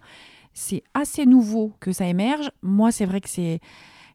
c'est 0.53 0.83
assez 0.93 1.25
nouveau 1.25 1.73
que 1.79 1.91
ça 1.91 2.07
émerge. 2.07 2.49
Moi, 2.63 2.91
c'est 2.91 3.05
vrai 3.05 3.21
que 3.21 3.29
c'est 3.29 3.59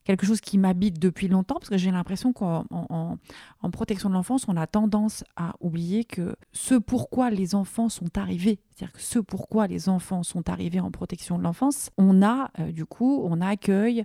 quelque 0.04 0.24
chose 0.26 0.40
qui 0.40 0.58
m'habite 0.58 0.98
depuis 0.98 1.28
longtemps 1.28 1.56
parce 1.56 1.68
que 1.68 1.76
j'ai 1.78 1.90
l'impression 1.90 2.32
qu'en 2.32 2.64
en, 2.70 2.86
en- 2.90 3.16
en 3.62 3.70
protection 3.70 4.08
de 4.08 4.14
l'enfance, 4.14 4.46
on 4.48 4.56
a 4.56 4.66
tendance 4.66 5.24
à 5.36 5.54
oublier 5.60 6.04
que 6.04 6.34
ce 6.52 6.74
pourquoi 6.74 7.30
les 7.30 7.54
enfants 7.54 7.88
sont 7.88 8.16
arrivés, 8.16 8.60
c'est-à-dire 8.74 8.92
que 8.94 9.02
ce 9.02 9.18
pourquoi 9.18 9.66
les 9.66 9.88
enfants 9.88 10.22
sont 10.22 10.48
arrivés 10.48 10.80
en 10.80 10.90
protection 10.90 11.38
de 11.38 11.42
l'enfance, 11.42 11.90
on 11.98 12.22
a 12.22 12.50
euh, 12.58 12.72
du 12.72 12.86
coup, 12.86 13.22
on 13.24 13.40
accueille, 13.40 14.02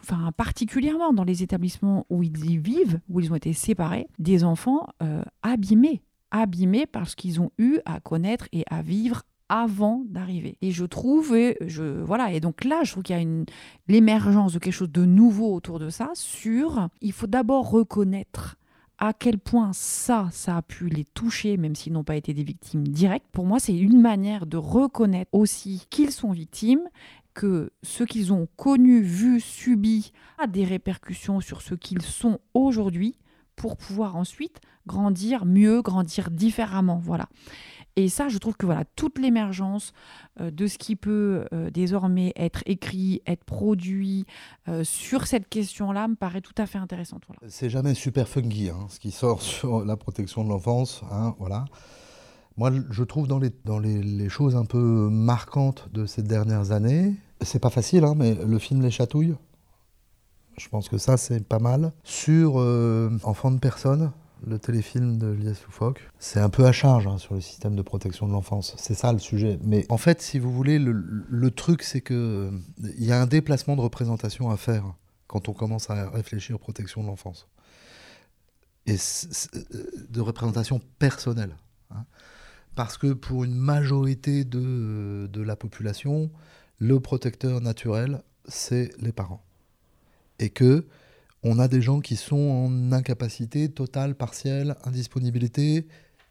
enfin 0.00 0.32
particulièrement 0.36 1.12
dans 1.12 1.24
les 1.24 1.42
établissements 1.42 2.04
où 2.10 2.22
ils 2.22 2.44
y 2.50 2.58
vivent, 2.58 3.00
où 3.08 3.20
ils 3.20 3.32
ont 3.32 3.36
été 3.36 3.52
séparés, 3.52 4.06
des 4.18 4.44
enfants 4.44 4.88
euh, 5.02 5.22
abîmés, 5.42 6.02
abîmés 6.30 6.86
parce 6.86 7.14
qu'ils 7.14 7.40
ont 7.40 7.50
eu 7.58 7.78
à 7.86 8.00
connaître 8.00 8.48
et 8.52 8.64
à 8.70 8.82
vivre 8.82 9.22
avant 9.52 10.02
d'arriver. 10.08 10.56
Et 10.62 10.70
je 10.70 10.86
trouve, 10.86 11.36
et 11.36 11.58
je 11.60 12.00
voilà, 12.02 12.32
et 12.32 12.40
donc 12.40 12.64
là, 12.64 12.84
je 12.84 12.92
trouve 12.92 13.02
qu'il 13.02 13.14
y 13.14 13.18
a 13.18 13.22
une 13.22 13.44
l'émergence 13.86 14.54
de 14.54 14.58
quelque 14.58 14.72
chose 14.72 14.90
de 14.90 15.04
nouveau 15.04 15.54
autour 15.54 15.78
de 15.78 15.90
ça. 15.90 16.08
Sur, 16.14 16.88
il 17.02 17.12
faut 17.12 17.26
d'abord 17.26 17.70
reconnaître 17.70 18.56
à 18.96 19.12
quel 19.12 19.38
point 19.38 19.72
ça, 19.74 20.30
ça 20.32 20.56
a 20.56 20.62
pu 20.62 20.88
les 20.88 21.04
toucher, 21.04 21.58
même 21.58 21.74
s'ils 21.74 21.92
n'ont 21.92 22.02
pas 22.02 22.16
été 22.16 22.32
des 22.32 22.44
victimes 22.44 22.88
directes. 22.88 23.26
Pour 23.30 23.44
moi, 23.44 23.60
c'est 23.60 23.76
une 23.76 24.00
manière 24.00 24.46
de 24.46 24.56
reconnaître 24.56 25.28
aussi 25.34 25.86
qu'ils 25.90 26.12
sont 26.12 26.32
victimes, 26.32 26.88
que 27.34 27.72
ce 27.82 28.04
qu'ils 28.04 28.32
ont 28.32 28.48
connu, 28.56 29.02
vu, 29.02 29.38
subi 29.38 30.12
a 30.38 30.46
des 30.46 30.64
répercussions 30.64 31.40
sur 31.40 31.60
ce 31.60 31.74
qu'ils 31.74 32.00
sont 32.00 32.38
aujourd'hui, 32.54 33.16
pour 33.54 33.76
pouvoir 33.76 34.16
ensuite 34.16 34.60
grandir 34.86 35.44
mieux, 35.44 35.82
grandir 35.82 36.30
différemment. 36.30 36.98
Voilà. 37.02 37.28
Et 37.96 38.08
ça, 38.08 38.28
je 38.28 38.38
trouve 38.38 38.56
que 38.56 38.64
voilà, 38.64 38.84
toute 38.96 39.18
l'émergence 39.18 39.92
euh, 40.40 40.50
de 40.50 40.66
ce 40.66 40.78
qui 40.78 40.96
peut 40.96 41.44
euh, 41.52 41.70
désormais 41.70 42.32
être 42.36 42.62
écrit, 42.64 43.20
être 43.26 43.44
produit 43.44 44.24
euh, 44.68 44.82
sur 44.82 45.26
cette 45.26 45.48
question-là 45.48 46.08
me 46.08 46.14
paraît 46.14 46.40
tout 46.40 46.54
à 46.56 46.66
fait 46.66 46.78
intéressante. 46.78 47.22
Voilà. 47.26 47.40
C'est 47.48 47.68
jamais 47.68 47.94
super 47.94 48.28
funky 48.28 48.70
hein, 48.70 48.86
ce 48.88 48.98
qui 48.98 49.10
sort 49.10 49.42
sur 49.42 49.84
la 49.84 49.96
protection 49.96 50.42
de 50.44 50.48
l'enfance. 50.48 51.02
hein, 51.10 51.34
voilà. 51.38 51.66
Moi, 52.58 52.70
je 52.90 53.02
trouve 53.02 53.26
dans, 53.26 53.38
les, 53.38 53.50
dans 53.64 53.78
les, 53.78 54.28
choses 54.28 54.56
un 54.56 54.66
peu 54.66 55.08
marquantes 55.10 55.88
de 55.90 56.04
ces 56.04 56.22
dernières 56.22 56.70
années, 56.70 57.14
c'est 57.40 57.58
pas 57.58 57.70
facile, 57.70 58.04
hein, 58.04 58.12
mais 58.14 58.34
le 58.34 58.58
film 58.58 58.82
Les 58.82 58.90
Chatouilles, 58.90 59.34
je 60.58 60.68
pense 60.68 60.90
que 60.90 60.98
ça, 60.98 61.16
c'est 61.16 61.42
pas 61.48 61.58
mal. 61.58 61.92
Sur 62.04 62.56
Enfants 63.24 63.52
de 63.52 63.58
personne, 63.58 64.12
le 64.46 64.58
téléfilm 64.58 65.18
de 65.18 65.28
Lies 65.28 65.56
Loufoque, 65.64 66.00
c'est 66.18 66.40
un 66.40 66.50
peu 66.50 66.66
à 66.66 66.72
charge 66.72 67.06
hein, 67.06 67.18
sur 67.18 67.34
le 67.34 67.40
système 67.40 67.76
de 67.76 67.82
protection 67.82 68.26
de 68.26 68.32
l'enfance. 68.32 68.74
C'est 68.78 68.94
ça 68.94 69.12
le 69.12 69.18
sujet. 69.18 69.58
Mais 69.62 69.86
en 69.88 69.98
fait, 69.98 70.20
si 70.20 70.38
vous 70.38 70.52
voulez, 70.52 70.78
le, 70.78 71.50
truc, 71.50 71.82
c'est 71.82 72.00
que 72.00 72.50
il 72.78 73.04
y 73.04 73.12
a 73.12 73.20
un 73.20 73.26
déplacement 73.26 73.76
de 73.76 73.80
représentation 73.80 74.50
à 74.50 74.56
faire 74.56 74.94
quand 75.26 75.48
on 75.48 75.52
commence 75.52 75.90
à 75.90 76.10
réfléchir 76.10 76.56
aux 76.56 76.58
protections 76.58 77.02
de 77.02 77.08
l'enfance. 77.08 77.48
Et 78.86 78.96
euh, 78.96 79.84
de 80.08 80.20
représentation 80.20 80.80
personnelle. 80.98 81.56
hein. 81.90 82.04
Parce 82.74 82.98
que 82.98 83.12
pour 83.12 83.44
une 83.44 83.54
majorité 83.54 84.44
de, 84.44 85.28
de 85.30 85.42
la 85.42 85.56
population, 85.56 86.30
le 86.78 86.98
protecteur 86.98 87.60
naturel, 87.60 88.22
c'est 88.46 88.90
les 89.00 89.12
parents. 89.12 89.44
Et 90.38 90.50
que 90.50 90.86
on 91.42 91.58
a 91.58 91.68
des 91.68 91.82
gens 91.82 92.00
qui 92.00 92.16
sont 92.16 92.36
en 92.36 92.92
incapacité 92.92 93.68
totale, 93.68 94.14
partielle, 94.14 94.76
indisponibilité 94.84 95.86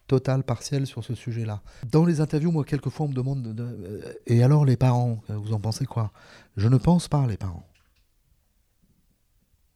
totale, 0.06 0.42
partielle 0.42 0.86
sur 0.86 1.04
ce 1.04 1.14
sujet-là. 1.14 1.62
Dans 1.90 2.04
les 2.04 2.20
interviews, 2.20 2.50
moi, 2.50 2.64
quelquefois, 2.64 3.06
on 3.06 3.08
me 3.10 3.14
demande 3.14 3.42
de- 3.42 3.52
de- 3.52 4.18
Et 4.26 4.42
alors, 4.42 4.64
les 4.64 4.76
parents, 4.76 5.22
vous 5.28 5.52
en 5.52 5.60
pensez 5.60 5.86
quoi? 5.86 6.12
Je 6.56 6.68
ne 6.68 6.76
pense 6.76 7.08
pas, 7.08 7.26
les 7.26 7.36
parents. 7.36 7.66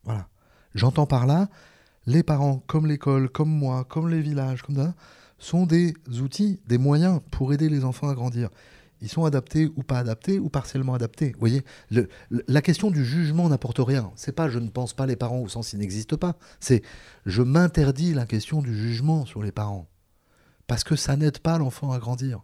Voilà. 0.05 0.28
J'entends 0.74 1.07
par 1.07 1.26
là, 1.26 1.49
les 2.07 2.22
parents, 2.22 2.62
comme 2.66 2.87
l'école, 2.87 3.28
comme 3.30 3.51
moi, 3.51 3.84
comme 3.84 4.09
les 4.09 4.20
villages, 4.20 4.62
comme 4.62 4.76
ça, 4.76 4.95
sont 5.39 5.66
des 5.66 5.95
outils, 6.20 6.61
des 6.66 6.78
moyens 6.78 7.20
pour 7.30 7.53
aider 7.53 7.68
les 7.68 7.84
enfants 7.84 8.09
à 8.09 8.14
grandir. 8.14 8.49
Ils 9.01 9.09
sont 9.09 9.25
adaptés 9.25 9.71
ou 9.77 9.83
pas 9.83 9.99
adaptés 9.99 10.39
ou 10.39 10.49
partiellement 10.49 10.95
adaptés. 10.95 11.33
Vous 11.33 11.41
voyez, 11.41 11.65
la 12.31 12.63
question 12.63 12.91
du 12.91 13.05
jugement 13.05 13.49
n'apporte 13.49 13.79
rien. 13.79 14.11
C'est 14.17 14.33
pas 14.33 14.49
je 14.49 14.59
ne 14.59 14.69
pense 14.69 14.95
pas 14.95 15.07
les 15.07 15.17
parents 15.17 15.41
au 15.41 15.49
sens 15.49 15.73
ils 15.73 15.79
n'existent 15.79 16.17
pas. 16.17 16.37
C'est 16.61 16.83
je 17.27 17.43
m'interdis 17.43 18.15
la 18.15 18.27
question 18.27 18.63
du 18.63 18.75
jugement 18.75 19.27
sur 19.27 19.43
les 19.43 19.53
parents. 19.53 19.89
Parce 20.67 20.83
que 20.83 20.97
ça 20.97 21.17
n'aide 21.17 21.39
pas 21.39 21.59
l'enfant 21.59 21.93
à 21.93 21.99
grandir. 21.99 22.43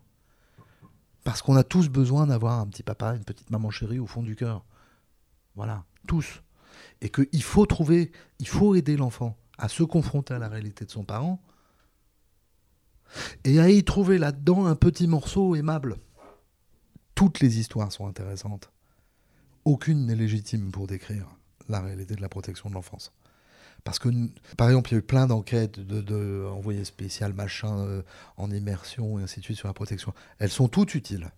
Parce 1.25 1.43
qu'on 1.43 1.57
a 1.57 1.65
tous 1.65 1.89
besoin 1.89 2.27
d'avoir 2.27 2.61
un 2.61 2.67
petit 2.67 2.83
papa, 2.83 3.15
une 3.15 3.25
petite 3.25 3.51
maman 3.51 3.71
chérie 3.71 3.99
au 3.99 4.07
fond 4.07 4.23
du 4.23 4.37
cœur. 4.37 4.65
Voilà, 5.55 5.85
tous. 6.07 6.43
Et 7.01 7.11
qu'il 7.11 7.43
faut 7.43 7.67
trouver, 7.67 8.13
il 8.39 8.49
faut 8.49 8.75
aider 8.75 8.97
l'enfant 8.97 9.37
à 9.59 9.69
se 9.69 9.83
confronter 9.83 10.35
à 10.35 10.39
la 10.39 10.49
réalité 10.49 10.85
de 10.85 10.91
son 10.91 11.05
parent 11.05 11.41
et 13.45 13.61
à 13.61 13.71
y 13.71 13.85
trouver 13.85 14.19
là-dedans 14.19 14.67
un 14.67 14.75
petit 14.75 15.07
morceau 15.07 15.55
aimable. 15.55 15.97
Toutes 17.15 17.41
les 17.41 17.59
histoires 17.59 17.93
sont 17.93 18.07
intéressantes. 18.07 18.71
Aucune 19.65 20.07
n'est 20.07 20.17
légitime 20.17 20.71
pour 20.71 20.87
décrire 20.87 21.29
la 21.69 21.81
réalité 21.81 22.15
de 22.15 22.21
la 22.21 22.29
protection 22.29 22.69
de 22.69 22.75
l'enfance. 22.75 23.13
Parce 23.85 23.99
que, 23.99 24.09
par 24.57 24.69
exemple, 24.69 24.91
il 24.91 24.95
y 24.95 24.97
a 24.97 24.99
eu 24.99 25.03
plein 25.03 25.27
d'enquêtes 25.27 25.81
de, 25.81 26.47
envoyés 26.49 26.85
spécial, 26.85 27.33
machin, 27.33 27.79
euh, 27.81 28.03
en 28.37 28.51
immersion 28.51 29.19
et 29.19 29.23
ainsi 29.23 29.41
de 29.41 29.45
suite 29.45 29.59
sur 29.59 29.69
la 29.69 29.75
protection. 29.75 30.15
Elles 30.39 30.51
sont 30.51 30.69
toutes 30.69 30.95
utiles. 30.95 31.31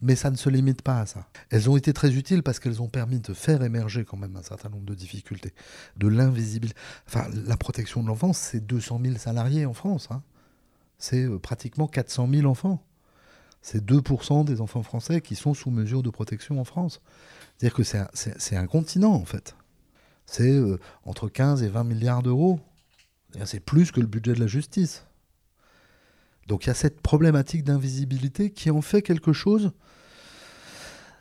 Mais 0.00 0.16
ça 0.16 0.30
ne 0.30 0.36
se 0.36 0.48
limite 0.48 0.82
pas 0.82 1.00
à 1.00 1.06
ça. 1.06 1.28
Elles 1.50 1.70
ont 1.70 1.76
été 1.76 1.92
très 1.92 2.14
utiles 2.14 2.42
parce 2.42 2.58
qu'elles 2.58 2.82
ont 2.82 2.88
permis 2.88 3.20
de 3.20 3.34
faire 3.34 3.62
émerger 3.62 4.04
quand 4.04 4.16
même 4.16 4.36
un 4.36 4.42
certain 4.42 4.68
nombre 4.68 4.84
de 4.84 4.94
difficultés, 4.94 5.54
de 5.96 6.08
l'invisibilité. 6.08 6.78
Enfin, 7.06 7.28
la 7.46 7.56
protection 7.56 8.02
de 8.02 8.08
l'enfance, 8.08 8.38
c'est 8.38 8.60
200 8.60 9.00
000 9.04 9.16
salariés 9.18 9.64
en 9.66 9.74
France. 9.74 10.08
hein. 10.10 10.22
C'est 10.98 11.24
euh, 11.24 11.38
pratiquement 11.38 11.86
400 11.86 12.28
000 12.32 12.46
enfants. 12.46 12.84
C'est 13.62 13.84
2% 13.84 14.44
des 14.44 14.60
enfants 14.60 14.82
français 14.82 15.20
qui 15.20 15.36
sont 15.36 15.54
sous 15.54 15.70
mesure 15.70 16.02
de 16.02 16.10
protection 16.10 16.60
en 16.60 16.64
France. 16.64 17.00
C'est-à-dire 17.56 17.76
que 17.76 17.84
c'est 17.84 18.56
un, 18.56 18.66
continent, 18.66 19.14
en 19.14 19.24
fait. 19.24 19.54
C'est 20.26 20.50
euh, 20.50 20.78
entre 21.04 21.28
15 21.28 21.62
et 21.62 21.68
20 21.68 21.84
milliards 21.84 22.22
d'euros. 22.22 22.60
C'est 23.44 23.60
plus 23.60 23.92
que 23.92 24.00
le 24.00 24.06
budget 24.06 24.34
de 24.34 24.40
la 24.40 24.46
justice. 24.46 25.06
Donc 26.48 26.64
il 26.64 26.68
y 26.68 26.70
a 26.70 26.74
cette 26.74 27.00
problématique 27.00 27.64
d'invisibilité 27.64 28.50
qui 28.50 28.70
en 28.70 28.82
fait 28.82 29.02
quelque 29.02 29.32
chose 29.32 29.72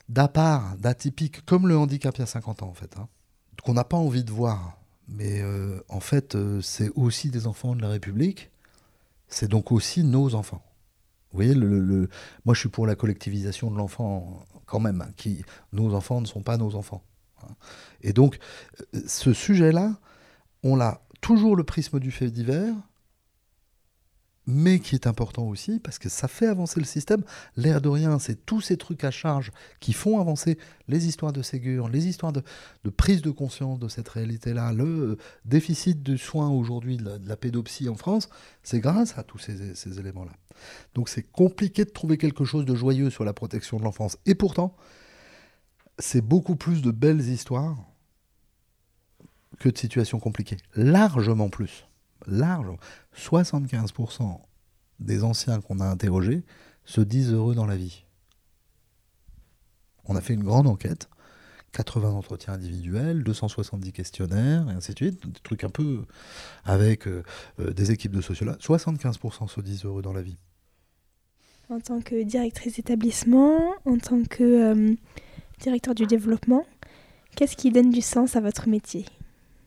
d'à 0.10 0.28
part, 0.28 0.76
d'atypique, 0.78 1.46
comme 1.46 1.68
le 1.68 1.78
handicap 1.78 2.18
il 2.18 2.22
y 2.22 2.24
a 2.24 2.28
50 2.28 2.64
ans 2.64 2.68
en 2.70 2.74
fait, 2.74 2.98
hein, 2.98 3.08
qu'on 3.64 3.74
n'a 3.74 3.84
pas 3.84 3.98
envie 3.98 4.24
de 4.24 4.32
voir. 4.32 4.78
Mais 5.08 5.42
euh, 5.42 5.80
en 5.90 6.00
fait, 6.00 6.36
euh, 6.36 6.62
c'est 6.62 6.90
aussi 6.96 7.30
des 7.30 7.48
enfants 7.48 7.76
de 7.76 7.82
la 7.82 7.90
République, 7.90 8.52
c'est 9.28 9.48
donc 9.48 9.72
aussi 9.72 10.04
nos 10.04 10.36
enfants. 10.36 10.64
Vous 11.32 11.38
voyez, 11.38 11.54
le, 11.54 12.10
moi 12.46 12.54
je 12.54 12.60
suis 12.60 12.70
pour 12.70 12.86
la 12.86 12.96
collectivisation 12.96 13.72
de 13.72 13.78
l'enfant 13.78 14.46
quand 14.66 14.80
même, 14.80 15.02
hein, 15.02 15.12
qui, 15.18 15.44
nos 15.74 15.94
enfants 15.94 16.22
ne 16.22 16.26
sont 16.26 16.44
pas 16.44 16.58
nos 16.58 16.76
enfants. 16.76 17.04
hein. 17.44 17.56
Et 18.02 18.14
donc, 18.14 18.40
euh, 18.96 19.02
ce 19.08 19.34
sujet-là, 19.34 20.00
on 20.64 20.76
l'a 20.76 21.02
toujours 21.22 21.56
le 21.56 21.64
prisme 21.64 22.00
du 22.00 22.12
fait 22.12 22.32
divers, 22.32 22.74
mais 24.48 24.80
qui 24.80 24.96
est 24.96 25.08
important 25.08 25.44
aussi 25.44 25.80
parce 25.80 26.00
que 26.00 26.10
ça 26.10 26.28
fait 26.28 26.48
avancer 26.48 26.80
le 26.80 26.86
système. 26.86 27.24
L'air 27.56 27.80
de 27.80 27.90
rien, 27.90 28.18
c'est 28.20 28.46
tous 28.46 28.62
ces 28.62 28.76
trucs 28.76 29.04
à 29.04 29.12
charge 29.12 29.52
qui 29.80 29.94
font 29.94 30.20
avancer 30.20 30.58
les 30.88 31.08
histoires 31.08 31.32
de 31.32 31.42
Ségur, 31.42 31.90
les 31.90 32.08
histoires 32.08 32.34
de, 32.34 32.44
prise 32.90 33.22
de 33.22 33.32
conscience 33.32 33.80
de 33.80 33.88
cette 33.88 34.10
réalité-là. 34.10 34.74
Le 34.74 34.84
euh, 34.84 35.18
déficit 35.46 36.02
de 36.02 36.18
soins 36.18 36.50
aujourd'hui 36.50 36.98
de 36.98 37.20
la, 37.28 37.38
pédopsie 37.38 37.88
en 37.88 37.96
France, 37.96 38.30
c'est 38.64 38.80
grâce 38.80 39.18
à 39.18 39.24
tous 39.24 39.40
ces 39.40 40.00
éléments-là. 40.00 40.34
Donc 40.94 41.10
c'est 41.10 41.24
compliqué 41.24 41.86
de 41.86 41.90
trouver 41.90 42.18
quelque 42.18 42.46
chose 42.46 42.66
de 42.66 42.76
joyeux 42.76 43.10
sur 43.10 43.24
la 43.24 43.34
protection 43.34 43.78
de 43.78 43.84
l'enfance. 43.84 44.18
Et 44.26 44.36
pourtant, 44.36 44.76
c'est 46.00 46.22
beaucoup 46.22 46.56
plus 46.56 46.82
de 46.82 46.92
belles 46.92 47.22
histoires 47.22 47.78
que 49.60 49.70
de 49.70 49.78
situations 49.78 50.20
compliquées. 50.20 50.58
Largement 50.76 51.50
plus. 51.50 51.88
Large. 52.28 52.76
75% 53.16 54.40
des 55.00 55.24
anciens 55.24 55.62
qu'on 55.62 55.80
a 55.80 55.86
interrogés 55.86 56.44
se 56.86 57.02
disent 57.02 57.34
heureux 57.34 57.56
dans 57.56 57.66
la 57.66 57.76
vie. 57.76 58.06
On 60.06 60.16
a 60.16 60.22
fait 60.22 60.34
une 60.34 60.44
grande 60.44 60.68
enquête, 60.68 61.10
80 61.74 62.10
entretiens 62.10 62.54
individuels, 62.54 63.24
270 63.24 63.94
questionnaires, 63.94 64.70
et 64.70 64.74
ainsi 64.74 64.94
de 64.94 64.98
suite, 64.98 65.28
des 65.28 65.40
trucs 65.42 65.64
un 65.64 65.70
peu 65.70 66.06
avec 66.66 67.08
euh, 67.08 67.24
euh, 67.60 67.72
des 67.72 67.92
équipes 67.92 68.12
de 68.12 68.22
sociologues. 68.22 68.60
75% 68.60 69.48
se 69.48 69.62
disent 69.62 69.86
heureux 69.86 70.02
dans 70.02 70.14
la 70.14 70.22
vie. 70.22 70.38
En 71.72 71.80
tant 71.80 72.02
que 72.02 72.22
directrice 72.24 72.76
d'établissement, 72.76 73.58
en 73.86 73.98
tant 73.98 74.24
que 74.30 74.44
euh, 74.44 74.94
directeur 75.62 75.96
du 75.96 76.06
développement, 76.06 76.66
qu'est-ce 77.38 77.56
qui 77.56 77.72
donne 77.72 77.92
du 77.92 78.02
sens 78.02 78.36
à 78.36 78.42
votre 78.42 78.68
métier? 78.68 79.06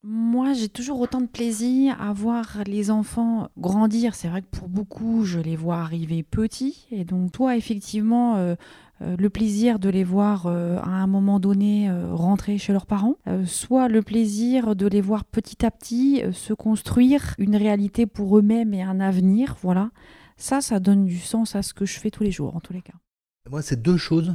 Moi, 0.02 0.52
j'ai 0.52 0.68
toujours 0.68 1.00
autant 1.00 1.22
de 1.22 1.26
plaisir 1.26 1.96
à 1.98 2.12
voir 2.12 2.58
les 2.66 2.90
enfants 2.90 3.48
grandir. 3.56 4.14
C'est 4.14 4.28
vrai 4.28 4.42
que 4.42 4.54
pour 4.54 4.68
beaucoup, 4.68 5.24
je 5.24 5.40
les 5.40 5.56
vois 5.56 5.76
arriver 5.76 6.22
petits. 6.22 6.86
Et 6.90 7.06
donc, 7.06 7.32
toi, 7.32 7.56
effectivement, 7.56 8.36
euh, 8.36 8.54
euh, 9.00 9.16
le 9.18 9.30
plaisir 9.30 9.78
de 9.78 9.88
les 9.88 10.04
voir 10.04 10.46
à 10.46 10.90
un 10.90 11.06
moment 11.06 11.40
donné 11.40 11.90
rentrer 12.12 12.58
chez 12.58 12.74
leurs 12.74 12.84
parents, 12.84 13.16
soit 13.46 13.88
le 13.88 14.02
plaisir 14.02 14.76
de 14.76 14.86
les 14.86 15.00
voir 15.00 15.24
petit 15.24 15.64
à 15.64 15.70
petit 15.70 16.22
se 16.34 16.52
construire 16.52 17.34
une 17.38 17.56
réalité 17.56 18.04
pour 18.04 18.36
eux-mêmes 18.36 18.74
et 18.74 18.82
un 18.82 19.00
avenir. 19.00 19.56
Voilà. 19.62 19.88
Ça, 20.36 20.60
ça 20.60 20.80
donne 20.80 21.04
du 21.04 21.18
sens 21.18 21.54
à 21.56 21.62
ce 21.62 21.72
que 21.74 21.86
je 21.86 21.98
fais 21.98 22.10
tous 22.10 22.22
les 22.24 22.32
jours, 22.32 22.56
en 22.56 22.60
tous 22.60 22.72
les 22.72 22.82
cas. 22.82 22.94
Moi, 23.50 23.62
c'est 23.62 23.80
deux 23.80 23.96
choses 23.96 24.34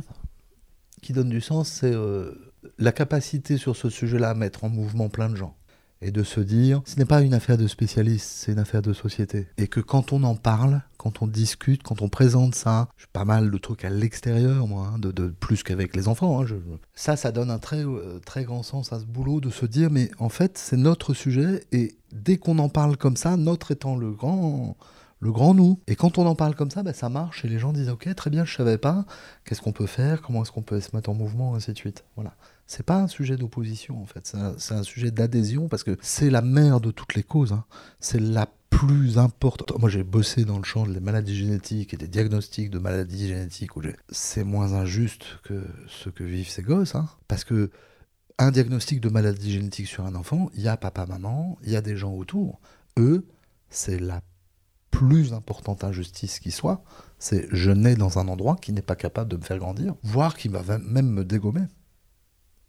qui 1.01 1.13
donnent 1.13 1.29
du 1.29 1.41
sens. 1.41 1.69
C'est 1.69 1.93
euh, 1.93 2.31
la 2.77 2.91
capacité 2.91 3.57
sur 3.57 3.75
ce 3.75 3.89
sujet-là 3.89 4.29
à 4.31 4.33
mettre 4.33 4.63
en 4.63 4.69
mouvement 4.69 5.09
plein 5.09 5.29
de 5.29 5.35
gens. 5.35 5.55
Et 6.01 6.11
de 6.11 6.23
se 6.23 6.39
dire, 6.39 6.81
ce 6.85 6.95
n'est 6.95 7.03
pas 7.03 7.21
une 7.21 7.33
affaire 7.33 7.57
de 7.57 7.67
spécialistes, 7.67 8.25
c'est 8.29 8.53
une 8.53 8.59
affaire 8.59 8.81
de 8.81 8.93
société. 8.93 9.49
Et 9.57 9.67
que 9.67 9.81
quand 9.81 10.13
on 10.13 10.23
en 10.23 10.35
parle, 10.35 10.81
quand 10.97 11.21
on 11.21 11.27
discute, 11.27 11.83
quand 11.83 12.01
on 12.01 12.07
présente 12.07 12.55
ça, 12.55 12.87
je 12.95 13.05
pas 13.11 13.25
mal 13.25 13.51
de 13.51 13.57
trucs 13.57 13.83
à 13.83 13.89
l'extérieur, 13.89 14.65
moi, 14.65 14.93
hein, 14.93 14.97
de, 14.99 15.11
de- 15.11 15.27
plus 15.27 15.61
qu'avec 15.61 15.97
les 15.97 16.07
enfants. 16.07 16.39
hein, 16.39 16.45
je- 16.45 16.55
ça, 16.93 17.17
ça 17.17 17.33
donne 17.33 17.51
un 17.51 17.59
très, 17.59 17.83
euh, 17.85 18.19
très 18.25 18.45
grand 18.45 18.63
sens 18.63 18.93
à 18.93 19.01
ce 19.01 19.05
boulot 19.05 19.41
de 19.41 19.49
se 19.49 19.65
dire, 19.65 19.89
mais 19.91 20.09
en 20.19 20.29
fait, 20.29 20.57
c'est 20.57 20.77
notre 20.77 21.13
sujet. 21.13 21.65
Et 21.73 21.97
dès 22.13 22.37
qu'on 22.37 22.59
en 22.59 22.69
parle 22.69 22.95
comme 22.95 23.17
ça, 23.17 23.35
notre 23.35 23.71
étant 23.71 23.97
le 23.97 24.11
grand, 24.13 24.77
le 25.19 25.31
grand 25.31 25.53
nous. 25.53 25.79
Et 25.87 25.95
quand 25.95 26.17
on 26.17 26.25
en 26.25 26.35
parle 26.35 26.55
comme 26.55 26.71
ça, 26.71 26.83
bah, 26.83 26.93
ça 26.93 27.09
marche 27.09 27.43
et 27.45 27.47
les 27.47 27.59
gens 27.59 27.73
disent 27.73 27.89
ok, 27.89 28.13
très 28.15 28.29
bien, 28.29 28.45
je 28.45 28.55
savais 28.55 28.77
pas. 28.77 29.05
Qu'est-ce 29.45 29.61
qu'on 29.61 29.71
peut 29.73 29.85
faire? 29.87 30.21
Comment 30.21 30.43
est-ce 30.43 30.51
qu'on 30.51 30.61
peut 30.61 30.79
se 30.79 30.95
mettre 30.95 31.09
en 31.09 31.13
mouvement, 31.13 31.55
ainsi 31.55 31.73
de 31.73 31.77
suite. 31.77 32.03
Voilà. 32.15 32.35
C'est 32.67 32.85
pas 32.85 32.97
un 33.01 33.07
sujet 33.07 33.35
d'opposition 33.35 34.01
en 34.01 34.05
fait, 34.05 34.27
c'est 34.27 34.37
un, 34.37 34.77
un 34.77 34.83
sujet 34.83 35.09
d'adhésion 35.11 35.67
parce 35.67 35.83
que 35.83 35.97
c'est 36.01 36.29
la 36.29 36.41
mère 36.41 36.79
de 36.81 36.91
toutes 36.91 37.15
les 37.15 37.23
causes. 37.23 37.51
hein. 37.51 37.65
C'est 37.99 38.19
la 38.19 38.47
plus 38.69 39.17
importante. 39.17 39.77
Moi, 39.79 39.89
j'ai 39.89 40.03
bossé 40.03 40.45
dans 40.45 40.57
le 40.57 40.63
champ 40.63 40.85
des 40.85 40.99
maladies 40.99 41.35
génétiques 41.35 41.93
et 41.93 41.97
des 41.97 42.07
diagnostics 42.07 42.69
de 42.69 42.77
maladies 42.79 43.27
génétiques 43.27 43.75
où 43.75 43.81
c'est 44.09 44.43
moins 44.43 44.73
injuste 44.73 45.23
que 45.43 45.65
ce 45.87 46.09
que 46.09 46.23
vivent 46.23 46.49
ces 46.49 46.61
gosses, 46.61 46.95
hein. 46.95 47.09
parce 47.27 47.43
que 47.43 47.71
un 48.37 48.51
diagnostic 48.51 49.01
de 49.01 49.09
maladie 49.09 49.51
génétique 49.51 49.87
sur 49.87 50.05
un 50.05 50.15
enfant, 50.15 50.49
il 50.53 50.61
y 50.61 50.67
a 50.69 50.77
papa, 50.77 51.05
maman, 51.05 51.57
il 51.63 51.71
y 51.71 51.75
a 51.75 51.81
des 51.81 51.97
gens 51.97 52.13
autour. 52.13 52.61
Eux, 52.97 53.25
c'est 53.69 53.99
la 53.99 54.21
plus 54.99 55.31
importante 55.31 55.85
injustice 55.85 56.39
qui 56.39 56.51
soit, 56.51 56.83
c'est 57.19 57.47
je 57.51 57.71
nais 57.71 57.95
dans 57.95 58.19
un 58.19 58.27
endroit 58.27 58.57
qui 58.61 58.73
n'est 58.73 58.81
pas 58.81 58.97
capable 58.97 59.31
de 59.31 59.37
me 59.37 59.41
faire 59.41 59.57
grandir, 59.57 59.95
voire 60.03 60.35
qui 60.35 60.49
va 60.49 60.61
même 60.77 61.09
me 61.09 61.23
dégommer. 61.23 61.61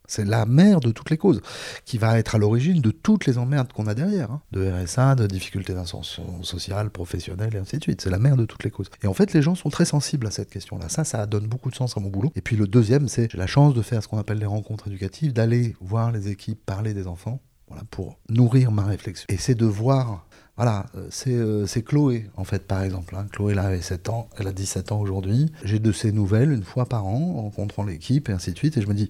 C'est 0.06 0.24
la 0.24 0.46
mère 0.46 0.78
de 0.78 0.92
toutes 0.92 1.10
les 1.10 1.16
causes, 1.16 1.40
qui 1.84 1.98
va 1.98 2.18
être 2.18 2.36
à 2.36 2.38
l'origine 2.38 2.80
de 2.80 2.92
toutes 2.92 3.26
les 3.26 3.36
emmerdes 3.36 3.72
qu'on 3.72 3.88
a 3.88 3.94
derrière, 3.94 4.30
hein. 4.30 4.42
de 4.52 4.68
RSA, 4.68 5.16
de 5.16 5.26
difficultés 5.26 5.74
d'insertion 5.74 6.42
sociale, 6.44 6.90
professionnelle, 6.90 7.54
et 7.54 7.58
ainsi 7.58 7.78
de 7.78 7.82
suite. 7.82 8.00
C'est 8.00 8.10
la 8.10 8.18
mère 8.20 8.36
de 8.36 8.44
toutes 8.44 8.62
les 8.62 8.70
causes. 8.70 8.90
Et 9.02 9.08
en 9.08 9.14
fait, 9.14 9.32
les 9.32 9.42
gens 9.42 9.56
sont 9.56 9.70
très 9.70 9.84
sensibles 9.84 10.26
à 10.26 10.30
cette 10.30 10.50
question-là. 10.50 10.88
Ça, 10.88 11.02
ça 11.04 11.26
donne 11.26 11.46
beaucoup 11.46 11.70
de 11.70 11.76
sens 11.76 11.96
à 11.96 12.00
mon 12.00 12.10
boulot. 12.10 12.32
Et 12.36 12.42
puis 12.42 12.56
le 12.56 12.66
deuxième, 12.66 13.08
c'est 13.08 13.28
j'ai 13.30 13.38
la 13.38 13.46
chance 13.48 13.74
de 13.74 13.82
faire 13.82 14.02
ce 14.02 14.08
qu'on 14.08 14.18
appelle 14.18 14.38
les 14.38 14.46
rencontres 14.46 14.88
éducatives, 14.88 15.32
d'aller 15.32 15.76
voir 15.80 16.12
les 16.12 16.28
équipes, 16.28 16.64
parler 16.64 16.92
des 16.94 17.06
enfants, 17.06 17.40
voilà, 17.68 17.84
pour 17.90 18.18
nourrir 18.28 18.70
ma 18.72 18.84
réflexion. 18.84 19.26
Et 19.28 19.36
c'est 19.36 19.54
de 19.54 19.66
voir 19.66 20.26
voilà, 20.60 20.84
euh, 20.94 21.06
c'est 21.08 21.32
euh, 21.32 21.66
c'est 21.66 21.80
Chloé, 21.80 22.26
en 22.36 22.44
fait, 22.44 22.66
par 22.66 22.82
exemple. 22.82 23.16
hein. 23.16 23.26
Chloé, 23.32 23.54
là, 23.54 23.62
avait 23.62 23.80
7 23.80 24.10
ans, 24.10 24.28
elle 24.38 24.46
a 24.46 24.52
17 24.52 24.92
ans 24.92 25.00
aujourd'hui. 25.00 25.50
J'ai 25.64 25.78
de 25.78 25.90
ses 25.90 26.12
nouvelles 26.12 26.52
une 26.52 26.64
fois 26.64 26.84
par 26.84 27.06
an, 27.06 27.14
en 27.38 27.42
rencontrant 27.44 27.82
l'équipe, 27.82 28.28
et 28.28 28.32
ainsi 28.32 28.52
de 28.52 28.58
suite. 28.58 28.76
Et 28.76 28.82
je 28.82 28.86
me 28.86 28.92
dis, 28.92 29.08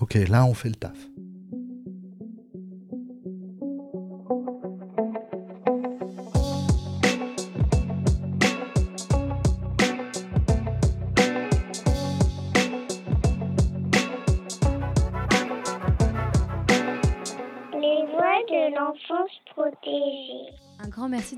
ok, 0.00 0.12
là, 0.28 0.44
on 0.44 0.52
fait 0.52 0.68
le 0.68 0.74
taf. 0.74 0.92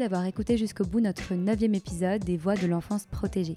D'avoir 0.03 0.27
écouté 0.27 0.59
jusqu'au 0.59 0.85
bout 0.85 0.99
notre 0.99 1.35
neuvième 1.35 1.77
épisode 1.77 2.24
des 2.24 2.37
Voix 2.37 2.57
de 2.57 2.66
l'enfance 2.66 3.07
protégée. 3.07 3.57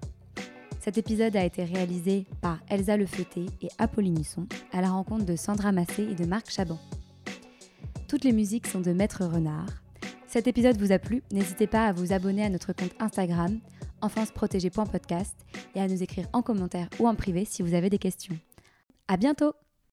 Cet 0.80 1.00
épisode 1.00 1.36
a 1.36 1.44
été 1.44 1.64
réalisé 1.64 2.28
par 2.40 2.60
Elsa 2.70 2.98
Lefeuté 2.98 3.48
et 3.64 3.70
Apolline 3.80 4.20
Husson 4.20 4.46
à 4.72 4.82
la 4.82 4.92
rencontre 4.92 5.26
de 5.26 5.36
Sandra 5.36 5.72
Massé 5.72 6.04
et 6.04 6.14
de 6.14 6.26
Marc 6.26 6.52
Chaban. 6.52 6.78
Toutes 8.08 8.24
les 8.24 8.32
musiques 8.32 8.68
sont 8.68 8.80
de 8.80 8.94
Maître 8.94 9.26
Renard. 9.26 9.82
Cet 10.28 10.46
épisode 10.46 10.78
vous 10.78 10.92
a 10.92 11.00
plu, 11.00 11.24
n'hésitez 11.32 11.66
pas 11.66 11.88
à 11.88 11.94
vous 11.94 12.14
abonner 12.14 12.44
à 12.44 12.50
notre 12.50 12.74
compte 12.74 12.94
Instagram 13.00 13.60
enfanceprotégée.podcast 14.02 15.36
et 15.74 15.82
à 15.82 15.88
nous 15.88 16.04
écrire 16.04 16.28
en 16.32 16.44
commentaire 16.44 16.90
ou 17.00 17.08
en 17.08 17.16
privé 17.16 17.46
si 17.46 17.64
vous 17.64 17.74
avez 17.74 17.90
des 17.90 17.98
questions. 17.98 18.38
À 19.08 19.18
bientôt! 19.18 19.65